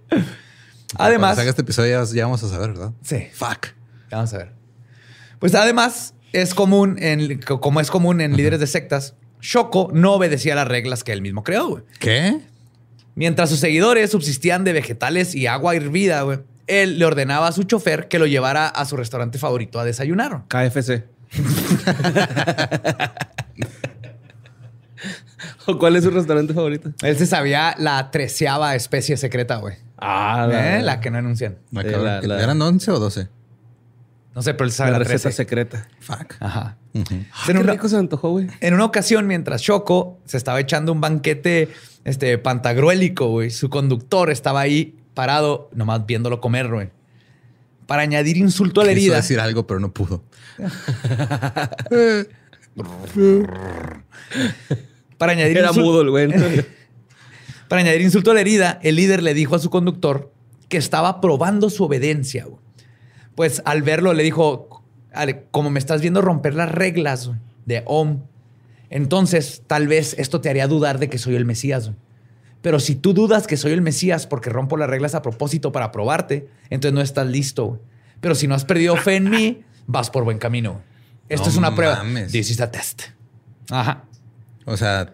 Además, 0.98 1.30
Cuando 1.30 1.36
salga 1.38 1.50
este 1.52 1.62
episodio 1.62 2.04
ya, 2.04 2.14
ya 2.14 2.26
vamos 2.26 2.44
a 2.44 2.50
saber, 2.50 2.72
¿verdad? 2.72 2.92
sí, 3.02 3.28
Fuck. 3.34 3.68
vamos 4.12 4.34
a 4.34 4.38
ver. 4.40 4.52
Pues 5.40 5.56
además, 5.56 6.14
es 6.34 6.54
común, 6.54 6.98
en, 7.00 7.40
como 7.42 7.80
es 7.80 7.90
común 7.90 8.20
en 8.20 8.36
líderes 8.36 8.60
de 8.60 8.68
sectas, 8.68 9.16
Shoko 9.44 9.90
no 9.94 10.14
obedecía 10.14 10.56
las 10.56 10.68
reglas 10.70 11.04
que 11.04 11.12
él 11.12 11.22
mismo 11.22 11.44
creó, 11.44 11.68
güey. 11.68 11.84
¿Qué? 12.00 12.40
Mientras 13.16 13.50
sus 13.50 13.60
seguidores 13.60 14.10
subsistían 14.12 14.64
de 14.64 14.72
vegetales 14.72 15.36
y 15.36 15.48
agua 15.48 15.76
hervida, 15.76 16.22
güey, 16.22 16.40
él 16.66 16.98
le 16.98 17.04
ordenaba 17.06 17.48
a 17.48 17.52
su 17.52 17.64
chofer 17.64 18.08
que 18.08 18.20
lo 18.20 18.26
llevara 18.26 18.68
a 18.70 18.86
su 18.86 18.96
restaurante 18.96 19.38
favorito 19.38 19.82
a 19.82 19.86
desayunar. 19.86 20.44
KFC. 20.48 21.04
¿O 25.66 25.78
cuál 25.78 25.96
es 25.96 26.04
su 26.04 26.10
restaurante 26.12 26.54
favorito? 26.54 26.92
Él 27.02 27.18
se 27.18 27.26
sabía 27.26 27.76
la 27.78 28.12
treceava 28.12 28.76
especie 28.76 29.18
secreta, 29.18 29.58
güey. 29.58 29.76
Ah, 29.98 30.48
¿Eh? 30.52 30.82
La 30.84 31.00
que 31.02 31.10
no 31.12 31.18
anuncian. 31.18 31.58
Me 31.72 31.82
Sí, 31.82 31.88
acabo- 31.90 32.04
la- 32.04 32.22
la- 32.22 32.44
¿Eran 32.44 32.62
11 32.62 32.92
o 32.92 33.00
12? 33.00 33.28
No 34.36 34.42
sé, 34.42 34.54
pero 34.54 34.66
él 34.66 34.72
sabe 34.72 34.92
La 34.92 34.98
la, 34.98 35.04
receta 35.04 35.24
13. 35.24 35.36
secreta. 35.38 35.88
Fuck. 36.00 36.36
Ajá. 36.40 36.78
Ah, 36.78 36.80
En 36.96 37.04
qué 37.06 37.52
una- 37.60 37.72
rico 37.74 37.88
se 37.88 37.98
antojó, 37.98 38.32
güey. 38.32 38.48
En 38.62 38.74
una 38.74 38.86
ocasión, 38.86 39.28
mientras 39.28 39.62
Choco 39.62 40.20
se 40.26 40.38
estaba 40.38 40.60
echando 40.60 40.92
un 40.92 41.02
banquete 41.02 41.70
este, 42.04 42.38
pantagruélico, 42.40 43.28
güey, 43.30 43.52
su 43.52 43.70
conductor 43.70 44.32
estaba 44.32 44.62
ahí 44.62 44.96
parado, 45.14 45.70
nomás 45.74 46.06
viéndolo 46.06 46.42
comer, 46.42 46.68
güey. 46.70 46.90
Para 47.86 48.02
añadir 48.02 48.38
insulto 48.38 48.82
a 48.82 48.86
la 48.86 48.94
Quiso 48.94 49.02
herida. 49.06 49.16
decir 49.18 49.40
algo, 49.40 49.68
pero 49.68 49.80
no 49.80 49.94
pudo. 49.94 50.24
Para 55.18 55.32
añadir, 55.34 55.58
Era 55.58 55.72
mudo 55.72 56.02
el 56.02 56.10
güey. 56.10 56.28
para 57.68 57.82
añadir 57.82 58.02
insulto 58.02 58.32
a 58.32 58.34
la 58.34 58.42
herida, 58.42 58.80
el 58.84 58.96
líder 58.96 59.24
le 59.24 59.34
dijo 59.34 59.56
a 59.56 59.60
su 59.60 59.70
conductor 59.70 60.32
que 60.70 60.78
estaba 60.78 61.22
probando 61.22 61.70
su 61.70 61.84
obediencia. 61.84 62.46
güey. 62.46 62.58
Pues 63.36 63.62
al 63.66 63.82
verlo 63.82 64.14
le 64.14 64.24
dijo, 64.24 64.84
"Ale, 65.14 65.46
como 65.52 65.70
me 65.70 65.80
estás 65.80 66.02
viendo 66.02 66.22
romper 66.22 66.54
las 66.54 66.72
reglas 66.72 67.32
de 67.66 67.84
OM, 67.86 68.20
entonces 68.90 69.64
tal 69.68 69.88
vez 69.88 70.16
esto 70.20 70.42
te 70.42 70.50
haría 70.50 70.68
dudar 70.68 71.00
de 71.00 71.10
que 71.10 71.18
soy 71.18 71.36
el 71.36 71.46
Mesías. 71.46 71.92
Pero 72.62 72.80
si 72.80 72.96
tú 72.96 73.14
dudas 73.14 73.48
que 73.48 73.58
soy 73.58 73.72
el 73.74 73.82
Mesías 73.82 74.28
porque 74.28 74.50
rompo 74.50 74.78
las 74.78 74.90
reglas 74.90 75.16
a 75.16 75.22
propósito 75.22 75.72
para 75.72 75.92
probarte, 75.92 76.48
entonces 76.70 76.94
no 76.94 77.02
estás 77.02 77.28
listo. 77.28 77.82
Pero 78.22 78.36
si 78.36 78.48
no 78.48 78.56
has 78.56 78.64
perdido 78.66 78.96
fe 78.96 79.16
en 79.16 79.30
mí, 79.30 79.64
vas 79.88 80.10
por 80.10 80.24
buen 80.24 80.38
camino. 80.38 80.82
Esto 81.28 81.46
No 81.48 81.52
es 81.52 81.58
una 81.58 81.76
prueba. 81.76 81.98
mames. 81.98 82.32
This 82.32 82.52
is 82.52 82.62
a 82.62 82.72
test. 82.72 83.04
Ajá. 83.70 84.04
O 84.66 84.78
sea, 84.78 85.14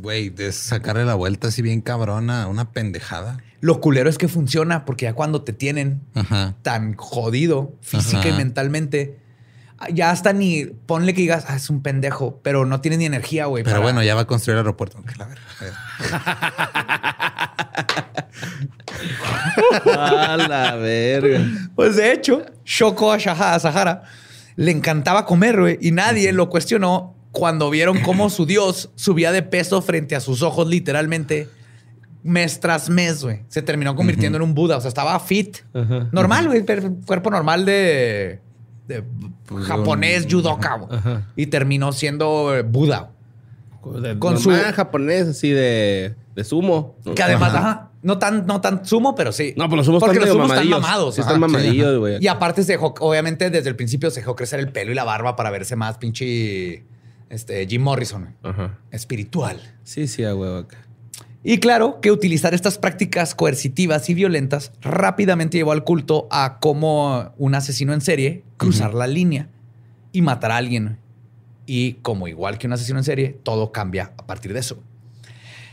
güey, 0.00 0.28
de 0.28 0.52
sacarle 0.52 1.04
la 1.04 1.14
vuelta 1.14 1.48
así 1.48 1.62
bien 1.62 1.80
cabrona, 1.80 2.46
una 2.46 2.70
pendejada. 2.70 3.38
Lo 3.60 3.80
culero 3.80 4.08
es 4.10 4.18
que 4.18 4.28
funciona 4.28 4.84
porque 4.84 5.04
ya 5.04 5.14
cuando 5.14 5.42
te 5.42 5.52
tienen 5.52 6.02
Ajá. 6.14 6.54
tan 6.62 6.94
jodido 6.94 7.72
física 7.80 8.26
y 8.26 8.28
Ajá. 8.30 8.38
mentalmente, 8.38 9.18
ya 9.92 10.10
hasta 10.10 10.32
ni 10.32 10.64
ponle 10.66 11.14
que 11.14 11.22
digas, 11.22 11.44
ah, 11.48 11.56
es 11.56 11.68
un 11.70 11.82
pendejo, 11.82 12.40
pero 12.42 12.64
no 12.66 12.80
tiene 12.80 12.96
ni 12.98 13.06
energía, 13.06 13.46
güey. 13.46 13.64
Pero 13.64 13.76
para- 13.76 13.82
bueno, 13.84 14.02
ya 14.02 14.14
va 14.14 14.22
a 14.22 14.26
construir 14.26 14.54
el 14.56 14.58
aeropuerto. 14.60 15.02
Que 15.02 15.14
la 15.16 15.26
verga. 15.26 15.46
A 19.96 20.36
la 20.36 20.76
verga. 20.76 21.40
Pues 21.74 21.96
de 21.96 22.12
hecho, 22.12 22.44
Shoko 22.64 23.12
a 23.12 23.18
Sahara 23.58 24.02
le 24.56 24.70
encantaba 24.70 25.26
comer, 25.26 25.58
güey, 25.60 25.78
y 25.80 25.90
nadie 25.92 26.32
lo 26.32 26.48
cuestionó 26.48 27.14
cuando 27.32 27.68
vieron 27.68 28.00
cómo 28.00 28.30
su 28.30 28.46
dios 28.46 28.90
subía 28.94 29.30
de 29.32 29.42
peso 29.42 29.82
frente 29.82 30.16
a 30.16 30.20
sus 30.20 30.42
ojos, 30.42 30.66
literalmente, 30.68 31.48
mes 32.26 32.60
tras 32.60 32.90
mes, 32.90 33.22
güey. 33.22 33.42
Se 33.48 33.62
terminó 33.62 33.94
convirtiendo 33.96 34.36
en 34.36 34.42
un 34.42 34.54
Buda, 34.54 34.76
o 34.76 34.80
sea, 34.80 34.88
estaba 34.88 35.18
fit. 35.20 35.58
Normal, 36.12 36.48
güey, 36.48 36.64
cuerpo 37.06 37.30
normal 37.30 37.64
de, 37.64 38.40
de 38.88 39.02
Pues, 39.46 39.64
japonés, 39.66 40.24
un- 40.24 40.30
judoka, 40.32 40.74
güey. 40.76 41.00
Y 41.36 41.46
terminó 41.46 41.92
siendo 41.92 42.54
eh, 42.56 42.62
Buda. 42.62 43.10
Con 43.80 44.18
Con 44.18 44.38
su 44.38 44.50
japonés 44.50 45.28
así 45.28 45.50
de, 45.50 46.16
de 46.34 46.44
sumo. 46.44 46.96
Que 47.14 47.22
además, 47.22 47.54
Ajá. 47.54 47.90
no 48.02 48.18
tan, 48.18 48.44
no 48.44 48.60
tan 48.60 48.84
sumo, 48.84 49.14
pero 49.14 49.30
sí. 49.30 49.54
No, 49.56 49.68
pues 49.68 49.76
los 49.76 49.86
sumos 49.86 50.00
Porque 50.00 50.18
están 50.18 50.28
los 50.36 50.36
sumos 50.48 50.50
están 50.58 50.68
mamados. 50.68 51.14
Sí, 51.14 51.20
están 51.20 51.38
mamadillos, 51.38 51.98
güey. 52.00 52.16
Y 52.20 52.26
aparte, 52.26 52.64
se 52.64 52.72
dejó, 52.72 52.94
obviamente, 52.98 53.48
desde 53.50 53.68
el 53.68 53.76
principio 53.76 54.10
se 54.10 54.20
dejó 54.20 54.34
crecer 54.34 54.58
el 54.58 54.72
pelo 54.72 54.90
y 54.90 54.94
la 54.96 55.04
barba 55.04 55.36
para 55.36 55.50
verse 55.50 55.76
más 55.76 55.98
pinche 55.98 56.84
este, 57.30 57.64
Jim 57.68 57.82
Morrison. 57.82 58.34
Ajá. 58.42 58.76
espiritual. 58.90 59.60
Sí, 59.84 60.08
sí, 60.08 60.24
a 60.24 60.34
huevo 60.34 60.58
acá. 60.58 60.78
Y 61.48 61.58
claro 61.58 62.00
que 62.00 62.10
utilizar 62.10 62.54
estas 62.54 62.76
prácticas 62.76 63.36
coercitivas 63.36 64.10
y 64.10 64.14
violentas 64.14 64.72
rápidamente 64.80 65.56
llevó 65.56 65.70
al 65.70 65.84
culto 65.84 66.26
a 66.32 66.58
como 66.58 67.32
un 67.38 67.54
asesino 67.54 67.92
en 67.92 68.00
serie 68.00 68.42
cruzar 68.56 68.94
la 68.94 69.06
línea 69.06 69.48
y 70.10 70.22
matar 70.22 70.50
a 70.50 70.56
alguien. 70.56 70.98
Y 71.64 71.92
como 72.02 72.26
igual 72.26 72.58
que 72.58 72.66
un 72.66 72.72
asesino 72.72 72.98
en 72.98 73.04
serie, 73.04 73.38
todo 73.44 73.70
cambia 73.70 74.10
a 74.18 74.26
partir 74.26 74.52
de 74.54 74.58
eso. 74.58 74.82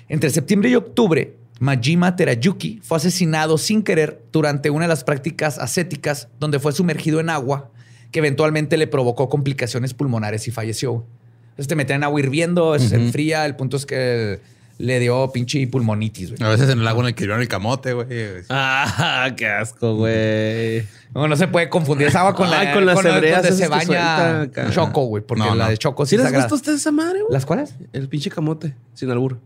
Entre 0.10 0.30
septiembre 0.30 0.70
y 0.70 0.76
octubre, 0.76 1.38
Majima 1.60 2.16
Terayuki 2.16 2.80
fue 2.84 2.98
asesinado 2.98 3.58
sin 3.58 3.82
querer 3.82 4.24
durante 4.32 4.70
una 4.70 4.86
de 4.86 4.90
las 4.90 5.04
prácticas 5.04 5.58
ascéticas 5.58 6.28
donde 6.40 6.60
fue 6.60 6.72
sumergido 6.74 7.20
en 7.20 7.32
agua 7.32 7.72
que 8.12 8.20
eventualmente 8.20 8.78
le 8.78 8.86
provocó 8.86 9.28
complicaciones 9.28 9.96
pulmonares 9.96 10.48
y 10.48 10.52
falleció. 10.52 11.04
Entonces 11.46 11.68
te 11.68 11.76
metían 11.76 12.02
en 12.02 12.04
agua 12.04 12.20
hirviendo, 12.20 12.76
eso 12.76 12.90
se 12.90 12.96
enfría, 12.96 13.48
el 13.48 13.56
punto 13.56 13.76
es 13.76 13.88
que 13.88 14.40
le 14.84 15.00
dio 15.00 15.32
pinche 15.32 15.66
pulmonitis. 15.68 16.32
güey. 16.32 16.44
A 16.44 16.50
veces 16.52 16.70
en 16.70 16.80
el 16.80 16.84
lago 16.86 17.00
en 17.02 17.08
el 17.08 17.16
que 17.16 17.24
vieron 17.24 17.42
el 17.42 17.48
camote, 17.48 17.94
güey. 17.94 18.08
Ah, 18.50 19.32
qué 19.38 19.48
asco, 19.48 19.96
güey. 19.96 20.84
No, 21.16 21.28
no 21.28 21.36
se 21.38 21.48
puede 21.48 21.70
confundir 21.70 22.08
esa 22.08 22.20
agua 22.20 22.36
con 22.36 22.50
la, 22.50 22.60
Ah, 22.62 22.74
con 22.74 22.86
las 22.86 23.04
hebreas 23.06 23.44
donde 23.44 23.58
se 23.58 23.68
baña 23.70 24.36
suelta. 24.50 24.70
Choco, 24.72 25.06
güey, 25.06 25.24
porque 25.24 25.44
No, 25.44 25.56
la 25.56 25.66
no. 25.66 25.70
de 25.70 25.78
Choco 25.78 26.06
¿Sí 26.06 26.18
sí 26.18 26.22
les 26.24 26.34
gusta 26.34 26.50
a 26.52 26.56
ustedes 26.56 26.82
esa 26.82 26.92
madre, 26.92 27.22
güey? 27.22 27.32
¿Las 27.32 27.46
cuáles? 27.46 27.76
El 27.94 28.10
pinche 28.10 28.30
camote, 28.30 28.76
sin 28.94 29.10
albur. 29.10 29.40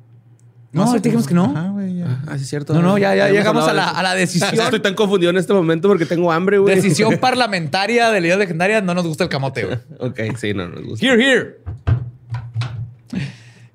No, 0.72 0.84
ahorita 0.84 1.04
dijimos 1.04 1.28
que 1.28 1.34
no. 1.34 1.46
Ajá, 1.46 1.70
güey, 1.70 1.98
ya. 1.98 2.22
Ah, 2.28 2.38
sí, 2.38 2.44
es 2.44 2.50
cierto. 2.50 2.74
No, 2.74 2.82
no, 2.82 2.98
ya, 2.98 3.16
ya 3.16 3.30
llegamos 3.30 3.68
a 3.68 3.74
la, 3.74 3.90
a 3.90 4.04
la 4.04 4.16
decisión. 4.16 4.54
Estoy 4.60 4.80
tan 4.80 4.96
confundido 4.96 5.30
en 5.30 5.38
este 5.38 5.54
momento 5.54 5.88
porque 5.88 6.06
tengo 6.06 6.32
hambre, 6.32 6.58
güey. 6.58 6.76
decisión 6.76 7.18
parlamentaria 7.22 8.10
de 8.12 8.22
la 8.22 8.28
idea 8.28 8.38
legendaria. 8.38 8.82
No 8.82 8.94
nos 8.94 9.06
gusta 9.08 9.24
el 9.24 9.30
camote, 9.30 9.66
güey. 9.66 9.78
ok, 10.00 10.20
sí, 10.38 10.54
no 10.54 10.68
nos 10.68 10.84
gusta. 10.84 11.06
Here, 11.06 11.24
here. 11.24 11.58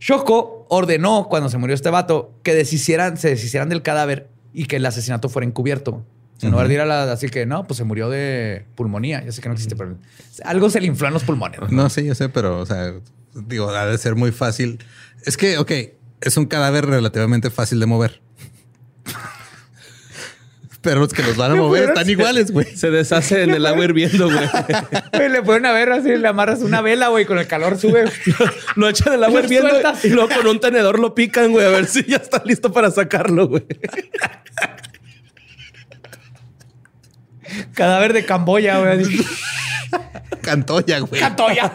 Shoko 0.01 0.62
ordenó 0.75 1.27
cuando 1.29 1.51
se 1.51 1.59
murió 1.59 1.75
este 1.75 1.91
vato 1.91 2.33
que 2.43 2.55
deshicieran, 2.55 3.19
se 3.19 3.29
deshicieran 3.29 3.69
del 3.69 3.83
cadáver 3.83 4.31
y 4.55 4.65
que 4.65 4.77
el 4.77 4.87
asesinato 4.87 5.29
fuera 5.29 5.47
encubierto. 5.47 6.03
En 6.41 6.51
lugar 6.51 6.67
de 6.67 6.75
ir 6.75 6.81
a 6.81 6.87
la, 6.87 7.13
así 7.13 7.29
que 7.29 7.45
no, 7.45 7.65
pues 7.65 7.77
se 7.77 7.85
murió 7.85 8.09
de 8.09 8.65
pulmonía. 8.75 9.23
Ya 9.23 9.31
sé 9.31 9.43
que 9.43 9.49
no 9.49 9.53
existe, 9.53 9.77
pero 9.77 9.99
algo 10.45 10.71
se 10.71 10.81
le 10.81 10.87
infló 10.87 11.07
en 11.07 11.13
los 11.13 11.25
pulmones. 11.25 11.61
No, 11.71 11.91
sí, 11.91 12.05
yo 12.05 12.15
sé, 12.15 12.31
pero, 12.31 12.59
o 12.59 12.67
sea, 12.67 12.95
digo, 13.35 13.69
ha 13.69 13.87
de 13.87 13.99
ser 13.99 14.17
muy 14.17 14.33
fácil. 14.33 14.79
Es 15.27 15.37
que, 15.37 15.59
ok, 15.59 15.71
es 16.23 16.37
un 16.39 16.47
cadáver 16.47 16.87
relativamente 16.87 17.51
fácil 17.51 17.79
de 17.79 17.87
mover. 17.87 18.22
Pero 20.83 21.01
los 21.01 21.13
que 21.13 21.23
los 21.23 21.37
van 21.37 21.53
a 21.53 21.55
mover 21.55 21.91
están 21.91 22.11
iguales, 22.11 22.51
güey. 22.51 22.67
Se 22.77 22.91
deshace 22.91 23.45
en 23.45 23.51
el 23.51 23.65
agua 23.65 23.85
hirviendo, 23.85 24.29
güey. 25.13 25.29
Le 25.31 25.43
ponen 25.43 25.67
a 25.67 25.73
ver 25.73 25.93
así, 25.93 26.17
le 26.17 26.27
amarras 26.27 26.61
una 26.61 26.81
vela, 26.81 27.07
güey, 27.09 27.25
con 27.25 27.39
el 27.39 27.47
calor 27.47 27.79
sube. 27.79 28.11
Lo 28.75 28.89
echan 28.89 29.09
en 29.09 29.15
el 29.15 29.25
agua 29.25 29.39
Lo 29.41 29.45
hirviendo 29.47 29.71
sueltas. 29.71 30.05
y 30.05 30.11
luego 30.11 30.35
con 30.35 30.47
un 30.47 30.61
tenedor 30.61 30.99
lo 30.99 31.15
pican, 31.15 31.53
güey, 31.53 31.65
a 31.67 31.71
ver 31.71 31.87
si 31.87 32.05
ya 32.05 32.17
está 32.17 32.43
listo 32.45 32.73
para 32.73 32.91
sacarlo, 32.91 33.47
güey. 33.49 33.65
Cadáver 37.75 38.13
de 38.13 38.25
Camboya, 38.25 38.79
güey. 38.79 39.25
Cantoya, 40.41 40.99
güey. 41.01 41.21
Cantoya. 41.21 41.73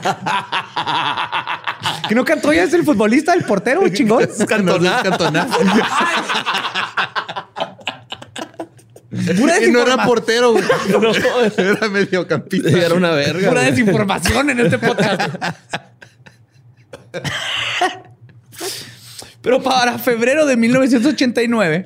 ¿Que 2.09 2.15
no 2.15 2.25
Cantoya 2.25 2.63
es 2.63 2.73
el 2.73 2.83
futbolista, 2.83 3.33
el 3.33 3.45
portero, 3.45 3.83
el 3.83 3.93
chingón? 3.93 4.23
No, 4.23 4.79
no 4.79 4.87
es 4.87 5.03
Cantona. 5.03 5.47
Pura 9.37 9.63
y 9.63 9.71
no 9.71 9.81
era 9.81 10.05
portero, 10.05 10.53
güey. 10.53 10.63
No, 10.89 11.11
Era 11.57 11.89
mediocampista. 11.89 12.69
era 12.69 12.95
una 12.95 13.11
verga. 13.11 13.49
Pura 13.49 13.61
güey. 13.61 13.71
desinformación 13.71 14.49
en 14.49 14.59
este 14.59 14.77
podcast. 14.79 15.21
Pero 19.41 19.61
para 19.63 19.97
febrero 19.97 20.45
de 20.45 20.57
1989, 20.57 21.85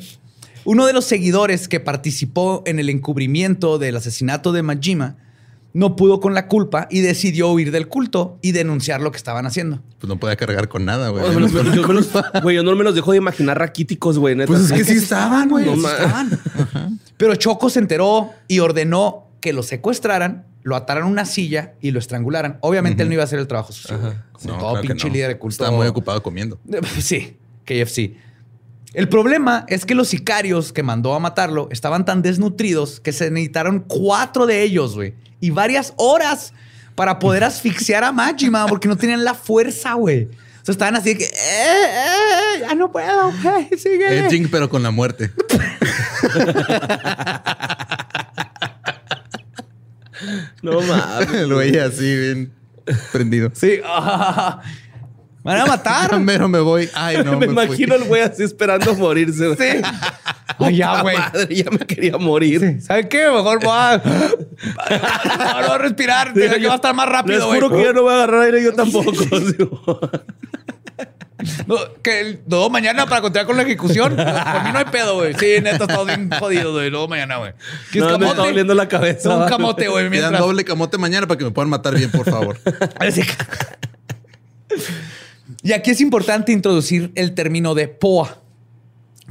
uno 0.63 0.85
de 0.85 0.93
los 0.93 1.05
seguidores 1.05 1.67
que 1.67 1.79
participó 1.79 2.63
en 2.65 2.79
el 2.79 2.89
encubrimiento 2.89 3.77
del 3.77 3.97
asesinato 3.97 4.51
de 4.51 4.63
Majima 4.63 5.17
no 5.73 5.95
pudo 5.95 6.19
con 6.19 6.33
la 6.33 6.47
culpa 6.47 6.87
y 6.91 6.99
decidió 7.01 7.49
huir 7.49 7.71
del 7.71 7.87
culto 7.87 8.37
y 8.41 8.51
denunciar 8.51 9.01
lo 9.01 9.11
que 9.11 9.17
estaban 9.17 9.45
haciendo. 9.45 9.79
Pues 9.99 10.07
no 10.09 10.17
podía 10.17 10.35
cargar 10.35 10.67
con 10.67 10.85
nada, 10.85 11.09
güey. 11.09 11.23
Güey, 12.43 12.55
yo 12.55 12.63
no 12.63 12.75
me 12.75 12.83
los 12.83 12.95
dejo 12.95 13.11
de 13.11 13.17
imaginar 13.17 13.57
raquíticos, 13.59 14.17
güey. 14.17 14.35
neta. 14.35 14.47
Pues 14.47 14.63
es 14.63 14.71
que 14.73 14.83
sí 14.83 14.93
estaban, 14.97 15.49
güey. 15.49 15.65
No 15.65 15.75
Sí 15.75 15.85
estaban. 15.85 16.39
Pero 17.17 17.35
Choco 17.35 17.69
se 17.69 17.79
enteró 17.79 18.31
y 18.47 18.59
ordenó 18.59 19.27
que 19.39 19.53
lo 19.53 19.63
secuestraran, 19.63 20.45
lo 20.63 20.75
ataran 20.75 21.03
a 21.03 21.07
una 21.07 21.25
silla 21.25 21.73
y 21.81 21.91
lo 21.91 21.99
estrangularan. 21.99 22.57
Obviamente 22.61 23.03
él 23.03 23.09
no 23.09 23.13
iba 23.13 23.23
a 23.23 23.25
hacer 23.25 23.39
el 23.39 23.47
trabajo 23.47 23.71
sucio. 23.73 23.97
Como 24.33 24.53
No, 24.53 24.59
todo 24.59 24.71
claro 24.73 24.87
pinche 24.87 25.07
no. 25.07 25.13
líder 25.13 25.27
de 25.29 25.37
culto. 25.37 25.63
Estaba 25.63 25.71
muy 25.75 25.87
ocupado 25.87 26.21
comiendo. 26.21 26.59
Sí, 26.99 27.37
KFC. 27.65 28.15
El 28.93 29.07
problema 29.07 29.65
es 29.69 29.85
que 29.85 29.95
los 29.95 30.09
sicarios 30.09 30.73
que 30.73 30.83
mandó 30.83 31.13
a 31.13 31.19
matarlo 31.19 31.69
estaban 31.71 32.03
tan 32.03 32.21
desnutridos 32.21 32.99
que 32.99 33.13
se 33.13 33.31
necesitaron 33.31 33.85
cuatro 33.87 34.45
de 34.45 34.63
ellos, 34.63 34.95
güey. 34.95 35.13
Y 35.41 35.49
varias 35.49 35.93
horas 35.97 36.53
para 36.95 37.19
poder 37.19 37.43
asfixiar 37.43 38.05
a 38.05 38.13
Majima 38.13 38.65
porque 38.67 38.87
no 38.87 38.95
tenían 38.95 39.25
la 39.25 39.33
fuerza, 39.33 39.93
güey. 39.95 40.29
O 40.61 40.65
sea, 40.65 40.71
estaban 40.71 40.95
así 40.95 41.09
de 41.09 41.17
que, 41.17 41.25
eh, 41.25 41.29
eh, 41.33 42.59
ya 42.61 42.73
no 42.75 42.89
puedo, 42.91 43.33
güey, 43.43 43.67
síguele. 43.77 44.27
Edging, 44.27 44.49
pero 44.49 44.69
con 44.69 44.81
la 44.83 44.91
muerte. 44.91 45.31
No 50.61 50.81
mames. 50.81 51.33
El 51.33 51.53
güey 51.53 51.77
así, 51.77 52.17
bien 52.17 52.53
prendido. 53.11 53.51
Sí, 53.53 53.79
ah, 53.85 54.61
me 55.43 55.51
van 55.53 55.61
a 55.61 55.65
matar. 55.65 56.19
Mero 56.19 56.47
me 56.47 56.59
voy. 56.59 56.89
Ay, 56.93 57.23
no. 57.23 57.37
me 57.39 57.45
imagino 57.47 57.95
el 57.95 58.03
güey 58.05 58.21
así 58.21 58.43
esperando 58.43 58.93
morirse, 58.95 59.47
güey. 59.47 59.57
Sí. 59.57 59.81
Ay, 60.59 60.75
ya, 60.77 61.01
güey. 61.01 61.17
Madre, 61.17 61.55
ya 61.55 61.71
me 61.71 61.79
quería 61.79 62.17
morir. 62.17 62.77
¿Sabes 62.81 63.07
qué? 63.07 63.25
Mejor 63.29 63.59
voy 63.63 63.71
a, 63.73 64.01
no, 65.37 65.67
no, 65.67 65.77
respirar. 65.77 66.33
Tengo 66.33 66.55
que 66.55 66.67
va 66.67 66.73
a 66.73 66.75
estar 66.75 66.93
más 66.95 67.09
rápido, 67.09 67.37
Les 67.39 67.45
güey. 67.47 67.61
juro 67.61 67.75
que 67.75 67.83
ya 67.83 67.93
no 67.93 68.01
voy 68.03 68.11
a 68.13 68.15
agarrar 68.17 68.41
aire 68.43 68.63
yo 68.63 68.73
tampoco. 68.73 69.11
No, 71.65 71.75
que 72.03 72.19
el- 72.19 72.41
luego 72.47 72.69
mañana 72.69 73.07
para 73.07 73.21
continuar 73.21 73.47
con 73.47 73.57
la 73.57 73.63
ejecución. 73.63 74.15
Por 74.15 74.63
mí 74.63 74.71
no 74.71 74.77
hay 74.77 74.85
pedo, 74.91 75.15
güey. 75.15 75.33
Sí, 75.33 75.55
neta, 75.59 75.85
estamos 75.85 76.05
bien 76.05 76.29
jodidos, 76.39 76.71
güey. 76.73 76.91
Luego 76.91 77.07
mañana, 77.07 77.37
güey. 77.37 77.53
¿Quieres 77.91 78.11
No, 78.11 78.19
me 78.19 78.27
está 78.27 78.43
doliendo 78.43 78.75
la 78.75 78.87
cabeza. 78.87 79.35
Un 79.35 79.49
camote, 79.49 79.87
güey. 79.87 80.07
Me 80.11 80.19
dan 80.19 80.33
doble 80.33 80.63
camote 80.63 80.99
mañana 80.99 81.25
para 81.25 81.39
que 81.39 81.45
me 81.45 81.49
puedan 81.51 81.69
matar 81.69 81.95
bien, 81.95 82.11
por 82.11 82.29
favor. 82.29 82.59
Y 85.63 85.73
aquí 85.73 85.91
es 85.91 86.01
importante 86.01 86.51
introducir 86.51 87.11
el 87.15 87.33
término 87.33 87.75
de 87.75 87.87
POA, 87.87 88.41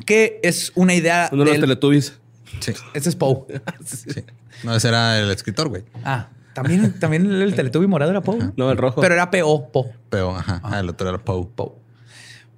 que 0.06 0.40
es 0.42 0.72
una 0.74 0.94
idea 0.94 1.28
Uno 1.32 1.44
de 1.44 1.50
los 1.50 1.60
teletubbies. 1.60 2.18
Sí, 2.60 2.72
Ese 2.94 3.08
es 3.08 3.16
Poe. 3.16 3.44
sí. 3.84 4.24
No, 4.64 4.74
ese 4.74 4.88
era 4.88 5.18
el 5.18 5.30
escritor, 5.30 5.68
güey. 5.68 5.84
Ah, 6.04 6.28
también, 6.52 6.98
también 6.98 7.30
el 7.30 7.54
Teletubby 7.54 7.86
morado 7.86 8.10
era 8.10 8.22
Poe. 8.22 8.38
¿no? 8.56 8.70
El 8.70 8.76
rojo. 8.76 9.00
Pero 9.00 9.14
era 9.14 9.30
PO, 9.30 9.70
Po. 9.70 9.90
Pero, 10.10 10.36
ajá, 10.36 10.60
ah, 10.64 10.80
el 10.80 10.88
otro 10.88 11.08
era 11.08 11.18
Poe. 11.18 11.46
Poe. 11.54 11.72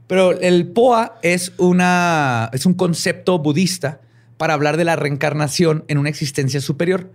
Pero 0.07 0.32
el 0.32 0.69
POA 0.69 1.19
es, 1.23 1.53
una, 1.59 2.51
es 2.53 2.66
un 2.66 2.74
concepto 2.74 3.39
budista 3.39 4.01
para 4.36 4.55
hablar 4.55 4.77
de 4.77 4.85
la 4.85 4.97
reencarnación 4.97 5.85
en 5.89 5.99
una 5.99 6.09
existencia 6.09 6.61
superior. 6.61 7.12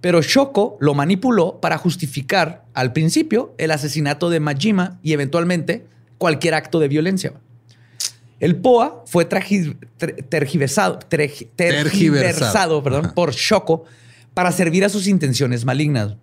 Pero 0.00 0.20
Shoko 0.20 0.76
lo 0.80 0.94
manipuló 0.94 1.60
para 1.60 1.78
justificar 1.78 2.64
al 2.74 2.92
principio 2.92 3.54
el 3.58 3.70
asesinato 3.70 4.28
de 4.28 4.40
Majima 4.40 4.98
y 5.02 5.12
eventualmente 5.12 5.86
cualquier 6.18 6.54
acto 6.54 6.78
de 6.80 6.88
violencia. 6.88 7.32
El 8.38 8.56
POA 8.56 9.02
fue 9.06 9.24
tergiversado, 9.24 10.98
tergi- 11.08 11.48
tergiversado, 11.56 11.56
Tergiversado. 11.56 12.82
perdón, 12.82 13.04
Ajá. 13.06 13.14
por 13.14 13.32
Shoko 13.32 13.84
para 14.34 14.52
servir 14.52 14.84
a 14.84 14.88
sus 14.90 15.06
intenciones 15.06 15.64
malignas. 15.64 16.16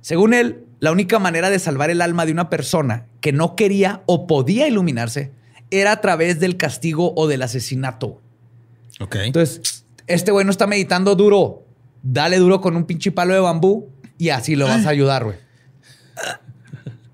Según 0.00 0.32
él, 0.32 0.64
la 0.80 0.92
única 0.92 1.18
manera 1.18 1.50
de 1.50 1.58
salvar 1.58 1.90
el 1.90 2.00
alma 2.00 2.24
de 2.24 2.32
una 2.32 2.48
persona 2.48 3.06
que 3.20 3.32
no 3.32 3.54
quería 3.56 4.02
o 4.06 4.26
podía 4.26 4.66
iluminarse 4.66 5.32
era 5.70 5.92
a 5.92 6.00
través 6.00 6.40
del 6.40 6.56
castigo 6.56 7.12
o 7.14 7.28
del 7.28 7.42
asesinato. 7.42 8.22
Ok. 8.98 9.16
Entonces, 9.16 9.84
este 10.06 10.32
güey 10.32 10.46
no 10.46 10.50
está 10.50 10.66
meditando 10.66 11.14
duro. 11.14 11.64
Dale 12.02 12.38
duro 12.38 12.62
con 12.62 12.74
un 12.76 12.86
pinche 12.86 13.12
palo 13.12 13.34
de 13.34 13.40
bambú 13.40 13.90
y 14.16 14.30
así 14.30 14.56
lo 14.56 14.66
vas 14.66 14.86
a 14.86 14.88
ayudar, 14.88 15.24
güey. 15.24 15.36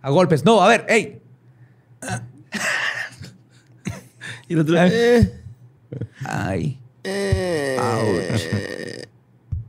A 0.01 0.11
golpes. 0.11 0.45
No, 0.45 0.63
a 0.63 0.69
ver, 0.69 0.87
hey. 0.89 1.21
Y 4.49 4.53
el 4.55 4.61
otro, 4.61 4.77
eh, 4.79 5.43
Ay. 6.25 6.79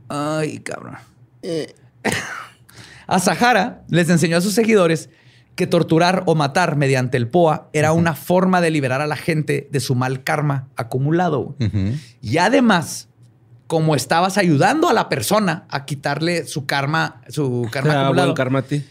Ay, 0.08 0.58
cabrón. 0.58 0.96
A 3.06 3.18
Sahara 3.18 3.82
les 3.88 4.08
enseñó 4.08 4.36
a 4.36 4.40
sus 4.40 4.54
seguidores 4.54 5.10
que 5.54 5.66
torturar 5.66 6.22
o 6.26 6.36
matar 6.36 6.76
mediante 6.76 7.16
el 7.16 7.26
POA 7.26 7.68
era 7.72 7.92
una 7.92 8.14
forma 8.14 8.60
de 8.60 8.70
liberar 8.70 9.00
a 9.00 9.08
la 9.08 9.16
gente 9.16 9.68
de 9.72 9.80
su 9.80 9.96
mal 9.96 10.22
karma 10.22 10.68
acumulado. 10.76 11.56
Y 12.22 12.38
además, 12.38 13.08
como 13.66 13.96
estabas 13.96 14.38
ayudando 14.38 14.88
a 14.88 14.92
la 14.92 15.08
persona 15.08 15.66
a 15.68 15.84
quitarle 15.84 16.46
su 16.46 16.66
karma, 16.66 17.22
su 17.28 17.68
karma 17.72 17.92
da 17.92 18.00
acumulado, 18.02 18.28
buen 18.28 18.36
karma 18.36 18.58
a 18.60 18.62
ti. 18.62 18.84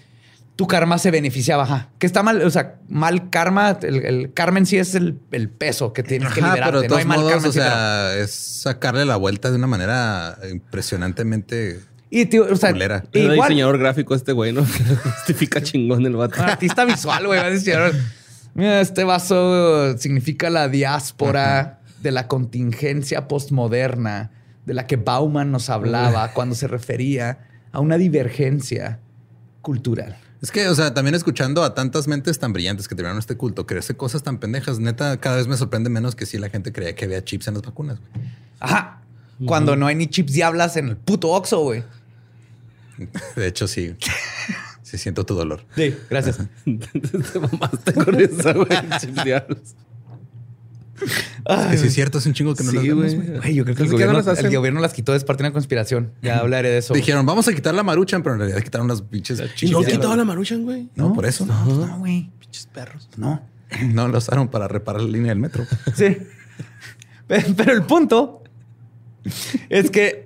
Tu 0.58 0.68
karma 0.68 0.98
se 0.98 1.10
beneficiaba. 1.12 1.64
Ajá. 1.64 1.90
Que 2.00 2.06
está 2.08 2.22
mal, 2.24 2.42
o 2.42 2.50
sea, 2.50 2.76
mal 2.90 3.30
karma, 3.30 3.78
el, 3.82 4.06
el 4.06 4.34
karma 4.34 4.58
en 4.60 4.66
sí 4.66 4.78
es 4.78 4.94
el, 4.96 5.18
el 5.32 5.50
peso 5.50 5.94
que 5.94 6.04
tienes 6.04 6.34
que 6.34 6.42
Ajá, 6.42 6.50
liberarte. 6.56 6.72
pero 6.72 6.82
de 6.82 6.88
no 6.90 6.96
hay 6.98 7.06
mal 7.06 7.20
modos, 7.20 7.32
karma 7.32 7.46
en 7.46 7.50
o 7.50 7.54
sí, 7.54 7.60
pero- 7.60 7.72
sea, 7.72 8.18
es 8.18 8.32
sacarle 8.34 9.06
la 9.06 9.16
vuelta 9.16 9.50
de 9.52 9.56
una 9.56 9.68
manera 9.68 10.38
impresionantemente 10.52 11.82
Y, 12.10 12.26
tío, 12.26 12.48
o 12.52 12.56
sea, 12.56 12.72
igual, 12.72 13.04
diseñador 13.14 13.78
gráfico 13.78 14.16
este 14.16 14.32
güey, 14.32 14.52
¿no? 14.54 14.66
Justifica 15.04 15.62
chingón 15.62 16.06
el 16.06 16.16
vato. 16.16 16.42
artista 16.42 16.86
visual, 16.86 17.28
güey, 17.28 17.40
va 17.40 17.46
a 17.46 17.50
decir, 17.50 17.76
mira, 18.54 18.82
este 18.82 19.04
vaso 19.04 19.98
significa 19.98 20.50
la 20.50 20.70
diáspora 20.70 21.82
de 22.02 22.12
la 22.12 22.28
contingencia 22.28 23.28
postmoderna 23.28 24.32
de 24.66 24.74
la 24.74 24.88
que 24.88 24.96
Bauman 24.96 25.52
nos 25.52 25.70
hablaba 25.70 26.34
cuando 26.34 26.56
se 26.56 26.68
refería 26.68 27.40
a 27.72 27.80
una 27.80 27.98
divergencia 27.98 29.00
cultural. 29.62 30.18
Es 30.42 30.52
que, 30.52 30.68
o 30.68 30.76
sea, 30.76 30.94
también 30.94 31.16
escuchando 31.16 31.64
a 31.64 31.74
tantas 31.74 32.08
mentes 32.08 32.38
tan 32.38 32.54
brillantes 32.54 32.88
que 32.88 32.96
tuvieron 32.96 33.18
este 33.18 33.36
culto, 33.36 33.66
creerse 33.66 33.96
cosas 33.96 34.22
tan 34.22 34.38
pendejas, 34.38 34.80
neta, 34.80 35.18
cada 35.18 35.38
vez 35.38 35.48
me 35.48 35.58
sorprende 35.58 35.90
menos 35.90 36.16
que 36.16 36.26
si 36.26 36.38
la 36.38 36.50
gente 36.50 36.72
creía 36.72 36.94
que 36.96 37.06
había 37.06 37.24
chips 37.24 37.48
en 37.48 37.56
las 37.56 37.64
vacunas. 37.64 38.00
güey. 38.00 38.28
Ajá. 38.60 39.02
Cuando 39.46 39.76
no 39.76 39.88
hay 39.88 39.96
ni 39.96 40.08
chips 40.08 40.34
diablas 40.34 40.78
en 40.78 40.90
el 40.90 40.98
puto 40.98 41.30
Oxxo, 41.30 41.62
güey. 41.62 41.84
De 43.36 43.48
hecho, 43.48 43.68
sí. 43.68 43.96
Sí, 44.84 44.98
siento 44.98 45.26
tu 45.26 45.36
dolor. 45.36 45.66
Sí, 45.76 45.96
gracias. 46.10 46.38
Te 46.66 47.40
mamaste 47.40 47.94
con 47.94 48.22
esa, 48.22 48.54
güey. 48.54 48.70
Chips 49.00 49.24
diablos. 49.24 49.76
Es 51.02 51.66
que 51.72 51.78
sí 51.78 51.88
es 51.88 51.94
cierto, 51.94 52.18
es 52.18 52.26
un 52.26 52.34
chingo 52.34 52.56
que 52.56 52.64
no 52.64 52.72
Sí, 52.72 52.78
las 52.78 52.86
vemos, 52.86 53.14
güey. 53.16 53.54
yo 53.56 53.64
creo 53.64 53.76
que 53.76 53.84
el 53.84 53.90
¿Por 53.90 53.98
qué 54.00 54.06
no 54.06 54.12
gobierno, 54.12 54.14
las 54.14 54.28
hacen? 54.28 54.46
el 54.48 54.56
gobierno 54.56 54.80
las 54.82 54.94
quitó, 54.94 55.14
es 55.16 55.24
parte 55.24 55.44
de 55.44 55.50
una 55.50 55.54
conspiración. 55.54 56.12
Ya 56.22 56.40
hablaré 56.40 56.70
de 56.70 56.78
eso. 56.80 56.94
Dijeron, 56.94 57.26
vamos 57.26 57.48
a 57.48 57.54
quitar 57.54 57.74
la 57.76 57.84
maruchan, 57.84 58.24
pero 58.24 58.34
en 58.36 58.40
realidad 58.40 58.62
quitaron 58.62 58.88
las 58.88 59.02
pinches 59.02 59.40
¿Y 59.40 59.56
chips. 59.56 59.72
no 59.72 59.82
quitaba 59.84 60.16
la 60.16 60.26
maruchan, 60.26 60.64
güey? 60.64 60.90
No, 60.96 61.14
por 61.14 61.26
eso. 61.26 61.46
No, 61.46 61.66
no, 61.66 62.00
güey. 62.00 62.30
Pinches 62.40 62.68
perros. 62.68 63.08
No. 63.18 63.42
No 63.90 64.08
lo 64.08 64.18
usaron 64.18 64.48
para 64.48 64.68
reparar 64.68 65.02
la 65.02 65.10
línea 65.10 65.30
del 65.30 65.40
metro. 65.40 65.66
Sí. 65.96 66.18
Pero 67.28 67.74
el 67.74 67.84
punto 67.84 68.44
es 69.70 69.92
que, 69.92 70.24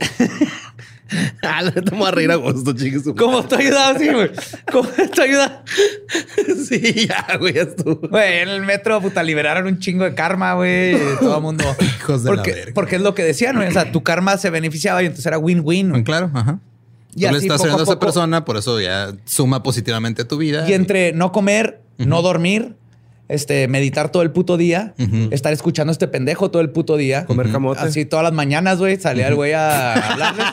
Ah, 1.44 1.62
la 1.62 1.72
neta 1.72 1.92
me 1.92 1.98
voy 1.98 2.08
a 2.08 2.12
reír 2.12 2.32
a 2.32 2.36
gusto, 2.36 2.74
chicos. 2.74 3.04
¿cómo 3.18 3.44
te 3.44 3.56
ayudado 3.56 3.96
así, 3.96 4.10
güey? 4.10 4.32
¿Cómo 4.72 4.90
te 4.90 5.22
ayuda? 5.22 5.64
Sí, 6.68 7.08
ya, 7.08 7.38
güey, 7.38 7.54
ya 7.54 7.62
estuvo. 7.64 8.08
Güey, 8.08 8.40
en 8.40 8.50
el 8.50 8.62
metro, 8.62 9.02
puta, 9.02 9.24
liberaron 9.24 9.66
un 9.68 9.80
chingo 9.80 10.04
de 10.04 10.14
karma, 10.14 10.54
güey. 10.54 10.98
Todo 11.20 11.38
el 11.38 11.42
mundo. 11.42 11.64
Hijos 11.80 12.24
de 12.24 12.36
la 12.36 12.42
verga. 12.42 12.72
porque 12.74 12.96
es 12.96 13.02
lo 13.02 13.14
que 13.14 13.24
decían, 13.24 13.56
güey. 13.56 13.68
O 13.68 13.72
sea, 13.72 13.92
tu 13.92 14.04
karma 14.04 14.38
se 14.38 14.50
beneficiaba 14.50 15.02
y 15.04 15.08
entonces 15.08 15.26
era 15.26 15.38
win-win. 15.38 16.04
Claro, 16.04 16.32
ajá. 16.34 16.60
Y 17.16 17.26
Tú 17.26 17.32
le 17.32 17.38
estás 17.40 17.60
a 17.60 17.64
ayudando 17.64 17.84
a 17.84 17.92
esa 17.92 18.00
persona, 18.00 18.46
por 18.46 18.58
eso 18.58 18.80
ya 18.80 19.14
suma 19.26 19.64
positivamente 19.64 20.22
a 20.22 20.28
tu 20.28 20.38
vida. 20.38 20.70
Y 20.70 20.74
entre 20.74 21.12
no 21.12 21.32
comer, 21.32 21.82
no 21.98 22.22
dormir, 22.22 22.76
este, 23.32 23.68
meditar 23.68 24.12
todo 24.12 24.24
el 24.24 24.32
puto 24.32 24.58
día, 24.58 24.94
estar 25.32 25.54
escuchando 25.54 25.92
a 25.92 25.94
este 25.94 26.08
pendejo 26.08 26.52
todo 26.52 26.62
el 26.62 26.70
puto 26.70 26.98
día. 26.98 27.26
Comer 27.26 27.52
camote. 27.52 27.80
Así 27.82 28.06
todas 28.06 28.24
las 28.24 28.34
mañanas, 28.34 28.80
güey, 28.80 29.00
salía 29.00 29.28
el 29.28 29.36
güey 29.36 29.54
a 29.54 29.94
hablarles. 29.94 30.46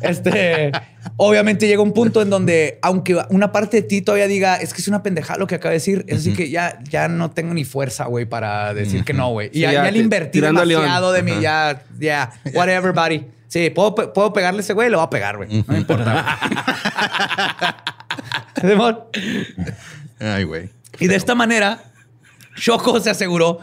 Este, 0.00 0.72
obviamente 1.16 1.66
llega 1.66 1.82
un 1.82 1.92
punto 1.92 2.22
en 2.22 2.30
donde, 2.30 2.78
aunque 2.82 3.16
una 3.30 3.52
parte 3.52 3.78
de 3.78 3.82
ti 3.82 4.02
todavía 4.02 4.26
diga, 4.26 4.56
es 4.56 4.74
que 4.74 4.82
es 4.82 4.88
una 4.88 5.02
pendejada 5.02 5.38
lo 5.38 5.46
que 5.46 5.54
acaba 5.54 5.70
de 5.70 5.76
decir, 5.76 6.04
es 6.08 6.18
así 6.18 6.34
que 6.34 6.50
ya, 6.50 6.78
ya 6.90 7.08
no 7.08 7.30
tengo 7.30 7.54
ni 7.54 7.64
fuerza, 7.64 8.04
güey, 8.06 8.26
para 8.26 8.74
decir 8.74 9.04
que 9.04 9.12
no, 9.12 9.30
güey. 9.30 9.48
Y 9.48 9.54
Sí, 9.54 9.60
ya, 9.60 9.72
ya 9.72 9.84
ya 9.84 9.90
le 9.90 9.98
invertí 9.98 10.40
demasiado 10.40 11.12
de 11.12 11.22
mí, 11.22 11.32
ya, 11.40 11.82
ya, 11.98 12.32
whatever, 12.54 12.92
buddy. 12.92 13.26
Sí, 13.48 13.70
puedo, 13.70 13.94
puedo 13.94 14.32
pegarle 14.32 14.58
a 14.58 14.62
ese 14.62 14.72
güey, 14.72 14.90
lo 14.90 14.98
voy 14.98 15.06
a 15.06 15.10
pegar, 15.10 15.36
güey. 15.36 15.48
No 15.48 15.64
me 15.68 15.78
importa. 15.78 16.38
Simón. 18.60 18.98
Ay, 20.20 20.44
güey. 20.44 20.68
Y 20.98 21.06
de 21.06 21.16
esta 21.16 21.34
manera, 21.34 21.80
Shoko 22.56 23.00
se 23.00 23.10
aseguró 23.10 23.58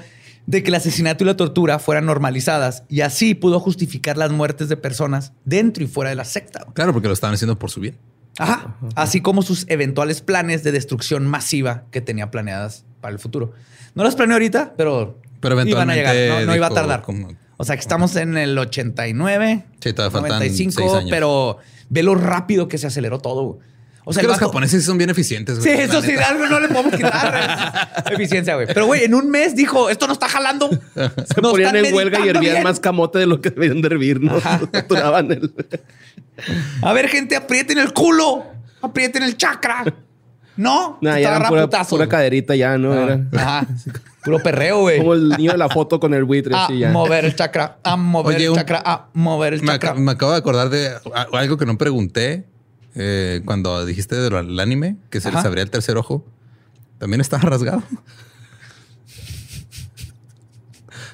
de 0.45 0.61
que 0.61 0.69
el 0.69 0.75
asesinato 0.75 1.23
y 1.23 1.27
la 1.27 1.37
tortura 1.37 1.79
fueran 1.79 2.05
normalizadas 2.05 2.83
y 2.89 3.01
así 3.01 3.33
pudo 3.33 3.59
justificar 3.59 4.17
las 4.17 4.31
muertes 4.31 4.69
de 4.69 4.75
personas 4.77 5.31
dentro 5.45 5.83
y 5.83 5.87
fuera 5.87 6.09
de 6.09 6.15
la 6.15 6.25
secta. 6.25 6.65
Claro, 6.73 6.91
porque 6.93 7.07
lo 7.07 7.13
estaban 7.13 7.33
haciendo 7.35 7.57
por 7.57 7.69
su 7.71 7.79
bien. 7.79 7.97
Ajá. 8.37 8.75
Así 8.95 9.21
como 9.21 9.41
sus 9.43 9.65
eventuales 9.69 10.21
planes 10.21 10.63
de 10.63 10.71
destrucción 10.71 11.27
masiva 11.27 11.83
que 11.91 12.01
tenía 12.01 12.31
planeadas 12.31 12.83
para 12.99 13.13
el 13.13 13.19
futuro. 13.19 13.53
No 13.95 14.03
las 14.03 14.15
planeó 14.15 14.35
ahorita, 14.35 14.73
pero, 14.75 15.19
Pero 15.39 15.61
iban 15.65 15.89
a 15.89 15.95
llegar. 15.95 16.15
eventualmente 16.15 16.45
No, 16.45 16.51
no 16.51 16.55
iba 16.55 16.67
a 16.67 16.69
tardar. 16.71 17.01
como- 17.03 17.29
O 17.57 17.63
sea 17.63 17.75
que 17.75 17.81
estamos 17.81 18.15
en 18.15 18.35
el 18.35 18.57
89, 18.57 19.65
Sí, 19.79 19.93
todavía 19.93 20.11
faltan 20.19 20.39
95, 20.39 20.71
seis 20.75 20.91
años. 20.93 21.09
pero 21.11 21.57
ve 21.89 22.03
lo 22.03 22.15
rápido 22.15 22.67
que 22.67 22.77
se 22.77 22.87
aceleró 22.87 23.19
todo. 23.19 23.59
O 24.05 24.11
Es 24.11 24.15
sea, 24.15 24.21
que 24.21 24.25
el 24.25 24.31
los 24.31 24.37
vato- 24.37 24.47
japoneses 24.47 24.81
sí 24.81 24.85
son 24.85 24.97
bien 24.97 25.09
eficientes. 25.09 25.57
Sí, 25.57 25.69
güey, 25.69 25.77
la 25.77 25.83
eso 25.83 26.01
sí, 26.01 26.07
neta. 26.11 26.27
algo 26.29 26.45
no 26.47 26.59
le 26.59 26.67
podemos 26.67 26.93
quitar. 26.95 28.03
Eficiencia, 28.11 28.55
güey. 28.55 28.67
Pero, 28.67 28.85
güey, 28.85 29.03
en 29.05 29.13
un 29.13 29.29
mes 29.29 29.55
dijo, 29.55 29.89
esto 29.89 30.07
no 30.07 30.13
está 30.13 30.27
jalando. 30.27 30.69
Se 31.33 31.41
ponían 31.41 31.75
en 31.77 31.93
huelga 31.93 32.19
y 32.25 32.29
hervían 32.29 32.63
más 32.63 32.79
camote 32.79 33.19
de 33.19 33.27
lo 33.27 33.39
que 33.39 33.49
debían 33.49 33.81
de 33.81 33.87
hervir, 33.87 34.19
¿no? 34.21 34.35
El... 35.29 35.53
A 36.81 36.93
ver, 36.93 37.07
gente, 37.09 37.35
aprieten 37.35 37.77
el 37.77 37.93
culo. 37.93 38.43
Aprieten 38.81 39.23
el 39.23 39.37
chakra. 39.37 39.85
No, 40.55 40.99
Nah, 41.01 41.15
te 41.15 41.21
ya 41.21 41.29
agarra 41.35 41.49
eran 41.65 41.85
pura, 41.87 42.07
caderita 42.07 42.55
ya, 42.55 42.77
¿no? 42.77 42.93
Ah, 42.93 43.03
Era 43.03 43.27
Ajá. 43.41 43.67
Puro 44.23 44.39
perreo, 44.39 44.81
güey. 44.81 44.99
como 44.99 45.13
el 45.15 45.29
niño 45.29 45.51
de 45.51 45.57
la 45.57 45.67
foto 45.69 45.99
con 45.99 46.13
el 46.13 46.23
buitre, 46.25 46.53
A 46.55 46.65
así 46.65 46.79
ya. 46.79 46.91
mover 46.91 47.25
el 47.25 47.35
chakra, 47.35 47.77
a 47.83 47.95
mover 47.97 48.35
Oye, 48.35 48.45
el 48.45 48.51
un- 48.51 48.55
chakra, 48.57 48.81
a 48.85 49.07
mover 49.13 49.53
el 49.55 49.61
Me, 49.61 49.67
chakra. 49.67 49.91
aca- 49.91 49.99
me 49.99 50.11
acabo 50.11 50.31
de 50.33 50.37
acordar 50.37 50.69
de 50.69 50.91
algo 51.33 51.57
que 51.57 51.65
no 51.65 51.77
pregunté 51.77 52.45
eh, 52.95 53.41
cuando 53.45 53.85
dijiste 53.85 54.15
del 54.15 54.59
anime, 54.59 54.97
que 55.09 55.21
se 55.21 55.31
les 55.31 55.43
abría 55.45 55.63
el 55.63 55.69
tercer 55.69 55.97
ojo. 55.97 56.25
También 56.99 57.21
estaba 57.21 57.43
rasgado. 57.49 57.83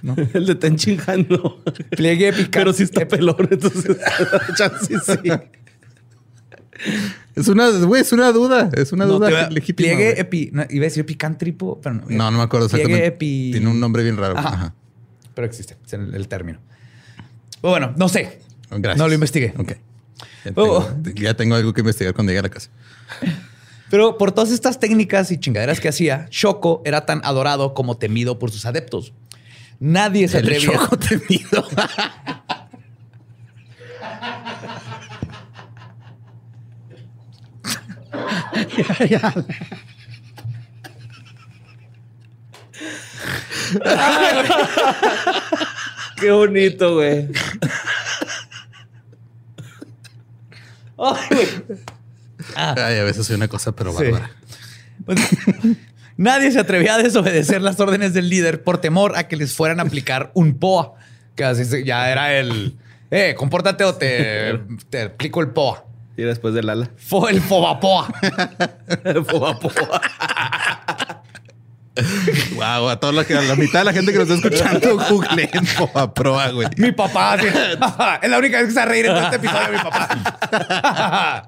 ¿no? 0.02 0.16
El 0.34 0.46
de 0.46 0.56
Tenchinhan 0.56 1.28
no. 1.30 1.58
Pliegue 1.92 2.30
epi. 2.30 2.46
Pero 2.46 2.74
sí 2.74 2.84
está 2.84 3.08
pelón, 3.08 3.36
entonces 3.52 3.98
chance 4.56 4.94
sí. 5.00 5.32
Es 7.36 7.48
una, 7.50 7.70
güey, 7.72 8.02
es 8.02 8.12
una 8.14 8.32
duda. 8.32 8.70
Es 8.74 8.92
una 8.94 9.06
No, 9.06 9.14
duda 9.14 9.30
va- 9.30 9.50
legítima. 9.50 9.88
Pliegue 9.90 10.20
epi. 10.20 10.50
no, 10.54 10.64
iba 10.70 10.84
a 10.84 10.88
decir 10.88 11.02
epicántripo, 11.02 11.80
pero 11.82 11.96
no. 11.96 12.04
No, 12.08 12.32
no 12.32 12.38
me 12.38 12.44
acuerdo 12.44 12.70
Pliegue 12.70 12.84
exactamente. 12.94 13.26
epi- 13.26 13.52
Tiene 13.52 13.68
un 13.68 13.80
nombre 13.80 14.04
bien 14.04 14.16
raro. 14.18 14.38
Ajá. 14.38 14.50
Ajá. 14.50 14.76
Pero 15.34 15.46
existe, 15.48 15.76
es 15.86 15.94
el, 15.94 16.14
el 16.16 16.28
término. 16.28 16.60
Pero 17.62 17.72
bueno, 17.72 17.94
no 17.98 18.08
sé. 18.08 18.40
Gracias. 18.72 18.98
No 18.98 19.08
lo 19.08 19.14
investigué. 19.14 19.54
Ok. 19.58 19.74
Ya 20.46 20.52
Oh. 20.56 20.84
tengo, 20.84 21.20
ya 21.20 21.34
tengo 21.36 21.56
algo 21.56 21.74
que 21.74 21.82
investigar 21.82 22.14
cuando 22.14 22.32
llegue 22.32 22.40
a 22.40 22.44
la 22.44 22.50
casa. 22.50 22.70
Pero 23.90 24.18
por 24.18 24.32
todas 24.32 24.52
estas 24.52 24.80
técnicas 24.80 25.32
y 25.32 25.40
chingaderas 25.40 25.80
que 25.80 25.90
hacía, 25.90 26.28
Shoko 26.30 26.82
era 26.86 27.06
tan 27.06 27.22
adorado 27.24 27.74
como 27.74 27.98
temido 27.98 28.38
por 28.38 28.52
sus 28.52 28.66
adeptos. 28.66 29.14
Nadie 29.80 30.28
se 30.28 30.40
El 30.40 30.44
atrevía. 30.46 30.72
choco 30.78 30.98
temido. 31.00 31.66
Qué 46.20 46.32
bonito, 46.32 46.96
güey. 46.96 47.28
Ay, 51.00 51.28
güey. 51.32 51.48
Ay, 52.56 53.00
a 53.00 53.04
veces 53.04 53.26
soy 53.26 53.36
una 53.36 53.48
cosa, 53.48 53.72
pero 53.74 53.92
Sí. 53.98 54.04
bárbara. 54.06 54.32
Pues, 55.06 55.20
nadie 56.18 56.52
se 56.52 56.60
atrevía 56.60 56.96
a 56.96 56.98
desobedecer 56.98 57.62
las 57.62 57.80
órdenes 57.80 58.14
del 58.14 58.30
líder 58.30 58.64
por 58.64 58.80
temor 58.80 59.18
a 59.18 59.28
que 59.28 59.36
les 59.38 59.54
fueran 59.54 59.80
a 59.80 59.84
aplicar 59.84 60.32
un 60.34 60.56
POA, 60.60 60.94
que 61.36 61.44
así 61.44 61.84
ya 61.84 62.10
era 62.12 62.34
el, 62.34 62.78
eh, 63.12 63.36
compórtate 63.38 63.84
o 63.84 63.96
te, 63.96 64.60
te 64.90 65.04
aplico 65.04 65.42
el 65.42 65.50
POA. 65.50 65.86
Y 66.18 66.24
después 66.24 66.54
del 66.54 66.70
ala. 66.70 66.90
Fue 66.98 67.32
el 67.32 67.40
FOBAPOA. 67.40 68.08
Poa, 69.32 69.58
poa. 69.58 70.02
Wow, 72.56 72.90
a 72.90 73.00
toda 73.00 73.14
la, 73.14 73.26
que- 73.26 73.36
a 73.36 73.42
la 73.42 73.56
mitad 73.56 73.80
de 73.80 73.86
la 73.86 73.94
gente 73.94 74.12
que 74.12 74.20
nos 74.20 74.30
está 74.30 74.48
escuchando, 74.48 74.98
googleen 75.10 75.50
a 75.96 76.14
proa, 76.14 76.50
güey. 76.52 76.68
Mi 76.78 76.92
papá. 76.92 77.38
sí. 77.40 77.48
es 78.22 78.30
la 78.30 78.38
única 78.38 78.58
vez 78.58 78.68
que 78.68 78.72
se 78.74 78.78
va 78.80 78.84
a 78.84 78.86
reír 78.86 79.06
en 79.06 79.14
todo 79.14 79.24
este 79.24 79.36
episodio, 79.38 79.70
mi 79.72 79.78
papá. 79.78 81.48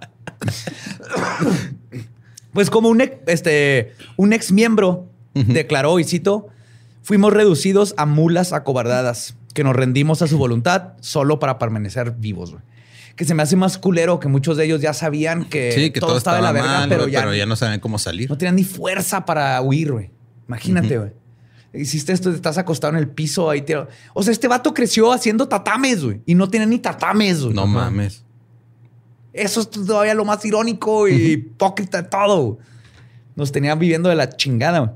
pues 2.54 2.70
como 2.70 2.90
un 2.90 3.02
ex, 3.02 3.18
este, 3.28 3.94
un 4.18 4.34
ex 4.34 4.52
miembro 4.52 5.08
declaró, 5.34 6.00
y 6.00 6.04
cito, 6.04 6.48
fuimos 7.04 7.32
reducidos 7.34 7.94
a 7.98 8.06
mulas 8.06 8.52
acobardadas, 8.54 9.36
que 9.54 9.64
nos 9.64 9.76
rendimos 9.76 10.22
a 10.22 10.28
su 10.28 10.38
voluntad 10.38 10.94
solo 11.02 11.40
para 11.40 11.58
permanecer 11.60 12.12
vivos. 12.18 12.52
güey. 12.52 12.64
Que 13.16 13.26
se 13.26 13.34
me 13.34 13.44
hace 13.44 13.56
más 13.56 13.78
culero 13.78 14.20
que 14.20 14.28
muchos 14.28 14.58
de 14.58 14.66
ellos 14.66 14.82
ya 14.82 14.94
sabían 14.94 15.46
que, 15.46 15.72
Sí, 15.74 15.92
que 15.92 16.00
todo, 16.00 16.18
estaba 16.18 16.38
de 16.38 16.44
la 16.44 16.52
verga, 16.54 16.80
mal, 16.80 16.90
pero, 16.90 17.08
ya, 17.08 17.20
pero 17.20 17.36
ya 17.36 17.46
no 17.46 17.56
saben 17.56 17.80
cómo 17.80 18.00
salir. 18.00 18.30
no 18.30 18.38
tenían 18.38 18.56
ni 18.56 18.64
fuerza 18.64 19.26
para 19.26 19.62
huir, 19.62 19.92
güey. 19.92 20.12
Imagínate, 20.52 20.98
güey. 20.98 21.12
Hiciste 21.74 22.12
esto, 22.12 22.32
estás 22.32 22.58
acostado 22.58 22.94
en 22.94 23.00
el 23.00 23.08
piso 23.08 23.50
ahí. 23.50 23.62
tirado. 23.62 23.88
O 24.14 24.24
sea, 24.24 24.34
este 24.34 24.48
vato 24.48 24.74
creció 24.74 25.14
haciendo 25.14 25.48
tatames, 25.48 26.04
güey. 26.04 26.22
Y 26.26 26.36
no 26.36 26.50
tenía 26.50 26.68
ni 26.68 26.80
tatames, 26.80 27.42
güey. 27.42 27.54
No 27.54 27.66
mames. 27.66 28.24
Eso 29.34 29.62
es 29.62 29.70
todavía 29.70 30.14
lo 30.14 30.26
más 30.26 30.44
irónico 30.44 31.08
y 31.08 31.14
hipócrita 31.14 32.02
de 32.02 32.10
todo. 32.10 32.60
Nos 33.36 33.54
tenían 33.54 33.80
viviendo 33.80 34.10
de 34.10 34.16
la 34.16 34.30
chingada. 34.30 34.80
güey. 34.80 34.92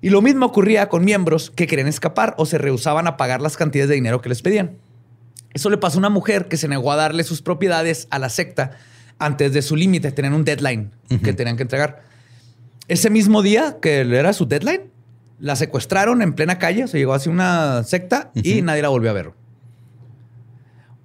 Y 0.00 0.10
lo 0.10 0.20
mismo 0.22 0.46
ocurría 0.46 0.88
con 0.88 1.04
miembros 1.04 1.50
que 1.50 1.66
querían 1.66 1.88
escapar 1.88 2.34
o 2.38 2.46
se 2.46 2.58
rehusaban 2.58 3.06
a 3.06 3.16
pagar 3.16 3.40
las 3.40 3.56
cantidades 3.56 3.88
de 3.88 3.94
dinero 3.96 4.20
que 4.20 4.28
les 4.28 4.42
pedían. 4.42 4.76
Eso 5.54 5.70
le 5.70 5.78
pasó 5.78 5.96
a 5.96 6.00
una 6.00 6.10
mujer 6.10 6.48
que 6.48 6.56
se 6.56 6.68
negó 6.68 6.92
a 6.92 6.96
darle 6.96 7.24
sus 7.24 7.42
propiedades 7.42 8.06
a 8.10 8.18
la 8.18 8.28
secta 8.28 8.72
antes 9.18 9.52
de 9.52 9.62
su 9.62 9.76
límite. 9.76 10.12
Tenían 10.12 10.34
un 10.34 10.44
deadline 10.44 10.90
que 11.22 11.32
tenían 11.32 11.56
que 11.56 11.62
entregar. 11.62 12.02
Ese 12.88 13.10
mismo 13.10 13.42
día 13.42 13.78
que 13.80 14.00
era 14.00 14.32
su 14.32 14.46
deadline, 14.46 14.90
la 15.38 15.56
secuestraron 15.56 16.22
en 16.22 16.32
plena 16.32 16.58
calle. 16.58 16.88
Se 16.88 16.98
llegó 16.98 17.14
hacia 17.14 17.30
una 17.30 17.84
secta 17.84 18.30
y 18.34 18.62
nadie 18.62 18.82
la 18.82 18.88
volvió 18.88 19.10
a 19.10 19.12
ver. 19.12 19.32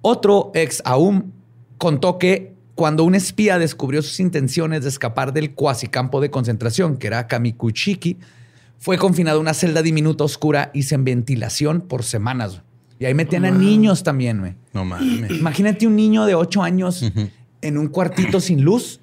Otro 0.00 0.50
ex 0.54 0.82
Aum 0.84 1.30
contó 1.78 2.18
que 2.18 2.54
cuando 2.74 3.04
un 3.04 3.14
espía 3.14 3.58
descubrió 3.58 4.02
sus 4.02 4.18
intenciones 4.18 4.82
de 4.82 4.88
escapar 4.88 5.32
del 5.32 5.52
cuasicampo 5.52 6.20
de 6.20 6.30
concentración, 6.30 6.96
que 6.96 7.06
era 7.06 7.28
Kamikuchiki, 7.28 8.18
fue 8.78 8.98
confinado 8.98 9.38
a 9.38 9.40
una 9.40 9.54
celda 9.54 9.80
diminuta 9.80 10.24
oscura 10.24 10.70
y 10.74 10.82
sin 10.82 11.04
ventilación 11.04 11.82
por 11.82 12.02
semanas. 12.02 12.62
Y 12.98 13.04
ahí 13.06 13.14
metían 13.14 13.44
a 13.44 13.50
niños 13.50 14.02
también, 14.02 14.40
güey. 14.40 14.54
No 14.72 14.84
mames. 14.84 15.30
Imagínate 15.30 15.86
un 15.86 15.96
niño 15.96 16.26
de 16.26 16.34
8 16.34 16.62
años 16.62 17.04
en 17.60 17.78
un 17.78 17.88
cuartito 17.88 18.40
sin 18.40 18.62
luz, 18.62 19.00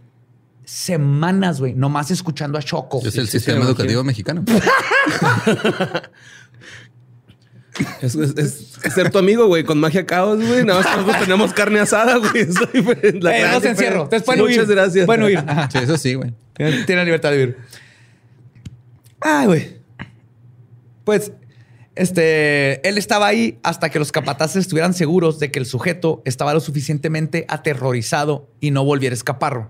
semanas, 0.71 1.59
güey, 1.59 1.73
nomás 1.73 2.11
escuchando 2.11 2.57
a 2.57 2.61
Choco. 2.63 2.99
Es 3.05 3.15
el 3.17 3.25
sí, 3.25 3.33
sistema 3.33 3.61
sí, 3.61 3.67
educativo 3.67 4.03
mexicano. 4.03 4.43
Es, 8.01 8.15
es- 8.15 8.37
es- 8.37 8.77
es 8.83 8.93
ser 8.93 9.11
tu 9.11 9.17
amigo, 9.17 9.47
güey, 9.47 9.63
con 9.63 9.79
magia 9.79 10.05
caos, 10.05 10.37
güey. 10.45 10.65
Nada 10.65 10.81
más 10.81 10.97
nosotros 10.97 11.19
tenemos 11.23 11.53
carne 11.53 11.79
asada, 11.79 12.17
güey. 12.17 12.31
Eso. 12.35 12.67
La 13.21 13.37
Eh, 13.37 13.47
no 13.49 13.61
se 13.61 13.69
encierro. 13.69 14.03
Ustedes 14.03 14.23
pueden 14.23 14.41
huir. 14.41 14.51
Muchas 14.57 14.69
gracias. 14.69 15.05
Pueden 15.05 15.23
huir. 15.23 15.43
Sí, 15.71 15.77
eso 15.77 15.97
sí, 15.97 16.13
güey. 16.15 16.33
Tiene 16.53 16.83
tiene 16.83 17.01
la 17.01 17.05
libertad 17.05 17.31
de 17.31 17.37
vivir. 17.37 17.57
Ay, 19.21 19.45
güey. 19.47 19.77
Pues, 21.05 21.31
este, 21.95 22.87
él 22.87 22.97
estaba 22.97 23.27
ahí 23.27 23.57
hasta 23.63 23.89
que 23.89 23.99
los 23.99 24.11
capataces 24.11 24.57
estuvieran 24.57 24.93
seguros 24.93 25.39
de 25.39 25.49
que 25.49 25.59
el 25.59 25.65
sujeto 25.65 26.21
estaba 26.25 26.53
lo 26.53 26.59
suficientemente 26.59 27.45
aterrorizado 27.47 28.49
y 28.59 28.71
no 28.71 28.83
volviera 28.83 29.13
a 29.13 29.17
escapar. 29.17 29.69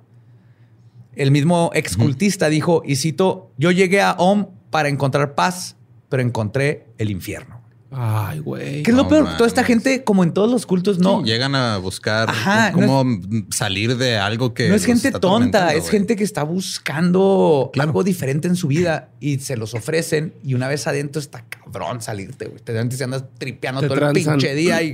El 1.16 1.32
mismo 1.32 1.72
excultista 1.74 2.48
dijo, 2.50 2.84
y 2.86 2.96
cito, 2.96 3.52
yo 3.58 3.72
llegué 3.72 4.02
a 4.02 4.14
Om 4.14 4.48
para 4.70 4.90
encontrar 4.90 5.36
paz, 5.36 5.76
pero 6.10 6.22
encontré 6.24 6.88
el 6.98 7.10
infierno. 7.12 7.60
Ay, 7.94 8.40
güey. 8.40 8.84
¿Qué 8.84 8.92
es 8.92 8.96
lo 8.96 9.04
No 9.04 9.10
peor? 9.10 9.36
Toda 9.36 9.48
esta 9.48 9.66
gente, 9.66 10.06
como 10.06 10.24
en 10.24 10.32
todos 10.32 10.50
los 10.50 10.66
cultos, 10.66 10.98
no, 11.00 11.20
Sí, 11.20 11.26
llegan 11.26 11.56
a 11.56 11.78
buscar 11.78 12.30
Ajá, 12.30 12.72
cómo 12.72 13.04
salir 13.50 13.98
de 13.98 14.18
algo 14.18 14.54
que. 14.54 14.70
no 14.70 14.76
es 14.76 14.86
gente 14.86 15.10
está 15.10 15.20
tonta, 15.20 15.74
es 15.74 15.90
gente 15.90 16.16
que 16.16 16.24
está 16.24 16.44
buscando 16.44 17.70
Claro. 17.74 17.90
algo 17.90 18.04
diferente 18.06 18.48
en 18.48 18.56
su 18.56 18.68
vida 18.68 19.10
y 19.20 19.40
se 19.40 19.58
los 19.58 19.74
ofrecen 19.74 20.34
y 20.42 20.54
una 20.54 20.70
vez 20.70 20.88
adentro 20.88 21.20
está 21.20 21.44
cabrón 21.50 22.02
salirte, 22.02 22.46
güey. 22.46 22.62
Te 22.64 22.80
antes 22.80 23.02
andas 23.02 23.26
tripeando 23.38 23.82
Te 23.82 23.88
todo 23.88 23.98
transan. 23.98 24.18
el 24.36 24.40
pinche 24.40 24.56
día 24.56 24.82
y 24.82 24.94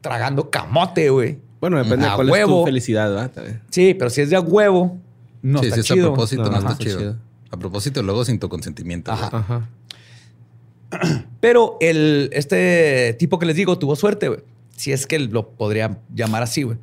tragando 0.00 0.50
camote, 0.50 1.10
güey. 1.10 1.38
Bueno, 1.60 1.78
depende 1.78 2.06
A 2.06 2.10
de 2.10 2.16
cuál 2.16 2.28
es 2.40 2.46
tu 2.46 2.64
felicidad, 2.64 3.10
¿verdad? 3.14 3.60
Sí, 3.70 3.94
pero 3.94 4.10
si 4.10 4.20
es 4.22 4.30
de 4.30 4.36
a 4.36 4.40
huevo, 4.40 4.98
no 5.44 5.60
sí, 5.60 5.66
está 5.66 5.76
sí, 5.76 5.80
es 5.82 5.90
a 5.90 5.94
chido. 5.94 6.06
propósito, 6.08 6.42
no, 6.44 6.50
No, 6.50 6.56
está 6.58 6.72
está 6.72 6.84
chido. 6.84 6.98
chido. 6.98 7.16
A 7.50 7.56
propósito, 7.56 8.02
luego 8.02 8.24
sin 8.24 8.38
tu 8.40 8.48
consentimiento. 8.48 9.12
Ajá. 9.12 9.28
Ajá. 9.32 9.68
Pero 11.40 11.76
el, 11.80 12.30
este 12.32 13.14
tipo 13.18 13.38
que 13.38 13.46
les 13.46 13.56
digo 13.56 13.78
tuvo 13.78 13.94
suerte, 13.96 14.28
güey. 14.28 14.40
Si 14.76 14.92
es 14.92 15.06
que 15.06 15.18
lo 15.20 15.50
podría 15.50 15.98
llamar 16.14 16.42
así, 16.42 16.62
güey. 16.64 16.78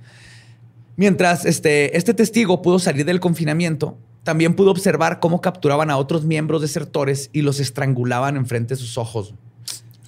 Mientras 0.98 1.46
este, 1.46 1.98
este 1.98 2.14
testigo 2.14 2.62
pudo 2.62 2.80
salir 2.80 3.06
del 3.06 3.20
confinamiento, 3.20 3.98
también 4.24 4.54
pudo 4.54 4.72
observar 4.72 5.20
cómo 5.20 5.42
capturaban 5.42 5.90
a 5.90 5.98
otros 5.98 6.24
miembros 6.26 6.62
desertores 6.62 7.30
y 7.34 7.42
los 7.42 7.60
estrangulaban 7.60 8.38
enfrente 8.38 8.76
de 8.76 8.80
sus 8.80 8.98
ojos. 8.98 9.34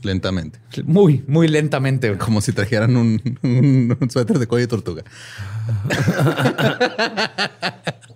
Lentamente. 0.02 0.60
Muy, 0.86 1.24
muy 1.28 1.48
lentamente. 1.48 2.10
güey. 2.10 2.20
Como 2.20 2.42
si 2.42 2.52
trajeran 2.52 2.96
un, 2.98 3.22
un- 3.42 3.98
un 4.00 4.10
suéter 4.10 4.38
de 4.38 4.48
cuello 4.48 4.68
de 4.68 4.70
tortuga. 4.70 5.04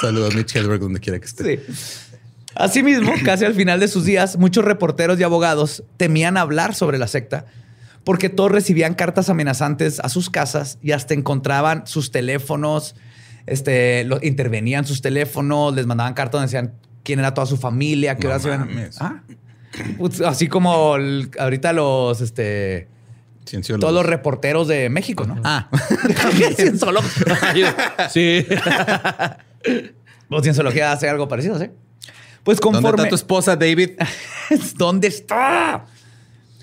Saludos 0.00 0.34
a 0.34 0.36
Mitch 0.36 0.56
Hedberg 0.56 0.80
donde 0.80 1.00
quiera 1.00 1.18
que 1.18 1.26
esté. 1.26 1.58
Sí. 1.66 1.72
Asimismo, 2.54 3.12
casi 3.24 3.44
al 3.44 3.54
final 3.54 3.80
de 3.80 3.88
sus 3.88 4.04
días, 4.04 4.36
muchos 4.36 4.64
reporteros 4.64 5.18
y 5.18 5.22
abogados 5.22 5.84
temían 5.96 6.36
hablar 6.36 6.74
sobre 6.74 6.98
la 6.98 7.06
secta 7.06 7.46
porque 8.04 8.28
todos 8.28 8.50
recibían 8.50 8.94
cartas 8.94 9.28
amenazantes 9.30 10.00
a 10.00 10.08
sus 10.08 10.28
casas 10.28 10.78
y 10.82 10.90
hasta 10.90 11.14
encontraban 11.14 11.86
sus 11.86 12.10
teléfonos, 12.10 12.96
este, 13.46 14.02
lo- 14.04 14.18
intervenían 14.22 14.84
sus 14.84 15.02
teléfonos, 15.02 15.72
les 15.76 15.86
mandaban 15.86 16.12
cartas 16.14 16.32
donde 16.40 16.46
decían 16.46 16.74
quién 17.04 17.20
era 17.20 17.32
toda 17.32 17.46
su 17.46 17.56
familia, 17.56 18.16
qué 18.16 18.24
No 18.24 18.30
horas 18.30 18.44
iban. 18.44 18.58
mames. 18.60 19.00
Ah. 19.00 19.22
Pues, 19.98 20.20
Así 20.20 20.48
como 20.48 20.96
el- 20.96 21.30
ahorita 21.38 21.72
los, 21.72 22.20
este, 22.20 22.88
Cienciólogos. 23.46 23.80
todos 23.80 23.94
los 23.94 24.06
reporteros 24.06 24.68
de 24.68 24.88
México, 24.88 25.26
¿no? 25.26 25.40
Ah, 25.44 25.68
Cienciólogos. 26.56 27.10
Sí. 28.10 28.46
O 30.28 30.42
cienciología 30.42 30.92
hace 30.92 31.08
algo 31.08 31.28
parecido, 31.28 31.58
¿sí? 31.58 31.66
Pues 32.42 32.58
¿dónde 32.58 32.78
conforme... 32.78 33.02
está 33.02 33.08
tu 33.08 33.14
esposa, 33.14 33.56
David? 33.56 33.90
¿Dónde 34.76 35.08
está? 35.08 35.86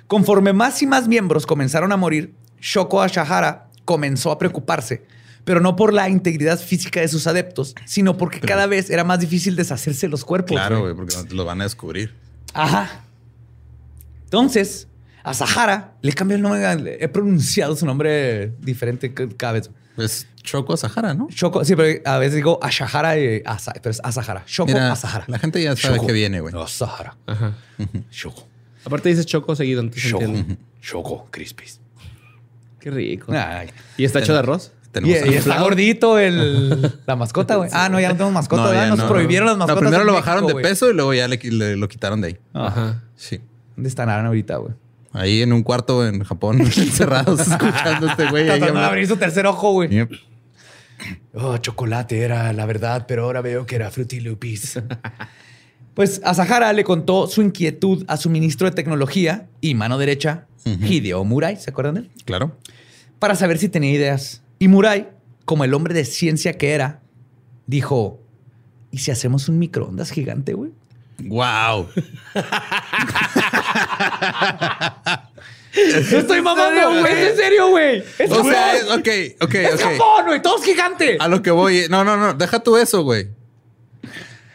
Conforme 0.08 0.54
más 0.54 0.82
y 0.82 0.88
más 0.88 1.08
miembros 1.08 1.46
comenzaron 1.46 1.92
a 1.92 1.98
morir, 1.98 2.34
Shoko 2.60 3.02
Ashahara 3.02 3.70
comenzó 3.86 4.32
a 4.32 4.38
preocuparse 4.38 5.04
pero 5.50 5.62
no 5.62 5.76
por 5.76 5.94
la 5.94 6.08
integridad 6.10 6.60
física 6.60 7.02
de 7.02 7.08
sus 7.08 7.26
adeptos, 7.26 7.74
sino 7.86 8.18
porque 8.18 8.40
cada 8.40 8.68
vez 8.68 8.92
era 8.92 9.04
más 9.04 9.20
difícil 9.20 9.56
deshacerse 9.56 10.06
de 10.06 10.12
los 10.12 10.24
cuerpos. 10.24 10.52
Claro, 10.52 10.82
güey, 10.82 10.94
porque 10.94 11.16
lo 11.32 11.44
van 11.44 11.62
a 11.62 11.64
descubrir. 11.64 12.14
Ajá. 12.54 13.04
Entonces, 14.26 14.88
a 15.24 15.34
Sahara 15.34 15.94
le 16.02 16.14
cambió 16.14 16.36
el 16.36 16.42
nombre. 16.42 16.98
He 17.00 17.08
pronunciado 17.08 17.76
su 17.76 17.86
nombre 17.86 18.54
diferente 18.60 19.14
cada 19.14 19.54
vez. 19.54 19.70
Pues 19.96 20.28
Choco 20.44 20.78
Sahara, 20.78 21.14
¿no? 21.14 21.28
Choco, 21.30 21.66
sí, 21.66 21.76
pero 21.76 22.02
a 22.06 22.18
veces 22.20 22.36
digo 22.36 22.60
a 22.62 22.72
Sahara 22.72 23.20
y 23.20 23.42
a, 23.46 23.58
pero 23.82 23.92
es 23.92 24.02
a 24.04 24.12
Sahara. 24.12 24.44
Choco 24.46 24.78
a 24.78 24.96
Sahara. 24.96 25.26
La 25.28 25.40
gente 25.40 25.62
ya 25.62 25.76
sabe 25.76 26.00
que 26.06 26.12
viene, 26.14 26.40
güey. 26.40 26.54
A 26.56 26.68
Sahara. 26.68 27.18
Ajá. 27.28 27.54
Choco. 28.10 28.48
Aparte 28.86 29.10
dices 29.10 29.26
Choco 29.26 29.56
seguido, 29.56 29.82
entonces 29.82 30.10
Choco. 30.10 30.34
Choco 30.82 31.28
Crispies. 31.32 31.82
Qué 32.80 32.92
rico. 32.92 33.34
¿Y 33.98 34.06
está 34.06 34.20
hecho 34.20 34.34
de 34.34 34.40
arroz? 34.40 34.72
Y, 35.04 35.12
está 35.12 35.62
gordito 35.62 36.18
el, 36.18 37.00
la 37.06 37.16
mascota, 37.16 37.58
güey. 37.58 37.70
Ah, 37.74 37.90
no, 37.90 38.00
ya 38.00 38.10
no 38.10 38.16
tenemos 38.16 38.34
mascota, 38.34 38.88
Nos 38.88 39.02
prohibieron 39.04 39.48
las 39.48 39.58
mascotas. 39.58 39.82
primero 39.82 40.04
lo 40.04 40.14
bajaron 40.14 40.48
de 40.48 40.56
peso 40.56 40.90
y 40.90 40.94
luego 40.94 41.14
ya 41.14 41.28
le, 41.28 41.76
lo 41.76 41.88
quitaron 41.88 42.22
de 42.22 42.28
ahí. 42.30 42.38
Ajá. 42.54 43.04
Sí. 43.16 43.42
¿Dónde 43.76 43.90
están 43.90 44.10
ahorita, 44.10 44.58
güey? 44.58 44.74
Ahí 45.12 45.42
en 45.42 45.54
un 45.54 45.64
cuarto 45.64 46.08
en 46.08 46.24
Japón, 46.24 46.62
encerrados, 46.62 47.40
escuchando 47.40 48.08
a 48.08 48.12
este 48.12 48.30
güey. 48.30 48.46
Tratando 48.46 48.80
de 48.80 48.86
abrir 48.86 49.08
su 49.08 49.18
tercer 49.18 49.46
ojo, 49.48 49.74
güey. 49.74 50.08
Oh, 51.34 51.58
chocolate 51.58 52.20
era 52.20 52.52
la 52.54 52.66
verdad, 52.66 53.06
pero 53.08 53.24
ahora 53.24 53.42
veo 53.42 53.66
que 53.66 53.76
era 53.76 53.90
Fruity 53.90 54.20
Loopies. 54.20 54.82
pues 55.94 56.22
Asahara 56.24 56.74
le 56.74 56.84
contó 56.84 57.28
su 57.28 57.42
inquietud 57.42 58.04
a 58.08 58.18
su 58.18 58.30
ministro 58.30 58.70
de 58.70 58.76
tecnología 58.76 59.48
y 59.62 59.76
mano 59.76 59.98
derecha, 59.98 60.46
Hideo 60.66 61.24
Murai, 61.24 61.56
¿se 61.56 61.72
acuerdan 61.72 61.96
de 61.96 62.02
él? 62.02 62.12
Claro. 62.26 62.58
Para 63.18 63.36
saber 63.36 63.58
si 63.58 63.70
tenía 63.70 63.92
ideas. 63.92 64.44
Y 64.60 64.68
Murai, 64.68 65.10
como 65.46 65.64
el 65.64 65.74
hombre 65.74 65.94
de 65.94 66.06
ciencia 66.06 66.54
que 66.58 66.72
era, 66.72 67.02
dijo: 67.66 68.20
¿Y 68.92 69.00
si 69.00 69.12
hacemos 69.12 69.50
un 69.50 69.58
microondas 69.58 70.12
gigante, 70.12 70.54
güey? 70.54 70.72
Wow. 71.24 71.88
No 76.12 76.18
estoy 76.18 76.42
mamando, 76.42 77.00
güey. 77.00 77.14
Es 77.14 77.32
en 77.32 77.38
serio, 77.38 77.70
güey. 77.70 78.04
Es 78.18 78.32
o 78.32 78.44
sea, 78.44 78.74
ok, 78.96 79.08
ok, 79.42 79.56
es 79.56 79.82
Japón, 79.82 80.26
güey. 80.28 80.42
Todo 80.42 80.58
es 80.58 80.66
gigante. 80.66 81.18
A 81.20 81.28
lo 81.28 81.42
que 81.42 81.52
voy. 81.52 81.86
No, 81.90 82.04
no, 82.04 82.18
no. 82.18 82.34
Deja 82.34 82.60
tú 82.60 82.78
eso, 82.78 83.04
güey. 83.04 83.30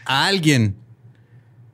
A 0.05 0.27
alguien 0.27 0.77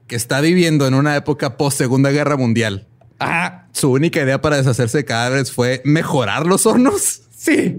que 0.07 0.17
está 0.17 0.41
viviendo 0.41 0.87
en 0.87 0.95
una 0.95 1.17
época 1.17 1.57
post 1.57 1.79
Segunda 1.79 2.11
Guerra 2.11 2.37
Mundial. 2.37 2.87
Ajá. 3.19 3.69
Su 3.73 3.93
única 3.93 4.21
idea 4.21 4.41
para 4.41 4.57
deshacerse 4.57 4.99
de 4.99 5.05
cadáveres 5.05 5.53
fue 5.53 5.81
mejorar 5.85 6.47
los 6.47 6.67
hornos. 6.67 7.23
Sí. 7.37 7.79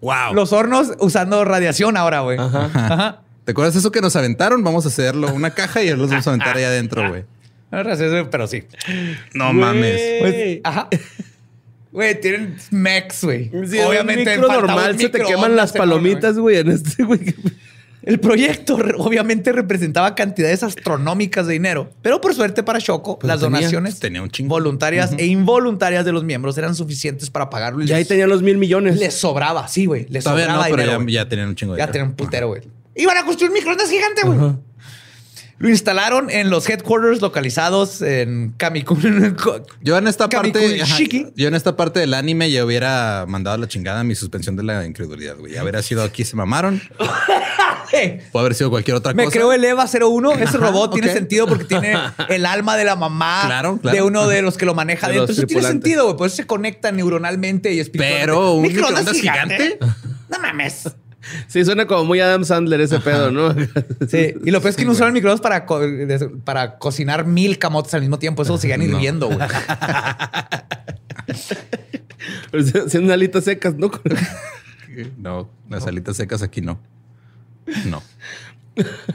Wow. 0.00 0.32
Los 0.34 0.52
hornos 0.52 0.92
usando 0.98 1.44
radiación 1.44 1.96
ahora, 1.96 2.20
güey. 2.20 2.38
Ajá. 2.38 2.70
Ajá. 2.72 3.22
¿Te 3.44 3.52
acuerdas 3.52 3.76
eso 3.76 3.92
que 3.92 4.00
nos 4.00 4.16
aventaron? 4.16 4.62
Vamos 4.64 4.84
a 4.86 4.88
hacerlo 4.88 5.32
una 5.32 5.50
caja 5.50 5.82
y 5.82 5.90
los 5.90 6.08
vamos 6.08 6.26
a 6.26 6.30
aventar 6.30 6.56
ahí 6.56 6.64
adentro, 6.64 7.08
güey. 7.08 7.24
Pero 7.70 8.46
sí. 8.46 8.64
No 9.34 9.52
mames. 9.52 10.00
Pues, 10.20 10.60
ajá. 10.64 10.88
Güey, 11.92 12.20
tienen 12.20 12.56
mechs, 12.70 13.24
güey. 13.24 13.50
Obviamente. 13.52 14.34
En 14.34 14.40
normal 14.40 14.96
se 14.96 15.08
te 15.08 15.22
queman 15.22 15.56
las 15.56 15.72
palomitas, 15.72 16.38
güey, 16.38 16.58
en 16.58 16.70
este, 16.70 17.02
güey. 17.02 17.34
El 18.02 18.18
proyecto 18.18 18.78
obviamente 18.96 19.52
representaba 19.52 20.14
cantidades 20.14 20.62
astronómicas 20.62 21.46
de 21.46 21.52
dinero, 21.52 21.90
pero 22.00 22.20
por 22.20 22.34
suerte 22.34 22.62
para 22.62 22.78
Shoko, 22.78 23.18
las 23.22 23.40
donaciones 23.40 23.98
tenía 23.98 24.22
un 24.22 24.30
voluntarias 24.48 25.12
e 25.18 25.26
involuntarias 25.26 26.04
de 26.04 26.12
los 26.12 26.24
miembros 26.24 26.56
eran 26.56 26.74
suficientes 26.74 27.28
para 27.28 27.50
pagarlo. 27.50 27.84
Ya 27.84 27.96
ahí 27.96 28.04
tenían 28.04 28.30
los 28.30 28.42
mil 28.42 28.56
millones. 28.56 28.98
Les 28.98 29.14
sobraba, 29.14 29.68
sí, 29.68 29.86
güey. 29.86 30.06
Les 30.08 30.24
sobraba 30.24 30.68
no, 30.68 30.76
pero 30.76 31.06
ya, 31.08 31.28
tenían 31.28 31.48
un 31.48 31.56
chingo 31.56 31.74
de 31.74 31.78
Ya 31.78 31.88
tenían 31.88 32.10
un 32.10 32.14
putero, 32.14 32.48
güey. 32.48 32.62
Iban 32.94 33.18
a 33.18 33.24
construir 33.24 33.50
un 33.50 33.54
microondas 33.54 33.90
gigante, 33.90 34.22
güey. 34.24 34.56
Lo 35.60 35.68
instalaron 35.68 36.30
en 36.30 36.48
los 36.48 36.66
headquarters 36.70 37.20
localizados 37.20 38.00
en 38.00 38.54
Kamikun. 38.56 39.36
Yo 39.82 39.98
en 39.98 40.08
esta 40.08 40.26
parte, 40.26 40.82
yo 41.36 41.48
en 41.48 41.54
esta 41.54 41.76
parte 41.76 42.00
del 42.00 42.14
anime 42.14 42.50
ya 42.50 42.64
hubiera 42.64 43.26
mandado 43.28 43.58
la 43.58 43.68
chingada 43.68 44.02
mi 44.02 44.14
suspensión 44.14 44.56
de 44.56 44.62
la 44.62 44.86
incredulidad, 44.86 45.36
güey. 45.36 45.52
Ya 45.52 45.62
hubiera 45.62 45.82
sido 45.82 46.02
aquí 46.02 46.24
se 46.24 46.34
mamaron. 46.34 46.80
Puede 47.90 48.22
haber 48.32 48.54
sido 48.54 48.70
cualquier 48.70 48.96
otra 48.96 49.12
cosa. 49.12 49.22
Me 49.22 49.30
creo 49.30 49.52
el 49.52 49.62
EVA 49.62 49.84
01. 49.84 50.32
Ese 50.32 50.56
robot 50.56 50.94
tiene 50.94 51.12
sentido 51.12 51.46
porque 51.46 51.64
tiene 51.64 51.94
el 52.30 52.46
alma 52.46 52.78
de 52.78 52.84
la 52.84 52.96
mamá 52.96 53.78
de 53.82 54.00
uno 54.00 54.28
de 54.28 54.40
los 54.40 54.56
que 54.56 54.64
lo 54.64 54.74
maneja 54.74 55.08
dentro. 55.08 55.30
Eso 55.30 55.42
tiene 55.42 55.62
sentido, 55.62 56.04
güey. 56.04 56.16
Por 56.16 56.26
eso 56.28 56.36
se 56.36 56.46
conecta 56.46 56.90
neuronalmente 56.90 57.74
y 57.74 57.80
espiritualmente. 57.80 58.26
Pero 58.26 58.52
un 58.54 58.62
microondas 58.62 59.12
gigante. 59.12 59.78
No 59.80 60.38
mames. 60.40 60.88
Sí, 61.48 61.64
suena 61.64 61.86
como 61.86 62.04
muy 62.04 62.20
Adam 62.20 62.44
Sandler 62.44 62.80
ese 62.80 63.00
pedo, 63.00 63.30
¿no? 63.30 63.54
Sí, 64.08 64.34
y 64.44 64.50
lo 64.50 64.60
peor 64.60 64.70
es 64.70 64.76
que 64.76 64.84
no 64.84 64.92
usaron 64.92 65.12
microondas 65.12 65.40
para, 65.40 65.66
para 66.44 66.78
cocinar 66.78 67.26
mil 67.26 67.58
camotes 67.58 67.92
al 67.94 68.00
mismo 68.00 68.18
tiempo. 68.18 68.42
Eso 68.42 68.52
lo 68.52 68.58
seguían 68.58 68.82
hirviendo, 68.90 69.26
güey. 69.26 69.38
Haciendo 72.84 73.12
alitas 73.12 73.44
secas, 73.44 73.74
¿no? 73.76 73.90
no, 75.18 75.48
las 75.68 75.86
alitas 75.86 76.16
secas 76.16 76.42
aquí 76.42 76.60
no. 76.60 76.80
No. 77.86 78.02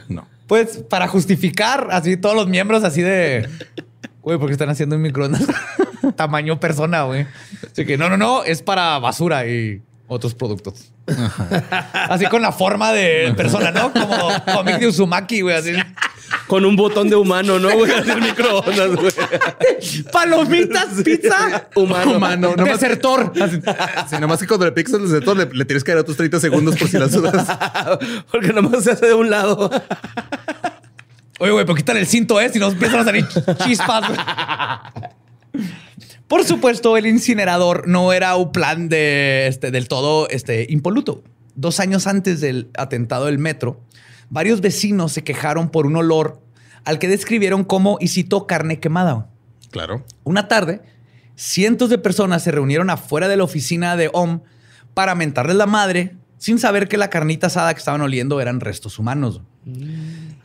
No. 0.08 0.28
Pues 0.48 0.78
para 0.90 1.08
justificar 1.08 1.90
así 1.92 2.18
todos 2.18 2.36
los 2.36 2.48
miembros 2.48 2.84
así 2.84 3.02
de... 3.02 3.50
Güey, 4.22 4.38
porque 4.40 4.54
están 4.54 4.70
haciendo 4.70 4.96
un 4.96 5.02
microondas 5.02 5.44
tamaño 6.16 6.60
persona, 6.60 7.04
güey. 7.04 7.26
Así 7.72 7.86
que 7.86 7.98
no, 7.98 8.10
no, 8.10 8.18
no, 8.18 8.44
es 8.44 8.62
para 8.62 9.00
basura 9.00 9.48
y 9.48 9.82
otros 10.08 10.36
productos. 10.36 10.92
Así 11.94 12.26
con 12.28 12.42
la 12.42 12.52
forma 12.52 12.92
de 12.92 13.34
persona, 13.36 13.72
¿no? 13.72 13.92
Como 13.92 14.44
cómic 14.54 14.80
de 14.80 14.88
Uzumaki, 14.88 15.42
güey. 15.42 15.56
Así. 15.56 15.74
Con 16.48 16.66
un 16.66 16.76
botón 16.76 17.10
de 17.10 17.16
humano, 17.16 17.60
¿no, 17.60 17.72
güey? 17.72 17.92
Así 17.92 18.12
microondas, 18.22 18.96
güey. 18.96 19.12
Palomitas, 20.12 21.04
pizza. 21.04 21.70
Humano. 21.76 22.18
Humano. 22.18 22.56
desertor. 22.56 23.34
Así. 23.42 23.60
Sí, 24.10 24.16
nomás 24.20 24.40
que 24.40 24.48
cuando 24.48 24.66
le 24.66 24.72
picas 24.72 24.94
el 24.94 25.04
desertor 25.04 25.38
le, 25.38 25.66
tienes 25.66 25.84
que 25.84 25.92
dar 25.92 26.02
otros 26.02 26.18
30 26.18 26.40
segundos 26.40 26.76
por 26.76 26.88
si 26.88 26.98
las 26.98 27.12
dudas. 27.12 27.48
Porque 28.32 28.54
nomás 28.54 28.84
se 28.84 28.92
hace 28.92 29.08
de 29.08 29.14
un 29.14 29.30
lado. 29.30 29.70
Oye, 31.40 31.52
güey, 31.52 31.66
pero 31.66 31.76
quitan 31.76 31.98
el 31.98 32.08
cinto, 32.08 32.40
¿eh? 32.40 32.50
Si 32.50 32.60
no 32.60 32.68
empiezan 32.68 33.00
a 33.02 33.04
salir 33.04 33.28
chispas, 33.64 34.08
güey. 34.08 34.20
Por 36.28 36.44
supuesto, 36.44 36.98
el 36.98 37.06
incinerador 37.06 37.88
no 37.88 38.12
era 38.14 38.36
un 38.36 38.52
plan 38.52 38.90
de, 38.90 39.48
este, 39.48 39.72
del 39.72 39.88
todo 39.88 40.28
este, 40.30 40.66
impoluto. 40.70 41.24
Dos 41.56 41.80
años 41.80 42.08
antes 42.08 42.42
del 42.42 42.70
atentado 42.78 43.26
del 43.26 43.38
metro, 43.38 43.80
varios 44.30 44.62
vecinos 44.62 45.12
se 45.12 45.24
quejaron 45.24 45.70
por 45.70 45.86
un 45.86 45.96
olor 45.96 46.42
al 46.84 47.00
que 47.00 47.08
describieron 47.08 47.64
como, 47.64 47.98
y 48.00 48.08
citó, 48.08 48.48
carne 48.48 48.80
quemada. 48.80 49.30
Claro. 49.72 50.04
Una 50.24 50.48
tarde, 50.48 50.82
cientos 51.36 51.90
de 51.90 51.98
personas 51.98 52.44
se 52.44 52.52
reunieron 52.52 52.90
afuera 52.90 53.28
de 53.28 53.38
la 53.38 53.44
oficina 53.44 53.96
de 53.96 54.10
OM 54.14 54.42
para 54.94 55.16
mentarles 55.16 55.56
la 55.58 55.66
madre 55.66 56.16
sin 56.38 56.60
saber 56.60 56.88
que 56.88 56.98
la 56.98 57.10
carnita 57.10 57.48
asada 57.48 57.74
que 57.74 57.80
estaban 57.80 58.02
oliendo 58.02 58.42
eran 58.42 58.60
restos 58.60 59.00
humanos. 59.00 59.42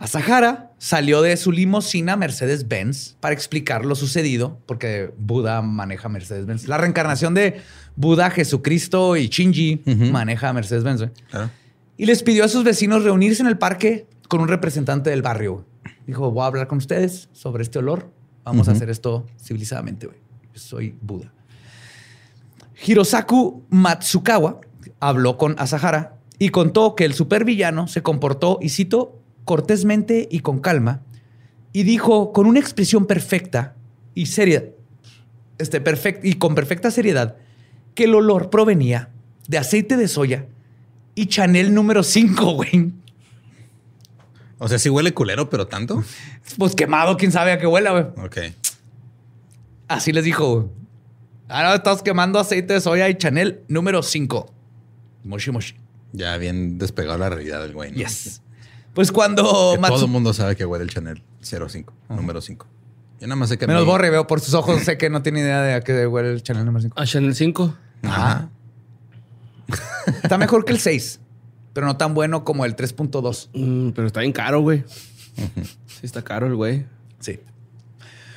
Asahara 0.00 0.72
salió 0.78 1.20
de 1.20 1.36
su 1.36 1.52
limusina 1.52 2.16
Mercedes-Benz 2.16 3.16
para 3.20 3.34
explicar 3.34 3.84
lo 3.84 3.94
sucedido, 3.94 4.58
porque 4.64 5.12
Buda 5.18 5.60
maneja 5.60 6.08
Mercedes-Benz. 6.08 6.66
La 6.68 6.78
reencarnación 6.78 7.34
de 7.34 7.60
Buda, 7.96 8.30
Jesucristo 8.30 9.18
y 9.18 9.28
Shinji 9.28 9.82
maneja 10.10 10.54
Mercedes-Benz. 10.54 11.10
Y 11.98 12.06
les 12.06 12.22
pidió 12.22 12.46
a 12.46 12.48
sus 12.48 12.64
vecinos 12.64 13.04
reunirse 13.04 13.42
en 13.42 13.48
el 13.48 13.58
parque 13.58 14.06
con 14.26 14.40
un 14.40 14.48
representante 14.48 15.10
del 15.10 15.20
barrio. 15.20 15.66
Dijo, 16.06 16.30
voy 16.30 16.44
a 16.44 16.46
hablar 16.46 16.66
con 16.66 16.78
ustedes 16.78 17.28
sobre 17.34 17.62
este 17.62 17.78
olor. 17.78 18.10
Vamos 18.42 18.68
a 18.68 18.72
hacer 18.72 18.88
esto 18.88 19.26
civilizadamente. 19.38 20.08
soy 20.54 20.96
Buda. 21.02 21.30
Hirosaku 22.86 23.64
Matsukawa 23.68 24.62
habló 24.98 25.36
con 25.36 25.56
Asahara 25.58 26.16
y 26.38 26.48
contó 26.48 26.94
que 26.94 27.04
el 27.04 27.12
supervillano 27.12 27.86
se 27.86 28.02
comportó, 28.02 28.58
y 28.62 28.70
cito, 28.70 29.19
cortésmente 29.44 30.28
y 30.30 30.40
con 30.40 30.60
calma, 30.60 31.02
y 31.72 31.84
dijo 31.84 32.32
con 32.32 32.46
una 32.46 32.60
expresión 32.60 33.06
perfecta 33.06 33.76
y 34.14 34.26
seria, 34.26 34.64
este, 35.58 35.80
perfect, 35.80 36.24
y 36.24 36.34
con 36.34 36.54
perfecta 36.54 36.90
seriedad, 36.90 37.36
que 37.94 38.04
el 38.04 38.14
olor 38.14 38.50
provenía 38.50 39.10
de 39.48 39.58
aceite 39.58 39.96
de 39.96 40.08
soya 40.08 40.46
y 41.14 41.26
Chanel 41.26 41.74
número 41.74 42.02
5, 42.02 42.52
güey. 42.54 42.92
O 44.58 44.68
sea, 44.68 44.78
sí 44.78 44.90
huele 44.90 45.14
culero, 45.14 45.48
pero 45.48 45.66
tanto. 45.66 46.04
Pues 46.58 46.74
quemado, 46.74 47.16
quién 47.16 47.32
sabe 47.32 47.52
a 47.52 47.58
qué 47.58 47.66
huele, 47.66 47.90
güey. 47.90 48.04
Ok. 48.24 48.38
Así 49.88 50.12
les 50.12 50.24
dijo, 50.24 50.70
Ahora 51.50 51.74
estás 51.74 52.00
quemando 52.02 52.38
aceite 52.38 52.74
de 52.74 52.80
soya 52.80 53.08
y 53.08 53.16
Chanel 53.16 53.64
número 53.66 54.04
5. 54.04 54.54
Moshi 55.24 55.50
Moshi. 55.50 55.74
Ya 56.12 56.36
bien 56.36 56.78
despegado 56.78 57.18
la 57.18 57.28
realidad 57.28 57.60
del 57.60 57.72
güey. 57.72 57.92
Yes. 57.92 58.40
Pues 58.94 59.12
cuando... 59.12 59.42
Todo 59.42 60.04
el 60.04 60.10
mundo 60.10 60.32
sabe 60.32 60.56
que 60.56 60.64
huele 60.64 60.84
el 60.84 60.90
Chanel 60.90 61.22
05, 61.42 61.92
número 62.08 62.40
5. 62.40 62.66
Yo 63.20 63.26
nada 63.26 63.36
más 63.36 63.50
sé 63.50 63.58
que... 63.58 63.66
Menos 63.66 63.84
borre, 63.84 64.10
veo 64.10 64.26
por 64.26 64.40
sus 64.40 64.54
ojos, 64.54 64.82
sé 64.82 64.98
que 64.98 65.10
no 65.10 65.22
tiene 65.22 65.40
idea 65.40 65.62
de 65.62 65.74
a 65.74 65.80
qué 65.82 66.06
huele 66.06 66.32
el 66.32 66.42
Chanel 66.42 66.64
número 66.64 66.82
5. 66.82 67.00
¿A 67.00 67.06
Chanel 67.06 67.34
5? 67.34 67.74
Ajá. 68.02 68.50
Está 70.22 70.38
mejor 70.38 70.64
que 70.64 70.72
el 70.72 70.80
6, 70.80 71.20
pero 71.72 71.86
no 71.86 71.96
tan 71.96 72.14
bueno 72.14 72.44
como 72.44 72.64
el 72.64 72.74
3.2. 72.76 73.50
Mm, 73.54 73.90
pero 73.90 74.06
está 74.06 74.20
bien 74.20 74.32
caro, 74.32 74.60
güey. 74.60 74.84
sí, 75.86 76.00
está 76.02 76.22
caro 76.22 76.46
el 76.46 76.56
güey. 76.56 76.86
Sí. 77.20 77.40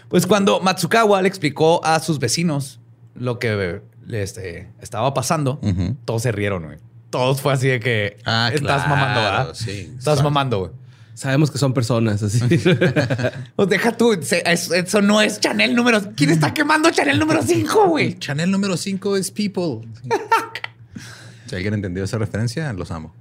Pues 0.09 0.27
cuando 0.27 0.59
Matsukawa 0.59 1.21
le 1.21 1.27
explicó 1.27 1.83
a 1.83 1.99
sus 1.99 2.19
vecinos 2.19 2.79
lo 3.15 3.39
que 3.39 3.81
este, 4.11 4.71
estaba 4.79 5.13
pasando, 5.13 5.59
todos 6.05 6.21
se 6.21 6.31
rieron, 6.31 6.65
güey. 6.65 6.77
Todos 7.13 7.41
fue 7.41 7.53
así 7.53 7.67
de 7.67 7.79
que 7.79 8.17
ah, 8.25 8.49
estás 8.51 8.87
mamando, 8.87 9.21
¿verdad? 9.21 9.53
Sí. 9.53 9.93
Estás 9.95 10.23
mamando, 10.23 10.59
güey. 10.61 10.71
Sabemos 11.13 11.51
que 11.51 11.59
son 11.59 11.71
personas 11.71 12.23
así. 12.23 12.39
pues 13.55 13.69
deja 13.69 13.95
tú, 13.95 14.13
eso 14.13 15.01
no 15.03 15.21
es 15.21 15.39
Chanel 15.39 15.75
número. 15.75 16.01
¿Quién 16.15 16.31
está 16.31 16.55
quemando 16.55 16.89
Chanel 16.89 17.19
número 17.19 17.43
5, 17.43 17.87
güey? 17.87 18.17
Chanel 18.17 18.49
número 18.49 18.75
5 18.75 19.15
es 19.17 19.29
People. 19.29 19.87
si 21.45 21.55
alguien 21.55 21.75
entendió 21.75 22.03
esa 22.03 22.17
referencia, 22.17 22.73
los 22.73 22.89
amo. 22.89 23.13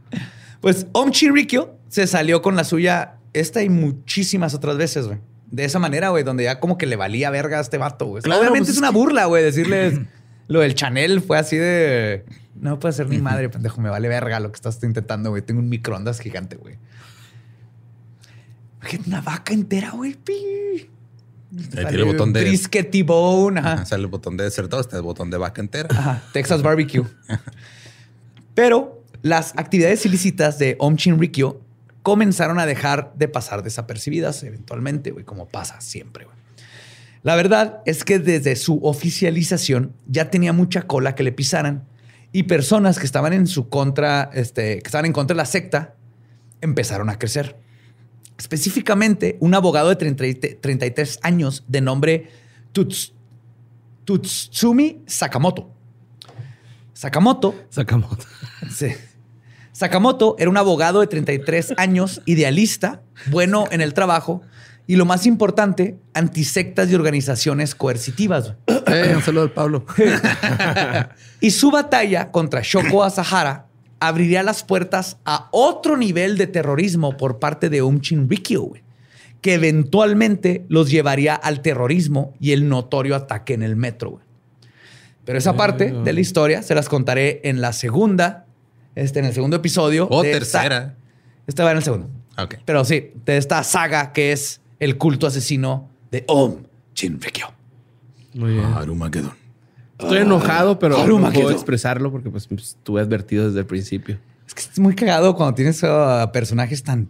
Pues 0.63 0.87
Om 0.93 1.11
Chirikyo 1.11 1.77
se 1.91 2.07
salió 2.07 2.41
con 2.41 2.57
la 2.57 2.65
suya 2.65 3.17
esta 3.35 3.63
y 3.63 3.69
muchísimas 3.69 4.55
otras 4.55 4.79
veces, 4.79 5.07
güey. 5.07 5.19
De 5.51 5.67
esa 5.67 5.79
manera, 5.79 6.09
güey, 6.09 6.25
donde 6.25 6.45
ya 6.45 6.61
como 6.61 6.79
que 6.79 6.87
le 6.87 6.97
valía 6.97 7.29
verga 7.29 7.59
a 7.59 7.61
este 7.61 7.77
vato, 7.77 8.07
güey. 8.07 8.23
Obviamente 8.25 8.61
pues 8.61 8.71
es, 8.71 8.79
una 8.79 8.89
burla, 8.89 9.27
güey, 9.27 9.45
decirles 9.45 10.01
lo 10.53 10.61
del 10.61 10.75
Chanel 10.75 11.21
fue 11.21 11.39
así 11.39 11.57
de. 11.57 12.25
No 12.55 12.79
puede 12.79 12.93
ser 12.93 13.09
ni 13.09 13.19
madre, 13.19 13.49
pendejo, 13.49 13.81
me 13.81 13.91
vale 13.91 14.09
verga 14.09 14.39
lo 14.39 14.53
que 14.53 14.57
estás 14.57 14.83
intentando, 14.83 15.31
güey. 15.31 15.43
Tengo 15.43 15.61
un 15.61 15.69
microondas 15.69 16.21
gigante, 16.21 16.57
güey. 16.57 16.77
Una 19.07 19.21
vaca 19.21 19.55
entera, 19.55 19.91
güey. 19.91 20.13
Ahí 20.13 21.85
tiene 21.87 21.91
el 21.91 22.05
botón 22.05 22.33
de. 22.33 22.43
Brisket 22.43 23.05
bone. 23.05 23.61
Ajá. 23.61 23.85
Sale 23.85 24.03
el 24.03 24.09
botón 24.09 24.37
de 24.37 24.45
desertor, 24.45 24.81
está 24.81 24.97
el 24.97 25.03
botón 25.03 25.31
de 25.31 25.39
vaca 25.39 25.61
entera. 25.61 25.89
Ajá. 25.91 26.23
Texas 26.33 26.63
Barbecue. 26.63 27.05
Pero 28.55 29.03
las 29.23 29.53
actividades 29.57 30.05
ilícitas 30.05 30.59
de 30.59 30.77
Om 30.79 30.97
Rikyo 31.19 31.61
comenzaron 32.03 32.59
a 32.59 32.67
dejar 32.67 33.13
de 33.15 33.29
pasar 33.29 33.63
desapercibidas 33.63 34.43
eventualmente, 34.43 35.13
güey, 35.13 35.25
como 35.25 35.49
pasa 35.49 35.81
siempre, 35.81 36.25
güey. 36.25 36.42
La 37.23 37.37
verdad 37.37 37.83
es 37.87 38.05
que 38.05 38.19
desde 38.19 38.57
su 38.57 38.81
oficialización 38.83 39.95
ya 40.07 40.31
tenía 40.31 40.53
mucha 40.53 40.83
cola 40.83 41.15
que 41.15 41.23
le 41.23 41.33
pisaran 41.33 41.85
y 42.33 42.45
personas 42.45 42.99
que 42.99 43.07
estaban 43.07 43.33
en 43.33 43.47
su 43.47 43.69
contra, 43.69 44.31
este, 44.33 44.79
que 44.81 44.87
estaban 44.87 45.07
en 45.07 45.13
contra 45.13 45.35
de 45.35 45.39
la 45.39 45.45
secta, 45.45 45.95
empezaron 46.61 47.11
a 47.11 47.19
crecer. 47.19 47.57
Específicamente, 48.39 49.37
un 49.41 49.55
abogado 49.55 49.91
de 49.91 49.97
33 49.97 51.21
años 51.23 51.65
de 51.69 51.81
nombre 51.81 52.31
Tutsumi 54.05 55.03
Sakamoto. 55.07 55.71
Sakamoto. 56.93 57.55
Sakamoto. 57.71 58.27
Sí. 58.71 58.89
Sakamoto 59.73 60.37
era 60.39 60.49
un 60.49 60.57
abogado 60.57 61.01
de 61.01 61.07
33 61.07 61.75
años, 61.77 62.23
idealista, 62.27 63.03
bueno 63.27 63.67
en 63.71 63.81
el 63.81 63.95
trabajo 63.95 64.43
y 64.87 64.97
lo 64.97 65.05
más 65.05 65.27
importante, 65.27 65.97
antisectas 66.15 66.91
y 66.91 66.95
organizaciones 66.95 67.75
coercitivas. 67.75 68.55
Eh, 68.85 69.15
un 69.15 69.23
saludo 69.23 69.45
al 69.45 69.53
Pablo. 69.53 69.87
y 71.41 71.51
su 71.53 71.71
batalla 71.71 72.31
contra 72.31 72.61
Shoko 72.63 73.05
Asahara 73.05 73.69
abriría 74.01 74.43
las 74.43 74.65
puertas 74.65 75.17
a 75.25 75.49
otro 75.53 75.97
nivel 75.97 76.37
de 76.37 76.47
terrorismo 76.47 77.17
por 77.17 77.39
parte 77.39 77.71
de 77.71 77.81
Um 77.81 78.01
Rikyo, 78.29 78.73
que 79.41 79.55
eventualmente 79.55 80.67
los 80.69 80.91
llevaría 80.91 81.35
al 81.35 81.63
terrorismo 81.63 82.35
y 82.39 82.53
el 82.53 82.69
notorio 82.69 83.15
ataque 83.15 83.55
en 83.55 83.63
el 83.63 83.77
metro. 83.77 84.21
Pero 85.25 85.39
esa 85.39 85.55
parte 85.55 85.93
de 85.93 86.13
la 86.13 86.21
historia 86.21 86.63
se 86.63 86.75
las 86.75 86.89
contaré 86.89 87.41
en 87.45 87.61
la 87.61 87.73
segunda, 87.73 88.47
este, 88.97 89.21
en 89.21 89.27
el 89.27 89.33
segundo 89.33 89.57
episodio. 89.57 90.09
O 90.11 90.23
tercera. 90.23 90.97
Esta, 91.47 91.65
va 91.65 91.71
en 91.71 91.77
el 91.77 91.83
segundo. 91.85 92.11
Ok. 92.37 92.57
Pero 92.65 92.85
sí, 92.85 93.13
de 93.25 93.37
esta 93.37 93.63
saga 93.63 94.13
que 94.13 94.33
es 94.33 94.62
el 94.83 94.99
culto 94.99 95.29
asesino 95.29 95.89
de 96.11 96.25
Om 96.27 96.57
Shinrikyo. 96.93 97.47
Muy 98.35 98.55
bien. 98.55 98.65
Arumagedon. 98.65 99.33
Estoy 99.97 100.19
enojado, 100.19 100.81
pero 100.81 101.07
no 101.07 101.31
puedo 101.31 101.51
expresarlo 101.53 102.11
porque 102.11 102.31
pues, 102.31 102.49
estuve 102.51 103.01
advertido 103.01 103.47
desde 103.47 103.61
el 103.61 103.67
principio. 103.67 104.19
Es 104.45 104.55
que 104.55 104.63
es 104.63 104.79
muy 104.81 104.97
cagado 104.97 105.37
cuando 105.37 105.55
tienes 105.55 105.85
a 105.85 106.33
personajes 106.33 106.83
tan 106.83 107.09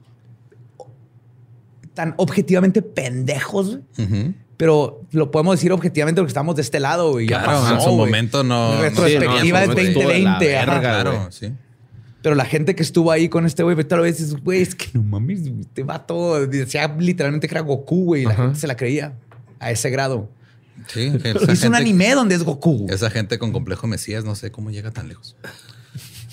tan 1.95 2.15
objetivamente 2.19 2.83
pendejos, 2.83 3.79
pero 4.59 5.01
lo 5.11 5.31
podemos 5.31 5.57
decir 5.57 5.73
objetivamente 5.73 6.21
porque 6.21 6.31
estamos 6.31 6.57
de 6.57 6.63
este 6.63 6.79
lado 6.79 7.21
y 7.21 7.29
ya 7.29 7.43
pasó, 7.43 7.75
en 7.75 7.81
su 7.81 7.97
momento 7.97 8.45
no. 8.45 8.81
Retrospectiva 8.83 9.65
no, 9.67 9.73
es 9.73 9.95
2020. 9.95 10.65
claro, 10.65 11.29
sí. 11.31 11.53
Pero 12.23 12.35
la 12.37 12.45
gente 12.45 12.75
que 12.75 12.83
estuvo 12.83 13.11
ahí 13.11 13.29
con 13.29 13.47
este 13.47 13.63
güey, 13.63 13.77
tal 13.85 14.01
vez 14.01 14.19
dices, 14.19 14.37
güey, 14.43 14.63
es 14.63 14.75
que 14.75 14.87
no 14.93 15.03
mames, 15.03 15.41
este 15.61 15.83
vato 15.83 16.47
decía 16.47 16.95
literalmente 16.99 17.49
que 17.49 17.55
era 17.55 17.63
Goku, 17.63 18.05
güey, 18.05 18.23
y 18.23 18.27
la 18.27 18.35
gente 18.35 18.59
se 18.59 18.67
la 18.67 18.77
creía 18.77 19.19
a 19.59 19.71
ese 19.71 19.91
grado. 19.91 20.31
Sí, 20.87 21.13
es 21.49 21.65
un 21.65 21.75
anime 21.75 22.15
donde 22.15 22.35
es 22.35 22.43
Goku. 22.43 22.87
Esa 22.89 23.11
gente 23.11 23.39
con 23.39 23.53
complejo 23.53 23.87
Mesías, 23.87 24.25
no 24.25 24.35
sé 24.35 24.51
cómo 24.51 24.71
llega 24.71 24.91
tan 24.91 25.09
lejos. 25.09 25.37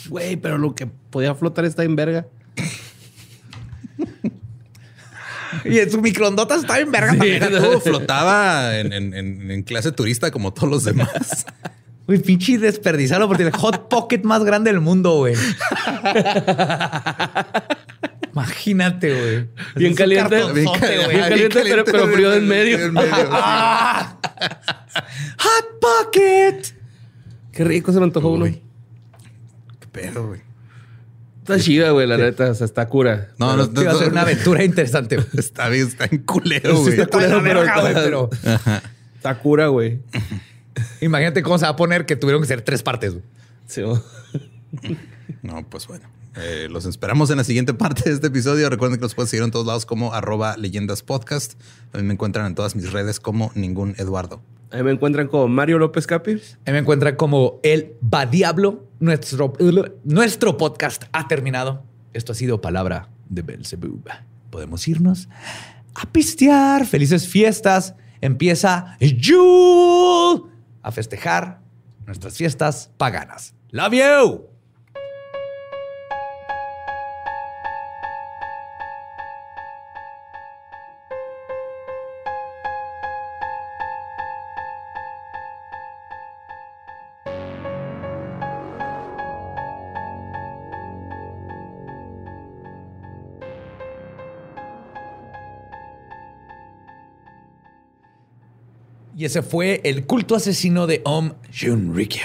Güey, 0.07 0.37
pero 0.37 0.57
lo 0.57 0.75
que 0.75 0.87
podía 0.87 1.35
flotar 1.35 1.65
está 1.65 1.83
en 1.83 1.95
verga. 1.95 2.25
y 5.65 5.79
en 5.79 5.91
su 5.91 6.01
microondota 6.01 6.55
estaba 6.55 6.79
en 6.79 6.91
verga. 6.91 7.13
Sí, 7.13 7.39
flotaba 7.83 8.77
en, 8.77 9.63
clase 9.63 9.91
turista 9.91 10.31
como 10.31 10.53
todos 10.53 10.69
los 10.69 10.83
demás. 10.83 11.45
Güey, 12.09 12.19
pinche 12.23 12.57
desperdiciarlo 12.57 13.27
porque 13.27 13.43
el 13.43 13.51
hot 13.51 13.87
pocket 13.87 14.21
más 14.23 14.43
grande 14.43 14.71
del 14.71 14.81
mundo, 14.81 15.17
güey. 15.17 15.35
Imagínate, 18.33 19.13
güey. 19.13 19.47
Bien 19.75 19.93
caliente. 19.93 20.43
Bien, 20.51 20.65
caliente, 20.71 21.61
pero, 21.85 22.07
frío 22.07 22.33
en 22.33 22.47
medio. 22.47 22.79
¡Hot 22.97 24.15
pocket! 25.79 26.73
Qué 27.51 27.63
rico 27.63 27.93
se 27.93 27.99
me 27.99 28.05
antojó 28.05 28.31
uno. 28.31 28.45
Qué 28.45 28.59
pedo, 29.91 30.29
güey. 30.29 30.41
Está 31.41 31.59
chida, 31.59 31.91
güey, 31.91 32.07
la 32.07 32.17
neta. 32.17 32.49
O 32.49 32.55
sea, 32.55 32.65
está 32.65 32.87
cura. 32.87 33.27
No, 33.37 33.55
no, 33.55 33.67
no. 33.67 33.85
Va 33.85 33.91
a 33.91 33.95
ser 33.95 34.09
una 34.11 34.21
aventura 34.21 34.63
interesante. 34.63 35.19
Está 35.37 35.69
bien, 35.69 35.85
está 35.85 36.07
en 36.09 36.23
culero, 36.23 36.75
güey. 36.75 36.99
está 36.99 37.05
culero, 37.05 37.43
pero, 37.43 38.31
Está 39.15 39.37
cura, 39.37 39.67
güey. 39.67 39.99
Imagínate 41.01 41.43
cómo 41.43 41.57
se 41.57 41.65
va 41.65 41.71
a 41.71 41.75
poner 41.75 42.05
que 42.05 42.15
tuvieron 42.15 42.41
que 42.41 42.47
ser 42.47 42.61
tres 42.61 42.83
partes. 42.83 43.15
Sí. 43.67 43.81
no, 45.41 45.69
pues 45.69 45.87
bueno. 45.87 46.07
Eh, 46.35 46.67
los 46.69 46.85
esperamos 46.85 47.31
en 47.31 47.37
la 47.37 47.43
siguiente 47.43 47.73
parte 47.73 48.03
de 48.05 48.15
este 48.15 48.27
episodio. 48.27 48.69
Recuerden 48.69 48.97
que 48.97 49.03
los 49.03 49.15
pueden 49.15 49.27
seguir 49.27 49.43
en 49.43 49.51
todos 49.51 49.65
lados 49.65 49.85
como 49.85 50.13
arroba 50.13 50.57
leyendas 50.57 51.03
podcast. 51.03 51.53
También 51.91 52.07
me 52.07 52.13
encuentran 52.13 52.45
en 52.45 52.55
todas 52.55 52.75
mis 52.75 52.91
redes 52.91 53.19
como 53.19 53.51
ningún 53.55 53.95
Eduardo. 53.97 54.41
Ahí 54.71 54.83
me 54.83 54.91
encuentran 54.91 55.27
como 55.27 55.47
Mario 55.47 55.79
López 55.79 56.05
Capi. 56.05 56.41
Ahí 56.65 56.73
me 56.73 56.79
encuentran 56.79 57.15
como 57.15 57.59
El 57.63 57.95
Va 58.01 58.25
Diablo. 58.25 58.87
Nuestro, 58.99 59.53
nuestro 60.03 60.57
podcast 60.57 61.05
ha 61.11 61.27
terminado. 61.27 61.83
Esto 62.13 62.33
ha 62.33 62.35
sido 62.35 62.61
Palabra 62.61 63.09
de 63.29 63.41
Belzebub. 63.41 64.07
Podemos 64.51 64.87
irnos 64.87 65.27
a 65.95 66.11
pistear. 66.11 66.85
Felices 66.85 67.27
fiestas. 67.27 67.95
Empieza 68.21 68.97
Yule 68.99 70.43
a 70.89 70.91
festejar 70.91 71.61
nuestras 72.05 72.35
fiestas 72.37 72.91
paganas. 72.97 73.53
Love 73.71 73.93
you. 73.93 74.48
Y 99.19 99.25
ese 99.25 99.41
fue 99.41 99.81
el 99.83 100.05
culto 100.05 100.33
asesino 100.33 100.87
de 100.87 101.01
Om 101.03 101.33
Junrikyo. 101.53 102.23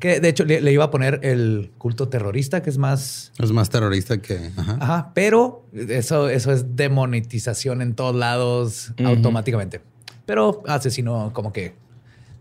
Que 0.00 0.18
de 0.18 0.28
hecho 0.30 0.44
le, 0.44 0.72
iba 0.72 0.82
a 0.82 0.90
poner 0.90 1.20
el 1.22 1.70
culto 1.78 2.08
terrorista, 2.08 2.60
que 2.60 2.70
es 2.70 2.76
más. 2.76 3.30
Es 3.38 3.52
más 3.52 3.70
terrorista 3.70 4.18
que. 4.18 4.50
Ajá. 4.56 5.12
pero 5.14 5.64
eso, 5.72 6.28
eso 6.28 6.50
es 6.50 6.74
demonetización 6.74 7.82
en 7.82 7.94
todos 7.94 8.16
lados 8.16 8.92
automáticamente. 9.04 9.80
Pero 10.26 10.64
asesino, 10.66 11.30
como 11.32 11.52
que 11.52 11.76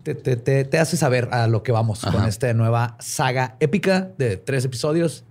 te, 0.02 0.80
hace 0.80 0.98
saber 0.98 1.30
a 1.32 1.45
lo 1.45 1.62
que 1.62 1.72
vamos 1.72 2.02
con 2.02 2.26
esta 2.26 2.52
nueva 2.56 2.98
saga 2.99 3.58
épica 3.60 4.12
de 4.18 4.38
tres 4.38 4.66
episodios 4.66 5.24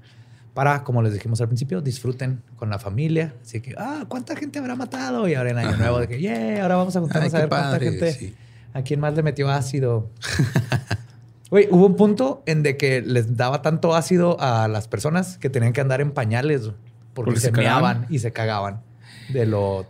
para, 0.56 0.84
como 0.84 1.02
les 1.02 1.12
dijimos 1.12 1.38
al 1.42 1.48
principio, 1.48 1.82
disfruten 1.82 2.42
con 2.56 2.70
la 2.70 2.78
familia. 2.78 3.34
Así 3.42 3.60
que, 3.60 3.74
ah, 3.76 4.06
¿cuánta 4.08 4.34
gente 4.34 4.58
habrá 4.58 4.74
matado? 4.74 5.28
Y 5.28 5.34
ahora 5.34 5.50
en 5.50 5.58
Año 5.58 5.76
Nuevo, 5.76 5.98
de 6.00 6.08
que, 6.08 6.18
yeah, 6.18 6.62
ahora 6.62 6.76
vamos 6.76 6.96
a 6.96 7.00
juntarnos 7.00 7.34
a 7.34 7.40
ver 7.40 7.48
cuánta 7.50 7.78
gente, 7.78 8.34
a 8.72 8.80
quién 8.80 8.98
más 8.98 9.14
le 9.14 9.22
metió 9.22 9.50
ácido. 9.50 10.10
Güey, 11.50 11.68
hubo 11.70 11.86
un 11.86 11.94
punto 11.94 12.42
en 12.46 12.62
de 12.62 12.76
que 12.76 13.02
les 13.02 13.36
daba 13.36 13.62
tanto 13.62 13.94
ácido 13.94 14.40
a 14.40 14.66
las 14.66 14.88
personas 14.88 15.38
que 15.38 15.48
tenían 15.48 15.72
que 15.72 15.80
andar 15.80 16.00
en 16.00 16.10
pañales 16.10 16.62
porque, 16.62 16.74
Porque 17.14 17.38
se, 17.38 17.46
se 17.46 17.52
meaban 17.52 18.06
y 18.08 18.18
se 18.18 18.32
cagaban 18.32 18.80
de 19.28 19.46
lo 19.46 19.86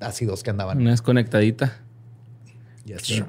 ácidos 0.00 0.42
que 0.42 0.50
andaban. 0.50 0.78
Una 0.78 0.90
desconectadita. 0.90 1.76
Yes, 2.86 3.02
sir. 3.02 3.26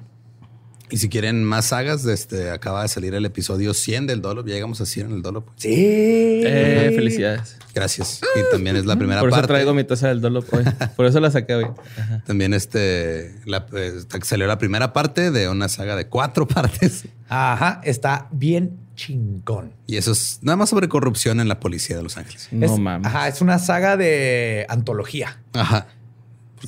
Y 0.91 0.97
si 0.97 1.07
quieren 1.09 1.43
más 1.43 1.65
sagas, 1.67 2.05
este, 2.05 2.49
acaba 2.51 2.81
de 2.81 2.87
salir 2.87 3.13
el 3.13 3.25
episodio 3.25 3.73
100 3.73 4.07
del 4.07 4.21
Dolop. 4.21 4.47
Ya 4.47 4.53
llegamos 4.55 4.81
a 4.81 4.85
100 4.85 5.07
en 5.07 5.13
el 5.13 5.21
Dolop. 5.21 5.47
Sí. 5.55 5.69
Eh, 5.71 6.91
felicidades. 6.95 7.57
Gracias. 7.73 8.21
Y 8.35 8.51
también 8.51 8.75
es 8.75 8.85
la 8.85 8.95
primera 8.95 9.19
Por 9.19 9.29
eso 9.29 9.35
parte. 9.37 9.47
traigo 9.53 9.73
mi 9.73 9.83
taza 9.83 10.07
del 10.07 10.21
Dolop 10.21 10.51
hoy. 10.53 10.63
Por 10.95 11.05
eso 11.05 11.19
la 11.19 11.29
saqué 11.31 11.53
hoy. 11.55 11.65
Ajá. 11.97 12.23
También 12.25 12.53
este, 12.53 13.35
la, 13.45 13.67
eh, 13.73 13.93
salió 14.23 14.47
la 14.47 14.57
primera 14.57 14.91
parte 14.91 15.29
de 15.31 15.47
una 15.47 15.69
saga 15.69 15.95
de 15.95 16.07
cuatro 16.07 16.47
partes. 16.47 17.05
Ajá, 17.27 17.81
está 17.83 18.27
bien 18.31 18.79
chingón. 18.95 19.73
Y 19.87 19.97
eso 19.97 20.11
es 20.11 20.39
nada 20.41 20.55
más 20.57 20.69
sobre 20.69 20.89
corrupción 20.89 21.39
en 21.39 21.47
la 21.47 21.59
policía 21.59 21.95
de 21.95 22.03
Los 22.03 22.17
Ángeles. 22.17 22.47
No 22.51 22.65
Es- 22.65 22.77
mames. 22.79 23.07
Ajá, 23.07 23.27
es 23.27 23.39
una 23.41 23.59
saga 23.59 23.95
de 23.95 24.65
antología. 24.69 25.39
Ajá. 25.53 25.87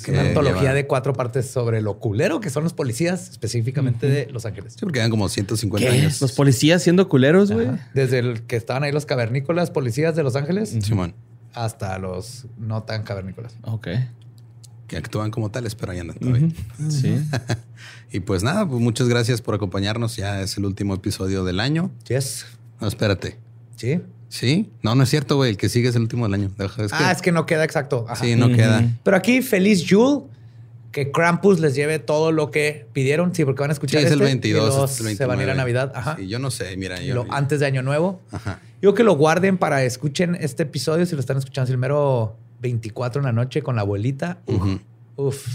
Una 0.08 0.22
antología 0.22 0.62
lleva- 0.62 0.74
de 0.74 0.88
cuatro 0.88 1.14
partes 1.14 1.50
sobre 1.50 1.82
lo 1.82 2.00
culero 2.00 2.40
que 2.40 2.50
son 2.50 2.64
los 2.64 2.74
policías, 2.74 3.30
específicamente 3.30 4.08
de 4.08 4.28
Los 4.32 4.46
Ángeles. 4.46 4.74
Sí, 4.74 4.80
porque 4.82 5.00
quedan 5.00 5.12
como 5.12 5.28
150 5.30 5.90
¿Qué? 5.90 5.98
años. 6.00 6.22
Los 6.22 6.32
policías 6.34 6.82
siendo 6.84 7.08
culeros, 7.10 7.52
güey. 7.52 7.68
Desde 7.94 8.20
el 8.20 8.44
que 8.44 8.56
estaban 8.56 8.84
ahí 8.84 8.92
los 8.92 9.06
cavernícolas 9.06 9.72
policías 9.72 10.16
de 10.16 10.24
Los 10.24 10.36
Ángeles 10.36 10.70
Simón. 10.82 11.14
hasta 11.54 11.98
los 11.98 12.46
no 12.58 12.84
tan 12.84 13.04
cavernícolas. 13.04 13.56
Ok. 13.64 13.88
Que 14.88 14.98
actúan 14.98 15.32
como 15.32 15.52
tales, 15.52 15.74
pero 15.76 15.92
ahí 15.94 16.00
andan 16.00 16.18
todavía. 16.18 16.48
Ujú. 16.80 16.92
Sí. 16.92 17.16
Y 18.14 18.20
pues 18.20 18.44
nada, 18.44 18.68
pues 18.68 18.82
muchas 18.82 19.08
gracias 19.08 19.40
por 19.42 19.56
acompañarnos. 19.56 20.18
Ya 20.18 20.42
es 20.42 20.58
el 20.58 20.66
último 20.66 20.94
episodio 20.96 21.46
del 21.46 21.62
año. 21.62 21.92
Yes. 22.10 22.46
No, 22.82 22.88
espérate. 22.90 23.38
Sí. 23.78 24.02
¿Sí? 24.32 24.72
No, 24.82 24.96
no 24.96 25.04
es 25.04 25.10
cierto, 25.10 25.36
güey. 25.36 25.50
El 25.52 25.58
que 25.58 25.68
sigue 25.68 25.90
es 25.90 25.96
el 25.96 26.04
último 26.04 26.24
del 26.26 26.34
año. 26.36 26.50
Deja- 26.58 26.86
es 26.86 26.92
que- 26.94 26.98
ah, 27.04 27.12
es 27.12 27.22
que 27.22 27.34
no 27.34 27.46
queda 27.46 27.66
exacto. 27.66 28.06
Ajá. 28.08 28.24
Sí, 28.24 28.36
no 28.38 28.48
queda. 28.54 28.82
Pero 29.04 29.18
aquí, 29.18 29.42
feliz 29.42 29.82
Yule. 29.84 30.24
Que 30.94 31.10
Krampus 31.10 31.60
les 31.62 31.74
lleve 31.74 32.00
todo 32.00 32.32
lo 32.34 32.52
que 32.52 32.86
pidieron. 32.92 33.34
Sí, 33.34 33.46
porque 33.46 33.62
van 33.62 33.72
a 33.72 33.74
Sí, 33.74 33.78
escuchar 33.78 34.02
es 34.02 34.08
el 34.08 34.14
este, 34.20 34.26
22, 34.26 34.62
y 34.64 34.68
luego 34.68 34.86
este 34.86 35.04
es 35.04 35.10
el 35.12 35.18
Se 35.18 35.26
van 35.26 35.40
a 35.40 35.44
ir 35.44 35.50
a 35.50 35.54
29. 35.54 35.58
Navidad. 35.86 35.92
Ajá. 35.96 36.16
Sí, 36.18 36.28
yo 36.28 36.38
no 36.40 36.52
sé, 36.52 36.76
mira, 36.76 37.02
yo. 37.02 37.16
lo- 37.16 37.28
antes 37.30 37.62
de 37.62 37.66
Año 37.66 37.82
Nuevo. 37.82 38.20
Ajá. 38.32 38.60
Yo 38.82 38.94
que 38.94 39.04
lo 39.04 39.14
guarden 39.16 39.58
para 39.58 39.84
escuchen 39.86 40.36
este 40.40 40.64
episodio. 40.64 41.06
Si 41.06 41.14
lo 41.16 41.22
están 41.22 41.38
escuchando, 41.38 41.68
si 41.68 41.72
el 41.72 41.78
mero 41.78 42.36
24 42.62 43.22
en 43.22 43.26
la 43.26 43.32
noche 43.32 43.62
con 43.64 43.76
la 43.78 43.84
abuelita. 43.84 44.40
Ujú. 44.48 44.80
Uf. 45.18 45.48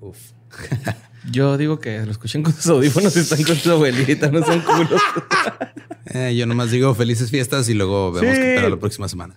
Uf. 0.00 0.18
Yo 1.30 1.56
digo 1.58 1.78
que 1.80 2.00
lo 2.04 2.10
escuchen 2.12 2.42
con 2.42 2.52
sus 2.52 2.66
audífonos 2.68 3.16
y 3.16 3.20
están 3.20 3.42
con 3.42 3.56
su 3.56 3.70
abuelita, 3.72 4.30
no 4.30 4.44
son 4.44 4.60
culos. 4.60 5.00
Eh, 6.08 6.36
yo 6.36 6.46
nomás 6.46 6.70
digo 6.70 6.94
felices 6.94 7.32
fiestas 7.32 7.68
y 7.68 7.74
luego 7.74 8.12
vemos 8.12 8.36
Sí. 8.36 8.40
qué 8.40 8.54
pedo 8.56 8.70
la 8.70 8.76
próxima 8.76 9.08
semana. 9.08 9.34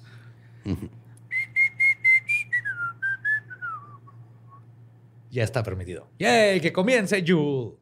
Ya 5.31 5.43
está 5.43 5.63
permitido. 5.63 6.09
¡Yay! 6.19 6.59
¡Que 6.61 6.71
comience 6.71 7.21
Yule! 7.23 7.78